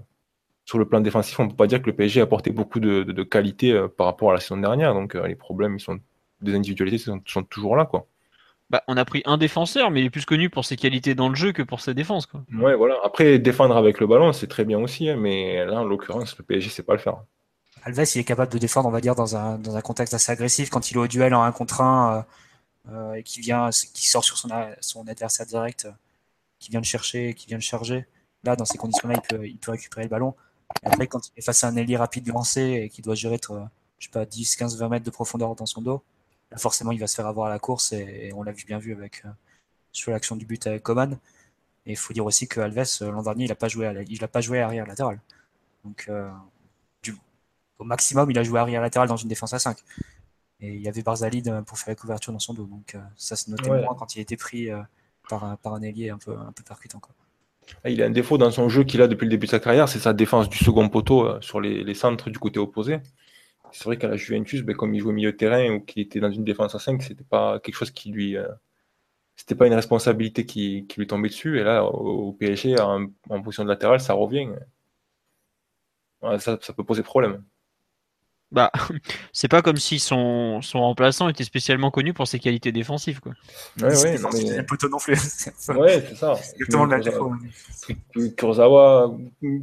sur 0.66 0.80
le 0.80 0.88
plan 0.88 1.00
défensif, 1.00 1.40
on 1.40 1.46
ne 1.46 1.50
peut 1.50 1.56
pas 1.56 1.68
dire 1.68 1.82
que 1.82 1.88
le 1.88 1.96
PSG 1.96 2.20
a 2.20 2.24
apporté 2.24 2.50
beaucoup 2.50 2.80
de, 2.80 3.04
de, 3.04 3.24
qualité 3.24 3.72
euh, 3.72 3.88
par 3.88 4.08
rapport 4.08 4.32
à 4.32 4.34
la 4.34 4.40
saison 4.40 4.58
dernière. 4.58 4.94
Donc 4.94 5.16
euh, 5.16 5.28
les 5.28 5.36
problèmes 5.36 5.76
ils 5.76 5.80
sont, 5.80 6.00
des 6.42 6.56
individualités 6.56 6.98
sont, 6.98 7.44
toujours 7.44 7.76
là. 7.76 7.86
Quoi. 7.86 8.08
Bah, 8.72 8.82
on 8.88 8.98
a 8.98 9.06
pris 9.06 9.22
un 9.26 9.38
défenseur, 9.38 9.92
mais 9.92 10.02
il 10.02 10.08
est 10.08 10.10
plus 10.10 10.26
connu 10.26 10.50
pour 10.50 10.66
ses 10.66 10.76
qualités 10.76 11.14
dans 11.14 11.30
le 11.30 11.36
jeu 11.36 11.52
que 11.52 11.62
pour 11.62 11.82
ses 11.82 11.94
défenses. 11.94 12.26
Quoi. 12.26 12.44
Ouais, 12.52 12.76
voilà. 12.76 12.98
Après, 13.04 13.38
défendre 13.38 13.78
avec 13.78 14.00
le 14.00 14.08
ballon, 14.08 14.34
c'est 14.34 14.48
très 14.48 14.66
bien 14.66 14.80
aussi. 14.80 15.08
Hein, 15.08 15.18
mais 15.18 15.64
là, 15.66 15.82
en 15.82 15.84
l'occurrence, 15.84 16.36
le 16.40 16.44
PSG 16.44 16.68
ne 16.68 16.72
sait 16.72 16.84
pas 16.84 16.94
le 16.94 17.00
faire. 17.00 17.22
Alves, 17.86 18.16
il 18.16 18.20
est 18.20 18.24
capable 18.24 18.52
de 18.52 18.58
défendre, 18.58 18.90
on 18.90 18.92
va 18.92 19.00
dire, 19.00 19.16
dans 19.16 19.36
un, 19.36 19.58
dans 19.60 19.76
un 19.76 19.82
contexte 19.82 20.14
assez 20.14 20.32
agressif. 20.32 20.70
Quand 20.72 20.92
il 20.92 20.98
est 20.98 21.00
au 21.00 21.08
duel 21.08 21.36
en 21.36 21.44
1 21.44 21.52
contre 21.52 21.82
1 21.82 22.26
euh, 22.90 23.14
et 23.14 23.24
qui 23.24 23.42
vient, 23.42 23.70
sort 23.72 24.24
sur 24.24 24.38
son, 24.38 24.50
son 24.82 25.08
adversaire 25.08 25.46
direct, 25.46 25.88
qui 26.60 26.72
vient 26.72 26.80
le 26.80 26.86
chercher, 26.86 27.36
qui 27.36 27.48
vient 27.48 27.58
le 27.58 27.62
charger. 27.62 28.08
Là, 28.44 28.56
dans 28.56 28.66
ces 28.66 28.78
conditions-là, 28.78 29.16
il 29.16 29.22
peut, 29.22 29.48
il 29.48 29.58
peut 29.58 29.72
récupérer 29.72 30.04
le 30.04 30.10
ballon. 30.10 30.36
Après, 30.84 31.08
quand 31.08 31.28
il 31.28 31.40
est 31.40 31.42
face 31.42 31.64
à 31.64 31.68
un 31.68 31.76
ailier 31.76 31.98
rapide 31.98 32.28
lancé 32.28 32.62
et 32.62 32.90
qui 32.90 33.02
doit 33.02 33.16
gérer, 33.16 33.40
euh, 33.52 33.64
je 34.00 34.06
sais 34.06 34.12
pas, 34.12 34.26
10, 34.26 34.56
15, 34.56 34.78
20 34.78 34.90
mètres 34.90 35.06
de 35.06 35.12
profondeur 35.12 35.56
dans 35.56 35.66
son 35.66 35.82
dos, 35.82 36.04
là, 36.52 36.58
forcément, 36.58 36.92
il 36.92 37.00
va 37.00 37.08
se 37.08 37.16
faire 37.16 37.28
avoir 37.28 37.48
à 37.48 37.50
la 37.50 37.60
course 37.60 37.92
et, 37.94 38.32
on 38.36 38.44
l'a 38.44 38.52
vu 38.52 38.66
bien 38.66 38.80
vu 38.80 38.94
avec, 38.94 39.24
euh, 39.26 39.30
sur 39.92 40.12
l'action 40.12 40.36
du 40.36 40.46
but 40.46 40.66
avec 40.68 40.84
Coman. 40.84 41.18
Et 41.86 41.92
il 41.92 41.98
faut 41.98 42.14
dire 42.14 42.26
aussi 42.26 42.48
que 42.48 42.60
Alves, 42.60 42.86
euh, 43.02 43.12
l'an 43.12 43.22
dernier, 43.24 43.46
il 43.46 43.50
n'a 43.50 43.56
pas, 43.56 43.68
joué 43.68 43.88
à, 43.88 44.28
pas 44.28 44.42
joué 44.42 44.62
arrière 44.62 44.88
latéral. 44.88 45.20
Donc, 45.84 46.10
au 47.80 47.84
maximum, 47.84 48.32
il 48.32 48.40
a 48.40 48.44
joué 48.44 48.60
arrière 48.60 48.82
latéral 48.82 49.08
dans 49.08 49.18
une 49.18 49.30
défense 49.30 49.54
à 49.54 49.60
5. 49.60 49.78
Et 50.62 50.74
il 50.74 50.82
y 50.82 50.88
avait 50.88 51.02
Barzali 51.02 51.44
pour 51.66 51.78
faire 51.78 51.92
la 51.92 51.96
couverture 51.96 52.32
dans 52.32 52.40
son 52.40 52.54
dos. 52.54 52.66
Donc, 52.66 52.98
ça 53.18 53.36
se 53.36 53.50
notait 53.50 53.70
moins 53.70 53.96
quand 53.96 54.16
il 54.16 54.22
était 54.22 54.38
pris 54.38 54.70
par, 55.30 55.58
par 55.58 55.74
un 55.74 55.82
ailier 55.82 56.10
un 56.10 56.18
peu, 56.18 56.32
un 56.32 56.52
peu 56.54 56.64
percutant. 56.64 57.00
Quoi. 57.00 57.14
Ah, 57.84 57.90
il 57.90 58.02
a 58.02 58.06
un 58.06 58.10
défaut 58.12 58.38
dans 58.38 58.52
son 58.52 58.70
jeu 58.70 58.84
qu'il 58.84 59.02
a 59.02 59.08
depuis 59.08 59.26
le 59.26 59.32
début 59.32 59.48
de 59.48 59.52
sa 59.52 59.60
carrière, 59.60 59.90
c'est 59.90 60.00
sa 60.00 60.14
défense 60.14 60.50
du 60.50 60.58
second 60.58 60.88
poteau 60.90 61.26
euh, 61.26 61.42
sur 61.42 61.62
les, 61.62 61.94
centres 61.94 62.30
du 62.30 62.40
côté 62.40 62.60
opposé. 62.60 63.00
C'est 63.72 63.86
vrai 63.86 63.98
qu'à 63.98 64.08
la 64.08 64.16
Juventus, 64.16 64.62
ben, 64.64 64.76
comme 64.76 64.94
il 64.94 65.02
jouait 65.02 65.12
au 65.12 65.14
milieu 65.14 65.32
de 65.32 65.38
terrain 65.38 65.70
ou 65.72 65.82
qu'il 65.82 66.02
était 66.04 66.20
dans 66.20 66.32
une 66.32 66.44
défense 66.44 66.76
à 66.76 66.80
5, 66.80 67.02
c'était 67.04 67.24
pas 67.24 67.60
quelque 67.60 67.76
chose 67.76 67.92
qui 67.92 68.12
lui. 68.12 68.38
Euh, 68.38 68.48
c'était 69.36 69.56
pas 69.56 69.68
une 69.68 69.74
responsabilité 69.74 70.46
qui, 70.46 70.88
lui 70.98 71.08
tombait 71.08 71.30
dessus. 71.30 71.60
Et 71.60 71.64
là, 71.64 71.84
au, 71.86 72.32
PSG, 72.34 72.80
en, 72.80 73.10
position 73.44 73.64
de 73.66 73.70
latéral, 73.70 74.00
ça 74.00 74.14
revient. 74.14 74.48
ça, 76.40 76.58
ça 76.62 76.74
peut 76.74 76.84
poser 76.86 77.04
problème. 77.04 77.44
Bah, 78.56 78.72
c'est 79.34 79.50
pas 79.50 79.62
comme 79.62 79.76
si 79.76 80.00
son, 80.00 80.62
son 80.62 80.80
remplaçant 80.80 81.28
était 81.28 81.44
spécialement 81.44 81.92
connu 81.92 82.14
pour 82.14 82.26
ses 82.26 82.40
qualités 82.40 82.72
défensives, 82.72 83.20
quoi. 83.20 83.34
Ouais, 83.82 83.94
ouais, 84.02 84.18
mais... 84.34 84.64
poteau 84.64 84.88
non 84.88 84.98
plus. 84.98 85.14
ouais, 85.68 86.06
c'est 86.08 86.16
ça. 86.16 86.36
Exactement 86.54 86.86
le 86.86 86.98
même 88.16 88.34
Kurzawa, 88.36 89.14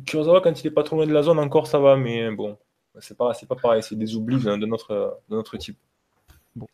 Kurzawa, 0.06 0.42
quand 0.42 0.60
il 0.60 0.66
est 0.66 0.70
pas 0.70 0.82
trop 0.82 0.96
loin 0.96 1.06
de 1.06 1.12
la 1.12 1.22
zone, 1.22 1.38
encore 1.38 1.66
ça 1.68 1.78
va, 1.78 1.96
mais 1.96 2.30
bon, 2.32 2.58
c'est 3.00 3.16
pas, 3.16 3.32
c'est 3.32 3.48
pas 3.48 3.56
pareil, 3.56 3.82
c'est 3.82 3.96
des 3.96 4.14
oublis 4.14 4.42
de, 4.42 4.66
notre, 4.66 5.18
de 5.30 5.36
notre 5.36 5.56
type. 5.56 5.78
Bon. 6.54 6.66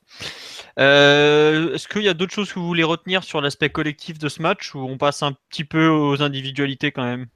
Euh, 0.80 1.74
est-ce 1.74 1.86
qu'il 1.86 2.02
y 2.02 2.08
a 2.08 2.14
d'autres 2.14 2.34
choses 2.34 2.52
que 2.52 2.58
vous 2.58 2.66
voulez 2.66 2.82
retenir 2.82 3.22
sur 3.22 3.40
l'aspect 3.40 3.70
collectif 3.70 4.18
de 4.18 4.28
ce 4.28 4.42
match 4.42 4.74
ou 4.74 4.80
on 4.80 4.98
passe 4.98 5.22
un 5.22 5.34
petit 5.50 5.62
peu 5.62 5.86
aux 5.86 6.20
individualités 6.20 6.90
quand 6.90 7.04
même? 7.04 7.26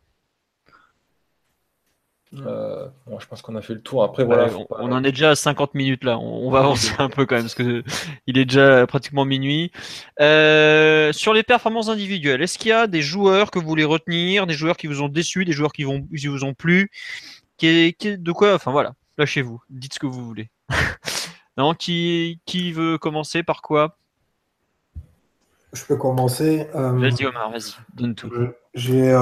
Euh, 2.35 2.89
je 3.19 3.27
pense 3.27 3.43
qu'on 3.43 3.57
a 3.57 3.63
fait 3.63 3.75
le 3.75 3.83
tour. 3.83 4.03
Après, 4.03 4.25
voilà, 4.25 4.49
on, 4.71 4.91
en 4.91 5.05
est 5.05 5.13
déjà 5.13 5.31
à 5.31 5.35
50 5.35 5.75
minutes 5.75 6.05
là. 6.05 6.19
On, 6.19 6.51
va 6.51 6.61
avancer 6.61 6.93
un 6.99 7.11
peu 7.11 7.27
quand 7.27 7.35
même 7.35 7.45
parce 7.45 7.55
que 7.55 7.85
il 8.27 8.39
est 8.39 8.47
déjà 8.47 8.87
pratiquement 8.87 9.25
minuit. 9.25 9.71
Euh, 10.21 11.13
sur 11.13 11.35
les 11.35 11.43
performances 11.43 11.89
individuelles, 11.89 12.41
est-ce 12.43 12.59
qu'il 12.59 12.71
y 12.71 12.73
a 12.73 12.87
des 12.87 13.03
joueurs 13.03 13.51
que 13.51 13.59
vous 13.59 13.67
voulez 13.67 13.85
retenir, 13.85 14.47
des 14.47 14.55
joueurs 14.55 14.77
qui 14.77 14.87
vous 14.87 15.03
ont 15.03 15.09
déçu, 15.09 15.45
des 15.45 15.53
joueurs 15.53 15.73
qui, 15.73 15.85
vont, 15.85 16.07
qui 16.17 16.27
vous 16.27 16.45
ont 16.45 16.55
plu, 16.55 16.91
qui, 17.59 17.95
de 18.01 18.33
quoi 18.33 18.55
Enfin 18.55 18.71
voilà, 18.71 18.95
lâchez-vous, 19.19 19.61
dites 19.69 19.95
ce 19.95 19.99
que 19.99 20.07
vous 20.07 20.25
voulez. 20.25 20.49
non, 21.59 21.75
qui, 21.75 22.41
qui 22.47 22.73
veut 22.73 22.97
commencer 22.97 23.43
par 23.43 23.61
quoi? 23.61 23.99
Je 25.75 25.85
peux 25.85 25.97
commencer. 25.97 26.67
Euh, 26.75 26.93
vas-y 26.93 27.27
Omar, 27.27 27.51
vas-y, 27.51 27.73
donne 27.95 28.15
tout. 28.15 28.31
J'ai 28.75 29.15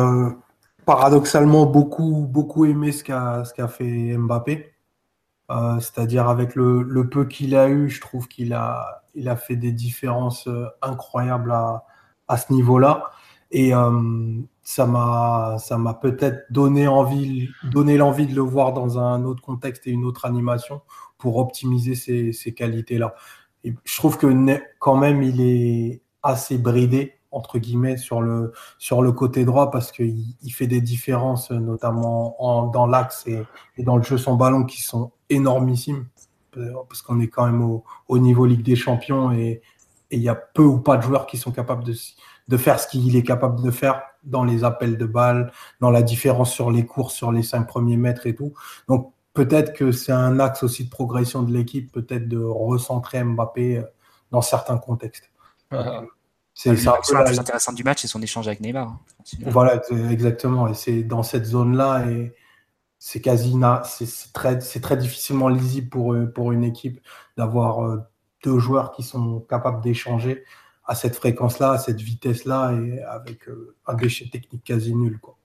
paradoxalement 0.90 1.66
beaucoup, 1.66 2.26
beaucoup 2.28 2.64
aimé 2.64 2.90
ce 2.90 3.04
qu'a 3.04 3.68
fait 3.68 4.16
Mbappé. 4.18 4.72
Euh, 5.48 5.78
c'est-à-dire 5.78 6.28
avec 6.28 6.56
le, 6.56 7.08
peu 7.08 7.26
qu'il 7.26 7.54
a 7.54 7.68
eu, 7.68 7.88
je 7.88 8.00
trouve 8.00 8.26
qu'il 8.26 8.52
a, 8.54 9.04
il 9.14 9.28
a 9.28 9.36
fait 9.36 9.54
des 9.54 9.70
différences 9.70 10.48
euh, 10.48 10.66
incroyables 10.82 11.52
à, 11.52 11.84
à 12.26 12.36
ce 12.36 12.52
niveau-là. 12.52 13.12
Et 13.52 13.72
euh, 13.72 14.40
ça 14.64 14.84
m'a, 14.84 15.58
peut-être 16.02 16.50
donné 16.50 16.88
envie, 16.88 17.48
donné 17.62 17.96
l'envie 17.96 18.26
de 18.26 18.34
le 18.34 18.42
voir 18.42 18.72
dans 18.72 18.98
un 18.98 19.24
autre 19.24 19.42
contexte 19.42 19.86
et 19.86 19.90
une 19.90 20.04
autre 20.04 20.24
animation 20.24 20.82
pour 21.18 21.36
optimiser 21.36 21.94
ces, 21.94 22.32
ces 22.32 22.52
qualités-là. 22.52 23.14
Et 23.62 23.76
je 23.84 23.96
trouve 23.96 24.18
que 24.18 24.26
quand 24.80 24.96
même, 24.96 25.22
il 25.22 25.40
est 25.40 26.02
assez 26.24 26.58
bridé 26.58 27.19
entre 27.30 27.58
guillemets 27.58 27.96
sur 27.96 28.20
le 28.20 28.52
sur 28.78 29.02
le 29.02 29.12
côté 29.12 29.44
droit 29.44 29.70
parce 29.70 29.92
qu'il 29.92 30.34
il 30.42 30.50
fait 30.50 30.66
des 30.66 30.80
différences 30.80 31.50
notamment 31.50 32.42
en, 32.42 32.66
dans 32.66 32.86
l'axe 32.86 33.26
et, 33.26 33.44
dans 33.82 33.96
le 33.96 34.02
jeu 34.02 34.18
sans 34.18 34.34
ballon 34.34 34.64
qui 34.64 34.82
sont 34.82 35.12
énormissimes 35.28 36.06
parce 36.88 37.02
qu'on 37.02 37.20
est 37.20 37.28
quand 37.28 37.46
même 37.46 37.62
au, 37.62 37.84
au, 38.08 38.18
niveau 38.18 38.44
Ligue 38.44 38.64
des 38.64 38.74
Champions 38.74 39.30
et 39.30 39.62
il 40.10 40.20
y 40.20 40.28
a 40.28 40.34
peu 40.34 40.64
ou 40.64 40.78
pas 40.78 40.96
de 40.96 41.02
joueurs 41.02 41.26
qui 41.26 41.36
sont 41.36 41.52
capables 41.52 41.84
de, 41.84 42.56
faire 42.56 42.80
ce 42.80 42.88
qu'il 42.88 43.14
est 43.14 43.22
capable 43.22 43.62
de 43.62 43.70
faire 43.70 44.02
dans 44.24 44.44
les 44.44 44.64
appels 44.64 44.98
de 44.98 45.06
balles, 45.06 45.52
dans 45.80 45.90
la 45.90 46.02
différence 46.02 46.52
sur 46.52 46.70
les 46.70 46.84
courses, 46.84 47.14
sur 47.14 47.32
les 47.32 47.42
cinq 47.42 47.66
premiers 47.66 47.96
mètres 47.96 48.26
et 48.26 48.34
tout. 48.34 48.52
Donc 48.88 49.12
peut-être 49.32 49.72
que 49.72 49.92
c'est 49.92 50.12
un 50.12 50.40
axe 50.40 50.62
aussi 50.62 50.84
de 50.84 50.90
progression 50.90 51.42
de 51.42 51.52
l'équipe, 51.52 51.92
peut-être 51.92 52.28
de 52.28 52.42
recentrer 52.42 53.22
Mbappé 53.22 53.84
dans 54.30 54.42
certains 54.42 54.78
contextes. 54.78 55.30
Ah. 55.70 56.02
C'est 56.62 56.84
la 56.84 57.22
plus 57.24 57.38
intéressante 57.38 57.74
du 57.74 57.84
match, 57.84 58.02
c'est 58.02 58.08
son 58.08 58.20
échange 58.20 58.46
avec 58.46 58.60
Neymar. 58.60 58.88
Hein, 58.88 59.00
voilà, 59.46 59.80
exactement. 60.10 60.68
Et 60.68 60.74
c'est 60.74 61.02
dans 61.02 61.22
cette 61.22 61.46
zone-là, 61.46 62.04
et 62.06 62.34
c'est 62.98 63.22
quasi, 63.22 63.54
c'est 63.84 64.32
très, 64.34 64.58
très 64.58 64.96
difficilement 64.98 65.48
lisible 65.48 65.88
pour, 65.88 66.14
pour 66.34 66.52
une 66.52 66.64
équipe 66.64 67.00
d'avoir 67.38 67.86
euh, 67.86 67.98
deux 68.44 68.58
joueurs 68.58 68.92
qui 68.92 69.02
sont 69.02 69.40
capables 69.40 69.80
d'échanger 69.80 70.44
à 70.84 70.94
cette 70.94 71.16
fréquence-là, 71.16 71.72
à 71.72 71.78
cette 71.78 72.00
vitesse-là, 72.02 72.72
et 72.74 73.00
avec 73.04 73.48
euh, 73.48 73.74
un 73.86 73.94
déchet 73.94 74.28
technique 74.28 74.64
quasi 74.64 74.94
nul. 74.94 75.18
Quoi. 75.18 75.38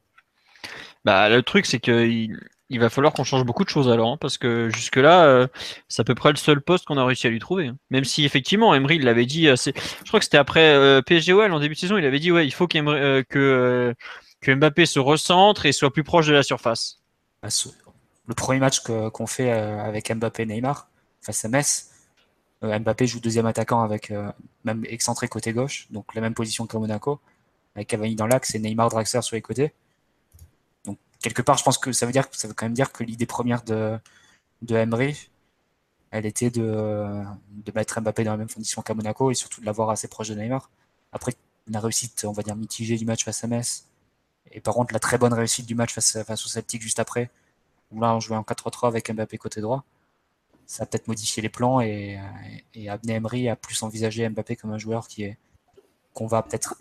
Bah, 1.05 1.30
le 1.30 1.41
truc, 1.43 1.66
c'est 1.66 1.80
que 1.80 2.28
il 2.70 2.80
va 2.80 2.89
falloir 2.89 3.13
qu'on 3.13 3.24
change 3.24 3.43
beaucoup 3.43 3.63
de 3.63 3.70
choses 3.70 3.89
alors, 3.89 4.13
hein, 4.13 4.18
parce 4.20 4.38
que 4.38 4.70
jusque-là, 4.70 5.26
euh, 5.26 5.47
c'est 5.88 6.01
à 6.01 6.03
peu 6.03 6.16
près 6.16 6.32
le 6.32 6.38
seul 6.38 6.61
poste 6.61 6.86
qu'on 6.86 6.97
a 6.97 7.05
réussi 7.05 7.28
à 7.28 7.30
lui 7.30 7.39
trouver. 7.39 7.68
Hein. 7.68 7.78
Même 7.91 8.05
si 8.05 8.26
effectivement, 8.26 8.74
Emery 8.74 8.97
l'avait 8.99 9.28
dit, 9.28 9.45
je 9.45 9.72
crois 10.07 10.20
que 10.20 10.24
c'était 10.24 10.38
après 10.38 10.74
euh, 10.74 11.01
PSGOL 11.01 11.51
en 11.51 11.59
début 11.59 11.76
de 11.76 11.80
saison, 11.80 11.97
il 11.97 12.05
avait 12.05 12.20
dit 12.20 12.32
ouais, 12.32 12.45
il 12.45 12.51
faut 12.51 12.68
euh, 12.76 13.24
que, 13.30 13.93
que 14.41 14.51
Mbappé 14.51 14.86
se 14.86 14.99
recentre 14.99 15.66
et 15.66 15.72
soit 15.72 15.93
plus 15.93 16.03
proche 16.03 16.28
de 16.28 16.34
la 16.34 16.43
surface. 16.43 17.01
Bah, 17.43 17.49
le 18.28 18.34
premier 18.34 18.59
match 18.59 18.80
qu'on 18.80 19.28
fait 19.28 19.51
avec 19.51 20.11
Mbappé 20.11 20.43
et 20.43 20.45
Neymar 20.47 20.89
face 21.22 21.45
à 21.45 21.47
Metz, 21.47 21.91
Mbappé 22.63 23.05
joue 23.05 23.20
deuxième 23.20 23.45
attaquant 23.45 23.84
avec 23.84 24.11
même 24.63 24.84
excentré 24.86 25.28
côté 25.28 25.53
gauche, 25.53 25.86
donc 25.91 26.16
la 26.16 26.22
même 26.22 26.34
position 26.34 26.66
que 26.66 26.76
Monaco, 26.76 27.20
avec 27.76 27.89
Cavani 27.89 28.16
dans 28.16 28.26
l'axe 28.26 28.55
et 28.55 28.59
Neymar 28.59 28.89
Draxler 28.89 29.22
sur 29.22 29.36
les 29.36 29.43
côtés 29.43 29.74
quelque 31.22 31.41
part, 31.41 31.57
je 31.57 31.63
pense 31.63 31.78
que 31.78 31.91
ça 31.91 32.05
veut 32.05 32.11
dire 32.11 32.26
ça 32.32 32.47
veut 32.47 32.53
quand 32.53 32.66
même 32.66 32.74
dire 32.74 32.91
que 32.91 33.03
l'idée 33.03 33.26
première 33.26 33.63
de, 33.63 33.97
de 34.61 34.76
Emery, 34.76 35.30
elle 36.11 36.26
était 36.26 36.49
de, 36.49 37.24
de 37.49 37.72
mettre 37.74 37.99
Mbappé 38.01 38.24
dans 38.24 38.32
la 38.32 38.38
même 38.38 38.49
condition 38.49 38.82
qu'à 38.82 38.93
Monaco 38.93 39.32
et 39.32 39.36
surtout 39.36 39.61
de 39.61 39.66
l'avoir 39.66 39.89
assez 39.89 40.07
proche 40.07 40.30
de 40.30 40.36
Neymar. 40.36 40.70
Après, 41.11 41.34
la 41.68 41.80
réussite, 41.80 42.26
on 42.26 42.32
va 42.32 42.43
dire, 42.43 42.55
mitigée 42.55 42.97
du 42.97 43.05
match 43.05 43.26
face 43.26 43.43
à 43.43 43.47
Metz, 43.47 43.86
et 44.51 44.61
par 44.61 44.76
contre, 44.76 44.93
la 44.93 44.99
très 44.99 45.18
bonne 45.18 45.34
réussite 45.34 45.66
du 45.66 45.76
match 45.76 45.93
face, 45.93 46.24
face 46.24 46.45
au 46.45 46.49
Celtic 46.49 46.82
juste 46.82 46.99
après, 46.99 47.32
où 47.91 47.99
là, 48.01 48.16
on 48.16 48.20
jouait 48.20 48.38
en 48.38 48.43
4-3 48.43 48.88
avec 48.88 49.11
Mbappé 49.11 49.38
côté 49.38 49.61
droit, 49.61 49.84
ça 50.68 50.84
a 50.84 50.86
peut-être 50.86 51.07
modifié 51.07 51.41
les 51.43 51.49
plans 51.49 51.82
et, 51.82 52.20
et 52.74 52.89
amené 52.89 53.13
Emery 53.16 53.49
à 53.49 53.55
plus 53.55 53.82
envisager 53.84 54.28
Mbappé 54.30 54.55
comme 54.55 54.72
un 54.72 54.78
joueur 54.78 55.07
qui 55.07 55.24
est 55.24 55.38
qu'on 56.13 56.28
va 56.28 56.41
peut-être 56.41 56.76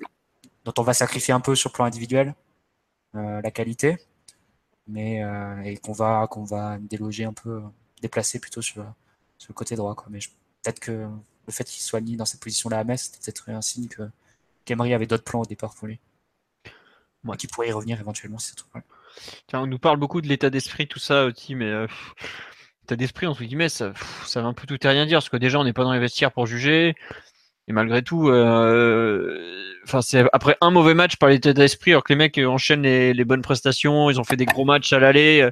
dont 0.64 0.72
on 0.78 0.82
va 0.82 0.94
sacrifier 0.94 1.34
un 1.34 1.40
peu 1.40 1.54
sur 1.54 1.70
le 1.70 1.74
plan 1.74 1.84
individuel 1.84 2.34
euh, 3.14 3.42
la 3.42 3.50
qualité 3.50 3.98
mais 4.86 5.22
et 5.64 5.76
qu'on 5.78 5.92
va 5.92 6.26
qu'on 6.30 6.44
va 6.44 6.78
déloger 6.78 7.24
un 7.24 7.32
peu, 7.32 7.62
déplacer 8.02 8.38
plutôt 8.38 8.62
sur, 8.62 8.84
sur 9.38 9.50
le 9.50 9.54
côté 9.54 9.76
droit. 9.76 9.94
Quoi. 9.94 10.06
Mais 10.10 10.20
peut-être 10.62 10.80
que 10.80 11.08
le 11.46 11.52
fait 11.52 11.64
qu'il 11.64 11.82
soit 11.82 12.00
mis 12.00 12.16
dans 12.16 12.24
cette 12.24 12.40
position-là 12.40 12.78
à 12.78 12.84
Metz, 12.84 13.10
c'est 13.12 13.22
peut-être 13.22 13.50
un 13.50 13.62
signe 13.62 13.88
que 13.88 14.02
qu'Emery 14.64 14.94
avait 14.94 15.06
d'autres 15.06 15.24
plans 15.24 15.42
au 15.42 15.46
départ 15.46 15.74
pour 15.74 15.88
lui. 15.88 16.00
Moi, 17.22 17.36
qui 17.36 17.46
pourrait 17.46 17.68
y 17.68 17.72
revenir 17.72 17.98
éventuellement 18.00 18.38
si 18.38 18.52
ça 18.52 18.80
Tiens, 19.46 19.60
on 19.60 19.66
nous 19.66 19.78
parle 19.78 19.98
beaucoup 19.98 20.20
de 20.20 20.28
l'état 20.28 20.50
d'esprit, 20.50 20.88
tout 20.88 20.98
ça 20.98 21.24
aussi, 21.24 21.54
mais 21.54 21.66
euh, 21.66 21.86
l'état 22.82 22.96
d'esprit, 22.96 23.26
entre 23.26 23.44
guillemets, 23.44 23.68
ça, 23.68 23.92
ça 24.26 24.42
va 24.42 24.48
un 24.48 24.52
peu 24.52 24.66
tout 24.66 24.84
et 24.84 24.88
rien 24.88 25.06
dire, 25.06 25.18
parce 25.18 25.28
que 25.28 25.36
déjà, 25.36 25.58
on 25.58 25.64
n'est 25.64 25.72
pas 25.72 25.84
dans 25.84 25.92
les 25.92 26.00
vestiaires 26.00 26.32
pour 26.32 26.46
juger, 26.46 26.94
et 27.66 27.72
malgré 27.72 28.02
tout, 28.02 28.28
euh, 28.28 29.38
enfin, 29.84 30.02
c'est 30.02 30.24
après 30.34 30.56
un 30.60 30.70
mauvais 30.70 30.92
match 30.92 31.16
par 31.16 31.30
l'état 31.30 31.54
d'esprit, 31.54 31.92
alors 31.92 32.04
que 32.04 32.12
les 32.12 32.16
mecs 32.16 32.38
enchaînent 32.38 32.82
les, 32.82 33.24
bonnes 33.24 33.40
prestations, 33.40 34.10
ils 34.10 34.20
ont 34.20 34.24
fait 34.24 34.36
des 34.36 34.44
gros 34.44 34.66
matchs 34.66 34.92
à 34.92 34.98
l'aller. 34.98 35.48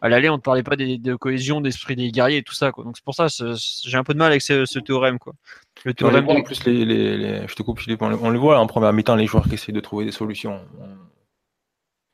À 0.00 0.08
l'aller, 0.08 0.28
on 0.28 0.36
ne 0.36 0.40
parlait 0.40 0.64
pas 0.64 0.74
de 0.74 1.14
cohésion, 1.14 1.60
d'esprit 1.60 1.94
des 1.94 2.10
guerriers 2.10 2.38
et 2.38 2.42
tout 2.42 2.54
ça, 2.54 2.72
quoi. 2.72 2.82
Donc 2.82 2.96
c'est 2.96 3.04
pour 3.04 3.14
ça, 3.14 3.28
j'ai 3.28 3.96
un 3.96 4.02
peu 4.02 4.14
de 4.14 4.18
mal 4.18 4.32
avec 4.32 4.42
ce, 4.42 4.78
théorème, 4.80 5.20
quoi. 5.20 5.34
Le 5.84 5.94
théorème. 5.94 6.28
En 6.28 6.42
plus, 6.42 6.64
les, 6.66 7.46
je 7.46 7.54
te 7.54 7.62
coupe, 7.62 7.78
Philippe, 7.78 8.02
on, 8.02 8.30
le 8.30 8.38
voit 8.38 8.58
en 8.58 8.66
première 8.66 8.92
mi-temps, 8.92 9.14
les 9.14 9.26
joueurs 9.26 9.44
qui 9.44 9.54
essaient 9.54 9.72
de 9.72 9.80
trouver 9.80 10.04
des 10.04 10.12
solutions 10.12 10.60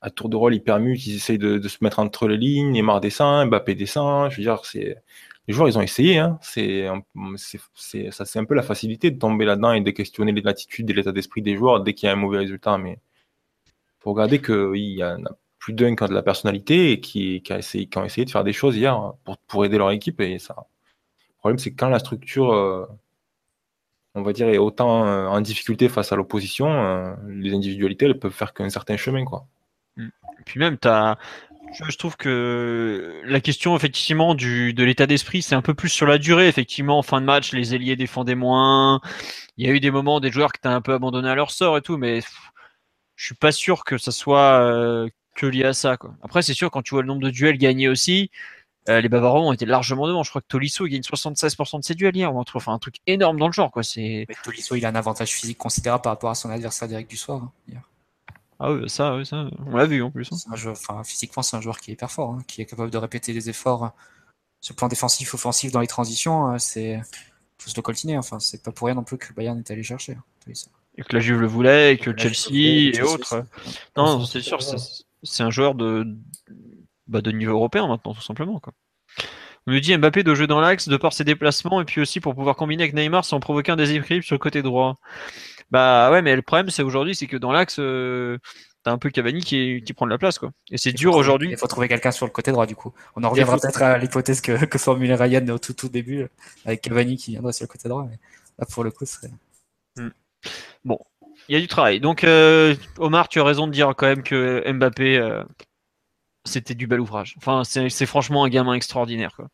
à 0.01 0.09
tour 0.09 0.29
de 0.29 0.35
rôle, 0.35 0.55
ils 0.55 0.63
permutent, 0.63 1.05
ils 1.05 1.15
essayent 1.15 1.37
de, 1.37 1.67
se 1.67 1.77
mettre 1.81 1.99
entre 1.99 2.27
les 2.27 2.37
lignes, 2.37 2.71
Neymar 2.71 3.01
descend, 3.01 3.47
Mbappé 3.47 3.75
descend. 3.75 4.31
Je 4.31 4.37
veux 4.37 4.43
dire, 4.43 4.65
c'est 4.65 4.97
les 5.47 5.53
joueurs, 5.53 5.67
ils 5.67 5.77
ont 5.77 5.81
essayé. 5.81 6.19
Hein. 6.19 6.39
C'est, 6.41 6.87
ça, 8.11 8.25
c'est 8.25 8.39
un 8.39 8.45
peu 8.45 8.53
la 8.53 8.61
facilité 8.61 9.11
de 9.11 9.19
tomber 9.19 9.45
là-dedans 9.45 9.73
et 9.73 9.81
de 9.81 9.91
questionner 9.91 10.31
l'attitude 10.33 10.89
et 10.89 10.93
l'état 10.93 11.11
d'esprit 11.11 11.41
des 11.41 11.55
joueurs 11.55 11.81
dès 11.81 11.93
qu'il 11.93 12.07
y 12.07 12.09
a 12.09 12.13
un 12.13 12.17
mauvais 12.17 12.39
résultat. 12.39 12.77
Mais 12.77 12.99
faut 13.99 14.13
regarder 14.13 14.41
qu'il 14.41 14.75
y 14.75 15.03
en 15.03 15.23
a 15.25 15.31
plus 15.59 15.73
d'un 15.73 15.95
qui 15.95 16.03
a 16.03 16.07
de 16.07 16.13
la 16.13 16.23
personnalité 16.23 16.91
et 16.91 16.99
qui, 16.99 17.41
a 17.49 17.59
essayé, 17.59 17.85
qui 17.85 17.97
ont 17.97 18.03
essayé 18.03 18.25
de 18.25 18.31
faire 18.31 18.43
des 18.43 18.53
choses 18.53 18.75
hier 18.75 19.13
pour, 19.47 19.63
aider 19.63 19.77
leur 19.77 19.91
équipe. 19.91 20.19
Et 20.19 20.39
ça, 20.39 20.55
le 20.57 21.37
problème, 21.37 21.59
c'est 21.59 21.71
que 21.71 21.77
quand 21.77 21.89
la 21.89 21.99
structure, 21.99 22.51
euh, 22.51 22.85
on 24.15 24.23
va 24.23 24.33
dire, 24.33 24.49
est 24.49 24.57
autant 24.57 25.05
euh, 25.05 25.27
en 25.27 25.39
difficulté 25.39 25.87
face 25.87 26.11
à 26.11 26.15
l'opposition, 26.15 26.67
euh, 26.67 27.13
les 27.27 27.53
individualités, 27.53 28.05
elles 28.05 28.19
peuvent 28.19 28.31
faire 28.31 28.53
qu'un 28.53 28.69
certain 28.69 28.97
chemin, 28.97 29.23
quoi. 29.23 29.45
Et 29.97 30.43
puis 30.45 30.59
même, 30.59 30.77
as, 30.85 31.17
je, 31.73 31.97
trouve 31.97 32.17
que 32.17 33.21
la 33.25 33.39
question 33.39 33.75
effectivement 33.75 34.35
du, 34.35 34.73
de 34.73 34.83
l'état 34.83 35.07
d'esprit, 35.07 35.41
c'est 35.41 35.55
un 35.55 35.61
peu 35.61 35.73
plus 35.73 35.89
sur 35.89 36.05
la 36.05 36.17
durée. 36.17 36.47
Effectivement, 36.47 36.97
en 36.97 37.01
fin 37.01 37.21
de 37.21 37.25
match, 37.25 37.53
les 37.53 37.75
ailiers 37.75 37.95
défendaient 37.95 38.35
moins. 38.35 39.01
Il 39.57 39.65
y 39.65 39.69
a 39.69 39.73
eu 39.73 39.79
des 39.79 39.91
moments 39.91 40.19
des 40.19 40.31
joueurs 40.31 40.51
qui 40.51 40.59
étaient 40.59 40.67
un 40.67 40.81
peu 40.81 40.93
abandonnés 40.93 41.29
à 41.29 41.35
leur 41.35 41.51
sort 41.51 41.77
et 41.77 41.81
tout, 41.81 41.97
mais 41.97 42.21
je 43.15 43.25
suis 43.25 43.35
pas 43.35 43.51
sûr 43.51 43.83
que 43.83 43.97
ça 43.97 44.11
soit 44.11 44.61
euh, 44.61 45.07
que 45.35 45.45
lié 45.45 45.63
à 45.63 45.73
ça. 45.73 45.97
Quoi. 45.97 46.15
Après, 46.23 46.41
c'est 46.41 46.53
sûr, 46.53 46.71
quand 46.71 46.81
tu 46.81 46.95
vois 46.95 47.03
le 47.03 47.07
nombre 47.07 47.21
de 47.21 47.29
duels 47.29 47.57
gagnés 47.57 47.87
aussi, 47.87 48.31
euh, 48.89 48.99
les 48.99 49.09
Bavarois 49.09 49.41
ont 49.41 49.53
été 49.53 49.65
largement 49.65 50.07
devant. 50.07 50.23
Je 50.23 50.29
crois 50.31 50.41
que 50.41 50.47
Tolisso 50.47 50.85
gagne 50.87 51.01
76% 51.01 51.79
de 51.79 51.83
ses 51.83 51.93
duels 51.93 52.15
hier. 52.15 52.35
On 52.35 52.43
trouve 52.43 52.61
enfin, 52.61 52.73
un 52.73 52.79
truc 52.79 52.95
énorme 53.05 53.37
dans 53.39 53.47
le 53.47 53.53
genre. 53.53 53.71
Quoi. 53.71 53.83
Tolisso, 54.43 54.75
il 54.75 54.85
a 54.85 54.89
un 54.89 54.95
avantage 54.95 55.31
physique 55.31 55.57
considérable 55.57 56.01
par 56.01 56.13
rapport 56.13 56.31
à 56.31 56.35
son 56.35 56.49
adversaire 56.49 56.87
direct 56.87 57.09
du 57.09 57.17
soir. 57.17 57.43
Hein, 57.43 57.81
ah 58.63 58.71
oui, 58.71 58.87
ça, 58.89 59.15
oui, 59.15 59.25
ça, 59.25 59.47
on 59.65 59.75
l'a 59.75 59.87
vu 59.87 60.03
en 60.03 60.11
plus. 60.11 60.29
Hein. 60.31 61.03
physiquement, 61.03 61.41
c'est 61.41 61.57
un 61.57 61.61
joueur 61.61 61.79
qui 61.79 61.89
est 61.89 61.93
hyper 61.95 62.11
fort, 62.11 62.35
hein, 62.35 62.43
qui 62.47 62.61
est 62.61 62.65
capable 62.65 62.91
de 62.91 62.97
répéter 62.97 63.33
des 63.33 63.49
efforts 63.49 63.91
sur 64.59 64.73
le 64.73 64.77
plan 64.77 64.87
défensif, 64.87 65.33
offensif 65.33 65.71
dans 65.71 65.79
les 65.79 65.87
transitions. 65.87 66.45
Hein, 66.45 66.59
c'est 66.59 67.01
faut 67.57 67.71
se 67.71 67.75
le 67.75 67.81
coltiner. 67.81 68.19
Enfin, 68.19 68.39
c'est 68.39 68.61
pas 68.61 68.71
pour 68.71 68.85
rien 68.85 68.95
non 68.95 69.03
plus 69.03 69.17
que 69.17 69.27
le 69.29 69.33
Bayern 69.33 69.57
est 69.57 69.71
allé 69.71 69.81
chercher. 69.81 70.15
Et 70.47 71.01
que 71.01 71.15
la 71.15 71.21
Juve 71.21 71.41
le 71.41 71.47
voulait, 71.47 71.93
et 71.93 71.97
que 71.97 72.15
Chelsea 72.15 72.95
et 72.95 73.01
autres. 73.01 73.45
Non, 73.97 74.25
c'est 74.25 74.41
sûr, 74.41 74.59
c'est 75.23 75.43
un 75.43 75.49
joueur 75.49 75.73
de, 75.73 76.05
bah, 77.07 77.21
de 77.21 77.31
niveau 77.31 77.53
européen 77.53 77.87
maintenant, 77.87 78.13
tout 78.13 78.21
simplement. 78.21 78.59
Quoi. 78.59 78.73
On 79.67 79.71
lui 79.71 79.81
dit 79.81 79.95
Mbappé 79.95 80.23
de 80.23 80.33
jouer 80.33 80.47
dans 80.47 80.59
l'axe 80.59 80.87
de 80.87 80.97
par 80.97 81.13
ses 81.13 81.23
déplacements 81.23 81.81
et 81.81 81.85
puis 81.85 82.01
aussi 82.01 82.19
pour 82.19 82.35
pouvoir 82.35 82.55
combiner 82.55 82.83
avec 82.83 82.95
Neymar 82.95 83.25
sans 83.25 83.39
provoquer 83.39 83.71
un 83.71 83.75
déséquilibre 83.75 84.25
sur 84.25 84.35
le 84.35 84.39
côté 84.39 84.61
droit. 84.61 84.99
Bah 85.71 86.11
ouais, 86.11 86.21
mais 86.21 86.35
le 86.35 86.41
problème, 86.41 86.69
c'est 86.69 86.83
aujourd'hui, 86.83 87.15
c'est 87.15 87.27
que 87.27 87.37
dans 87.37 87.51
l'axe, 87.51 87.77
euh, 87.79 88.37
t'as 88.83 88.91
un 88.91 88.97
peu 88.97 89.09
Cavani 89.09 89.41
qui, 89.41 89.81
qui 89.85 89.93
prend 89.93 90.05
de 90.05 90.11
la 90.11 90.17
place, 90.17 90.37
quoi. 90.37 90.51
Et 90.69 90.77
c'est 90.77 90.91
dur 90.91 91.15
aujourd'hui. 91.15 91.49
Il 91.51 91.57
faut 91.57 91.67
trouver 91.67 91.87
quelqu'un 91.87 92.11
sur 92.11 92.25
le 92.25 92.31
côté 92.31 92.51
droit, 92.51 92.65
du 92.65 92.75
coup. 92.75 92.93
On 93.15 93.23
en 93.23 93.29
reviendra 93.29 93.57
peut-être 93.57 93.81
à 93.81 93.97
l'hypothèse 93.97 94.41
que, 94.41 94.65
que 94.65 94.77
formulait 94.77 95.15
Ryan 95.15 95.47
au 95.47 95.59
tout, 95.59 95.73
tout 95.73 95.89
début, 95.89 96.27
avec 96.65 96.81
Cavani 96.81 97.15
qui 97.15 97.31
viendra 97.31 97.53
sur 97.53 97.63
le 97.63 97.67
côté 97.69 97.87
droit. 97.87 98.05
Mais 98.09 98.19
là, 98.59 98.65
pour 98.69 98.83
le 98.83 98.91
coup, 98.91 99.05
ce 99.05 99.15
serait. 99.15 99.31
Hmm. 99.95 100.09
Bon, 100.83 100.99
il 101.47 101.55
y 101.55 101.57
a 101.57 101.61
du 101.61 101.67
travail. 101.67 101.99
Donc, 101.99 102.23
euh, 102.23 102.75
Omar, 102.97 103.29
tu 103.29 103.39
as 103.39 103.43
raison 103.43 103.67
de 103.67 103.71
dire 103.71 103.93
quand 103.95 104.07
même 104.07 104.23
que 104.23 104.69
Mbappé, 104.71 105.17
euh, 105.17 105.43
c'était 106.45 106.75
du 106.75 106.87
bel 106.87 106.99
ouvrage. 106.99 107.35
Enfin, 107.37 107.63
c'est 107.63 108.05
franchement 108.05 108.43
un 108.43 108.49
gamin 108.49 108.73
extraordinaire, 108.73 109.35
quoi. 109.35 109.47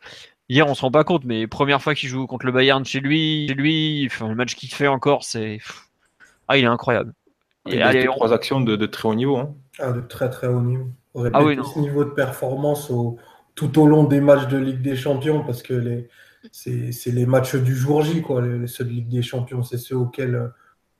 Hier, 0.49 0.65
on 0.65 0.75
se 0.75 0.81
rend 0.81 0.91
pas 0.91 1.03
compte, 1.03 1.25
mais 1.25 1.45
première 1.45 1.81
fois 1.81 1.93
qu'il 1.93 2.07
joue 2.07 2.25
contre 2.25 2.45
le 2.45 2.53
Bayern 2.53 2.85
chez 2.85 3.01
lui, 3.01 3.47
chez 3.49 3.53
lui, 3.53 4.07
enfin, 4.09 4.29
le 4.29 4.35
match 4.35 4.55
qu'il 4.55 4.69
fait 4.69 4.87
encore, 4.87 5.25
c'est 5.25 5.59
ah, 6.47 6.57
il 6.57 6.63
est 6.63 6.67
incroyable. 6.67 7.13
Il 7.65 7.81
a 7.81 7.93
trois 8.05 8.33
actions 8.33 8.61
de, 8.61 8.85
très 8.85 9.07
haut 9.09 9.15
niveau. 9.15 9.37
Hein. 9.37 9.55
Ah, 9.79 9.91
de 9.91 10.01
très 10.01 10.29
très 10.29 10.47
haut 10.47 10.61
niveau. 10.61 10.89
ah, 11.33 11.43
oui, 11.43 11.57
ce 11.73 11.79
niveau 11.79 12.05
de 12.05 12.11
performance 12.11 12.91
tout 13.55 13.79
au 13.79 13.87
long 13.87 14.03
des 14.03 14.21
matchs 14.21 14.47
de 14.47 14.57
Ligue 14.57 14.81
des 14.81 14.95
Champions 14.95 15.43
parce 15.43 15.63
que 15.63 15.73
les, 15.73 16.07
c'est, 16.51 16.91
les 17.07 17.25
matchs 17.25 17.55
du 17.55 17.75
jour 17.75 18.03
J, 18.03 18.21
quoi, 18.21 18.41
les, 18.41 18.67
ceux 18.67 18.85
de 18.85 18.89
Ligue 18.89 19.09
des 19.09 19.21
Champions. 19.21 19.63
C'est 19.63 19.77
ceux 19.77 19.97
auxquels 19.97 20.35
euh, 20.35 20.47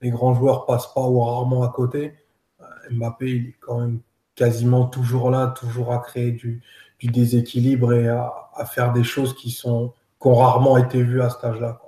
les 0.01 0.09
grands 0.09 0.33
joueurs 0.33 0.65
passent 0.65 0.91
pas 0.93 1.01
ou 1.01 1.19
rarement 1.21 1.63
à 1.63 1.69
côté. 1.69 2.15
Euh, 2.61 2.65
Mbappé, 2.91 3.29
il 3.29 3.45
est 3.49 3.55
quand 3.59 3.79
même 3.79 3.99
quasiment 4.35 4.85
toujours 4.85 5.29
là, 5.29 5.47
toujours 5.47 5.93
à 5.93 5.99
créer 5.99 6.31
du, 6.31 6.61
déséquilibre 7.03 7.93
et 7.93 8.07
à, 8.07 8.33
à, 8.55 8.65
faire 8.65 8.91
des 8.91 9.03
choses 9.03 9.35
qui, 9.35 9.51
sont, 9.51 9.93
qui 10.21 10.27
ont 10.27 10.35
rarement 10.35 10.77
été 10.77 11.01
vues 11.01 11.21
à 11.21 11.29
cet 11.29 11.43
âge-là. 11.43 11.79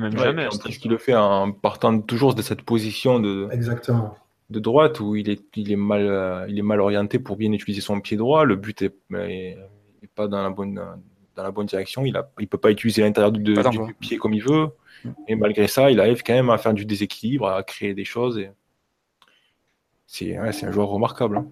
Même 0.00 0.16
jamais. 0.18 0.48
ce 0.50 0.78
qu'il 0.78 0.90
le 0.90 0.98
fait 0.98 1.14
en 1.14 1.52
partant 1.52 2.00
toujours 2.00 2.34
de 2.34 2.42
cette 2.42 2.62
position 2.62 3.18
de, 3.18 3.48
Exactement. 3.50 4.14
de 4.50 4.60
droite 4.60 5.00
où 5.00 5.16
il 5.16 5.30
est, 5.30 5.42
il, 5.56 5.72
est 5.72 5.76
mal, 5.76 6.06
euh, 6.06 6.46
il 6.48 6.58
est 6.58 6.62
mal 6.62 6.80
orienté 6.80 7.18
pour 7.18 7.36
bien 7.36 7.50
utiliser 7.52 7.80
son 7.80 8.00
pied 8.00 8.16
droit. 8.16 8.44
Le 8.44 8.56
but 8.56 8.82
est, 8.82 8.94
pas 10.14 10.28
dans 10.28 10.42
la 10.42 10.50
bonne, 10.50 10.80
dans 11.34 11.42
la 11.42 11.50
bonne 11.50 11.66
direction. 11.66 12.04
Il 12.04 12.12
ne 12.12 12.20
il 12.40 12.48
peut 12.48 12.58
pas 12.58 12.70
utiliser 12.70 13.02
l'intérieur 13.02 13.32
du, 13.32 13.42
du, 13.42 13.94
pied 14.00 14.18
comme 14.18 14.34
il 14.34 14.42
veut. 14.42 14.68
Et 15.28 15.36
malgré 15.36 15.68
ça, 15.68 15.90
il 15.90 16.00
arrive 16.00 16.22
quand 16.22 16.34
même 16.34 16.50
à 16.50 16.58
faire 16.58 16.74
du 16.74 16.84
déséquilibre, 16.84 17.48
à 17.48 17.62
créer 17.62 17.94
des 17.94 18.04
choses. 18.04 18.38
Et... 18.38 18.50
C'est 20.06 20.36
un 20.36 20.72
joueur 20.72 20.88
remarquable. 20.88 21.38
Hein. 21.38 21.46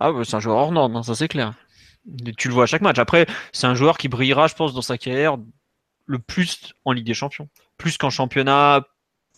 Ah, 0.00 0.12
bah, 0.12 0.22
c'est 0.24 0.36
un 0.36 0.40
joueur 0.40 0.56
hors 0.56 0.72
norme, 0.72 0.96
hein, 0.96 1.02
ça 1.02 1.14
c'est 1.14 1.28
clair. 1.28 1.54
Tu 2.36 2.48
le 2.48 2.54
vois 2.54 2.64
à 2.64 2.66
chaque 2.66 2.82
match. 2.82 2.98
Après, 2.98 3.26
c'est 3.52 3.66
un 3.66 3.74
joueur 3.74 3.96
qui 3.96 4.08
brillera, 4.08 4.46
je 4.46 4.54
pense, 4.54 4.74
dans 4.74 4.82
sa 4.82 4.98
carrière 4.98 5.38
le 6.06 6.18
plus 6.18 6.74
en 6.84 6.92
Ligue 6.92 7.06
des 7.06 7.14
Champions 7.14 7.48
plus 7.84 7.98
qu'en 7.98 8.08
championnat, 8.08 8.80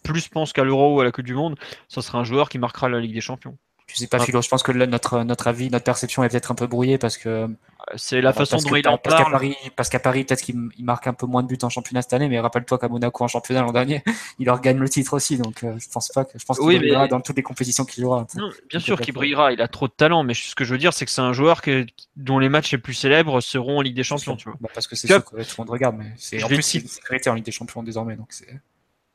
plus 0.04 0.20
je 0.20 0.28
pense 0.28 0.52
qu'à 0.52 0.62
l'Euro 0.62 0.94
ou 0.94 1.00
à 1.00 1.04
la 1.04 1.10
Coupe 1.10 1.24
du 1.24 1.34
Monde, 1.34 1.58
ce 1.88 2.00
sera 2.00 2.18
un 2.20 2.22
joueur 2.22 2.48
qui 2.48 2.60
marquera 2.60 2.88
la 2.88 3.00
Ligue 3.00 3.12
des 3.12 3.20
Champions. 3.20 3.58
Je 3.86 3.94
sais 3.94 4.08
pas, 4.08 4.18
Philo, 4.18 4.42
je 4.42 4.48
pense 4.48 4.64
que 4.64 4.72
notre, 4.72 5.22
notre 5.22 5.46
avis, 5.46 5.70
notre 5.70 5.84
perception 5.84 6.24
est 6.24 6.28
peut-être 6.28 6.50
un 6.50 6.56
peu 6.56 6.66
brouillée 6.66 6.98
parce 6.98 7.16
que. 7.16 7.48
C'est 7.94 8.20
la 8.20 8.32
façon 8.32 8.56
dont 8.56 8.74
il 8.74 8.86
en 8.88 8.98
parce 8.98 9.22
Qu'à 9.22 9.30
Paris, 9.30 9.56
parce 9.76 9.88
qu'à 9.88 10.00
Paris, 10.00 10.24
peut-être 10.24 10.42
qu'il 10.42 10.70
marque 10.80 11.06
un 11.06 11.12
peu 11.12 11.26
moins 11.26 11.44
de 11.44 11.48
buts 11.48 11.58
en 11.62 11.68
championnat 11.68 12.02
cette 12.02 12.12
année, 12.12 12.28
mais 12.28 12.40
rappelle-toi 12.40 12.78
qu'à 12.78 12.88
Monaco 12.88 13.22
en 13.22 13.28
championnat 13.28 13.62
l'an 13.62 13.72
dernier, 13.72 14.02
il 14.40 14.46
leur 14.46 14.60
gagne 14.60 14.78
le 14.78 14.88
titre 14.88 15.14
aussi. 15.14 15.38
Donc 15.38 15.62
euh, 15.62 15.78
je 15.78 15.88
pense 15.88 16.08
pas 16.08 16.24
que 16.24 16.36
je 16.36 16.44
pense 16.44 16.58
qu'il 16.58 16.66
brillera 16.66 17.06
dans 17.06 17.20
toutes 17.20 17.36
les 17.36 17.44
compétitions 17.44 17.84
qu'il 17.84 18.02
jouera. 18.02 18.26
bien 18.68 18.80
sûr 18.80 19.00
qu'il 19.00 19.14
brillera, 19.14 19.52
il 19.52 19.62
a 19.62 19.68
trop 19.68 19.86
de 19.86 19.92
talent, 19.92 20.24
mais 20.24 20.34
ce 20.34 20.56
que 20.56 20.64
je 20.64 20.72
veux 20.72 20.78
dire, 20.78 20.92
c'est 20.92 21.04
que 21.04 21.12
c'est 21.12 21.20
un 21.20 21.32
joueur 21.32 21.62
que, 21.62 21.86
dont 22.16 22.40
les 22.40 22.48
matchs 22.48 22.72
les 22.72 22.78
plus 22.78 22.94
célèbres 22.94 23.40
seront 23.40 23.78
en 23.78 23.82
Ligue 23.82 23.96
des 23.96 24.02
Champions. 24.02 24.36
Tu 24.36 24.48
vois. 24.48 24.58
Bah, 24.60 24.68
parce 24.74 24.88
que 24.88 24.96
c'est 24.96 25.06
ce 25.06 25.14
que 25.14 25.20
tout 25.20 25.36
le 25.36 25.46
monde 25.58 25.70
regarde, 25.70 25.96
mais 25.96 26.12
c'est 26.16 26.42
en 26.42 26.48
plus 26.48 26.74
il 26.74 26.84
est 27.12 27.28
en 27.28 27.34
Ligue 27.34 27.44
des 27.44 27.52
Champions 27.52 27.84
désormais, 27.84 28.16
donc 28.16 28.28
c'est. 28.30 28.48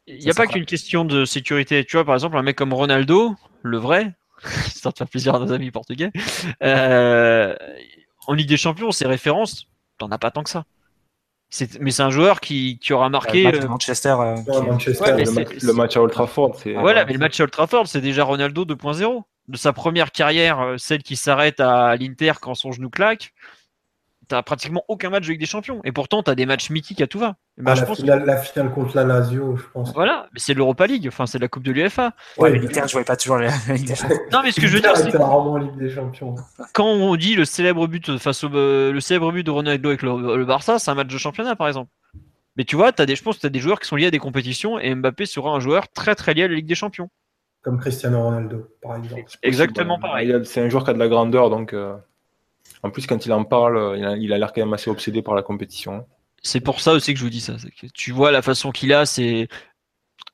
Il 0.07 0.24
n'y 0.24 0.32
a 0.32 0.34
pas 0.34 0.47
qu'une 0.47 0.65
question 0.65 1.05
de 1.05 1.26
sécurité. 1.26 1.86
Tu 1.86 1.95
vois, 1.95 2.05
par 2.05 2.15
exemple, 2.15 2.38
un 2.38 2.41
mec 2.41 2.55
comme 2.55 2.74
Ronaldo, 2.74 3.36
le 3.61 3.78
vrai, 3.78 4.13
ça 4.74 4.92
te 4.92 4.98
faire 4.98 5.08
plaisir 5.08 5.36
à 5.36 5.39
nos 5.39 5.52
amis 5.52 5.72
portugais, 5.72 6.12
euh, 6.64 7.56
en 8.28 8.34
Ligue 8.34 8.50
des 8.50 8.58
Champions, 8.58 8.92
ses 8.92 9.08
références, 9.08 9.68
t'en 9.98 10.10
as 10.12 10.18
pas 10.18 10.32
tant 10.32 10.44
que 10.44 10.50
ça. 10.50 10.66
Mais 11.82 11.92
c'est 11.92 12.04
un 12.04 12.10
joueur 12.10 12.39
qui, 12.39 12.80
qui 12.80 12.94
aura 12.94 13.10
marqué. 13.10 13.44
Le 13.44 13.52
match 13.52 13.64
euh, 13.64 13.68
Manchester. 13.68 14.16
Euh, 14.20 14.36
le, 15.62 15.74
match, 15.74 15.98
à 15.98 16.02
Old 16.02 16.14
Trafford. 16.14 16.56
Voilà, 16.78 17.04
mais 17.04 17.12
le 17.12 17.20
match 17.20 17.39
à 17.42 17.44
Old 17.44 17.52
Trafford, 17.52 17.88
c'est 17.88 18.00
déjà 18.00 18.24
Ronaldo 18.24 18.64
2.0. 18.64 19.24
De 19.50 19.58
sa 19.58 19.74
première 19.74 20.14
carrière, 20.14 20.76
celle 20.78 21.04
qui 21.04 21.18
s'arrête 21.18 21.60
à 21.60 21.98
l'Inter 21.98 22.34
quand 22.39 22.56
son 22.56 22.72
genou 22.72 22.89
claque, 22.89 23.34
t'as 24.32 24.42
pratiquement 24.44 24.84
aucun 24.88 25.10
match 25.10 25.26
avec 25.26 25.40
des 25.40 25.46
champions. 25.46 25.82
Et 25.84 25.92
pourtant, 25.92 26.24
tu 26.24 26.32
as 26.32 26.36
des 26.36 26.46
matchs 26.46 26.70
mythiques 26.70 27.02
à 27.02 27.08
tout 27.08 27.20
va. 27.20 27.36
Ben, 27.58 27.76
la, 27.76 27.86
finale, 27.86 28.26
la, 28.26 28.38
finale, 28.38 28.72
contre 28.72 28.96
la 28.96 29.04
Lazio, 29.04 29.58
je 29.58 29.64
pense. 29.74 29.94
Voilà, 29.94 30.28
mais 30.34 30.40
c'est 30.40 30.54
l'Europa 30.54 30.88
League, 30.88 31.06
enfin, 31.08 31.26
c'est 31.26 31.38
la 31.38 31.50
Coupe 31.50 31.64
de 31.64 31.72
l'UFA. 31.74 32.14
Ouais, 32.38 32.50
mais 32.50 32.60
l'Inter, 32.60 32.84
je 32.88 32.94
voyais 32.94 33.06
pas 33.06 33.18
toujours 33.18 33.38
la 33.38 33.50
Ligue 33.68 33.88
des 33.88 33.96
Champions. 33.96 34.18
non, 34.32 34.42
mais 34.42 34.52
ce 34.52 34.62
que 34.62 34.68
je 34.68 34.76
veux 34.76 34.82
dire, 34.82 34.96
c'est. 34.96 35.12
Ligue 35.12 35.78
des 35.78 35.90
Champions. 35.90 36.36
Quand 36.74 36.86
on 36.86 37.16
dit 37.18 37.36
le 37.36 37.44
célèbre 37.44 37.88
but 37.88 38.18
face 38.18 38.44
au 38.46 38.50
le 38.50 39.00
célèbre 39.02 39.32
but 39.34 39.44
de 39.44 39.52
Ronaldo 39.52 39.90
avec 39.90 40.02
le, 40.02 40.46
Barça, 40.46 40.80
c'est 40.80 40.90
un 40.90 40.96
match 40.96 41.08
de 41.08 41.18
championnat, 41.18 41.58
par 41.58 41.68
exemple. 41.68 41.92
Mais 42.56 42.64
tu 42.64 42.78
vois, 42.78 42.92
as 42.98 43.06
des, 43.06 43.16
je 43.16 43.24
pense 43.24 43.36
que 43.36 43.42
tu 43.42 43.48
as 43.48 43.50
des 43.50 43.60
joueurs 43.60 43.80
qui 43.80 43.88
sont 43.88 43.98
liés 43.98 44.08
à 44.08 44.12
des 44.12 44.20
compétitions 44.20 44.80
et 44.80 44.96
Mbappé 44.96 45.26
sera 45.26 45.52
un 45.52 45.60
joueur 45.60 45.90
très 45.90 46.16
très 46.16 46.34
lié 46.34 46.44
à 46.44 46.48
la 46.48 46.56
Ligue 46.56 46.68
des 46.68 46.76
Champions. 46.76 47.10
Comme 47.62 47.80
Cristiano 47.80 48.24
Ronaldo, 48.24 48.70
par 48.82 48.96
exemple. 48.96 49.24
Exactement 49.44 50.00
pareil. 50.00 50.34
C'est 50.46 50.62
un 50.62 50.70
joueur 50.70 50.84
qui 50.86 50.90
a 50.90 50.94
de 50.94 51.00
la 51.00 51.10
grandeur, 51.10 51.50
donc. 51.50 51.74
Euh, 51.74 51.96
En 52.84 52.90
plus, 52.90 53.06
quand 53.08 53.26
il 53.26 53.34
en 53.34 53.44
parle, 53.44 54.18
il 54.20 54.34
a 54.34 54.38
l'air 54.38 54.54
quand 54.54 54.62
même 54.62 54.74
assez 54.74 54.90
obsédé 54.90 55.22
par 55.22 55.36
la 55.36 55.44
compétition. 55.44 56.06
C'est 56.44 56.62
pour 56.62 56.80
ça 56.80 56.94
aussi 56.94 57.14
que 57.14 57.20
je 57.20 57.24
vous 57.24 57.30
dis 57.30 57.42
ça. 57.42 57.56
Tu 57.94 58.12
vois 58.12 58.32
la 58.32 58.42
façon 58.42 58.72
qu'il 58.72 58.94
a, 58.94 59.06
c'est 59.06 59.48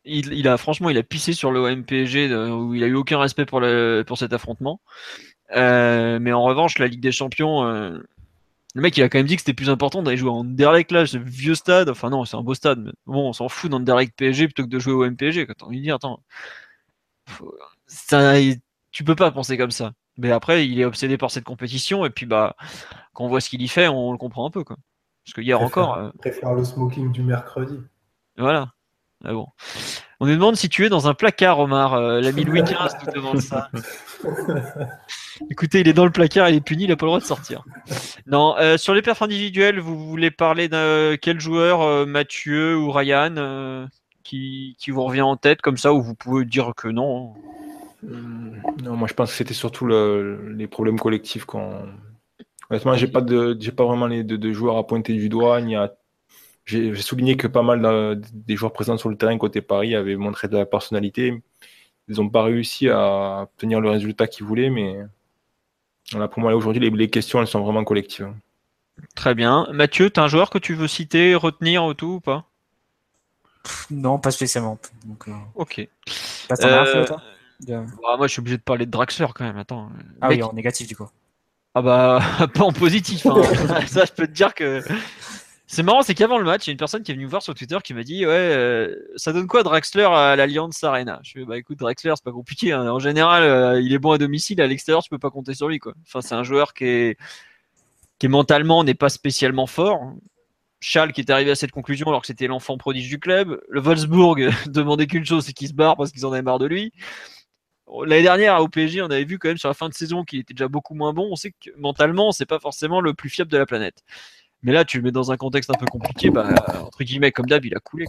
il, 0.06 0.48
a 0.48 0.58
franchement, 0.58 0.90
il 0.90 0.98
a 0.98 1.04
pissé 1.04 1.34
sur 1.34 1.52
le 1.52 1.60
OMPG 1.60 2.34
où 2.34 2.74
il 2.74 2.84
a 2.84 2.88
eu 2.88 2.96
aucun 2.96 3.20
respect 3.20 3.46
pour, 3.46 3.62
pour 4.06 4.18
cet 4.18 4.34
affrontement. 4.34 4.80
Euh, 5.56 6.20
mais 6.20 6.34
en 6.34 6.44
revanche, 6.44 6.78
la 6.80 6.88
Ligue 6.88 7.02
des 7.02 7.12
Champions, 7.12 7.66
euh, 7.66 7.98
le 8.76 8.82
mec, 8.82 8.98
il 8.98 9.04
a 9.04 9.10
quand 9.10 9.20
même 9.20 9.28
dit 9.28 9.36
que 9.36 9.42
c'était 9.42 9.54
plus 9.54 9.70
important 9.70 10.04
d'aller 10.04 10.18
jouer 10.18 10.30
en 10.30 10.40
Anderlecht 10.40 10.92
là, 10.92 11.06
ce 11.06 11.18
vieux 11.18 11.56
stade. 11.56 11.90
Enfin 11.90 12.10
non, 12.10 12.26
c'est 12.26 12.38
un 12.38 12.44
beau 12.44 12.54
stade. 12.54 12.80
Mais 12.80 12.92
bon, 13.06 13.30
on 13.30 13.34
s'en 13.34 13.50
fout 13.50 13.72
d'Anderlecht 13.72 14.16
PSG 14.16 14.48
plutôt 14.48 14.64
que 14.64 14.70
de 14.70 14.80
jouer 14.80 14.94
au 14.94 15.10
MPG. 15.10 15.46
Quand 15.48 15.64
on 15.64 15.70
lui 15.70 15.82
dit, 15.82 15.92
attends, 15.92 16.22
ça, 17.88 18.34
tu 18.92 19.04
peux 19.04 19.16
pas 19.16 19.32
penser 19.32 19.58
comme 19.58 19.72
ça. 19.72 19.94
Mais 20.18 20.32
après, 20.32 20.68
il 20.68 20.80
est 20.80 20.86
obsédé 20.86 21.18
par 21.18 21.32
cette 21.32 21.44
compétition 21.44 22.06
et 22.06 22.10
puis 22.10 22.26
bah, 22.26 22.56
quand 23.14 23.26
on 23.26 23.28
voit 23.28 23.42
ce 23.42 23.50
qu'il 23.50 23.62
y 23.62 23.68
fait, 23.68 23.88
on, 23.88 24.12
le 24.12 24.18
comprend 24.18 24.48
un 24.48 24.52
peu 24.52 24.64
quoi. 24.64 24.78
Parce 25.26 25.34
que 25.34 25.42
hier 25.42 25.62
encore. 25.62 25.98
Euh... 25.98 26.10
préfère 26.20 26.54
le 26.54 26.64
smoking 26.64 27.12
du 27.12 27.24
mercredi. 27.24 27.80
Voilà. 28.38 28.72
Ah 29.26 29.34
bon. 29.34 29.48
On 30.20 30.26
nous 30.26 30.34
demande 30.34 30.56
si 30.56 30.70
tu 30.70 30.86
es 30.86 30.90
dans 30.90 31.08
un 31.08 31.14
placard, 31.14 31.60
Omar. 31.60 31.94
Euh, 31.94 32.22
l'ami 32.22 32.44
Louis 32.44 32.62
XV 32.64 32.76
nous 33.06 33.12
demande 33.14 33.42
ça. 33.42 33.70
Écoutez, 35.52 35.82
il 35.82 35.88
est 35.88 35.94
dans 35.94 36.06
le 36.06 36.12
placard, 36.12 36.50
il 36.50 36.56
est 36.56 36.62
puni, 36.62 36.86
il 36.86 36.90
n'a 36.90 36.96
pas 36.96 37.06
le 37.06 37.10
droit 37.10 37.20
de 37.20 37.26
sortir. 37.26 37.64
Non, 38.26 38.56
euh, 38.58 38.78
sur 38.78 38.94
les 38.94 39.02
perfs 39.02 39.22
individuels, 39.22 39.80
vous 39.80 40.08
voulez 40.08 40.32
parler 40.32 40.70
d'un 40.70 41.18
quel 41.22 41.40
joueur, 41.40 41.82
euh, 41.82 42.06
Mathieu 42.06 42.78
ou 42.78 42.92
Ryan, 42.92 43.88
qui, 44.24 44.76
qui, 44.80 44.92
vous 44.92 45.04
revient 45.04 45.22
en 45.22 45.38
tête 45.38 45.62
comme 45.62 45.78
ça, 45.78 45.94
ou 45.94 46.02
vous 46.02 46.16
pouvez 46.16 46.46
dire 46.46 46.74
que 46.76 46.88
non 46.88 47.34
hmm, 47.34 47.67
Non, 48.08 48.96
moi 48.96 49.08
je 49.08 49.14
pense 49.14 49.32
que 49.32 49.38
c'était 49.38 49.54
surtout 49.54 49.88
les 49.88 50.68
problèmes 50.68 51.00
collectifs. 51.00 51.46
Quand... 51.46 51.84
Honnêtement, 52.70 52.96
j'ai 52.96 53.08
pas 53.08 53.22
de, 53.22 53.58
j'ai 53.60 53.72
pas 53.72 53.86
vraiment 53.86 54.08
les 54.08 54.24
de, 54.24 54.54
joueurs 54.54 54.78
à 54.78 54.88
pointer 54.88 55.14
du 55.14 55.30
doigt, 55.30 55.62
ni 55.62 55.76
à 55.76 55.94
j'ai 56.66 56.94
souligné 56.96 57.38
que 57.38 57.48
pas 57.48 57.62
mal 57.62 58.22
des 58.34 58.58
joueurs 58.58 58.74
présents 58.74 58.98
sur 58.98 59.08
le 59.08 59.16
terrain 59.16 59.38
côté 59.38 59.62
Paris 59.62 59.96
avaient 59.96 60.18
montré 60.18 60.50
de 60.50 60.58
la 60.58 60.66
personnalité. 60.66 61.42
Ils 62.10 62.18
n'ont 62.18 62.30
pas 62.30 62.44
réussi 62.44 62.90
à 62.90 63.44
obtenir 63.44 63.80
le 63.80 63.90
résultat 63.90 64.28
qu'ils 64.28 64.46
voulaient, 64.46 64.70
mais 64.70 64.98
pour 66.12 66.40
moi, 66.40 66.54
aujourd'hui, 66.56 66.90
les, 66.90 67.10
questions, 67.10 67.40
elles 67.40 67.48
sont 67.48 67.62
vraiment 67.62 67.86
collectives. 67.86 68.34
Très 69.16 69.34
bien. 69.34 69.68
Mathieu, 69.72 70.10
tu 70.10 70.20
as 70.20 70.24
un 70.24 70.28
joueur 70.28 70.50
que 70.50 70.58
tu 70.58 70.74
veux 70.74 70.88
citer, 70.88 71.36
retenir 71.36 71.86
ou 71.86 71.94
tout 71.94 72.16
ou 72.16 72.20
pas? 72.20 72.46
Non, 73.90 74.20
pas 74.20 74.32
spécialement. 74.32 74.78
Donc, 75.06 75.28
euh, 75.28 75.32
Ok. 75.56 75.88
Bah, 77.66 77.84
moi, 78.18 78.28
je 78.28 78.34
suis 78.34 78.40
obligé 78.40 78.58
de 78.58 78.62
parler 78.62 78.86
de 78.86 78.92
Draxler 78.92 79.28
quand 79.34 79.44
même. 79.44 79.58
Attends. 79.58 79.90
Ah 80.22 80.30
oui, 80.30 80.42
en 80.44 80.54
négatif 80.54 80.88
du 80.88 80.96
coup. 80.96 81.08
Ah 81.74 81.82
bah, 81.82 82.20
pas 82.54 82.64
en 82.64 82.72
positif. 82.72 83.26
Hein. 83.26 83.42
Ça, 83.88 84.06
je 84.06 84.12
peux 84.12 84.28
te 84.28 84.32
dire 84.34 84.54
que 84.54 84.82
c'est 85.70 85.84
marrant, 85.84 86.02
c'est 86.02 86.16
qu'avant 86.16 86.38
le 86.38 86.46
match, 86.46 86.66
il 86.66 86.70
y 86.70 86.72
a 86.72 86.74
une 86.74 86.78
personne 86.78 87.04
qui 87.04 87.12
est 87.12 87.14
venue 87.14 87.26
me 87.26 87.30
voir 87.30 87.44
sur 87.44 87.54
Twitter 87.54 87.78
qui 87.84 87.94
m'a 87.94 88.04
dit 88.04 88.26
Ouais, 88.26 88.32
euh, 88.32 88.96
ça 89.18 89.34
donne 89.34 89.48
quoi 89.48 89.64
Draxler 89.64 90.06
à 90.10 90.38
l'Alliance 90.38 90.82
Arena? 90.82 91.20
Je 91.24 91.34
fais 91.34 91.46
Bah 91.46 91.58
écoute, 91.58 91.78
Draxler, 91.78 92.14
c'est 92.16 92.24
pas 92.24 92.32
compliqué. 92.32 92.72
Hein. 92.72 92.90
En 92.90 93.00
général, 93.00 93.44
euh, 93.44 93.82
il 93.82 93.94
est 93.94 94.00
bon 94.00 94.12
à 94.12 94.18
domicile, 94.18 94.62
à 94.62 94.68
l'extérieur, 94.68 95.04
tu 95.04 95.10
peux 95.10 95.20
pas 95.20 95.30
compter 95.30 95.54
sur 95.54 95.68
lui. 95.68 95.80
Quoi. 95.80 95.94
Enfin, 96.08 96.22
c'est 96.22 96.36
un 96.36 96.44
joueur 96.44 96.74
qui 96.74 96.86
est, 96.86 97.18
qui 98.18 98.30
mentalement 98.30 98.86
n'est 98.86 98.94
pas 98.94 99.10
spécialement 99.10 99.68
fort. 99.68 100.14
Charles 100.80 101.12
qui 101.12 101.20
est 101.20 101.30
arrivé 101.30 101.52
à 101.52 101.56
cette 101.56 101.72
conclusion 101.72 102.08
alors 102.08 102.22
que 102.22 102.28
c'était 102.28 102.48
l'enfant 102.48 102.78
prodige 102.78 103.10
du 103.10 103.20
club. 103.20 103.60
Le 103.68 103.82
Wolfsburg 103.82 104.50
demandait 104.68 105.08
qu'une 105.08 105.26
chose, 105.26 105.46
c'est 105.46 105.54
qu'il 105.54 105.68
se 105.68 105.74
barre 105.74 105.98
parce 105.98 106.12
qu'ils 106.12 106.26
en 106.26 106.32
avaient 106.32 106.44
marre 106.44 106.60
de 106.60 106.68
lui. 106.68 106.94
L'année 108.06 108.24
dernière, 108.24 108.62
au 108.62 108.68
PSG, 108.68 109.02
on 109.02 109.06
avait 109.06 109.24
vu 109.24 109.40
quand 109.40 109.48
même 109.48 109.58
sur 109.58 109.70
la 109.70 109.74
fin 109.74 109.88
de 109.88 109.94
saison 109.94 110.24
qu'il 110.24 110.40
était 110.40 110.54
déjà 110.54 110.68
beaucoup 110.68 110.94
moins 110.94 111.14
bon. 111.14 111.30
On 111.32 111.36
sait 111.36 111.52
que 111.52 111.70
mentalement, 111.78 112.32
c'est 112.32 112.46
pas 112.46 112.60
forcément 112.60 113.02
le 113.02 113.14
plus 113.14 113.30
fiable 113.30 113.52
de 113.52 113.58
la 113.58 113.66
planète. 113.66 114.04
Mais 114.64 114.74
là, 114.74 114.86
tu 114.86 114.98
le 114.98 115.04
mets 115.04 115.12
dans 115.12 115.32
un 115.32 115.38
contexte 115.38 115.70
un 115.70 115.78
peu 115.78 115.86
compliqué, 115.86 116.30
bah, 116.30 116.50
entre 116.82 117.04
guillemets, 117.04 117.32
comme 117.32 117.46
d'hab, 117.46 117.64
il 117.64 117.76
a 117.76 117.80
coulé. 117.80 118.06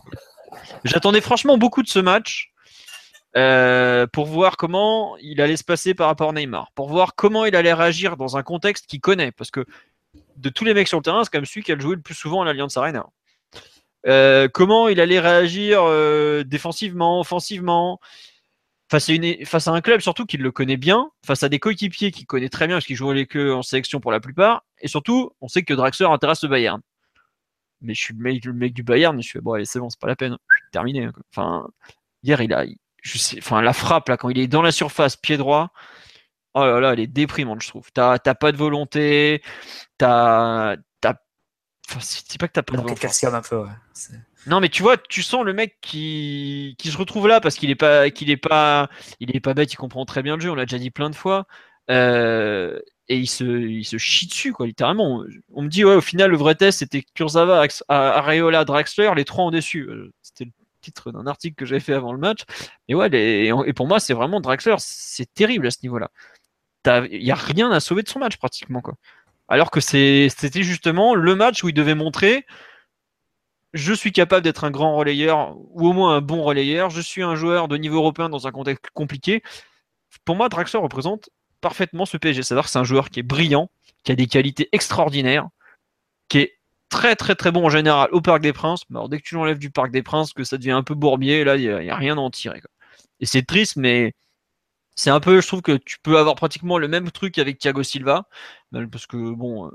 J'attendais 0.85 1.21
franchement 1.21 1.59
beaucoup 1.59 1.83
de 1.83 1.89
ce 1.89 1.99
match 1.99 2.53
euh, 3.37 4.07
pour 4.07 4.27
voir 4.27 4.57
comment 4.57 5.17
il 5.19 5.41
allait 5.41 5.57
se 5.57 5.65
passer 5.65 5.95
par 5.95 6.09
rapport 6.09 6.31
à 6.31 6.33
Neymar, 6.33 6.73
pour 6.75 6.89
voir 6.89 7.15
comment 7.15 7.45
il 7.45 7.55
allait 7.55 7.75
réagir 7.75 8.17
dans 8.17 8.37
un 8.37 8.43
contexte 8.43 8.87
qu'il 8.87 9.01
connaît. 9.01 9.31
Parce 9.31 9.51
que 9.51 9.65
de 10.37 10.49
tous 10.49 10.65
les 10.65 10.75
mecs 10.75 10.89
sur 10.89 10.99
le 10.99 11.03
terrain, 11.03 11.23
c'est 11.23 11.31
quand 11.31 11.39
même 11.39 11.45
celui 11.45 11.63
qui 11.63 11.73
a 11.73 11.79
joué 11.79 11.95
le 11.95 12.03
plus 12.03 12.15
souvent 12.15 12.43
à 12.43 12.45
l'Alliance 12.47 12.77
Arena. 12.77 13.07
Euh, 14.07 14.49
comment 14.53 14.89
il 14.89 15.01
allait 15.01 15.21
réagir 15.21 15.83
euh, 15.83 16.45
défensivement, 16.45 17.21
offensivement 17.21 18.01
face 18.91 19.11
à, 19.11 19.13
une, 19.13 19.45
face 19.45 19.69
à 19.69 19.73
un 19.73 19.81
club 19.81 20.01
surtout 20.01 20.27
qu'il 20.27 20.41
le 20.41 20.51
connaît 20.51 20.77
bien, 20.77 21.11
face 21.25 21.43
à 21.43 21.49
des 21.49 21.59
coéquipiers 21.59 22.11
qu'il 22.11 22.27
connaît 22.27 22.49
très 22.49 22.67
bien 22.67 22.77
parce 22.77 22.87
qu'il 22.87 22.97
joue 22.97 23.11
avec 23.11 23.37
eux 23.37 23.55
en 23.55 23.63
sélection 23.63 24.01
pour 24.01 24.13
la 24.13 24.21
plupart, 24.21 24.65
et 24.81 24.89
surtout, 24.89 25.31
on 25.41 25.49
sait 25.49 25.63
que 25.63 25.75
Draxler 25.75 26.07
intéresse 26.07 26.43
le 26.43 26.49
Bayern. 26.49 26.81
Mais 27.81 27.95
je 27.95 28.01
suis 28.01 28.15
le 28.15 28.21
mec, 28.21 28.45
le 28.45 28.53
mec 28.53 28.75
du 28.75 28.83
Bayern, 28.83 29.21
je 29.23 29.29
suis 29.29 29.41
bon, 29.41 29.53
allez, 29.53 29.65
c'est 29.65 29.79
bon, 29.79 29.89
c'est 29.91 30.01
pas 30.01 30.09
la 30.09 30.17
peine, 30.17 30.37
terminé. 30.73 31.05
Hein, 31.05 31.13
enfin, 31.33 31.69
hier, 32.23 32.41
il 32.41 32.53
a, 32.53 32.65
je 33.03 33.19
sais, 33.19 33.39
enfin, 33.39 33.63
la 33.63 33.73
frappe 33.73 34.09
là, 34.09 34.17
quand 34.17 34.31
il 34.31 34.39
est 34.39 34.49
dans 34.49 34.63
la 34.63 34.73
surface, 34.73 35.17
pied 35.17 35.37
droit, 35.37 35.71
oh 36.55 36.65
là 36.65 36.81
là, 36.81 36.93
elle 36.95 37.01
est 37.01 37.07
déprimante, 37.07 37.63
je 37.63 37.69
trouve. 37.69 37.91
T'as, 37.93 38.19
pas 38.19 38.53
de 38.53 38.57
volonté, 38.57 39.43
t'as, 39.99 40.77
t'as, 41.01 41.15
enfin, 41.89 42.01
c'est 42.01 42.39
pas 42.39 42.49
que 42.49 42.55
t'as 42.55 42.63
pas 42.63 42.77
de 42.77 42.83
volonté. 42.83 43.07
un 43.27 43.43
peu, 43.43 43.59
ouais. 43.59 43.69
Non, 44.49 44.61
mais 44.61 44.69
tu 44.69 44.83
vois, 44.83 44.97
tu 44.97 45.23
sens 45.23 45.45
le 45.45 45.53
mec 45.53 45.77
qui, 45.81 46.75
qui 46.79 46.91
se 46.91 46.97
retrouve 46.97 47.29
là 47.29 47.41
parce 47.41 47.57
qu'il 47.57 47.71
est 47.71 47.75
pas, 47.75 48.11
qu'il 48.11 48.31
est 48.31 48.37
pas, 48.37 48.89
il 49.21 49.35
est 49.37 49.41
pas 49.41 49.55
bête, 49.55 49.73
il 49.73 49.77
comprend 49.77 50.05
très 50.05 50.23
bien 50.23 50.37
le 50.37 50.41
jeu. 50.41 50.51
On 50.51 50.55
l'a 50.55 50.65
déjà 50.65 50.79
dit 50.79 50.91
plein 50.91 51.11
de 51.11 51.15
fois. 51.15 51.47
Euh, 51.91 52.79
et 53.09 53.17
il 53.19 53.27
se, 53.27 53.45
il 53.45 53.85
se 53.85 53.97
chie 53.99 54.27
dessus, 54.27 54.53
quoi, 54.53 54.67
littéralement. 54.67 55.25
On 55.55 55.63
me 55.63 55.69
dit, 55.69 55.85
ouais, 55.85 55.95
au 55.95 56.01
final, 56.01 56.31
le 56.31 56.37
vrai 56.37 56.55
test, 56.55 56.81
c'était 56.81 57.03
Kurzawa, 57.15 57.67
Areola, 57.89 58.65
Draxler, 58.65 59.11
les 59.17 59.25
trois 59.25 59.45
en 59.45 59.51
dessus. 59.51 59.89
Euh, 59.89 60.13
c'était 60.23 60.45
le 60.45 60.53
titre 60.83 61.11
d'un 61.13 61.27
article 61.27 61.55
que 61.57 61.67
j'avais 61.67 61.81
fait 61.81 61.95
avant 61.95 62.13
le 62.13 62.19
match. 62.19 62.43
Et 62.89 62.95
ouais, 62.95 63.09
et 63.13 63.73
pour 63.73 63.87
moi, 63.87 64.01
c'est 64.01 64.15
vraiment 64.15 64.41
Draxler, 64.41 64.77
c'est 64.79 65.33
terrible 65.35 65.67
à 65.67 65.71
ce 65.71 65.79
niveau-là. 65.83 66.11
Il 67.11 67.23
n'y 67.23 67.31
a 67.31 67.35
rien 67.35 67.71
à 67.71 67.81
sauver 67.81 68.03
de 68.03 68.09
son 68.09 68.19
match, 68.19 68.37
pratiquement, 68.37 68.81
quoi. 68.81 68.95
Alors 69.49 69.71
que 69.71 69.81
c'était 69.81 70.63
justement 70.63 71.15
le 71.15 71.35
match 71.35 71.65
où 71.65 71.71
il 71.71 71.75
devait 71.75 71.95
montrer 71.95 72.45
je 73.75 73.93
suis 73.93 74.13
capable 74.13 74.43
d'être 74.43 74.65
un 74.65 74.71
grand 74.71 74.97
relayeur 74.97 75.57
ou 75.57 75.89
au 75.89 75.93
moins 75.93 76.17
un 76.17 76.21
bon 76.21 76.43
relayeur. 76.43 76.91
Je 76.91 77.01
suis 77.01 77.23
un 77.23 77.35
joueur 77.35 77.69
de 77.69 77.77
niveau 77.77 77.99
européen 77.99 78.29
dans 78.29 78.47
un 78.47 78.51
contexte 78.51 78.87
compliqué. 78.95 79.43
Pour 80.25 80.37
moi, 80.37 80.49
Draxler 80.49 80.81
représente 80.81 81.31
parfaitement 81.61 82.07
ce 82.07 82.17
PSG. 82.17 82.43
C'est-à-dire 82.43 82.71
un 82.77 82.85
joueur 82.85 83.11
qui 83.11 83.21
est 83.21 83.25
brillant, 83.25 83.71
qui 84.05 84.13
a 84.13 84.15
des 84.15 84.27
qualités 84.27 84.69
extraordinaires, 84.73 85.49
qui 86.29 86.39
est 86.39 86.59
très 86.89 87.17
très 87.17 87.35
très 87.35 87.53
bon 87.53 87.67
en 87.67 87.71
général 87.71 88.09
au 88.13 88.21
Parc 88.21 88.41
des 88.41 88.53
Princes. 88.53 88.83
Mais 88.91 88.97
alors, 88.97 89.09
dès 89.09 89.19
que 89.19 89.25
tu 89.25 89.35
l'enlèves 89.35 89.59
du 89.59 89.71
Parc 89.71 89.91
des 89.91 90.03
Princes, 90.03 90.33
que 90.33 90.45
ça 90.45 90.57
devient 90.59 90.73
un 90.73 90.83
peu 90.83 90.95
bourbier, 90.95 91.45
là, 91.45 91.57
il 91.57 91.69
n'y 91.69 91.91
a, 91.91 91.97
rien 91.97 92.17
à 92.17 92.21
en 92.21 92.31
tirer. 92.31 92.63
Et 93.21 93.27
c'est 93.27 93.43
triste, 93.43 93.77
mais 93.77 94.15
c'est 94.97 95.11
un 95.11 95.21
peu, 95.21 95.41
je 95.41 95.47
trouve 95.47 95.63
que 95.63 95.77
tu 95.77 95.99
peux 96.03 96.19
avoir 96.19 96.35
pratiquement 96.37 96.79
le 96.79 96.89
même 96.89 97.11
truc 97.11 97.39
avec 97.39 97.59
Thiago 97.59 97.83
Silva. 97.83 98.29
Parce 98.73 99.07
que, 99.07 99.17
bon, 99.35 99.71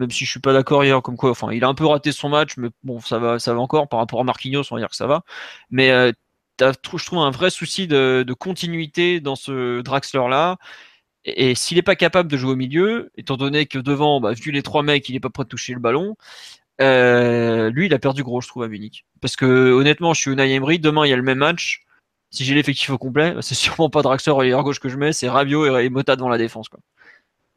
même 0.00 0.10
si 0.10 0.24
je 0.24 0.30
suis 0.30 0.40
pas 0.40 0.52
d'accord 0.52 0.84
hier, 0.84 1.00
comme 1.02 1.16
quoi, 1.16 1.30
enfin, 1.30 1.52
il 1.52 1.64
a 1.64 1.68
un 1.68 1.74
peu 1.74 1.86
raté 1.86 2.12
son 2.12 2.28
match, 2.30 2.56
mais 2.56 2.68
bon, 2.82 3.00
ça 3.00 3.18
va, 3.18 3.38
ça 3.38 3.54
va 3.54 3.60
encore 3.60 3.88
par 3.88 4.00
rapport 4.00 4.20
à 4.20 4.24
Marquinhos, 4.24 4.64
on 4.70 4.76
va 4.76 4.80
dire 4.80 4.90
que 4.90 4.96
ça 4.96 5.06
va. 5.06 5.22
Mais 5.70 5.90
euh, 5.90 6.12
je 6.60 7.04
trouve 7.04 7.20
un 7.20 7.30
vrai 7.30 7.50
souci 7.50 7.86
de, 7.86 8.24
continuité 8.38 9.20
dans 9.20 9.36
ce 9.36 9.80
Draxler 9.82 10.28
là. 10.28 10.58
Et, 11.24 11.54
s'il 11.54 11.76
n'est 11.76 11.82
pas 11.82 11.96
capable 11.96 12.30
de 12.30 12.36
jouer 12.36 12.52
au 12.52 12.56
milieu, 12.56 13.10
étant 13.16 13.36
donné 13.36 13.66
que 13.66 13.78
devant, 13.78 14.20
bah, 14.20 14.32
vu 14.32 14.52
les 14.52 14.62
trois 14.62 14.82
mecs, 14.82 15.08
il 15.08 15.12
n'est 15.14 15.20
pas 15.20 15.30
prêt 15.30 15.44
de 15.44 15.48
toucher 15.48 15.74
le 15.74 15.80
ballon, 15.80 16.16
euh, 16.80 17.70
lui, 17.70 17.86
il 17.86 17.94
a 17.94 17.98
perdu 17.98 18.22
gros, 18.22 18.40
je 18.40 18.48
trouve, 18.48 18.62
à 18.62 18.68
Munich. 18.68 19.04
Parce 19.20 19.36
que 19.36 19.72
honnêtement, 19.72 20.14
je 20.14 20.20
suis 20.22 20.30
Unai 20.30 20.54
Emery, 20.54 20.78
demain, 20.78 21.06
il 21.06 21.10
y 21.10 21.12
a 21.12 21.16
le 21.16 21.22
même 21.22 21.38
match. 21.38 21.84
Si 22.30 22.44
j'ai 22.44 22.54
l'effectif 22.54 22.90
au 22.90 22.98
complet, 22.98 23.34
c'est 23.42 23.54
sûrement 23.56 23.90
pas 23.90 24.02
Draxler 24.02 24.48
et 24.48 24.50
gauche 24.62 24.80
que 24.80 24.88
je 24.88 24.96
mets, 24.96 25.12
c'est 25.12 25.28
Rabiot 25.28 25.78
et, 25.78 25.90
Mota 25.90 26.16
devant 26.16 26.28
la 26.28 26.38
défense. 26.38 26.68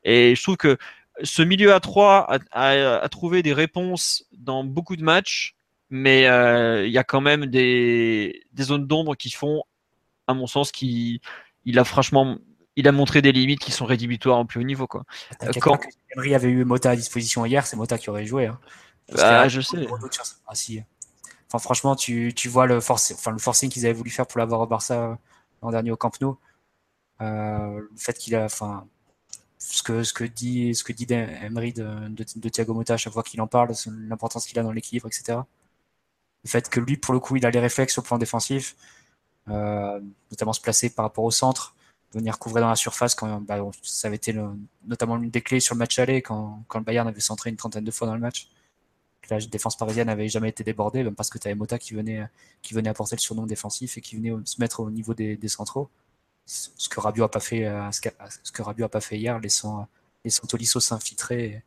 Et 0.04 0.36
je 0.36 0.44
trouve 0.44 0.58
que 0.58 0.78
ce 1.22 1.42
milieu 1.42 1.74
à 1.74 1.80
3 1.80 2.28
a, 2.52 3.10
trouvé 3.10 3.44
des 3.44 3.54
réponses 3.54 4.26
dans 4.32 4.64
beaucoup 4.64 4.96
de 4.96 5.04
matchs, 5.04 5.56
mais 5.90 6.28
euh, 6.28 6.86
il 6.86 6.92
y 6.92 6.98
a 6.98 7.04
quand 7.04 7.22
même 7.22 7.46
des, 7.46 8.44
zones 8.60 8.88
d'ombre 8.88 9.16
qui 9.16 9.30
font, 9.30 9.64
à 10.28 10.34
mon 10.34 10.48
sens, 10.48 10.72
qu'il 10.72 11.20
il 11.66 11.80
a 11.80 11.84
franchement 11.84 12.38
il 12.76 12.88
a 12.88 12.92
montré 12.92 13.22
des 13.22 13.32
limites 13.32 13.60
qui 13.60 13.72
sont 13.72 13.86
rédhibitoires 13.86 14.40
au 14.40 14.46
plus 14.46 14.60
haut 14.60 14.64
niveau. 14.64 14.88
Quoi. 14.88 15.04
Euh, 15.44 15.52
quand 15.62 15.80
Emery 16.16 16.34
avait 16.34 16.50
eu 16.50 16.66
Mota 16.66 16.90
à 16.90 16.96
disposition 16.96 17.46
hier, 17.46 17.68
c'est 17.68 17.76
Mota 17.76 17.98
qui 17.98 18.10
aurait 18.10 18.26
joué. 18.26 18.48
Hein. 18.48 18.60
Ah, 19.18 19.48
je 19.48 19.62
sais. 19.62 19.86
Ah, 20.48 20.56
si. 20.56 20.82
enfin, 21.48 21.60
franchement, 21.60 21.96
tu, 21.96 22.34
tu 22.36 22.48
vois 22.50 22.66
le, 22.66 22.80
force, 22.80 23.12
enfin, 23.12 23.32
le 23.32 23.38
forcing 23.38 23.70
qu'ils 23.70 23.86
avaient 23.86 23.94
voulu 23.94 24.10
faire 24.10 24.26
pour 24.26 24.40
l'avoir 24.40 24.62
au 24.62 24.68
Barça 24.68 25.20
l'an 25.62 25.72
dernier 25.72 25.92
au 25.92 25.98
Camp 25.98 26.20
Nou. 26.22 26.38
Euh, 27.22 27.80
le 27.80 27.90
fait 27.96 28.18
qu'il 28.18 28.36
a, 28.36 28.46
enfin, 28.46 28.88
ce 29.66 29.82
que, 29.82 30.04
ce 30.04 30.14
que 30.14 30.24
dit, 30.26 30.76
ce 30.76 30.84
que 30.84 30.92
dit 30.94 31.08
Emery 31.10 31.74
de, 31.74 32.10
de, 32.10 32.50
Thiago 32.50 32.74
Motta 32.74 32.96
à 32.96 32.98
chaque 32.98 33.14
fois 33.14 33.24
qu'il 33.24 33.40
en 33.42 33.48
parle, 33.48 33.72
l'importance 34.08 34.46
qu'il 34.46 34.60
a 34.60 34.64
dans 34.64 34.72
l'équilibre, 34.72 35.08
etc. 35.08 35.40
Le 36.44 36.50
fait 36.50 36.70
que 36.70 36.80
lui, 36.80 36.98
pour 36.98 37.14
le 37.14 37.20
coup, 37.20 37.38
il 37.38 37.46
a 37.46 37.52
les 37.52 37.60
réflexes 37.60 37.98
au 37.98 38.02
plan 38.02 38.18
défensif, 38.18 38.76
euh, 39.48 40.02
notamment 40.32 40.54
se 40.54 40.62
placer 40.62 40.90
par 40.90 41.06
rapport 41.06 41.24
au 41.24 41.32
centre, 41.32 41.76
venir 42.14 42.38
couvrir 42.40 42.64
dans 42.64 42.70
la 42.70 42.76
surface 42.76 43.16
quand 43.16 43.40
bah, 43.42 43.60
ça 43.82 44.08
avait 44.08 44.18
été 44.18 44.36
notamment 44.86 45.18
une 45.18 45.30
des 45.30 45.42
clés 45.42 45.62
sur 45.62 45.76
le 45.76 45.80
match 45.80 45.98
aller 45.98 46.22
quand, 46.22 46.64
quand 46.68 46.80
le 46.80 46.86
Bayern 46.86 47.08
avait 47.08 47.22
centré 47.22 47.50
une 47.50 47.56
trentaine 47.56 47.86
de 47.86 47.92
fois 47.92 48.08
dans 48.08 48.16
le 48.16 48.22
match. 48.22 48.50
La 49.30 49.40
défense 49.40 49.78
parisienne 49.78 50.08
n'avait 50.08 50.28
jamais 50.28 50.50
été 50.50 50.66
débordée, 50.66 51.10
parce 51.12 51.30
que 51.30 51.38
tu 51.38 51.48
avais 51.48 51.56
Mota 51.56 51.80
qui 51.80 51.94
venait, 51.94 52.28
qui 52.62 52.74
venait 52.74 52.90
apporter 52.90 53.16
le 53.16 53.22
surnom 53.22 53.46
défensif 53.46 53.98
et 53.98 54.02
qui 54.02 54.18
venait 54.18 54.34
se 54.44 54.60
mettre 54.60 54.82
au 54.82 54.92
niveau 54.92 55.14
des, 55.14 55.38
des 55.38 55.48
centraux. 55.48 55.90
Ce 56.46 56.90
que 56.90 57.00
Rabiot 57.00 57.24
a 57.24 57.32
pas 57.32 57.40
fait, 57.40 57.66
euh, 57.66 57.90
ce 57.92 58.52
que 58.52 58.62
Rabiot 58.62 58.86
a 58.86 58.90
pas 58.90 59.02
fait 59.02 59.18
hier, 59.18 59.40
laissant, 59.40 59.88
laissant 60.26 60.46
Tolisso 60.46 60.80
s'infiltrer 60.80 61.64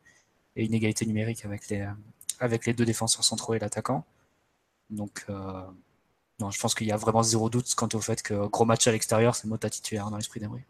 et, 0.55 0.65
une 0.65 0.73
égalité 0.73 1.05
numérique 1.05 1.45
avec 1.45 1.69
les, 1.69 1.87
avec 2.39 2.65
les 2.65 2.73
deux 2.73 2.85
défenseurs 2.85 3.23
centraux 3.23 3.53
et 3.53 3.59
l'attaquant. 3.59 4.05
Donc, 4.89 5.25
euh, 5.29 5.63
non, 6.39 6.51
je 6.51 6.59
pense 6.59 6.75
qu'il 6.75 6.87
y 6.87 6.91
a 6.91 6.97
vraiment 6.97 7.23
zéro 7.23 7.49
doute 7.49 7.73
quant 7.75 7.89
au 7.93 7.99
fait 7.99 8.21
que 8.21 8.47
gros 8.47 8.65
match 8.65 8.87
à 8.87 8.91
l'extérieur, 8.91 9.35
c'est 9.35 9.47
Mota 9.47 9.69
titulaire 9.69 10.09
dans 10.09 10.17
l'esprit 10.17 10.39
d'Emery. 10.39 10.61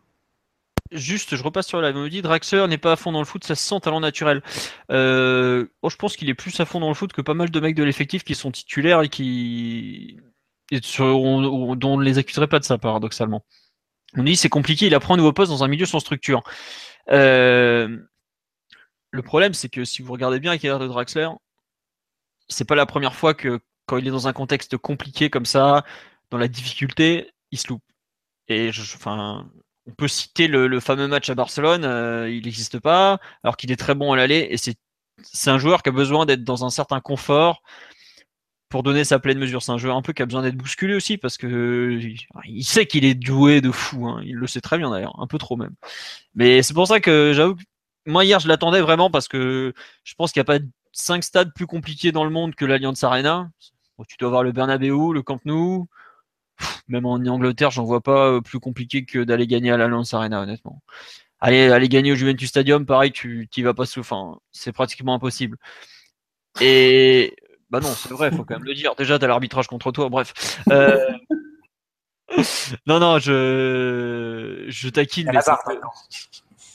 Juste, 0.91 1.35
je 1.35 1.43
repasse 1.43 1.67
sur 1.67 1.81
la 1.81 1.91
dit 2.07 2.21
Draxler 2.21 2.65
n'est 2.67 2.77
pas 2.77 2.93
à 2.93 2.95
fond 2.95 3.11
dans 3.11 3.19
le 3.19 3.25
foot, 3.25 3.43
ça 3.43 3.55
se 3.55 3.67
sent 3.67 3.79
talent 3.81 3.99
naturel. 3.99 4.41
Euh, 4.89 5.65
je 5.83 5.95
pense 5.97 6.15
qu'il 6.15 6.29
est 6.29 6.33
plus 6.33 6.57
à 6.61 6.65
fond 6.65 6.79
dans 6.79 6.87
le 6.87 6.93
foot 6.93 7.11
que 7.11 7.21
pas 7.21 7.33
mal 7.33 7.49
de 7.49 7.59
mecs 7.59 7.75
de 7.75 7.83
l'effectif 7.83 8.23
qui 8.23 8.35
sont 8.35 8.51
titulaires 8.51 9.01
et 9.01 9.09
qui 9.09 10.17
et 10.71 10.79
dont 10.79 11.79
on 11.83 11.97
ne 11.97 12.03
les 12.03 12.17
accuserait 12.17 12.47
pas 12.47 12.59
de 12.59 12.65
ça, 12.65 12.77
paradoxalement. 12.77 13.43
On 14.15 14.23
dit 14.23 14.35
c'est 14.35 14.49
compliqué, 14.49 14.87
il 14.87 14.95
apprend 14.95 15.15
un 15.15 15.17
nouveau 15.17 15.33
poste 15.33 15.51
dans 15.51 15.63
un 15.63 15.67
milieu 15.67 15.85
sans 15.85 15.99
structure. 15.99 16.43
Euh, 17.11 17.97
le 19.11 19.21
problème, 19.21 19.53
c'est 19.53 19.69
que 19.69 19.85
si 19.85 20.01
vous 20.01 20.13
regardez 20.13 20.39
bien 20.39 20.51
la 20.51 20.57
carrière 20.57 20.79
de 20.79 20.87
Draxler, 20.87 21.29
c'est 22.47 22.65
pas 22.65 22.75
la 22.75 22.85
première 22.85 23.15
fois 23.15 23.33
que 23.33 23.59
quand 23.85 23.97
il 23.97 24.07
est 24.07 24.11
dans 24.11 24.27
un 24.27 24.33
contexte 24.33 24.77
compliqué 24.77 25.29
comme 25.29 25.45
ça, 25.45 25.83
dans 26.29 26.37
la 26.37 26.47
difficulté, 26.47 27.31
il 27.51 27.59
se 27.59 27.67
loupe. 27.69 27.83
Et 28.49 28.69
enfin, 28.69 29.49
on 29.87 29.91
peut 29.91 30.07
citer 30.07 30.47
le, 30.47 30.79
fameux 30.79 31.07
match 31.07 31.29
à 31.29 31.35
Barcelone, 31.35 31.85
euh, 31.85 32.29
il 32.29 32.43
n'existe 32.45 32.79
pas, 32.79 33.19
alors 33.43 33.57
qu'il 33.57 33.71
est 33.71 33.77
très 33.77 33.95
bon 33.95 34.13
à 34.13 34.17
l'aller, 34.17 34.47
et 34.51 34.57
c'est, 34.57 34.77
un 35.47 35.57
joueur 35.57 35.81
qui 35.81 35.89
a 35.89 35.91
besoin 35.91 36.25
d'être 36.25 36.43
dans 36.43 36.65
un 36.65 36.69
certain 36.69 36.99
confort 36.99 37.63
pour 38.69 38.83
donner 38.83 39.03
sa 39.03 39.19
pleine 39.19 39.39
mesure. 39.39 39.61
C'est 39.61 39.71
un 39.71 39.77
joueur 39.77 39.95
un 39.95 40.01
peu 40.01 40.13
qui 40.13 40.21
a 40.21 40.25
besoin 40.25 40.41
d'être 40.41 40.57
bousculé 40.57 40.95
aussi, 40.95 41.17
parce 41.17 41.37
que 41.37 41.99
il 42.45 42.63
sait 42.63 42.85
qu'il 42.85 43.05
est 43.05 43.15
doué 43.15 43.61
de 43.61 43.71
fou, 43.71 44.07
hein. 44.07 44.21
il 44.23 44.35
le 44.35 44.47
sait 44.47 44.61
très 44.61 44.77
bien 44.77 44.89
d'ailleurs, 44.91 45.19
un 45.19 45.27
peu 45.27 45.37
trop 45.37 45.55
même. 45.57 45.75
Mais 46.35 46.61
c'est 46.63 46.73
pour 46.73 46.87
ça 46.87 46.99
que 46.99 47.33
j'avoue 47.33 47.55
moi 48.07 48.25
hier 48.25 48.39
je 48.39 48.47
l'attendais 48.47 48.81
vraiment 48.81 49.11
parce 49.11 49.27
que 49.27 49.73
je 50.03 50.15
pense 50.15 50.31
qu'il 50.31 50.39
n'y 50.39 50.49
a 50.49 50.59
pas 50.59 50.65
cinq 50.93 51.23
stades 51.23 51.53
plus 51.53 51.67
compliqués 51.67 52.11
dans 52.11 52.23
le 52.23 52.31
monde 52.31 52.55
que 52.55 52.65
l'Alliance 52.65 53.03
Arena. 53.03 53.51
tu 54.07 54.17
dois 54.17 54.29
avoir 54.29 54.43
le 54.43 54.51
Bernabeu, 54.51 55.13
le 55.13 55.21
Camp 55.21 55.39
Nou, 55.45 55.87
même 56.87 57.05
en 57.05 57.15
Angleterre, 57.15 57.71
j'en 57.71 57.85
vois 57.85 58.01
pas 58.01 58.31
euh, 58.31 58.41
plus 58.41 58.59
compliqué 58.59 59.05
que 59.05 59.19
d'aller 59.23 59.47
gagner 59.47 59.71
à 59.71 59.77
l'Alliance 59.77 60.13
Arena, 60.13 60.41
honnêtement. 60.41 60.81
Aller, 61.39 61.69
aller 61.69 61.89
gagner 61.89 62.13
au 62.13 62.15
Juventus 62.15 62.49
Stadium, 62.49 62.85
pareil, 62.85 63.11
tu 63.11 63.47
t'y 63.51 63.61
vas 63.61 63.73
pas 63.75 63.85
sous. 63.85 63.99
Enfin, 63.99 64.39
c'est 64.51 64.71
pratiquement 64.71 65.13
impossible. 65.15 65.57
Et 66.61 67.35
bah 67.69 67.79
non, 67.81 67.89
c'est 67.89 68.11
vrai, 68.11 68.31
faut 68.31 68.45
quand 68.45 68.55
même 68.55 68.63
le 68.63 68.73
dire. 68.73 68.95
Déjà, 68.95 69.19
t'as 69.19 69.27
l'arbitrage 69.27 69.67
contre 69.67 69.91
toi, 69.91 70.09
bref. 70.09 70.61
Euh, 70.69 70.97
non, 72.87 72.99
non, 72.99 73.19
je 73.19 74.65
je 74.67 74.89
taquine. 74.89 75.29
Il 75.31 75.33
y 75.33 75.37
a 75.37 75.43
la 75.45 75.59
maintenant. 75.67 75.91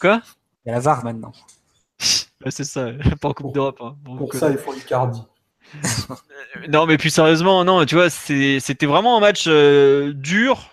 Quoi? 0.00 0.22
Il 0.64 0.68
y 0.68 0.72
a 0.72 0.74
la 0.74 0.80
VAR 0.80 1.04
maintenant. 1.04 1.32
c'est 1.98 2.64
ça, 2.64 2.90
pas 3.20 3.28
en 3.28 3.32
Coupe 3.32 3.54
d'Europe. 3.54 3.80
Hein. 3.80 3.96
Pour 4.04 4.34
ça, 4.34 4.50
il 4.50 4.58
faut 4.58 4.74
Icardi. 4.74 5.22
non, 6.68 6.86
mais 6.86 6.98
plus 6.98 7.10
sérieusement, 7.10 7.64
non, 7.64 7.84
tu 7.86 7.94
vois, 7.94 8.10
c'était 8.10 8.86
vraiment 8.86 9.16
un 9.16 9.20
match 9.20 9.44
euh, 9.46 10.12
dur 10.12 10.68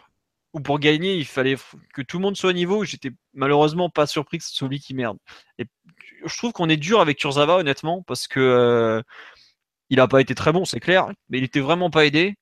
où 0.54 0.60
pour 0.60 0.80
gagner, 0.80 1.16
il 1.16 1.26
fallait 1.26 1.56
que 1.94 2.02
tout 2.02 2.18
le 2.18 2.24
monde 2.24 2.36
soit 2.36 2.50
au 2.50 2.54
niveau. 2.54 2.84
J'étais 2.84 3.12
malheureusement 3.34 3.90
pas 3.90 4.08
surpris 4.08 4.40
que 4.40 4.44
ce 4.44 4.54
soit 4.54 4.68
lui 4.68 4.80
qui 4.80 4.94
merde. 4.94 5.18
Et 5.60 5.66
je 6.26 6.38
trouve 6.38 6.52
qu'on 6.52 6.70
est 6.70 6.78
dur 6.78 7.00
avec 7.00 7.20
Kurzawa, 7.20 7.58
honnêtement, 7.58 8.02
parce 8.02 8.28
que 8.28 8.40
euh, 8.40 9.02
il 9.90 10.00
a 10.00 10.08
pas 10.08 10.22
été 10.22 10.36
très 10.36 10.52
bon, 10.52 10.66
c'est 10.66 10.80
clair, 10.80 11.12
mais 11.30 11.40
il 11.40 11.44
était 11.44 11.60
vraiment 11.60 11.90
pas 11.90 12.06
aidé. 12.06 12.36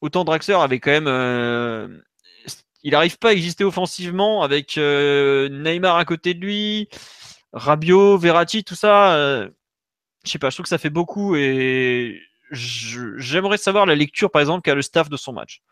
Autant 0.00 0.24
Draxler 0.24 0.54
avait 0.54 0.80
quand 0.80 0.90
même. 0.90 1.06
Euh, 1.06 1.88
il 2.82 2.92
n'arrive 2.92 3.18
pas 3.18 3.30
à 3.30 3.32
exister 3.32 3.64
offensivement 3.64 4.42
avec 4.42 4.76
Neymar 4.76 5.96
à 5.96 6.04
côté 6.04 6.34
de 6.34 6.40
lui, 6.40 6.88
Rabiot, 7.52 8.18
Verratti, 8.18 8.62
tout 8.62 8.74
ça 8.74 9.48
je 10.24 10.30
sais 10.30 10.38
pas, 10.38 10.50
je 10.50 10.56
trouve 10.56 10.64
que 10.64 10.70
ça 10.70 10.78
fait 10.78 10.90
beaucoup 10.90 11.36
et 11.36 12.20
j'aimerais 12.50 13.58
savoir 13.58 13.86
la 13.86 13.94
lecture, 13.94 14.30
par 14.30 14.40
exemple, 14.40 14.62
qu'a 14.62 14.74
le 14.74 14.82
staff 14.82 15.08
de 15.08 15.16
son 15.16 15.32
match. 15.32 15.62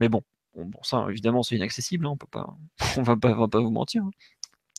Mais 0.00 0.08
bon, 0.08 0.22
bon, 0.54 0.82
ça, 0.82 1.06
évidemment, 1.08 1.42
c'est 1.42 1.56
inaccessible, 1.56 2.06
hein, 2.06 2.10
on 2.10 2.16
peut 2.16 2.26
pas, 2.30 2.56
on 2.96 3.02
va 3.02 3.16
pas, 3.16 3.32
va 3.32 3.48
pas 3.48 3.60
vous 3.60 3.70
mentir. 3.70 4.02
Hein. 4.02 4.10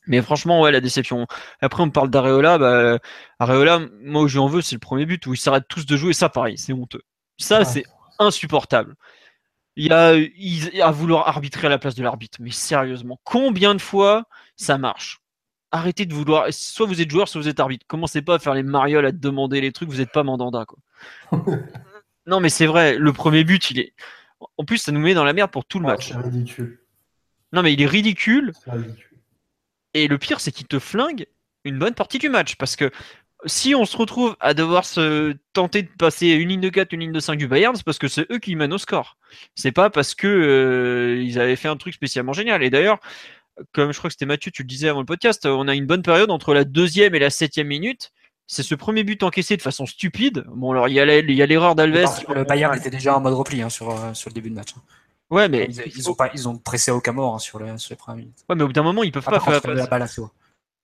Mais 0.08 0.22
franchement, 0.22 0.62
ouais, 0.62 0.72
la 0.72 0.82
déception. 0.82 1.28
Après, 1.62 1.84
on 1.84 1.90
parle 1.90 2.10
d'Areola. 2.10 2.58
Bah, 2.58 3.00
Areola, 3.40 3.82
moi, 4.02 4.24
où 4.24 4.28
je 4.28 4.40
en 4.40 4.48
veux, 4.48 4.62
c'est 4.62 4.76
le 4.76 4.80
premier 4.80 5.06
but 5.06 5.26
où 5.28 5.34
ils 5.34 5.38
s'arrêtent 5.38 5.68
tous 5.68 5.86
de 5.86 5.98
jouer. 5.98 6.14
Ça, 6.14 6.30
pareil, 6.30 6.58
c'est 6.58 6.74
honteux. 6.74 7.04
Ça, 7.38 7.64
c'est 7.64 7.84
insupportable. 8.18 8.96
Il 9.76 9.86
y 9.86 9.94
a, 9.94 10.16
il, 10.16 10.82
à 10.82 10.92
vouloir 10.92 11.28
arbitrer 11.28 11.68
à 11.68 11.70
la 11.70 11.78
place 11.78 11.96
de 11.96 12.04
l'arbitre. 12.04 12.40
Mais 12.42 12.52
sérieusement, 12.52 13.20
combien 13.24 13.76
de 13.76 13.82
fois 13.82 14.26
ça 14.56 14.78
marche? 14.78 15.22
Arrêtez 15.72 16.06
de 16.06 16.14
vouloir. 16.14 16.48
Soit 16.52 16.86
vous 16.86 17.02
êtes 17.02 17.10
joueur, 17.10 17.28
soit 17.28 17.40
vous 17.40 17.48
êtes 17.48 17.60
arbitre. 17.60 17.86
Commencez 17.88 18.22
pas 18.22 18.36
à 18.36 18.40
faire 18.40 18.56
les 18.56 18.64
marioles, 18.64 19.06
à 19.06 19.12
te 19.12 19.18
demander 19.18 19.62
les 19.62 19.72
trucs, 19.72 19.90
vous 19.90 19.98
n'êtes 19.98 20.12
pas 20.12 20.24
mandanda. 20.24 20.66
Quoi. 20.66 20.80
non, 22.26 22.40
mais 22.40 22.50
c'est 22.50 22.66
vrai, 22.66 22.98
le 22.98 23.14
premier 23.14 23.44
but, 23.44 23.70
il 23.72 23.80
est. 23.80 23.94
En 24.58 24.66
plus, 24.66 24.80
ça 24.80 24.92
nous 24.92 25.00
met 25.00 25.14
dans 25.14 25.24
la 25.24 25.34
merde 25.34 25.52
pour 25.52 25.66
tout 25.66 25.80
le 25.80 25.86
ah, 25.86 25.92
match. 25.92 26.10
C'est 26.10 26.18
ridicule. 26.18 26.80
Non, 27.54 27.62
mais 27.62 27.74
il 27.74 27.82
est 27.82 27.88
ridicule. 27.88 28.54
Et 29.94 30.08
le 30.08 30.18
pire, 30.18 30.40
c'est 30.40 30.52
qu'il 30.52 30.68
te 30.68 30.80
flingue 30.80 31.26
une 31.66 31.80
bonne 31.80 31.94
partie 31.94 32.20
du 32.20 32.30
match. 32.30 32.56
Parce 32.56 32.76
que 32.76 32.92
si 33.46 33.74
on 33.74 33.86
se 33.86 33.96
retrouve 33.96 34.36
à 34.40 34.54
devoir 34.54 34.86
se 34.86 35.36
tenter 35.54 35.84
de 35.84 35.90
passer 35.98 36.28
une 36.28 36.50
ligne 36.50 36.62
de 36.62 36.70
4, 36.70 36.94
une 36.94 37.02
ligne 37.02 37.12
de 37.12 37.20
5 37.20 37.38
du 37.38 37.48
Bayern, 37.48 37.76
c'est 37.76 37.86
parce 37.86 38.00
que 38.00 38.08
c'est 38.08 38.30
eux 38.32 38.40
qui 38.40 38.56
mènent 38.56 38.74
au 38.74 38.78
score. 38.78 39.18
C'est 39.56 39.72
pas 39.72 39.90
parce 39.90 40.14
que 40.16 40.28
euh, 40.28 41.24
ils 41.24 41.40
avaient 41.40 41.56
fait 41.56 41.70
un 41.70 41.78
truc 41.78 41.94
spécialement 41.94 42.34
génial. 42.34 42.64
Et 42.64 42.70
d'ailleurs, 42.70 43.00
comme 43.74 43.92
je 43.92 43.98
crois 43.98 44.10
que 44.10 44.14
c'était 44.14 44.26
Mathieu, 44.26 44.52
tu 44.52 44.64
le 44.64 44.68
disais 44.68 44.90
avant 44.90 45.00
le 45.00 45.06
podcast, 45.06 45.46
on 45.46 45.68
a 45.68 45.76
une 45.76 45.86
bonne 45.86 46.04
période 46.04 46.32
entre 46.32 46.54
la 46.54 46.64
deuxième 46.64 47.16
et 47.16 47.20
la 47.20 47.30
septième 47.30 47.68
minute. 47.68 48.12
C'est 48.48 48.64
ce 48.64 48.74
premier 48.74 49.04
but 49.04 49.22
encaissé 49.22 49.58
de 49.58 49.62
façon 49.62 49.86
stupide. 49.86 50.44
Bon, 50.48 50.72
alors 50.72 50.88
il 50.88 50.96
y 50.96 51.00
a 51.00 51.06
l'erreur 51.06 51.76
d'Alves. 51.76 52.10
Le 52.34 52.44
Bayern 52.44 52.76
était 52.76 52.90
déjà 52.90 53.16
en 53.16 53.22
mode 53.22 53.36
repli 53.36 53.62
hein, 53.62 53.70
sur, 53.70 53.92
euh, 53.92 54.14
sur 54.14 54.30
le 54.32 54.34
début 54.34 54.50
de 54.50 54.56
match. 54.56 54.74
Ouais, 55.30 55.48
mais 55.48 55.70
ils, 55.86 56.10
ont 56.10 56.16
pas, 56.16 56.32
ils 56.34 56.50
ont 56.50 56.58
pressé 56.58 56.90
aucun 56.90 57.12
mort 57.12 57.36
hein, 57.36 57.40
sur, 57.40 57.60
les, 57.60 57.78
sur 57.78 57.92
les 57.92 57.98
premières 57.98 58.18
minutes. 58.18 58.40
Ouais, 58.50 58.56
mais 58.56 58.64
au 58.64 58.68
bout 58.68 58.74
d'un 58.74 58.84
moment, 58.84 59.04
ils 59.04 59.12
peuvent 59.12 59.24
pas 59.24 59.40
faire 59.40 59.74
la 59.74 59.88
balle 59.88 60.02
à 60.02 60.08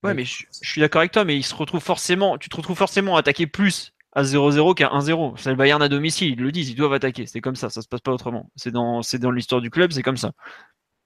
Ouais, 0.03 0.13
mais 0.13 0.23
je, 0.23 0.45
suis 0.51 0.81
d'accord 0.81 0.99
avec 0.99 1.11
toi, 1.11 1.25
mais 1.25 1.35
ils 1.35 1.43
se 1.43 1.55
retrouvent 1.55 1.81
forcément, 1.81 2.37
tu 2.37 2.47
te 2.47 2.55
retrouves 2.55 2.77
forcément 2.77 3.15
à 3.15 3.19
attaquer 3.19 3.47
plus 3.47 3.93
à 4.11 4.21
0-0 4.21 4.75
qu'à 4.75 4.89
1-0. 4.89 5.33
C'est 5.37 5.49
le 5.49 5.55
Bayern 5.55 5.81
à 5.81 5.89
domicile, 5.89 6.33
ils 6.33 6.41
le 6.41 6.51
disent, 6.51 6.69
ils 6.69 6.75
doivent 6.75 6.93
attaquer. 6.93 7.25
C'est 7.25 7.41
comme 7.41 7.55
ça, 7.55 7.71
ça 7.71 7.81
se 7.81 7.87
passe 7.87 8.01
pas 8.01 8.11
autrement. 8.11 8.51
C'est 8.55 8.69
dans, 8.69 9.01
c'est 9.01 9.17
dans 9.17 9.31
l'histoire 9.31 9.61
du 9.61 9.71
club, 9.71 9.91
c'est 9.91 10.03
comme 10.03 10.17
ça. 10.17 10.33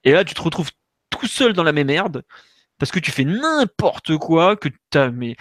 Et 0.04 0.12
là, 0.12 0.26
tu 0.26 0.34
te 0.34 0.42
retrouves 0.42 0.70
tout 1.10 1.28
seul 1.28 1.54
dans 1.54 1.64
la 1.64 1.72
même 1.72 1.88
merde 1.88 2.24
parce 2.78 2.92
que 2.92 3.00
tu 3.00 3.12
fais 3.12 3.26
n'importe 3.26 4.18
quoi, 4.18 4.56
que 4.56 4.70
t'as 4.90 5.12
mais 5.12 5.36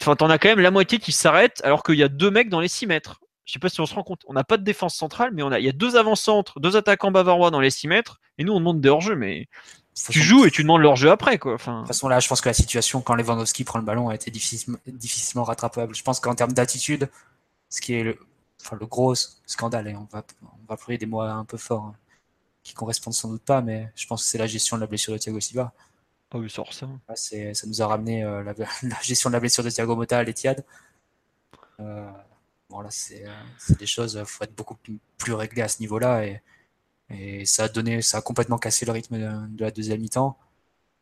enfin 0.00 0.16
t'en 0.16 0.30
as 0.30 0.38
quand 0.38 0.48
même 0.48 0.60
la 0.60 0.70
moitié 0.70 0.98
qui 0.98 1.12
s'arrête 1.12 1.60
alors 1.64 1.82
qu'il 1.82 1.96
y 1.96 2.02
a 2.02 2.08
deux 2.08 2.30
mecs 2.30 2.48
dans 2.48 2.60
les 2.60 2.68
6 2.68 2.86
mètres. 2.86 3.20
Je 3.44 3.52
sais 3.52 3.58
pas 3.58 3.68
si 3.68 3.80
on 3.80 3.86
se 3.86 3.94
rend 3.94 4.02
compte. 4.02 4.22
On 4.26 4.32
n'a 4.32 4.44
pas 4.44 4.56
de 4.56 4.62
défense 4.62 4.94
centrale, 4.94 5.30
mais 5.32 5.42
on 5.42 5.50
a 5.50 5.58
il 5.58 5.64
y 5.64 5.68
a 5.68 5.72
deux 5.72 5.96
avant-centres, 5.96 6.60
deux 6.60 6.76
attaquants 6.76 7.10
bavarois 7.10 7.50
dans 7.50 7.60
les 7.60 7.70
6 7.70 7.88
mètres 7.88 8.20
et 8.38 8.44
nous 8.44 8.52
on 8.52 8.58
demande 8.58 8.80
des 8.80 8.88
hors-jeux 8.88 9.16
mais 9.16 9.48
tu 10.08 10.20
joues 10.20 10.46
et 10.46 10.50
tu 10.50 10.62
demandes 10.62 10.82
leur 10.82 10.96
jeu 10.96 11.10
après 11.10 11.38
quoi. 11.38 11.54
Enfin... 11.54 11.74
De 11.74 11.78
toute 11.80 11.88
façon 11.88 12.08
là, 12.08 12.20
je 12.20 12.28
pense 12.28 12.40
que 12.40 12.48
la 12.48 12.54
situation 12.54 13.00
quand 13.00 13.14
Lewandowski 13.14 13.64
prend 13.64 13.78
le 13.78 13.84
ballon 13.84 14.08
a 14.08 14.14
été 14.14 14.30
difficilement, 14.30 14.78
difficilement 14.86 15.44
rattrapable. 15.44 15.94
Je 15.94 16.02
pense 16.02 16.20
qu'en 16.20 16.34
termes 16.34 16.52
d'attitude, 16.52 17.10
ce 17.68 17.80
qui 17.80 17.94
est 17.94 18.02
le, 18.02 18.18
enfin, 18.62 18.76
le 18.78 18.86
gros 18.86 19.14
scandale, 19.46 19.88
et 19.88 19.96
on 19.96 20.08
va 20.12 20.24
on 20.42 20.74
va 20.74 20.96
des 20.96 21.06
mots 21.06 21.20
un 21.20 21.44
peu 21.44 21.56
forts. 21.56 21.84
Hein 21.84 21.94
qui 22.62 22.74
correspondent 22.74 23.14
sans 23.14 23.28
doute 23.28 23.42
pas, 23.42 23.62
mais 23.62 23.90
je 23.94 24.06
pense 24.06 24.22
que 24.22 24.28
c'est 24.28 24.38
la 24.38 24.46
gestion 24.46 24.76
de 24.76 24.82
la 24.82 24.86
blessure 24.86 25.12
de 25.12 25.18
Thiago 25.18 25.40
Silva. 25.40 25.72
Ah 26.32 26.38
oui, 26.38 26.50
ça. 26.50 26.62
ça 27.14 27.66
nous 27.66 27.82
a 27.82 27.86
ramené 27.86 28.22
euh, 28.22 28.42
la, 28.82 29.00
gestion 29.02 29.30
de 29.30 29.34
la 29.34 29.40
blessure 29.40 29.64
de 29.64 29.70
Thiago 29.70 29.96
Motta 29.96 30.18
à 30.18 30.22
l'Etihad. 30.22 30.64
Euh, 31.80 32.10
bon, 32.70 32.80
là, 32.80 32.90
c'est 32.90 33.24
des 33.78 33.86
choses, 33.86 34.18
il 34.20 34.26
faut 34.26 34.44
être 34.44 34.54
beaucoup 34.54 34.76
plus 35.18 35.32
réglé 35.32 35.62
à 35.62 35.68
ce 35.68 35.80
niveau-là. 35.80 36.24
Et, 36.26 37.44
ça, 37.44 37.64
a 37.64 37.68
donné, 37.68 38.02
ça 38.02 38.18
a 38.18 38.22
complètement 38.22 38.58
cassé 38.58 38.86
le 38.86 38.92
rythme 38.92 39.18
de, 39.18 39.64
la 39.64 39.70
deuxième 39.70 40.00
mi-temps. 40.00 40.38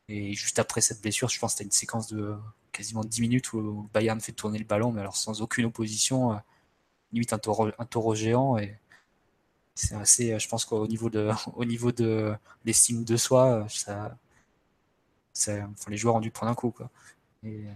Et 0.08 0.32
juste 0.34 0.58
après 0.58 0.80
cette 0.80 1.02
blessure, 1.02 1.28
je 1.28 1.38
pense 1.38 1.52
que 1.52 1.58
c'était 1.58 1.66
une 1.66 1.72
séquence 1.72 2.08
de 2.08 2.34
quasiment 2.72 3.04
10 3.04 3.20
minutes 3.20 3.52
où 3.52 3.88
Bayern 3.92 4.20
fait 4.20 4.32
tourner 4.32 4.58
le 4.58 4.64
ballon, 4.64 4.90
mais 4.92 5.02
alors 5.02 5.16
sans 5.16 5.42
aucune 5.42 5.66
opposition, 5.66 6.32
euh, 6.32 6.36
limite 7.12 7.32
un 7.34 7.38
taureau, 7.38 7.68
un 7.78 7.84
taureau 7.84 8.14
géant. 8.14 8.56
Et, 8.58 8.78
c'est 9.78 9.94
assez, 9.94 10.32
euh, 10.32 10.38
je 10.38 10.48
pense 10.48 10.64
qu'au 10.64 10.86
niveau 10.88 11.08
de, 11.08 11.30
de 12.02 12.34
l'estime 12.64 13.04
de 13.04 13.16
soi, 13.16 13.64
euh, 13.64 13.68
ça, 13.68 14.18
les 15.88 15.96
joueurs 15.96 16.16
ont 16.16 16.20
dû 16.20 16.30
prendre 16.30 16.50
un 16.50 16.54
coup, 16.54 16.70
quoi. 16.72 16.90
Euh, 17.44 17.72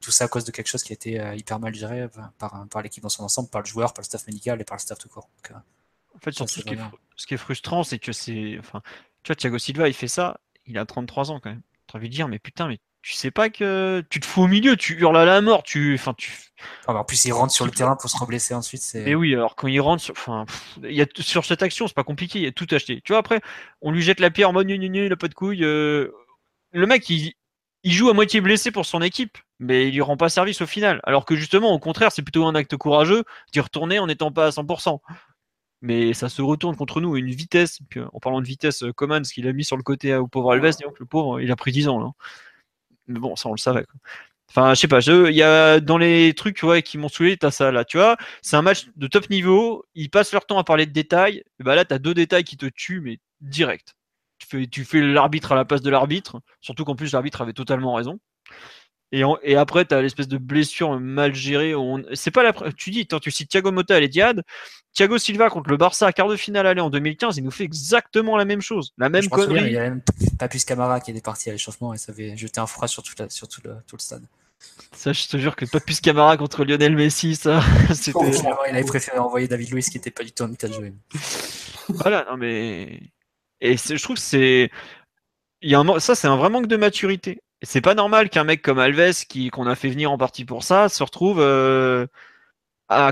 tout 0.00 0.10
ça 0.10 0.24
à 0.24 0.28
cause 0.28 0.44
de 0.44 0.52
quelque 0.52 0.68
chose 0.68 0.82
qui 0.82 0.92
a 0.92 0.94
été 0.94 1.32
hyper 1.36 1.58
mal 1.58 1.74
géré 1.74 2.08
par, 2.38 2.66
par 2.68 2.82
l'équipe 2.82 3.02
dans 3.02 3.08
son 3.08 3.24
ensemble, 3.24 3.48
par 3.48 3.62
le 3.62 3.66
joueur, 3.66 3.92
par 3.92 4.02
le 4.02 4.06
staff 4.06 4.26
médical 4.26 4.60
et 4.60 4.64
par 4.64 4.76
le 4.76 4.80
staff 4.80 4.98
tout 4.98 5.08
court. 5.08 5.28
en 5.50 6.18
fait, 6.20 6.32
ce, 6.32 7.26
qui 7.26 7.34
est, 7.34 7.36
frustrant, 7.36 7.82
c'est 7.82 7.98
que 7.98 8.12
c'est, 8.12 8.56
enfin, 8.58 8.80
Tu 9.22 9.28
vois, 9.28 9.36
Thiago 9.36 9.58
Silva, 9.58 9.88
il 9.88 9.94
fait 9.94 10.08
ça, 10.08 10.40
il 10.66 10.78
a 10.78 10.86
33 10.86 11.30
ans 11.30 11.40
quand 11.40 11.50
même. 11.50 11.62
Tu 11.88 11.96
as 11.96 11.98
envie 11.98 12.08
de 12.08 12.14
dire, 12.14 12.28
mais 12.28 12.38
putain, 12.38 12.68
mais 12.68 12.78
tu 13.02 13.14
sais 13.14 13.30
pas 13.30 13.48
que 13.48 14.04
tu 14.10 14.20
te 14.20 14.26
fous 14.26 14.42
au 14.42 14.46
milieu, 14.48 14.76
tu 14.76 14.94
hurles 15.00 15.16
à 15.16 15.24
la 15.24 15.40
mort, 15.40 15.62
tu. 15.62 15.94
Enfin, 15.94 16.14
tu. 16.14 16.32
Ah, 16.86 16.94
en 16.94 17.04
plus, 17.04 17.24
il 17.24 17.32
rentre 17.32 17.52
sur 17.52 17.64
le 17.64 17.70
terrain 17.70 17.96
pour 17.96 18.10
se 18.10 18.18
reblesser 18.18 18.54
ensuite. 18.54 18.82
Mais 18.94 19.14
oui, 19.14 19.32
alors 19.34 19.54
quand 19.54 19.68
il 19.68 19.80
rentre, 19.80 20.02
sur... 20.02 20.12
enfin, 20.12 20.44
y 20.82 21.00
a 21.00 21.06
sur 21.18 21.44
cette 21.44 21.62
action, 21.62 21.86
c'est 21.86 21.94
pas 21.94 22.04
compliqué, 22.04 22.40
il 22.40 22.44
y 22.44 22.48
a 22.48 22.52
tout 22.52 22.66
acheté. 22.70 23.00
Tu 23.02 23.12
vois, 23.12 23.18
après, 23.18 23.40
on 23.80 23.92
lui 23.92 24.02
jette 24.02 24.20
la 24.20 24.30
pierre 24.30 24.50
en 24.50 24.52
mode 24.52 24.68
il 24.68 25.12
a 25.12 25.16
pas 25.16 25.28
de 25.28 25.34
couilles. 25.34 25.64
Euh, 25.64 26.10
le 26.72 26.86
mec, 26.86 27.08
il... 27.08 27.32
il 27.88 27.94
joue 27.94 28.10
à 28.10 28.12
moitié 28.12 28.42
blessé 28.42 28.70
pour 28.70 28.84
son 28.84 29.00
équipe, 29.00 29.38
mais 29.58 29.88
il 29.88 29.94
lui 29.94 30.02
rend 30.02 30.18
pas 30.18 30.28
service 30.28 30.60
au 30.60 30.66
final. 30.66 31.00
Alors 31.04 31.24
que 31.24 31.36
justement, 31.36 31.72
au 31.72 31.78
contraire, 31.78 32.12
c'est 32.12 32.20
plutôt 32.20 32.44
un 32.44 32.54
acte 32.54 32.76
courageux 32.76 33.24
d'y 33.54 33.60
retourner 33.60 33.98
en 33.98 34.06
n'étant 34.06 34.30
pas 34.30 34.48
à 34.48 34.50
100% 34.50 35.00
mais 35.80 36.12
ça 36.12 36.28
se 36.28 36.42
retourne 36.42 36.76
contre 36.76 37.00
nous 37.00 37.16
une 37.16 37.30
vitesse. 37.30 37.78
En 38.12 38.18
parlant 38.18 38.40
de 38.40 38.46
vitesse, 38.46 38.84
Coman, 38.96 39.24
ce 39.24 39.32
qu'il 39.32 39.46
a 39.46 39.52
mis 39.52 39.64
sur 39.64 39.76
le 39.76 39.84
côté 39.84 40.14
au 40.16 40.26
pauvre 40.26 40.52
Alves, 40.52 40.76
donc 40.82 40.98
le 40.98 41.06
pauvre, 41.06 41.40
il 41.40 41.50
a 41.52 41.56
pris 41.56 41.72
10 41.72 41.88
ans 41.88 42.00
là. 42.00 42.10
Mais 43.06 43.20
bon, 43.20 43.36
ça 43.36 43.48
on 43.48 43.52
le 43.52 43.58
savait. 43.58 43.86
Enfin, 44.50 44.74
je 44.74 44.80
sais 44.80 44.88
pas, 44.88 45.00
il 45.00 45.36
y 45.36 45.42
a 45.42 45.80
dans 45.80 45.98
les 45.98 46.34
trucs 46.34 46.62
qui 46.84 46.98
m'ont 46.98 47.08
saoulé, 47.08 47.36
t'as 47.36 47.52
ça 47.52 47.70
là, 47.70 47.84
tu 47.84 47.96
vois, 47.98 48.16
c'est 48.42 48.56
un 48.56 48.62
match 48.62 48.88
de 48.96 49.06
top 49.06 49.30
niveau, 49.30 49.86
ils 49.94 50.10
passent 50.10 50.32
leur 50.32 50.46
temps 50.46 50.58
à 50.58 50.64
parler 50.64 50.86
de 50.86 50.92
détails, 50.92 51.44
et 51.60 51.62
bah 51.62 51.76
là 51.76 51.84
t'as 51.84 51.98
deux 51.98 52.14
détails 52.14 52.44
qui 52.44 52.56
te 52.56 52.66
tuent, 52.66 53.00
mais 53.00 53.18
direct. 53.40 53.94
Tu 54.48 54.60
fais, 54.60 54.66
tu 54.66 54.84
fais 54.84 55.00
l'arbitre 55.00 55.52
à 55.52 55.54
la 55.54 55.64
place 55.64 55.82
de 55.82 55.90
l'arbitre, 55.90 56.40
surtout 56.60 56.84
qu'en 56.84 56.96
plus 56.96 57.12
l'arbitre 57.12 57.42
avait 57.42 57.52
totalement 57.52 57.94
raison. 57.94 58.18
Et, 59.10 59.22
et 59.42 59.56
après, 59.56 59.86
tu 59.86 59.94
as 59.94 60.02
l'espèce 60.02 60.28
de 60.28 60.36
blessure 60.36 61.00
mal 61.00 61.34
gérée. 61.34 61.74
On... 61.74 62.02
C'est 62.12 62.30
pas 62.30 62.42
la. 62.42 62.52
Tu 62.76 62.90
dis, 62.90 63.06
tu 63.06 63.30
cites 63.30 63.50
Thiago 63.50 63.72
Motta 63.72 63.98
et 64.00 64.08
Diad. 64.08 64.42
Thiago 64.92 65.18
Silva 65.18 65.48
contre 65.48 65.70
le 65.70 65.76
Barça 65.76 66.06
à 66.06 66.12
quart 66.12 66.28
de 66.28 66.36
finale 66.36 66.66
aller 66.66 66.80
en 66.80 66.90
2015, 66.90 67.36
il 67.36 67.44
nous 67.44 67.50
fait 67.50 67.64
exactement 67.64 68.36
la 68.36 68.44
même 68.44 68.60
chose. 68.60 68.92
La 68.98 69.08
même 69.08 69.28
connerie. 69.28 69.66
il 69.66 69.72
y 69.72 69.76
a 69.78 69.82
même 69.82 70.02
Papus 70.38 70.64
Camara 70.64 71.00
qui 71.00 71.12
est 71.12 71.24
parti 71.24 71.48
à 71.48 71.52
l'échauffement 71.52 71.94
et 71.94 71.98
ça 71.98 72.10
avait 72.10 72.36
jeté 72.36 72.58
un 72.58 72.66
froid 72.66 72.88
sur, 72.88 73.02
tout, 73.02 73.12
le, 73.18 73.24
le, 73.70 73.98
stade. 73.98 74.24
Ça, 74.92 75.12
je 75.12 75.28
te 75.28 75.36
jure 75.36 75.54
que 75.54 75.66
Papus 75.66 76.00
Camara 76.00 76.36
contre 76.36 76.64
Lionel 76.64 76.96
Messi, 76.96 77.36
ça. 77.36 77.60
c'était... 77.94 78.18
il 78.18 78.74
avait 78.74 78.82
préféré 78.84 79.18
envoyer 79.18 79.46
David 79.46 79.70
Luiz 79.70 79.88
qui 79.88 79.98
était 79.98 80.10
pas 80.10 80.24
du 80.24 80.32
tout 80.32 80.42
en 80.42 80.52
état 80.52 80.66
de 80.66 80.72
jouer. 80.72 80.92
voilà, 81.88 82.26
non 82.28 82.36
mais. 82.36 83.00
Et 83.60 83.76
je 83.76 84.02
trouve 84.02 84.16
que 84.16 84.22
c'est. 84.22 84.70
Ça, 85.98 86.14
c'est 86.14 86.28
un 86.28 86.36
vrai 86.36 86.50
manque 86.50 86.68
de 86.68 86.76
maturité 86.76 87.40
c'est 87.62 87.80
pas 87.80 87.94
normal 87.94 88.30
qu'un 88.30 88.44
mec 88.44 88.62
comme 88.62 88.78
Alves, 88.78 89.24
qu'on 89.52 89.66
a 89.66 89.74
fait 89.74 89.90
venir 89.90 90.12
en 90.12 90.18
partie 90.18 90.44
pour 90.44 90.62
ça, 90.62 90.88
se 90.88 91.02
retrouve 91.02 91.40
euh, 91.40 92.06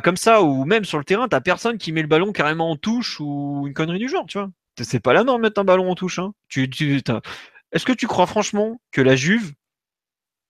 comme 0.03 0.17
ça, 0.17 0.43
ou 0.43 0.65
même 0.65 0.85
sur 0.85 0.99
le 0.99 1.05
terrain, 1.05 1.29
t'as 1.29 1.41
personne 1.41 1.79
qui 1.79 1.93
met 1.93 2.03
le 2.03 2.09
ballon 2.09 2.33
carrément 2.33 2.71
en 2.71 2.77
touche 2.77 3.21
ou 3.21 3.65
une 3.67 3.75
connerie 3.75 3.99
du 3.99 4.09
genre, 4.09 4.27
tu 4.27 4.39
vois. 4.39 4.51
C'est 4.81 5.01
pas 5.01 5.13
la 5.13 5.25
norme 5.25 5.41
de 5.41 5.47
mettre 5.49 5.61
un 5.61 5.65
ballon 5.65 5.91
en 5.91 5.95
touche. 5.95 6.19
Hein. 6.19 6.33
Est-ce 6.55 7.85
que 7.85 7.93
tu 7.93 8.07
crois 8.07 8.27
franchement 8.27 8.81
que 8.93 9.01
la 9.01 9.17
Juve, 9.17 9.55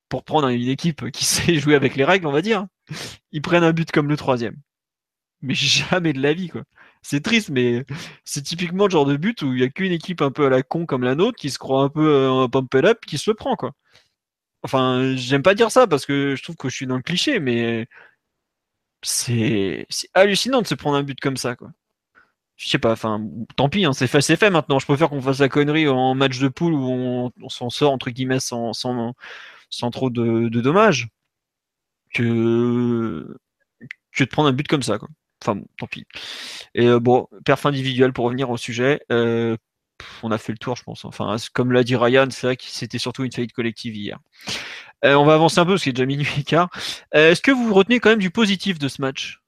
pour 0.09 0.24
prendre 0.24 0.48
une 0.48 0.68
équipe 0.68 1.10
qui 1.10 1.24
sait 1.24 1.55
jouer 1.59 1.74
avec 1.74 1.97
les 1.97 2.05
règles, 2.05 2.27
on 2.27 2.32
va 2.32 2.43
dire, 2.43 2.66
ils 3.32 3.43
prennent 3.43 3.64
un 3.64 3.73
but 3.73 3.90
comme 3.90 4.09
le 4.09 4.16
troisième? 4.16 4.56
Mais 5.43 5.55
jamais 5.55 6.12
de 6.12 6.20
la 6.20 6.32
vie, 6.35 6.48
quoi. 6.48 6.62
C'est 7.09 7.20
triste, 7.23 7.51
mais 7.51 7.85
c'est 8.24 8.43
typiquement 8.43 8.87
le 8.87 8.91
genre 8.91 9.07
de 9.07 9.16
but 9.16 9.43
où 9.43 9.53
il 9.53 9.61
n'y 9.61 9.62
a 9.62 9.69
qu'une 9.69 9.93
équipe 9.93 10.23
un 10.23 10.33
peu 10.33 10.47
à 10.47 10.51
la 10.51 10.65
con 10.65 10.87
comme 10.87 11.05
la 11.05 11.15
nôtre 11.15 11.39
qui 11.39 11.51
se 11.51 11.59
croit 11.59 11.83
un 11.83 11.89
peu 11.89 12.05
euh, 12.05 12.33
un 12.43 12.49
pump 12.49 12.74
up 12.74 12.99
qui 13.07 13.16
se 13.16 13.31
le 13.31 13.37
prend, 13.37 13.55
quoi. 13.57 13.73
Enfin, 14.65 15.15
j'aime 15.16 15.43
pas 15.43 15.55
dire 15.55 15.70
ça 15.70 15.87
parce 15.87 16.07
que 16.07 16.35
je 16.37 16.43
trouve 16.43 16.57
que 16.57 16.69
je 16.69 16.77
suis 16.77 16.87
dans 16.87 16.97
le 16.97 17.03
cliché, 17.03 17.41
mais 17.41 17.87
c'est 19.03 19.87
hallucinant 20.15 20.62
de 20.62 20.66
se 20.66 20.74
prendre 20.74 20.97
un 20.97 21.03
but 21.05 21.20
comme 21.20 21.37
ça, 21.37 21.57
quoi. 21.57 21.70
Je 22.57 22.69
sais 22.69 22.78
pas, 22.78 22.93
enfin, 22.93 23.23
tant 23.57 23.69
pis, 23.69 23.85
hein, 23.85 23.93
c'est 23.93 24.09
fait, 24.09 24.20
fait 24.37 24.51
maintenant. 24.51 24.78
Je 24.81 24.87
préfère 24.87 25.11
qu'on 25.11 25.23
fasse 25.23 25.41
la 25.41 25.49
connerie 25.49 25.89
en 25.89 26.15
match 26.15 26.39
de 26.41 26.49
poule 26.49 26.74
où 26.74 27.31
on, 27.43 27.49
s'en 27.49 27.70
sort 27.70 27.93
entre 27.93 28.11
guillemets 28.11 28.41
sans, 28.41 28.73
sans, 28.73 29.15
sans 29.70 29.91
trop 29.91 30.11
de, 30.11 30.49
dommages 30.49 31.09
que, 32.15 33.37
que 34.12 34.24
de 34.24 34.28
prendre 34.28 34.49
un 34.49 34.53
but 34.53 34.69
comme 34.69 34.83
ça, 34.83 34.99
quoi. 34.99 35.09
Enfin, 35.47 35.60
tant 35.78 35.86
pis. 35.86 36.06
Et 36.74 36.86
euh, 36.86 36.98
bon, 36.98 37.28
perf 37.44 37.66
individuel 37.66 38.12
pour 38.12 38.24
revenir 38.24 38.51
au 38.51 38.56
sujet. 38.56 39.01
Euh, 39.12 39.56
on 40.23 40.31
a 40.31 40.39
fait 40.39 40.52
le 40.52 40.59
tour, 40.59 40.77
je 40.77 40.82
pense. 40.82 41.05
Enfin, 41.05 41.36
comme 41.55 41.73
l'a 41.73 41.85
dit 41.85 41.97
Ryan, 41.97 42.27
c'est 42.31 42.47
vrai 42.48 42.56
que 42.56 42.64
c'était 42.66 42.98
surtout 42.98 43.24
une 43.24 43.32
faillite 43.32 43.52
collective 43.52 43.97
hier. 43.97 44.18
Euh, 45.05 45.14
on 45.14 45.24
va 45.24 45.35
avancer 45.35 45.60
un 45.60 45.64
peu 45.64 45.73
parce 45.73 45.82
qu'il 45.82 45.90
est 45.90 45.93
déjà 45.93 46.06
minuit 46.06 46.28
et 46.39 46.43
quart. 46.43 46.68
Est-ce 47.12 47.40
que 47.40 47.52
vous 47.52 47.73
retenez 47.73 48.01
quand 48.01 48.10
même 48.10 48.18
du 48.18 48.31
positif 48.31 48.78
de 48.78 48.89
ce 48.89 49.01
match? 49.01 49.40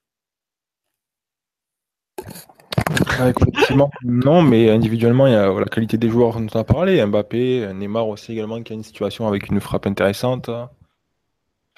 Effectivement, 3.20 3.90
non, 4.04 4.42
mais 4.42 4.70
individuellement, 4.70 5.26
il 5.26 5.32
y 5.32 5.36
a 5.36 5.52
la 5.52 5.64
qualité 5.66 5.98
des 5.98 6.08
joueurs 6.08 6.38
dont 6.38 6.46
on 6.54 6.58
a 6.60 6.64
parlé. 6.64 7.04
Mbappé, 7.04 7.72
Neymar 7.74 8.08
aussi 8.08 8.32
également, 8.32 8.62
qui 8.62 8.72
a 8.72 8.76
une 8.76 8.84
situation 8.84 9.26
avec 9.26 9.48
une 9.48 9.60
frappe 9.60 9.86
intéressante. 9.86 10.48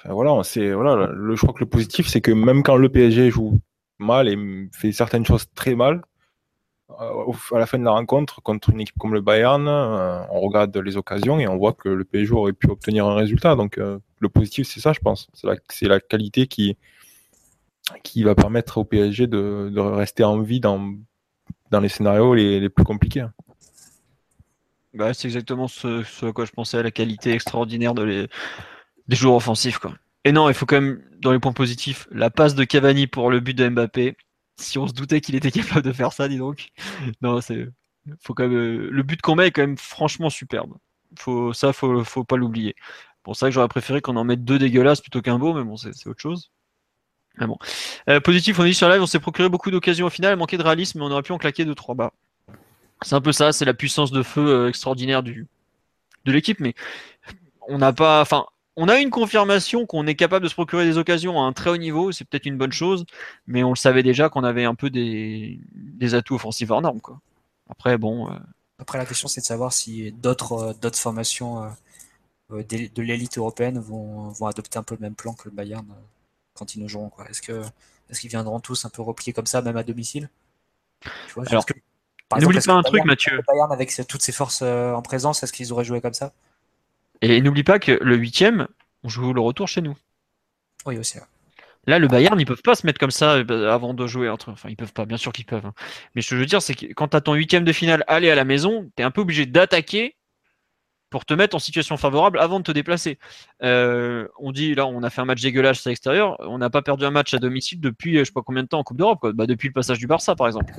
voilà, 0.05 0.33
on 0.33 0.43
sait, 0.43 0.71
voilà, 0.71 1.07
le, 1.07 1.35
je 1.35 1.41
crois 1.41 1.53
que 1.53 1.59
le 1.59 1.69
positif, 1.69 2.07
c'est 2.07 2.21
que 2.21 2.31
même 2.31 2.63
quand 2.63 2.77
le 2.77 2.89
PSG 2.89 3.31
joue 3.31 3.59
mal 4.01 4.27
et 4.27 4.37
fait 4.73 4.91
certaines 4.91 5.25
choses 5.25 5.45
très 5.55 5.75
mal. 5.75 6.01
Euh, 6.99 7.31
à 7.55 7.59
la 7.59 7.65
fin 7.65 7.79
de 7.79 7.83
la 7.83 7.91
rencontre, 7.91 8.41
contre 8.41 8.69
une 8.71 8.81
équipe 8.81 8.97
comme 8.97 9.13
le 9.13 9.21
Bayern, 9.21 9.67
euh, 9.67 10.23
on 10.31 10.41
regarde 10.41 10.75
les 10.75 10.97
occasions 10.97 11.39
et 11.39 11.47
on 11.47 11.57
voit 11.57 11.73
que 11.73 11.89
le 11.89 12.03
PSG 12.03 12.33
aurait 12.33 12.53
pu 12.53 12.69
obtenir 12.69 13.05
un 13.05 13.15
résultat. 13.15 13.55
Donc 13.55 13.77
euh, 13.77 13.99
le 14.19 14.29
positif, 14.29 14.67
c'est 14.67 14.79
ça, 14.79 14.93
je 14.93 14.99
pense. 14.99 15.29
C'est 15.33 15.87
la, 15.87 15.99
qualité 15.99 16.47
qui, 16.47 16.77
qui 18.03 18.23
va 18.23 18.35
permettre 18.35 18.77
au 18.77 18.83
PSG 18.83 19.27
de, 19.27 19.79
rester 19.79 20.23
en 20.23 20.41
vie 20.41 20.59
dans, 20.59 20.93
dans 21.69 21.79
les 21.79 21.89
scénarios 21.89 22.33
les, 22.33 22.69
plus 22.69 22.83
compliqués. 22.83 23.25
Bah, 24.93 25.13
c'est 25.13 25.27
exactement 25.27 25.67
ce, 25.67 26.25
à 26.25 26.31
quoi 26.33 26.45
je 26.45 26.51
pensais, 26.51 26.83
la 26.83 26.91
qualité 26.91 27.31
extraordinaire 27.31 27.93
de 27.93 28.03
les, 28.03 28.27
des 29.07 29.15
joueurs 29.15 29.35
offensifs. 29.35 29.79
Quoi. 29.79 29.93
Et 30.23 30.31
non, 30.31 30.49
il 30.49 30.53
faut 30.53 30.65
quand 30.65 30.79
même, 30.79 31.03
dans 31.19 31.31
les 31.31 31.39
points 31.39 31.53
positifs, 31.53 32.07
la 32.11 32.29
passe 32.29 32.55
de 32.55 32.63
Cavani 32.63 33.07
pour 33.07 33.31
le 33.31 33.39
but 33.39 33.53
de 33.53 33.67
Mbappé. 33.67 34.15
Si 34.57 34.77
on 34.77 34.87
se 34.87 34.93
doutait 34.93 35.21
qu'il 35.21 35.35
était 35.35 35.51
capable 35.51 35.81
de 35.81 35.91
faire 35.91 36.13
ça, 36.13 36.27
dis 36.27 36.37
donc. 36.37 36.69
Non, 37.21 37.41
c'est. 37.41 37.67
Faut 38.19 38.33
quand 38.33 38.47
même, 38.47 38.57
euh, 38.57 38.89
le 38.91 39.03
but 39.03 39.21
qu'on 39.21 39.35
met 39.35 39.47
est 39.47 39.51
quand 39.51 39.61
même 39.61 39.77
franchement 39.77 40.29
superbe. 40.29 40.75
Faut, 41.19 41.53
ça, 41.53 41.73
faut, 41.73 42.03
faut 42.03 42.23
pas 42.23 42.37
l'oublier. 42.37 42.75
C'est 43.27 43.39
vrai 43.39 43.49
que 43.49 43.53
j'aurais 43.53 43.67
préféré 43.67 44.01
qu'on 44.01 44.15
en 44.17 44.23
mette 44.23 44.43
deux 44.43 44.57
dégueulasses 44.57 45.01
plutôt 45.01 45.21
qu'un 45.21 45.37
beau, 45.37 45.53
mais 45.53 45.63
bon, 45.63 45.77
c'est 45.77 46.07
autre 46.07 46.21
chose. 46.21 46.51
Ah 47.37 47.47
bon. 47.47 47.57
Euh, 48.09 48.19
positif, 48.19 48.59
on 48.59 48.63
dit 48.63 48.73
sur 48.73 48.89
live, 48.89 49.01
on 49.01 49.05
s'est 49.05 49.19
procuré 49.19 49.47
beaucoup 49.49 49.71
d'occasions 49.71 50.07
au 50.07 50.09
final, 50.09 50.35
manqué 50.35 50.57
de 50.57 50.63
réalisme, 50.63 50.99
mais 50.99 51.05
on 51.05 51.11
aurait 51.11 51.21
pu 51.21 51.31
en 51.31 51.37
claquer 51.37 51.65
deux 51.65 51.75
trois 51.75 51.95
bas. 51.95 52.13
C'est 53.03 53.15
un 53.15 53.21
peu 53.21 53.31
ça, 53.31 53.53
c'est 53.53 53.65
la 53.65 53.73
puissance 53.73 54.11
de 54.11 54.23
feu 54.23 54.47
euh, 54.47 54.69
extraordinaire 54.69 55.23
du, 55.23 55.47
de 56.25 56.31
l'équipe, 56.31 56.59
mais 56.59 56.73
on 57.67 57.77
n'a 57.77 57.93
pas. 57.93 58.21
Enfin, 58.21 58.45
on 58.77 58.87
a 58.87 58.97
une 58.99 59.09
confirmation 59.09 59.85
qu'on 59.85 60.07
est 60.07 60.15
capable 60.15 60.43
de 60.43 60.49
se 60.49 60.53
procurer 60.53 60.85
des 60.85 60.97
occasions 60.97 61.41
à 61.41 61.43
un 61.43 61.53
très 61.53 61.69
haut 61.69 61.77
niveau, 61.77 62.11
c'est 62.11 62.25
peut-être 62.25 62.45
une 62.45 62.57
bonne 62.57 62.71
chose, 62.71 63.05
mais 63.47 63.63
on 63.63 63.69
le 63.71 63.75
savait 63.75 64.03
déjà 64.03 64.29
qu'on 64.29 64.43
avait 64.43 64.65
un 64.65 64.75
peu 64.75 64.89
des, 64.89 65.59
atouts 66.13 66.35
offensifs 66.35 66.69
hors 66.71 66.81
normes. 66.81 67.01
Quoi. 67.01 67.19
Après, 67.69 67.97
bon. 67.97 68.31
Euh, 68.31 68.37
Après, 68.79 68.97
la 68.97 69.05
question, 69.05 69.27
c'est 69.27 69.41
de 69.41 69.45
savoir 69.45 69.73
si 69.73 70.11
d'autres 70.13 70.75
euh, 70.83 70.91
formations 70.93 71.63
euh, 72.51 72.63
de 72.63 73.01
l'élite 73.01 73.37
européenne 73.37 73.79
vont, 73.79 74.29
vont 74.29 74.47
adopter 74.47 74.79
un 74.79 74.83
peu 74.83 74.95
le 74.95 75.01
même 75.01 75.15
plan 75.15 75.33
que 75.33 75.49
le 75.49 75.55
Bayern 75.55 75.85
quand 76.53 76.75
ils 76.75 76.81
nous 76.81 76.87
joueront. 76.87 77.11
Est-ce 77.29 77.41
qu'ils 77.41 78.29
viendront 78.29 78.59
tous 78.59 78.85
un 78.85 78.89
peu 78.89 79.01
repliés 79.01 79.33
comme 79.33 79.45
ça, 79.45 79.61
même 79.61 79.77
à 79.77 79.83
domicile? 79.83 80.29
Alors, 81.47 81.65
n'oublie 82.39 82.59
pas 82.59 82.73
un 82.73 82.83
truc, 82.83 83.03
Mathieu. 83.05 83.35
Le 83.35 83.43
Bayern, 83.47 83.71
avec 83.71 84.01
toutes 84.07 84.21
ses 84.21 84.33
forces 84.33 84.61
en 84.61 85.01
présence, 85.01 85.43
est-ce 85.43 85.53
qu'ils 85.53 85.71
auraient 85.73 85.85
joué 85.85 86.01
comme 86.01 86.13
ça? 86.13 86.33
Et 87.21 87.41
n'oublie 87.41 87.63
pas 87.63 87.79
que 87.79 87.99
le 88.01 88.15
huitième, 88.15 88.67
on 89.03 89.09
joue 89.09 89.33
le 89.33 89.41
retour 89.41 89.67
chez 89.67 89.81
nous. 89.81 89.95
Oui, 90.85 90.97
aussi. 90.97 91.19
Là, 91.87 91.97
le 91.97 92.07
Bayern, 92.07 92.39
ils 92.39 92.45
peuvent 92.45 92.61
pas 92.61 92.75
se 92.75 92.85
mettre 92.85 92.99
comme 92.99 93.11
ça 93.11 93.35
euh, 93.35 93.71
avant 93.71 93.93
de 93.93 94.05
jouer. 94.05 94.29
Entre... 94.29 94.49
Enfin, 94.51 94.69
ils 94.69 94.75
peuvent 94.75 94.93
pas, 94.93 95.05
bien 95.05 95.17
sûr 95.17 95.33
qu'ils 95.33 95.45
peuvent. 95.45 95.65
Hein. 95.65 95.73
Mais 96.15 96.21
ce 96.21 96.29
que 96.29 96.35
je 96.35 96.41
veux 96.41 96.45
dire, 96.45 96.61
c'est 96.61 96.75
que 96.75 96.85
quand 96.93 97.09
tu 97.09 97.17
as 97.17 97.21
ton 97.21 97.33
huitième 97.33 97.63
de 97.63 97.73
finale 97.73 98.03
aller 98.07 98.29
à 98.29 98.35
la 98.35 98.45
maison, 98.45 98.89
tu 98.95 99.01
es 99.01 99.05
un 99.05 99.11
peu 99.11 99.21
obligé 99.21 99.45
d'attaquer 99.45 100.15
pour 101.09 101.25
te 101.25 101.33
mettre 101.33 101.55
en 101.55 101.59
situation 101.59 101.97
favorable 101.97 102.39
avant 102.39 102.59
de 102.59 102.63
te 102.63 102.71
déplacer. 102.71 103.19
Euh, 103.63 104.27
on 104.39 104.51
dit, 104.51 104.75
là, 104.75 104.87
on 104.87 105.03
a 105.03 105.09
fait 105.09 105.21
un 105.21 105.25
match 105.25 105.41
dégueulasse 105.41 105.85
à 105.85 105.89
l'extérieur, 105.89 106.37
on 106.39 106.57
n'a 106.57 106.69
pas 106.69 106.81
perdu 106.81 107.03
un 107.03 107.11
match 107.11 107.33
à 107.33 107.37
domicile 107.37 107.81
depuis 107.81 108.17
je 108.17 108.23
sais 108.23 108.31
pas 108.31 108.41
combien 108.41 108.63
de 108.63 108.67
temps 108.69 108.79
en 108.79 108.83
Coupe 108.83 108.97
d'Europe, 108.97 109.27
bah, 109.33 109.45
depuis 109.45 109.67
le 109.67 109.73
passage 109.73 109.99
du 109.99 110.07
Barça, 110.07 110.35
par 110.35 110.47
exemple. 110.47 110.73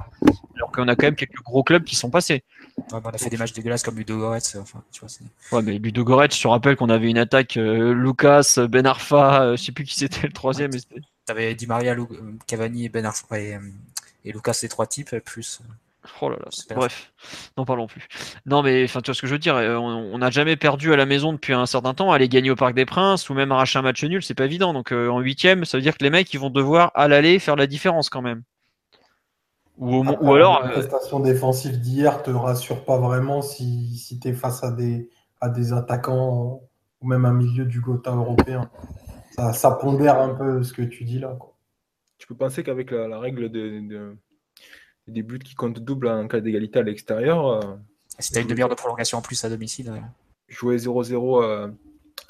Qu'on 0.73 0.89
a 0.89 0.97
quand 0.97 1.07
même 1.07 1.17
quelques 1.17 1.43
gros 1.43 1.63
clubs 1.63 1.85
qui 1.85 1.95
sont 1.95 2.11
passés. 2.11 2.45
on 2.93 2.99
a 2.99 3.19
fait 3.19 3.31
des 3.31 3.37
matchs 3.37 3.53
dégueulasses 3.53 3.83
comme 3.83 3.97
Ludo 3.97 4.19
Goretz. 4.19 4.57
Enfin, 4.57 4.83
tu 4.93 5.01
vois, 5.01 5.59
ouais, 5.59 5.63
mais 5.65 5.79
Ludo 5.79 6.05
Goretz, 6.05 6.37
je 6.37 6.43
te 6.43 6.49
rappelle 6.49 6.77
qu'on 6.77 6.89
avait 6.89 7.11
une 7.11 7.19
attaque 7.19 7.57
euh, 7.57 7.93
Lucas, 7.95 8.57
Ben 8.69 8.87
Arfa, 8.87 9.43
euh, 9.43 9.57
je 9.57 9.63
sais 9.63 9.73
plus 9.73 9.85
qui 9.85 9.97
c'était 9.97 10.27
le 10.27 10.33
troisième. 10.33 10.71
tu 10.73 11.03
avais 11.29 11.55
Di 11.55 11.67
Maria, 11.67 11.97
Cavani, 12.47 12.89
Ben 12.89 13.05
Arfa 13.05 13.39
et, 13.39 13.59
et 14.25 14.33
Lucas, 14.33 14.59
les 14.63 14.69
trois 14.69 14.87
types, 14.87 15.17
plus. 15.25 15.61
Oh 16.21 16.29
là 16.29 16.37
là, 16.37 16.75
bref, 16.75 17.13
n'en 17.57 17.65
parlons 17.65 17.87
plus. 17.87 18.09
Non, 18.45 18.63
mais 18.63 18.85
enfin, 18.85 19.01
tu 19.01 19.11
vois 19.11 19.15
ce 19.15 19.21
que 19.21 19.29
je 19.29 19.33
veux 19.33 19.39
dire, 19.39 19.55
euh, 19.55 19.77
on 19.77 20.19
n'a 20.19 20.31
jamais 20.31 20.57
perdu 20.57 20.93
à 20.93 20.97
la 20.97 21.07
maison 21.07 21.33
depuis 21.33 21.53
un 21.53 21.67
certain 21.67 21.95
temps. 21.95 22.11
Aller 22.11 22.29
gagner 22.29 22.51
au 22.51 22.57
Parc 22.57 22.75
des 22.75 22.85
Princes 22.85 23.31
ou 23.31 23.35
même 23.35 23.53
arracher 23.53 23.79
un 23.79 23.83
match 23.83 24.03
nul, 24.03 24.23
c'est 24.23 24.35
pas 24.35 24.45
évident. 24.45 24.73
Donc 24.73 24.93
euh, 24.93 25.09
en 25.09 25.21
huitième, 25.21 25.65
ça 25.65 25.79
veut 25.79 25.83
dire 25.83 25.97
que 25.97 26.03
les 26.03 26.11
mecs 26.11 26.33
ils 26.35 26.41
vont 26.41 26.51
devoir 26.51 26.91
à 26.95 27.07
l'aller 27.07 27.39
faire 27.39 27.55
la 27.55 27.69
différence 27.69 28.11
quand 28.11 28.23
même. 28.23 28.43
Ou, 29.83 30.05
ou 30.05 30.35
alors. 30.35 30.63
La 30.63 30.69
prestation 30.69 31.19
défensive 31.19 31.81
d'hier 31.81 32.23
te 32.23 32.31
rassure 32.31 32.85
pas 32.85 32.99
vraiment 32.99 33.43
si, 33.43 33.97
si 33.99 34.21
tu 34.21 34.29
es 34.29 34.33
face 34.33 34.63
à 34.63 34.71
des, 34.71 35.11
à 35.41 35.49
des 35.49 35.73
attaquants 35.73 36.63
ou 37.01 37.09
même 37.09 37.25
un 37.25 37.33
milieu 37.33 37.65
du 37.65 37.81
Gotha 37.81 38.13
européen. 38.13 38.71
Ça, 39.33 39.53
ça, 39.53 39.73
pondère 39.73 40.21
un 40.21 40.35
peu 40.35 40.63
ce 40.63 40.73
que 40.73 40.83
tu 40.83 41.03
dis 41.03 41.19
là. 41.19 41.37
Quoi. 41.37 41.57
Tu 42.19 42.29
peux 42.29 42.37
penser 42.37 42.63
qu'avec 42.63 42.93
la, 42.93 43.19
règle 43.19 43.51
de, 43.51 44.17
des 45.09 45.23
buts 45.25 45.41
qui 45.41 45.57
comptent 45.57 45.81
double 45.81 46.07
en 46.07 46.29
cas 46.29 46.41
d'égalité 46.41 46.79
à 46.79 46.83
l'extérieur. 46.83 47.45
Euh, 47.49 47.75
si 48.21 48.31
tu 48.31 48.39
as 48.39 48.43
une 48.43 48.47
demi-heure 48.47 48.69
de 48.69 48.77
prolongation 48.77 49.19
en 49.19 49.23
plus 49.23 49.45
à 49.45 49.49
domicile. 49.49 49.93
Jouer 50.47 50.77
0-0 50.77 51.43
euh, 51.43 51.69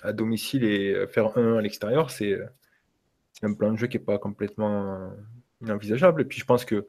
à, 0.02 0.12
domicile 0.14 0.64
et 0.64 1.06
faire 1.08 1.36
1 1.36 1.58
à 1.58 1.60
l'extérieur, 1.60 2.10
c'est 2.10 2.38
un 3.42 3.52
plan 3.52 3.72
de 3.72 3.76
jeu 3.76 3.88
qui 3.88 3.98
n'est 3.98 4.04
pas 4.04 4.16
complètement 4.16 5.10
inenvisageable. 5.60 6.22
Et 6.22 6.24
puis 6.24 6.40
je 6.40 6.46
pense 6.46 6.64
que 6.64 6.86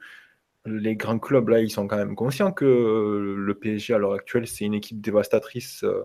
les 0.66 0.96
grands 0.96 1.20
clubs, 1.20 1.50
là, 1.50 1.60
ils 1.60 1.70
sont 1.70 1.88
quand 1.88 1.98
même 1.98 2.16
conscients 2.16 2.52
que 2.52 2.66
le 2.66 3.54
PSG, 3.56 3.94
à 3.94 3.98
l'heure 3.98 4.14
actuelle, 4.14 4.48
c'est 4.48 4.66
une 4.66 4.74
équipe 4.74 5.02
dévastatrice 5.02 5.84
euh, 5.84 6.04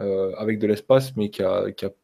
euh, 0.00 0.34
avec 0.36 0.58
de 0.58 0.66
l'espace, 0.66 1.16
mais 1.16 1.30
qui, 1.30 1.42
a, 1.42 1.70
qui, 1.72 1.86
est 1.86 1.94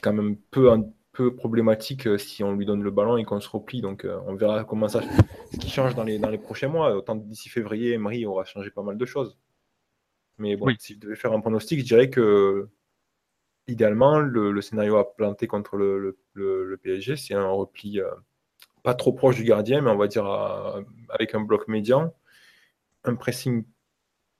quand 0.00 0.12
même 0.12 0.36
peu, 0.50 0.70
un, 0.70 0.84
peu 1.12 1.34
problématique 1.34 2.06
euh, 2.06 2.18
si 2.18 2.44
on 2.44 2.54
lui 2.54 2.64
donne 2.64 2.82
le 2.82 2.90
ballon 2.90 3.16
et 3.16 3.24
qu'on 3.24 3.40
se 3.40 3.48
replie. 3.48 3.80
Donc, 3.80 4.06
on 4.26 4.34
verra 4.34 4.64
comment 4.64 4.88
ça 4.88 5.02
ce 5.52 5.58
qui 5.58 5.70
change 5.70 5.94
dans 5.94 6.04
les, 6.04 6.18
dans 6.18 6.30
les 6.30 6.38
prochains 6.38 6.68
mois. 6.68 6.94
Autant 6.94 7.16
d'ici 7.16 7.48
février, 7.48 7.94
Emery 7.94 8.24
aura 8.26 8.44
changé 8.44 8.70
pas 8.70 8.82
mal 8.82 8.96
de 8.96 9.06
choses. 9.06 9.36
Mais 10.38 10.56
bon, 10.56 10.72
si 10.78 10.94
je 10.94 11.00
devais 11.00 11.16
faire 11.16 11.32
un 11.32 11.40
pronostic, 11.40 11.80
je 11.80 11.84
dirais 11.84 12.10
que 12.10 12.68
idéalement, 13.66 14.20
le, 14.20 14.60
scénario 14.62 14.96
à 14.96 15.16
planter 15.16 15.48
contre 15.48 15.76
le, 15.76 16.16
le 16.34 16.76
PSG, 16.76 17.16
c'est 17.16 17.34
un 17.34 17.48
repli 17.50 18.00
pas 18.82 18.94
trop 18.94 19.12
proche 19.12 19.36
du 19.36 19.44
gardien, 19.44 19.80
mais 19.80 19.90
on 19.90 19.96
va 19.96 20.06
dire 20.06 20.26
avec 21.08 21.34
un 21.34 21.40
bloc 21.40 21.68
médian, 21.68 22.14
un 23.04 23.14
pressing 23.14 23.64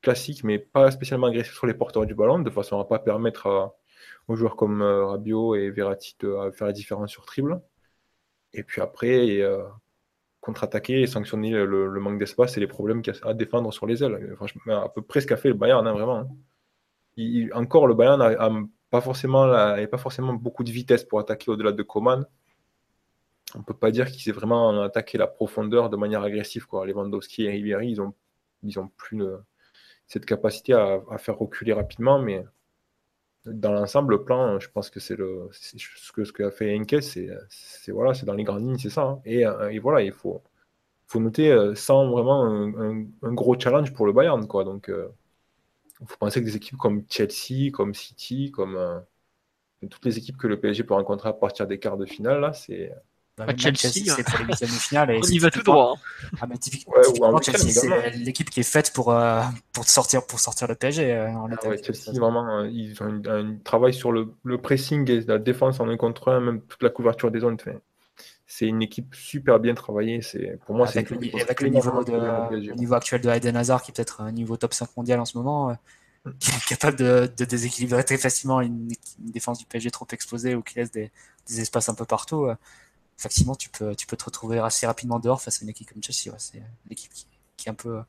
classique, 0.02 0.44
mais 0.44 0.58
pas 0.58 0.90
spécialement 0.90 1.26
agressif 1.28 1.54
sur 1.54 1.66
les 1.66 1.74
porteurs 1.74 2.06
du 2.06 2.14
ballon, 2.14 2.38
de 2.38 2.50
façon 2.50 2.76
à 2.76 2.84
ne 2.84 2.88
pas 2.88 2.98
permettre 2.98 3.74
aux 4.28 4.36
joueurs 4.36 4.56
comme 4.56 4.82
euh, 4.82 5.06
Rabiot 5.06 5.54
et 5.56 5.70
Verratti 5.70 6.16
de 6.20 6.50
faire 6.52 6.66
la 6.66 6.72
différence 6.72 7.10
sur 7.10 7.26
triple. 7.26 7.60
Et 8.52 8.62
puis 8.62 8.80
après, 8.80 9.40
euh, 9.40 9.62
contre-attaquer 10.40 11.02
et 11.02 11.06
sanctionner 11.06 11.50
le, 11.50 11.88
manque 12.00 12.18
d'espace 12.18 12.56
et 12.56 12.60
les 12.60 12.66
problèmes 12.66 13.02
qu'il 13.02 13.14
y 13.14 13.18
a 13.18 13.28
à 13.28 13.34
défendre 13.34 13.72
sur 13.72 13.86
les 13.86 14.02
ailes. 14.04 14.34
Franchement, 14.36 14.82
à 14.84 14.88
peu 14.88 15.02
près 15.02 15.20
ce 15.20 15.26
qu'a 15.26 15.36
fait 15.36 15.48
le 15.48 15.54
Bayern, 15.54 15.86
hein, 15.86 15.92
vraiment. 15.92 16.18
Hein. 17.18 17.48
encore, 17.54 17.86
le 17.86 17.94
Bayern 17.94 18.18
n'a 18.18 18.50
pas, 18.90 19.00
forcément 19.00 19.46
pas 19.90 19.98
forcément 19.98 20.34
beaucoup 20.34 20.64
de 20.64 20.70
vitesse 20.70 21.04
pour 21.04 21.20
attaquer 21.20 21.50
au-delà 21.50 21.72
de 21.72 21.82
Coman 21.82 22.26
on 23.54 23.62
peut 23.62 23.74
pas 23.74 23.90
dire 23.90 24.10
qu'ils 24.10 24.28
aient 24.30 24.32
vraiment 24.32 24.82
attaqué 24.82 25.18
la 25.18 25.26
profondeur 25.26 25.90
de 25.90 25.96
manière 25.96 26.22
agressive. 26.22 26.66
Quoi. 26.66 26.86
Lewandowski 26.86 27.44
et 27.44 27.50
Ribéry, 27.50 27.90
ils 27.90 28.00
ont, 28.00 28.14
ils 28.62 28.78
ont 28.78 28.88
plus 28.96 29.22
cette 30.08 30.24
capacité 30.24 30.72
à, 30.72 31.00
faire 31.18 31.38
reculer 31.38 31.72
rapidement, 31.74 32.18
mais 32.18 32.44
dans 33.44 33.72
l'ensemble, 33.72 34.14
le 34.14 34.24
plan, 34.24 34.58
je 34.58 34.68
pense 34.70 34.90
que 34.90 35.00
c'est 35.00 35.16
le 35.16 35.48
ce 35.52 36.12
que 36.12 36.24
ce 36.24 36.32
qu'a 36.32 36.50
fait 36.50 36.76
Henke, 36.76 36.96
c'est 37.02 37.30
voilà, 37.92 38.12
dans 38.24 38.34
les 38.34 38.44
grandes 38.44 38.62
lignes, 38.62 38.78
c'est 38.78 38.90
ça. 38.90 39.02
Hein. 39.02 39.22
Euh, 39.26 39.68
et, 39.68 39.78
voilà, 39.78 40.02
il 40.02 40.12
faut 40.12 40.42
faut 41.06 41.20
noter 41.20 41.50
euh, 41.52 41.74
sans 41.74 42.10
vraiment 42.10 42.44
un, 42.44 43.32
gros 43.34 43.58
challenge 43.58 43.92
pour 43.94 44.06
le 44.06 44.12
Bayern, 44.12 44.46
quoi. 44.46 44.64
Donc, 44.64 44.88
euh, 44.90 45.08
faut 46.06 46.16
penser 46.18 46.40
que 46.40 46.46
des 46.46 46.56
équipes 46.56 46.78
comme 46.78 47.04
Chelsea, 47.08 47.70
comme 47.72 47.94
City, 47.94 48.50
comme 48.50 48.78
toutes 49.90 50.04
les 50.04 50.18
équipes 50.18 50.36
que 50.36 50.46
le 50.46 50.60
PSG 50.60 50.84
peut 50.84 50.94
rencontrer 50.94 51.28
à 51.28 51.32
partir 51.32 51.66
des 51.66 51.78
quarts 51.78 51.98
de 51.98 52.06
finale, 52.06 52.40
là, 52.40 52.52
c'est 52.52 52.92
Chelsea, 53.56 54.12
c'est 54.16 54.24
pour 54.24 54.38
les 54.38 54.46
huitièmes 54.46 54.70
de 54.70 54.74
finale. 54.74 55.18
on 55.22 55.26
y 55.26 55.38
va 55.38 55.50
tout 55.50 55.62
droit. 55.62 55.94
Hein. 55.96 56.36
Ah, 56.40 56.46
typiquement, 56.58 57.40
Chelsea, 57.40 57.70
c'est 57.70 58.10
l'équipe 58.16 58.50
qui 58.50 58.60
est 58.60 58.70
faite 58.70 58.92
pour, 58.92 59.12
euh, 59.12 59.42
pour, 59.72 59.84
sortir, 59.84 60.26
pour 60.26 60.40
sortir 60.40 60.68
le 60.68 60.74
PSG. 60.74 61.12
Euh, 61.12 61.30
en 61.30 61.50
ah 61.50 61.76
Chelsea, 61.82 62.18
vraiment, 62.18 62.60
euh, 62.60 62.68
ils 62.68 63.00
ont 63.02 63.22
un 63.26 63.56
travail 63.64 63.94
sur 63.94 64.12
le, 64.12 64.32
le, 64.44 64.58
pressing 64.58 65.08
et 65.10 65.20
la 65.22 65.38
défense 65.38 65.80
en 65.80 65.88
un 65.88 65.96
contre 65.96 66.28
un, 66.28 66.40
même 66.40 66.60
toute 66.62 66.82
la 66.82 66.90
couverture 66.90 67.30
des 67.30 67.40
zones. 67.40 67.56
C'est 68.46 68.66
une 68.66 68.82
équipe 68.82 69.14
super 69.14 69.60
bien 69.60 69.74
travaillée. 69.74 70.22
C'est 70.22 70.58
pour 70.66 70.74
moi, 70.74 70.88
avec, 70.88 71.10
le, 71.10 71.18
avec 71.40 71.60
le, 71.60 71.68
niveau, 71.68 72.02
de, 72.02 72.74
niveau 72.74 72.94
actuel 72.94 73.20
de 73.20 73.28
Hayden 73.28 73.56
Hazard, 73.56 73.82
qui 73.82 73.90
est 73.90 73.94
peut-être 73.94 74.22
un 74.22 74.32
niveau 74.32 74.56
top 74.56 74.72
5 74.72 74.96
mondial 74.96 75.20
en 75.20 75.24
ce 75.24 75.36
moment, 75.36 75.76
mm. 76.24 76.30
qui 76.40 76.50
est 76.50 76.68
capable 76.68 76.96
de, 76.96 77.30
de, 77.36 77.44
déséquilibrer 77.44 78.04
très 78.04 78.16
facilement 78.16 78.60
une, 78.60 78.88
défense 79.18 79.58
du 79.58 79.66
PSG 79.66 79.90
trop 79.90 80.06
exposée 80.12 80.54
ou 80.54 80.62
qui 80.62 80.76
laisse 80.76 80.90
des, 80.90 81.10
des 81.46 81.60
espaces 81.60 81.88
un 81.88 81.94
peu 81.94 82.06
partout 82.06 82.48
effectivement, 83.18 83.54
tu 83.54 83.68
peux, 83.68 83.94
tu 83.94 84.06
peux 84.06 84.16
te 84.16 84.24
retrouver 84.24 84.58
assez 84.58 84.86
rapidement 84.86 85.18
dehors 85.18 85.42
face 85.42 85.60
à 85.60 85.62
une 85.64 85.70
équipe 85.70 85.92
comme 85.92 86.02
Chelsea. 86.02 86.34
C'est 86.38 86.62
l'équipe 86.88 87.12
qui, 87.12 87.26
qui, 87.56 87.68
est 87.68 87.72
un 87.72 87.74
peu. 87.74 88.00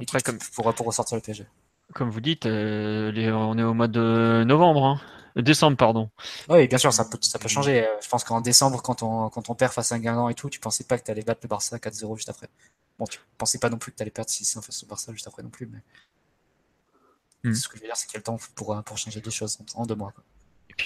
Après, 0.00 0.20
comme, 0.20 0.38
pour, 0.54 0.72
pour 0.74 0.86
ressortir 0.86 1.16
le 1.16 1.22
PSG. 1.22 1.46
Comme 1.94 2.10
vous 2.10 2.20
dites, 2.20 2.46
euh, 2.46 3.12
on 3.32 3.58
est 3.58 3.62
au 3.62 3.74
mois 3.74 3.88
de 3.88 4.44
novembre. 4.46 4.84
Hein. 4.84 5.00
Euh, 5.36 5.42
décembre, 5.42 5.76
pardon. 5.76 6.10
Oui, 6.48 6.66
bien 6.68 6.78
sûr, 6.78 6.92
ça 6.92 7.04
peut, 7.04 7.18
ça 7.20 7.38
peut 7.38 7.48
changer. 7.48 7.86
Euh, 7.86 7.96
je 8.02 8.08
pense 8.08 8.24
qu'en 8.24 8.40
décembre, 8.40 8.82
quand 8.82 9.02
on, 9.02 9.28
quand 9.28 9.50
on 9.50 9.54
perd 9.54 9.72
face 9.72 9.92
à 9.92 9.96
un 9.96 9.98
Guingamp 9.98 10.28
et 10.28 10.34
tout, 10.34 10.48
tu 10.48 10.60
pensais 10.60 10.84
pas 10.84 10.98
que 10.98 11.04
tu 11.04 11.10
allais 11.10 11.22
battre 11.22 11.40
le 11.42 11.48
Barça 11.48 11.76
4-0 11.76 12.16
juste 12.16 12.28
après. 12.28 12.48
Bon, 12.98 13.06
tu 13.06 13.18
pensais 13.38 13.58
pas 13.58 13.70
non 13.70 13.78
plus 13.78 13.92
que 13.92 13.96
tu 13.96 14.02
allais 14.02 14.10
perdre 14.10 14.30
6-1 14.30 14.62
face 14.62 14.82
au 14.84 14.86
Barça 14.86 15.12
juste 15.12 15.26
après 15.26 15.42
non 15.42 15.50
plus. 15.50 15.66
Mais... 15.66 15.78
Hmm. 17.42 17.54
Ce 17.54 17.68
que 17.68 17.76
je 17.76 17.82
veux 17.82 17.88
dire, 17.88 17.96
c'est 17.96 18.06
qu'il 18.06 18.14
y 18.14 18.16
a 18.16 18.20
le 18.20 18.24
temps 18.24 18.38
pour, 18.54 18.82
pour 18.84 18.98
changer 18.98 19.20
des 19.20 19.30
choses 19.30 19.58
en, 19.74 19.86
deux 19.86 19.94
mois. 19.94 20.12
Quoi 20.12 20.24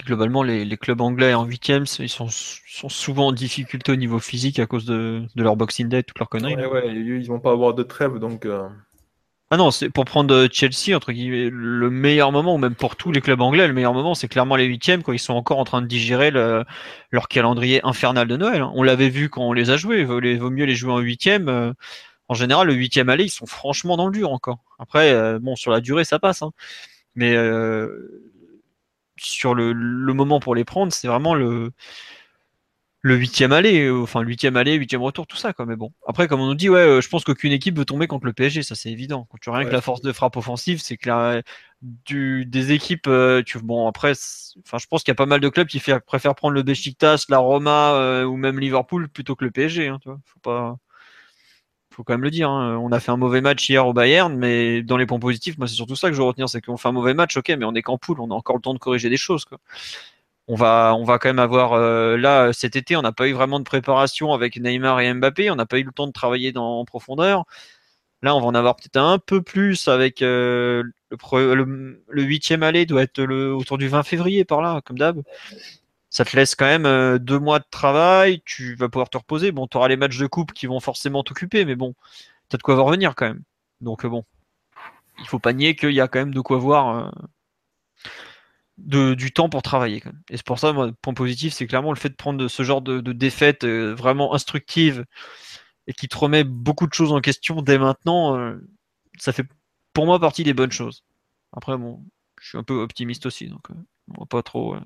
globalement, 0.03 0.43
les, 0.43 0.77
clubs 0.77 1.01
anglais 1.01 1.35
en 1.35 1.45
huitième, 1.45 1.85
ils 1.99 2.09
sont, 2.09 2.29
souvent 2.29 3.29
en 3.29 3.33
difficulté 3.33 3.93
au 3.93 3.97
niveau 3.97 4.19
physique 4.19 4.59
à 4.59 4.67
cause 4.67 4.85
de, 4.85 5.23
leur 5.37 5.57
Boxing 5.57 5.89
Day, 5.89 6.03
toutes 6.03 6.19
leurs 6.19 6.29
conneries. 6.29 6.57
Ouais, 6.57 6.95
ils 6.95 7.27
vont 7.27 7.41
pas 7.41 7.53
avoir 7.53 7.75
de 7.75 7.83
trêve, 7.83 8.19
donc. 8.19 8.47
Euh. 8.47 8.69
Ah 9.51 9.57
non, 9.57 9.71
c'est 9.71 9.91
pour 9.91 10.05
prendre 10.05 10.49
Chelsea 10.51 10.97
entre 10.97 11.13
guillemets 11.13 11.49
le 11.49 11.91
meilleur 11.91 12.33
moment, 12.33 12.55
ou 12.55 12.59
même 12.59 12.75
pour 12.75 12.97
tous 12.97 13.13
les 13.13 13.21
clubs 13.21 13.41
anglais, 13.41 13.69
le 13.69 13.75
meilleur 13.75 13.93
moment, 13.93 14.15
c'est 14.15 14.27
clairement 14.27 14.57
les 14.57 14.65
huitièmes 14.65 15.03
quand 15.03 15.13
ils 15.13 15.19
sont 15.19 15.35
encore 15.35 15.59
en 15.59 15.65
train 15.65 15.83
de 15.83 15.87
digérer 15.87 16.31
leur 16.31 17.29
calendrier 17.29 17.81
infernal 17.85 18.27
de 18.27 18.37
Noël. 18.37 18.63
Hein. 18.63 18.73
On 18.75 18.83
l'avait 18.83 19.11
vu 19.11 19.29
quand 19.29 19.43
on 19.43 19.53
les 19.53 19.71
a 19.71 19.77
joués. 19.77 20.01
Il 20.01 20.07
vaut, 20.07 20.51
mieux 20.51 20.65
les 20.65 20.75
jouer 20.75 20.93
en 20.93 20.99
huitième. 20.99 21.49
Euh. 21.49 21.73
En 22.29 22.35
général, 22.35 22.67
le 22.67 22.75
huitième 22.75 23.11
aller, 23.11 23.25
ils 23.25 23.31
sont 23.31 23.47
franchement 23.47 23.97
dans 23.97 24.07
le 24.07 24.13
dur 24.13 24.33
encore. 24.33 24.59
Après, 24.79 25.13
euh, 25.13 25.39
bon, 25.39 25.57
sur 25.57 25.71
la 25.71 25.81
durée, 25.81 26.05
ça 26.05 26.19
passe. 26.19 26.43
Hein. 26.43 26.53
Mais 27.15 27.37
sur 29.17 29.55
le, 29.55 29.73
moment 29.75 30.41
pour 30.41 30.55
les 30.55 30.65
prendre, 30.65 30.93
c'est 30.93 31.09
vraiment 31.09 31.35
le 31.35 31.73
le 33.07 33.17
huitième 33.17 33.53
aller, 33.53 33.91
enfin 33.91 34.23
le 34.23 34.29
huitième 34.29 34.57
aller, 34.57 34.75
huitième 34.77 35.03
retour, 35.03 35.27
tout 35.27 35.37
ça 35.37 35.53
quoi. 35.53 35.67
Mais 35.67 35.77
bon, 35.77 35.93
après 36.07 36.27
comme 36.27 36.41
on 36.41 36.47
nous 36.47 36.55
dit, 36.55 36.71
ouais, 36.71 36.81
euh, 36.81 37.01
je 37.03 37.09
pense 37.11 37.23
qu'aucune 37.23 37.53
équipe 37.53 37.77
veut 37.77 37.85
tomber 37.85 38.07
contre 38.07 38.25
le 38.25 38.33
PSG, 38.33 38.63
ça 38.63 38.75
c'est 38.75 38.91
évident. 38.91 39.27
Quand 39.31 39.37
tu 39.43 39.51
rien 39.51 39.67
que 39.67 39.73
la 39.73 39.83
force 39.83 40.01
de 40.01 40.11
frappe 40.11 40.39
offensive, 40.39 40.81
c'est 40.81 40.97
que 40.97 41.43
du, 41.83 42.47
des 42.47 42.73
équipes, 42.73 43.07
euh, 43.07 43.43
tu, 43.43 43.59
bon 43.59 43.87
après, 43.89 44.13
enfin 44.67 44.79
je 44.79 44.87
pense 44.87 45.03
qu'il 45.03 45.13
y 45.13 45.13
a 45.13 45.17
pas 45.17 45.27
mal 45.27 45.41
de 45.41 45.49
clubs 45.51 45.69
qui 45.69 45.81
préfèrent 46.07 46.35
prendre 46.35 46.55
le 46.55 46.63
Besiktas, 46.63 47.27
la 47.29 47.39
Roma 47.39 47.93
euh, 47.93 48.25
ou 48.25 48.37
même 48.39 48.59
Liverpool 48.59 49.11
plutôt 49.11 49.37
que 49.37 49.45
le 49.45 49.51
PSG. 49.51 49.89
Hein, 49.89 49.99
tu 50.01 50.09
vois, 50.09 50.19
faut 50.25 50.41
pas 50.41 50.79
faut 51.95 52.05
quand 52.05 52.15
même 52.15 52.23
le 52.23 52.31
dire. 52.31 52.51
Hein. 52.51 52.77
On 52.79 52.93
a 52.93 53.01
fait 53.01 53.11
un 53.13 53.17
mauvais 53.17 53.41
match 53.41 53.69
hier 53.69 53.87
au 53.87 53.93
Bayern, 53.93 54.35
mais 54.37 54.83
dans 54.83 54.97
les 54.97 55.07
points 55.07 55.19
positifs, 55.19 55.59
moi 55.59 55.69
c'est 55.69 55.75
surtout 55.75 55.97
ça 55.97 56.09
que 56.09 56.15
je 56.15 56.21
veux 56.21 56.27
retenir, 56.27 56.49
c'est 56.49 56.61
qu'on 56.61 56.77
fait 56.77 56.89
un 56.89 56.93
mauvais 56.93 57.15
match, 57.15 57.37
ok, 57.37 57.49
mais 57.51 57.65
on 57.65 57.75
est 57.75 57.83
qu'en 57.83 57.99
poule, 57.99 58.21
on 58.21 58.31
a 58.31 58.35
encore 58.35 58.57
le 58.57 58.63
temps 58.63 58.75
de 58.75 58.79
corriger 58.79 59.09
des 59.11 59.17
choses. 59.17 59.47
On 60.47 60.57
va, 60.57 60.95
on 60.97 61.05
va 61.05 61.19
quand 61.19 61.29
même 61.29 61.39
avoir 61.39 61.73
euh, 61.73 62.17
là 62.19 62.53
cet 62.53 62.77
été, 62.77 62.97
on 62.97 63.03
n'a 63.03 63.13
pas 63.13 63.29
eu 63.29 63.33
vraiment 63.33 63.59
de 63.59 63.65
préparation 63.65 64.33
avec 64.33 64.57
Neymar 64.59 65.01
et 65.01 65.13
Mbappé, 65.15 65.51
on 65.51 65.57
n'a 65.57 65.67
pas 65.67 65.79
eu 65.79 65.85
le 65.85 65.93
temps 65.93 66.07
de 66.07 66.13
travailler 66.13 66.53
dans, 66.53 66.81
en 66.81 66.85
profondeur. 66.85 67.45
Là, 68.23 68.35
on 68.35 68.41
va 68.41 68.47
en 68.47 68.55
avoir 68.55 68.77
peut-être 68.77 68.97
un 68.97 69.19
peu 69.19 69.43
plus 69.43 69.89
avec 69.89 70.23
euh, 70.23 70.83
le, 71.11 72.23
huitième 72.23 72.63
aller 72.63 72.87
doit 72.87 73.03
être 73.03 73.23
le, 73.23 73.55
autour 73.55 73.79
du 73.79 73.89
20 73.89 74.03
février 74.03 74.45
par 74.45 74.63
là, 74.63 74.81
comme 74.85 74.99
d'hab 74.99 75.23
ça 76.15 76.25
te 76.25 76.37
laisse 76.37 76.55
quand 76.55 76.67
même 76.67 76.87
euh, 76.87 77.19
deux 77.19 77.41
mois 77.41 77.59
de 77.59 77.65
travail, 77.69 78.41
tu 78.45 78.77
vas 78.77 78.89
pouvoir 78.89 79.11
te 79.11 79.19
reposer. 79.19 79.51
Bon, 79.51 79.67
tu 79.67 79.77
auras 79.77 79.89
les 79.89 79.97
matchs 79.97 80.17
de 80.17 80.29
coupe 80.29 80.53
qui 80.53 80.69
vont 80.69 80.79
forcément 80.79 81.25
t'occuper, 81.25 81.65
mais 81.65 81.75
bon, 81.75 81.97
tu 82.49 82.55
as 82.55 82.57
de 82.57 82.63
quoi 82.63 82.77
voir 82.77 82.89
venir 82.89 83.17
quand 83.17 83.27
même. 83.27 83.43
Donc 83.81 84.05
euh, 84.05 84.09
bon, 84.09 84.25
il 85.19 85.27
faut 85.27 85.41
pas 85.41 85.53
nier 85.53 85.75
qu'il 85.75 85.91
y 85.91 86.01
a 86.01 86.07
quand 86.07 86.21
même 86.21 86.33
de 86.33 86.41
quoi 86.41 86.59
voir 86.59 87.13
euh, 88.79 89.17
du 89.17 89.33
temps 89.33 89.49
pour 89.49 89.63
travailler. 89.63 90.01
Quand 90.01 90.13
même. 90.13 90.23
Et 90.31 90.37
c'est 90.37 90.47
pour 90.47 90.61
ça, 90.61 90.73
moi, 90.73 90.93
point 91.03 91.15
positif, 91.15 91.53
c'est 91.53 91.67
clairement 91.67 91.91
le 91.91 91.99
fait 91.99 92.11
de 92.11 92.15
prendre 92.15 92.47
ce 92.47 92.63
genre 92.63 92.81
de, 92.81 93.01
de 93.01 93.13
défaite 93.13 93.65
vraiment 93.65 94.35
instructive 94.35 95.05
et 95.89 95.95
qui 95.95 96.07
te 96.07 96.17
remet 96.17 96.45
beaucoup 96.45 96.87
de 96.87 96.95
choses 96.95 97.11
en 97.11 97.21
question 97.21 97.61
dès 97.61 97.79
maintenant. 97.79 98.55
ça 99.19 99.33
fait 99.33 99.47
pour 99.93 100.07
moi 100.07 100.21
partie 100.21 100.45
des 100.45 100.55
bonnes 100.55 100.73
choses. 100.73 101.03
Après, 101.53 101.77
bon, 101.77 102.05
je 102.41 102.51
suis 102.51 102.59
un 102.59 102.63
peu 102.63 102.75
optimiste 102.75 103.27
aussi, 103.27 103.49
donc 103.49 103.67
on 104.17 104.21
va 104.21 104.27
pas 104.27 104.45
trop 104.45 104.77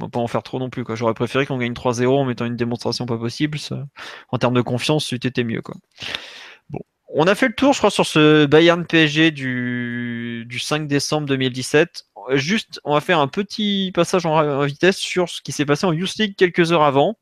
on 0.00 0.04
va 0.04 0.10
pas 0.10 0.20
en 0.20 0.26
faire 0.26 0.42
trop 0.42 0.58
non 0.58 0.70
plus. 0.70 0.84
Quoi. 0.84 0.94
J'aurais 0.94 1.14
préféré 1.14 1.46
qu'on 1.46 1.58
gagne 1.58 1.72
3-0 1.72 2.06
en 2.08 2.24
mettant 2.24 2.44
une 2.44 2.56
démonstration 2.56 3.06
pas 3.06 3.18
possible. 3.18 3.58
en 4.30 4.38
termes 4.38 4.54
de 4.54 4.62
confiance, 4.62 5.08
c'était 5.08 5.44
mieux. 5.44 5.62
Quoi. 5.62 5.76
Bon. 6.70 6.80
On 7.14 7.26
a 7.26 7.34
fait 7.34 7.48
le 7.48 7.54
tour, 7.54 7.72
je 7.72 7.78
crois, 7.78 7.90
sur 7.90 8.06
ce 8.06 8.46
Bayern 8.46 8.86
PSG 8.86 9.30
du, 9.30 10.44
du 10.46 10.58
5 10.58 10.86
décembre 10.86 11.26
2017. 11.28 12.06
Juste, 12.30 12.80
on 12.84 12.94
va 12.94 13.00
faire 13.00 13.18
un 13.18 13.28
petit 13.28 13.90
passage 13.94 14.26
en, 14.26 14.64
vitesse 14.64 14.96
sur 14.96 15.28
ce 15.28 15.40
qui 15.42 15.52
s'est 15.52 15.66
passé 15.66 15.86
en 15.86 15.92
Youth 15.92 16.14
League 16.16 16.34
quelques 16.36 16.72
heures 16.72 16.84
avant. 16.84 17.18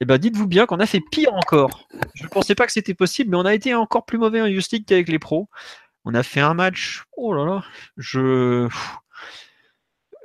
Et 0.00 0.06
ben 0.06 0.16
dites-vous 0.16 0.46
bien 0.46 0.64
qu'on 0.64 0.80
a 0.80 0.86
fait 0.86 1.02
pire 1.12 1.34
encore. 1.34 1.86
Je 2.14 2.24
ne 2.24 2.28
pensais 2.28 2.54
pas 2.54 2.64
que 2.64 2.72
c'était 2.72 2.94
possible, 2.94 3.30
mais 3.30 3.36
on 3.36 3.44
a 3.44 3.52
été 3.52 3.74
encore 3.74 4.06
plus 4.06 4.16
mauvais 4.16 4.40
en 4.40 4.46
Youth 4.46 4.70
League 4.72 4.86
qu'avec 4.86 5.08
les 5.08 5.18
pros. 5.18 5.50
On 6.06 6.14
a 6.14 6.22
fait 6.22 6.40
un 6.40 6.54
match. 6.54 7.04
Oh 7.16 7.34
là 7.34 7.44
là, 7.44 7.62
je. 7.98 8.68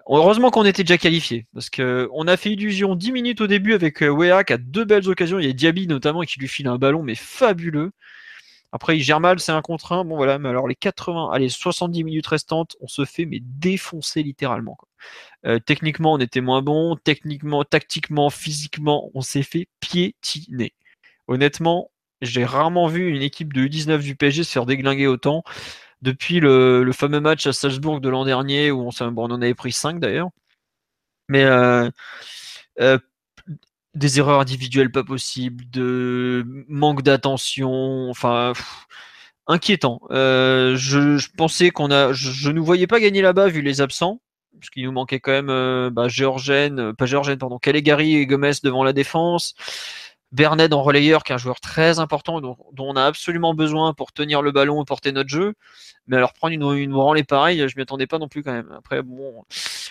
Heureusement 0.08 0.52
qu'on 0.52 0.66
était 0.66 0.84
déjà 0.84 1.00
qualifié, 1.00 1.48
parce 1.54 1.70
que 1.72 2.08
on 2.14 2.28
a 2.28 2.38
fait 2.38 2.52
illusion 2.52 2.96
10 2.96 3.12
minutes 3.12 3.42
au 3.42 3.48
début 3.48 3.74
avec 3.74 4.04
euh, 4.04 4.10
Wea 4.10 4.44
qui 4.44 4.54
a 4.54 4.58
deux 4.58 4.86
belles 4.86 5.10
occasions. 5.10 5.40
Il 5.40 5.48
y 5.48 5.50
a 5.50 5.54
Diaby 5.54 5.88
notamment 5.88 6.22
qui 6.22 6.40
lui 6.40 6.48
file 6.48 6.68
un 6.68 6.78
ballon, 6.78 7.02
mais 7.02 7.16
fabuleux. 7.16 7.92
Après, 8.72 8.98
il 8.98 9.02
gère 9.02 9.20
mal, 9.20 9.40
c'est 9.40 9.52
un 9.52 9.62
contre 9.62 9.94
un. 9.94 10.06
Bon 10.06 10.18
voilà, 10.18 10.38
mais 10.38 10.50
alors 10.50 10.68
les 10.68 10.76
80, 10.76 11.32
allez, 11.32 11.50
70 11.50 12.04
minutes 12.04 12.28
restantes, 12.28 12.76
on 12.82 12.88
se 12.88 13.06
fait 13.06 13.26
mais 13.26 13.40
défoncer 13.42 14.22
littéralement. 14.22 14.78
Euh, 15.46 15.60
techniquement, 15.60 16.14
on 16.14 16.20
était 16.20 16.42
moins 16.42 16.62
bon. 16.62 16.98
Techniquement, 16.98 17.64
tactiquement, 17.64 18.30
physiquement, 18.30 19.10
on 19.16 19.22
s'est 19.22 19.44
fait 19.44 19.70
piétiner. 19.80 20.74
Honnêtement, 21.28 21.90
j'ai 22.22 22.46
rarement 22.46 22.88
vu 22.88 23.10
une 23.10 23.22
équipe 23.22 23.54
de 23.54 23.66
U19 23.66 24.00
du 24.00 24.16
PSG 24.16 24.44
se 24.44 24.52
faire 24.52 24.66
déglinguer 24.66 25.08
autant 25.08 25.44
depuis 26.02 26.40
le, 26.40 26.90
fameux 26.94 27.20
match 27.20 27.48
à 27.48 27.54
Salzbourg 27.54 28.02
de 28.02 28.10
l'an 28.10 28.26
dernier 28.26 28.72
où 28.72 28.88
on, 28.88 28.92
on, 29.02 29.18
en 29.18 29.42
avait 29.42 29.54
pris 29.54 29.72
5 29.72 30.00
d'ailleurs. 30.00 30.30
Mais 31.30 31.44
euh, 31.44 31.90
euh, 32.80 33.00
des 33.96 34.20
erreurs 34.20 34.40
individuelles 34.40 34.92
pas 34.92 35.04
possibles, 35.04 35.64
de 35.72 36.46
manque 36.68 37.02
d'attention, 37.02 38.10
enfin 38.10 38.54
inquiétant. 39.48 40.02
Euh, 40.12 40.76
je, 40.76 41.28
pensais 41.38 41.72
qu'on 41.72 41.92
a, 41.92 42.14
je, 42.14 42.50
ne 42.52 42.60
voyais 42.60 42.88
pas 42.88 43.00
gagner 43.00 43.22
là-bas 43.22 43.48
vu 43.48 43.62
les 43.62 43.82
absents, 43.82 44.22
parce 44.60 44.70
qu'il 44.70 44.84
nous 44.86 44.92
manquait 44.92 45.20
quand 45.20 45.32
même 45.32 45.90
bah, 45.90 46.08
Géorgène, 46.08 46.94
pas 46.94 47.06
Géorgène, 47.06 47.38
pardon, 47.40 47.58
Calegari 47.60 48.16
et 48.16 48.26
Gomez 48.28 48.54
devant 48.64 48.84
la 48.84 48.94
défense. 48.94 49.56
Bernet 50.36 50.74
en 50.74 50.84
relayeur, 50.84 51.24
qui 51.24 51.32
est 51.32 51.36
un 51.36 51.40
joueur 51.40 51.60
très 51.62 52.00
important, 52.00 52.42
dont, 52.42 52.58
on 52.78 52.96
a 52.96 53.04
absolument 53.04 53.54
besoin 53.54 53.94
pour 53.94 54.12
tenir 54.12 54.42
le 54.42 54.52
ballon 54.52 54.82
et 54.84 54.86
porter 54.86 55.12
notre 55.12 55.30
jeu. 55.30 55.54
Mais 56.08 56.18
alors 56.18 56.34
prendre 56.34 56.54
une, 56.54 56.78
une 56.78 56.92
branlée 56.92 57.24
pareille, 57.24 57.68
je 57.68 57.76
m'y 57.78 57.82
attendais 57.82 58.06
pas 58.06 58.20
non 58.20 58.28
plus 58.28 58.44
quand 58.44 58.52
même. 58.52 58.72
Après, 58.78 59.02
bon, 59.02 59.46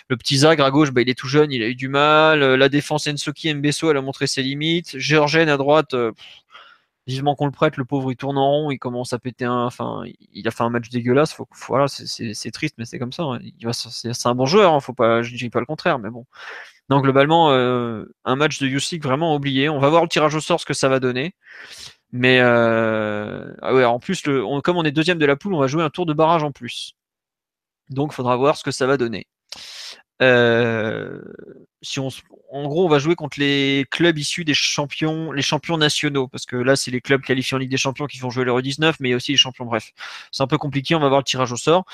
le 0.09 0.17
petit 0.17 0.39
Zagre 0.39 0.65
à 0.65 0.71
gauche, 0.71 0.93
bah, 0.93 1.01
il 1.01 1.09
est 1.09 1.19
tout 1.19 1.29
jeune, 1.29 1.51
il 1.51 1.63
a 1.63 1.69
eu 1.69 1.75
du 1.75 1.89
mal. 1.89 2.41
La 2.41 2.69
défense 2.69 3.07
Ensoki 3.07 3.53
Mbesso, 3.55 3.91
elle 3.91 3.97
a 3.97 4.03
montré 4.03 4.27
ses 4.27 4.43
limites. 4.43 4.99
Georgen 4.99 5.49
à 5.49 5.57
droite, 5.57 5.95
euh, 5.95 6.13
vivement 7.07 7.35
qu'on 7.35 7.47
le 7.47 7.53
prête, 7.53 7.77
le 7.77 7.85
pauvre 7.85 8.13
il 8.13 8.17
tourne 8.17 8.39
en 8.39 8.51
rond, 8.51 8.71
il 8.71 8.79
commence 8.79 9.13
à 9.13 9.19
péter 9.19 9.47
un. 9.47 9.65
Enfin, 9.65 10.03
il 10.33 10.47
a 10.47 10.51
fait 10.51 10.63
un 10.63 10.71
match 10.71 10.91
dégueulasse. 10.91 11.37
Voilà, 11.69 11.87
c'est 11.89 12.51
triste, 12.51 12.77
mais 12.79 12.85
c'est 12.85 12.99
comme 12.99 13.13
ça. 13.13 13.25
Hein. 13.25 13.41
C'est 13.73 14.27
un 14.27 14.35
bon 14.35 14.47
joueur, 14.47 14.75
hein, 14.75 14.81
faut 14.81 14.95
pas, 14.95 15.23
je 15.23 15.35
dis 15.35 15.51
pas 15.51 15.61
le 15.61 15.67
contraire, 15.67 15.99
mais 15.99 16.11
bon. 16.11 16.27
Donc 16.89 17.03
globalement, 17.05 17.51
euh, 17.51 18.05
un 18.25 18.37
match 18.37 18.59
de 18.61 18.67
Youth 18.67 19.03
vraiment 19.03 19.35
oublié. 19.35 19.69
On 19.69 19.79
va 19.79 19.89
voir 19.89 20.03
le 20.03 20.09
tirage 20.09 20.35
au 20.35 20.41
sort 20.41 20.61
ce 20.61 20.67
que 20.67 20.75
ça 20.75 20.89
va 20.89 21.01
donner. 21.01 21.35
Mais 22.13 22.39
euh, 22.41 23.53
ah 23.63 23.75
en 23.89 23.99
plus, 23.99 24.23
comme 24.23 24.77
on 24.77 24.85
est 24.85 24.93
deuxième 24.93 25.19
de 25.19 25.27
la 25.27 25.37
poule, 25.37 25.55
on 25.55 25.59
va 25.59 25.67
jouer 25.67 25.83
un 25.83 25.91
tour 25.91 26.07
de 26.07 26.13
barrage 26.15 26.45
en 26.45 26.53
plus. 26.53 26.95
Donc 27.91 28.13
il 28.13 28.15
faudra 28.15 28.37
voir 28.37 28.57
ce 28.57 28.65
que 28.65 28.71
ça 28.71 28.87
va 28.87 28.97
donner. 28.97 29.27
Euh, 30.23 31.21
si 31.83 31.99
on, 32.01 32.09
en 32.51 32.69
gros, 32.69 32.85
on 32.85 32.89
va 32.89 32.99
jouer 32.99 33.17
contre 33.17 33.41
les 33.41 33.85
clubs 33.91 34.17
issus 34.17 34.45
des 34.45 34.55
champions, 34.55 35.33
les 35.33 35.43
champions 35.43 35.77
nationaux, 35.77 36.29
parce 36.29 36.47
que 36.47 36.57
là, 36.57 36.77
c'est 36.77 36.91
les 36.91 37.01
clubs 37.01 37.21
qualifiés 37.23 37.57
en 37.57 37.59
Ligue 37.59 37.71
des 37.71 37.77
Champions 37.77 38.07
qui 38.07 38.19
vont 38.19 38.31
jouer 38.31 38.45
l'Euro 38.45 38.61
19, 38.61 38.97
mais 39.01 39.09
il 39.09 39.11
y 39.11 39.15
a 39.15 39.17
aussi 39.17 39.33
les 39.33 39.39
champions. 39.39 39.65
Bref, 39.65 39.93
c'est 40.31 40.43
un 40.43 40.47
peu 40.47 40.59
compliqué. 40.59 40.95
On 40.95 41.01
va 41.01 41.09
voir 41.09 41.21
le 41.21 41.25
tirage 41.25 41.53
au 41.53 41.57
sort 41.57 41.85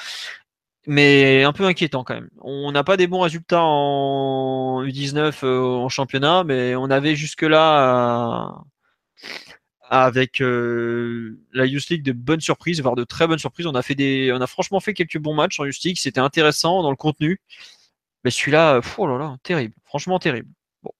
mais 0.90 1.44
un 1.44 1.52
peu 1.52 1.66
inquiétant 1.66 2.02
quand 2.02 2.14
même. 2.14 2.30
On 2.40 2.72
n'a 2.72 2.82
pas 2.82 2.96
des 2.96 3.06
bons 3.06 3.20
résultats 3.20 3.62
en 3.62 4.82
U19 4.84 5.44
euh, 5.44 5.62
en 5.62 5.88
championnat, 5.88 6.42
mais 6.42 6.74
on 6.74 6.90
avait 6.90 7.14
jusque-là 7.14 8.56
euh, 9.22 9.28
avec 9.88 10.42
euh, 10.42 11.38
la 11.52 11.66
Youth 11.66 11.90
League 11.90 12.02
de 12.02 12.10
bonnes 12.10 12.40
surprises, 12.40 12.80
voire 12.82 12.96
de 12.96 13.04
très 13.04 13.28
bonnes 13.28 13.38
surprises. 13.38 13.68
On 13.68 13.74
a 13.74 14.46
franchement 14.48 14.80
fait 14.80 14.92
quelques 14.92 15.18
bons 15.18 15.32
matchs 15.32 15.60
en 15.60 15.64
Youth 15.64 15.80
League. 15.84 15.96
C'était 15.96 16.18
intéressant 16.18 16.82
dans 16.82 16.90
le 16.90 16.96
contenu, 16.96 17.40
mais 18.24 18.32
celui-là, 18.32 18.80
oh 18.98 19.06
là 19.06 19.16
là, 19.16 19.36
terrible, 19.44 19.74
franchement 19.84 20.18
terrible. 20.18 20.48
Bon. 20.82 20.90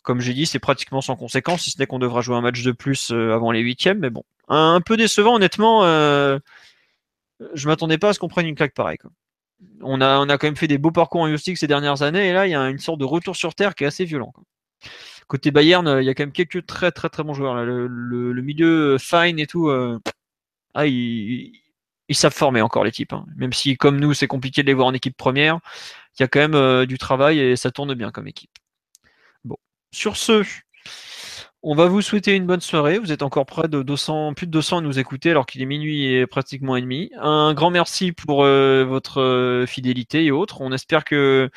Comme 0.00 0.20
j'ai 0.22 0.32
dit, 0.32 0.46
c'est 0.46 0.58
pratiquement 0.58 1.02
sans 1.02 1.16
conséquence, 1.16 1.64
si 1.64 1.70
ce 1.70 1.78
n'est 1.78 1.86
qu'on 1.86 1.98
devra 1.98 2.22
jouer 2.22 2.36
un 2.36 2.40
match 2.40 2.62
de 2.62 2.72
plus 2.72 3.10
avant 3.10 3.50
les 3.50 3.60
huitièmes, 3.60 3.98
mais 3.98 4.10
bon, 4.10 4.24
un, 4.48 4.80
peu 4.80 4.96
décevant 4.96 5.34
honnêtement 5.34 5.82
je 7.54 7.68
m'attendais 7.68 7.98
pas 7.98 8.10
à 8.10 8.12
ce 8.12 8.18
qu'on 8.18 8.28
prenne 8.28 8.46
une 8.46 8.54
claque 8.54 8.74
pareille. 8.74 8.98
On, 9.80 10.00
a, 10.00 10.18
on 10.18 10.28
a 10.28 10.38
quand 10.38 10.46
même 10.46 10.56
fait 10.56 10.68
des 10.68 10.78
beaux 10.78 10.90
parcours 10.90 11.20
en 11.20 11.28
Youth 11.28 11.40
ces 11.56 11.66
dernières 11.66 12.02
années, 12.02 12.28
et 12.28 12.32
là, 12.32 12.46
il 12.46 12.50
y 12.50 12.54
a 12.54 12.68
une 12.68 12.78
sorte 12.78 12.98
de 12.98 13.04
retour 13.04 13.36
sur 13.36 13.54
terre 13.54 13.74
qui 13.74 13.84
est 13.84 13.86
assez 13.86 14.04
violent. 14.04 14.32
Côté 15.28 15.50
Bayern, 15.50 15.98
il 16.00 16.04
y 16.04 16.08
a 16.08 16.14
quand 16.14 16.24
même 16.24 16.32
quelques 16.32 16.66
très 16.66 16.90
très 16.90 17.08
très 17.08 17.22
bons 17.22 17.34
joueurs. 17.34 17.54
Le, 17.64 18.42
milieu 18.42 18.94
euh, 18.94 18.98
fine 18.98 19.38
et 19.38 19.46
tout, 19.46 19.68
euh, 19.68 19.98
ah, 20.74 20.86
ils, 20.86 21.52
savent 22.10 22.34
former 22.34 22.60
encore 22.60 22.84
l'équipe. 22.84 23.12
Hein. 23.12 23.24
Même 23.36 23.52
si, 23.52 23.76
comme 23.76 23.98
nous, 23.98 24.14
c'est 24.14 24.26
compliqué 24.26 24.62
de 24.62 24.66
les 24.66 24.74
voir 24.74 24.88
en 24.88 24.94
équipe 24.94 25.16
première, 25.16 25.60
il 26.18 26.22
y 26.22 26.24
a 26.24 26.28
quand 26.28 26.40
même 26.40 26.54
euh, 26.54 26.86
du 26.86 26.98
travail 26.98 27.38
et 27.38 27.56
ça 27.56 27.70
tourne 27.70 27.94
bien 27.94 28.10
comme 28.10 28.28
équipe. 28.28 28.50
Bon, 29.44 29.56
sur 29.92 30.16
ce, 30.16 30.44
on 31.64 31.74
va 31.76 31.86
vous 31.86 32.02
souhaiter 32.02 32.34
une 32.34 32.46
bonne 32.46 32.60
soirée. 32.60 32.98
Vous 32.98 33.12
êtes 33.12 33.22
encore 33.22 33.46
près 33.46 33.68
de 33.68 33.82
200, 33.82 34.34
plus 34.34 34.46
de 34.46 34.50
200 34.50 34.78
à 34.78 34.80
nous 34.80 34.98
écouter 34.98 35.30
alors 35.30 35.46
qu'il 35.46 35.62
est 35.62 35.66
minuit 35.66 36.12
et 36.12 36.26
pratiquement 36.26 36.74
et 36.74 36.80
demi. 36.80 37.10
Un 37.20 37.54
grand 37.54 37.70
merci 37.70 38.10
pour 38.10 38.42
euh, 38.42 38.84
votre 38.84 39.20
euh, 39.20 39.66
fidélité 39.66 40.24
et 40.24 40.32
autres. 40.32 40.60
On 40.60 40.72
espère 40.72 41.04
que 41.04 41.50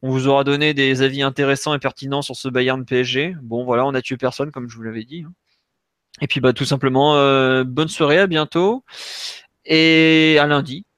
on 0.00 0.10
vous 0.10 0.28
aura 0.28 0.44
donné 0.44 0.72
des 0.72 1.02
avis 1.02 1.22
intéressants 1.22 1.74
et 1.74 1.78
pertinents 1.78 2.22
sur 2.22 2.36
ce 2.36 2.48
Bayern 2.48 2.84
PSG. 2.86 3.36
Bon, 3.42 3.64
voilà, 3.64 3.84
on 3.84 3.92
a 3.94 4.00
tué 4.00 4.16
personne 4.16 4.50
comme 4.50 4.68
je 4.70 4.76
vous 4.76 4.82
l'avais 4.82 5.04
dit. 5.04 5.24
Hein. 5.26 5.32
Et 6.22 6.26
puis, 6.26 6.40
bah, 6.40 6.54
tout 6.54 6.64
simplement, 6.64 7.16
euh, 7.16 7.62
bonne 7.64 7.88
soirée, 7.88 8.18
à 8.18 8.26
bientôt 8.26 8.84
et 9.66 10.38
à 10.40 10.46
lundi. 10.46 10.84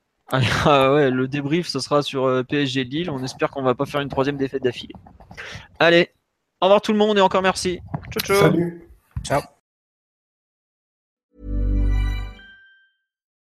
Ah 0.65 1.11
le 1.11 1.29
débrief, 1.29 1.69
ce 1.69 1.79
sera 1.79 2.01
sur 2.03 2.45
PSG 2.49 2.85
Lille. 2.85 3.11
On 3.11 3.23
espère 3.23 3.51
qu'on 3.51 3.63
va 3.63 3.75
pas 3.75 3.85
faire 3.85 4.01
une 4.01 4.09
troisième 4.09 4.39
défaite 4.39 4.63
d'affilée. 4.63 4.95
Allez, 5.79 6.11
au 6.63 6.67
revoir 6.67 6.81
tout 6.81 6.93
le 6.93 6.99
monde 6.99 7.19
et 7.19 7.21
encore 7.21 7.43
merci. 7.43 7.81
Ciao, 8.11 8.21
ciao. 8.25 8.41
Salut. 8.41 8.89
Ciao. 9.25 9.43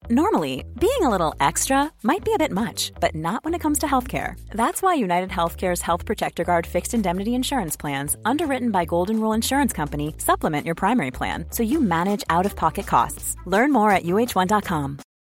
Normally, 0.09 0.65
being 0.79 1.03
a 1.03 1.11
little 1.11 1.35
extra 1.41 1.91
might 2.05 2.25
be 2.25 2.33
a 2.33 2.39
bit 2.39 2.53
much, 2.53 2.93
but 3.01 3.17
not 3.17 3.45
when 3.45 3.55
it 3.55 3.61
comes 3.61 3.81
to 3.81 3.87
healthcare. 3.87 4.39
That's 4.51 4.81
why 4.81 4.95
United 4.95 5.31
Healthcare's 5.31 5.83
Health 5.83 6.05
Protector 6.05 6.45
Guard 6.45 6.65
fixed 6.65 6.95
indemnity 6.95 7.35
insurance 7.35 7.77
plans, 7.77 8.17
underwritten 8.25 8.71
by 8.71 8.85
Golden 8.85 9.19
Rule 9.19 9.33
Insurance 9.33 9.73
Company, 9.73 10.15
supplement 10.19 10.65
your 10.65 10.77
primary 10.77 11.11
plan 11.11 11.47
so 11.51 11.65
you 11.65 11.81
manage 11.81 12.23
out 12.31 12.47
of 12.47 12.55
pocket 12.55 12.87
costs. 12.87 13.35
Learn 13.47 13.73
more 13.73 13.91
at 13.91 14.05
uh1.com. 14.05 14.99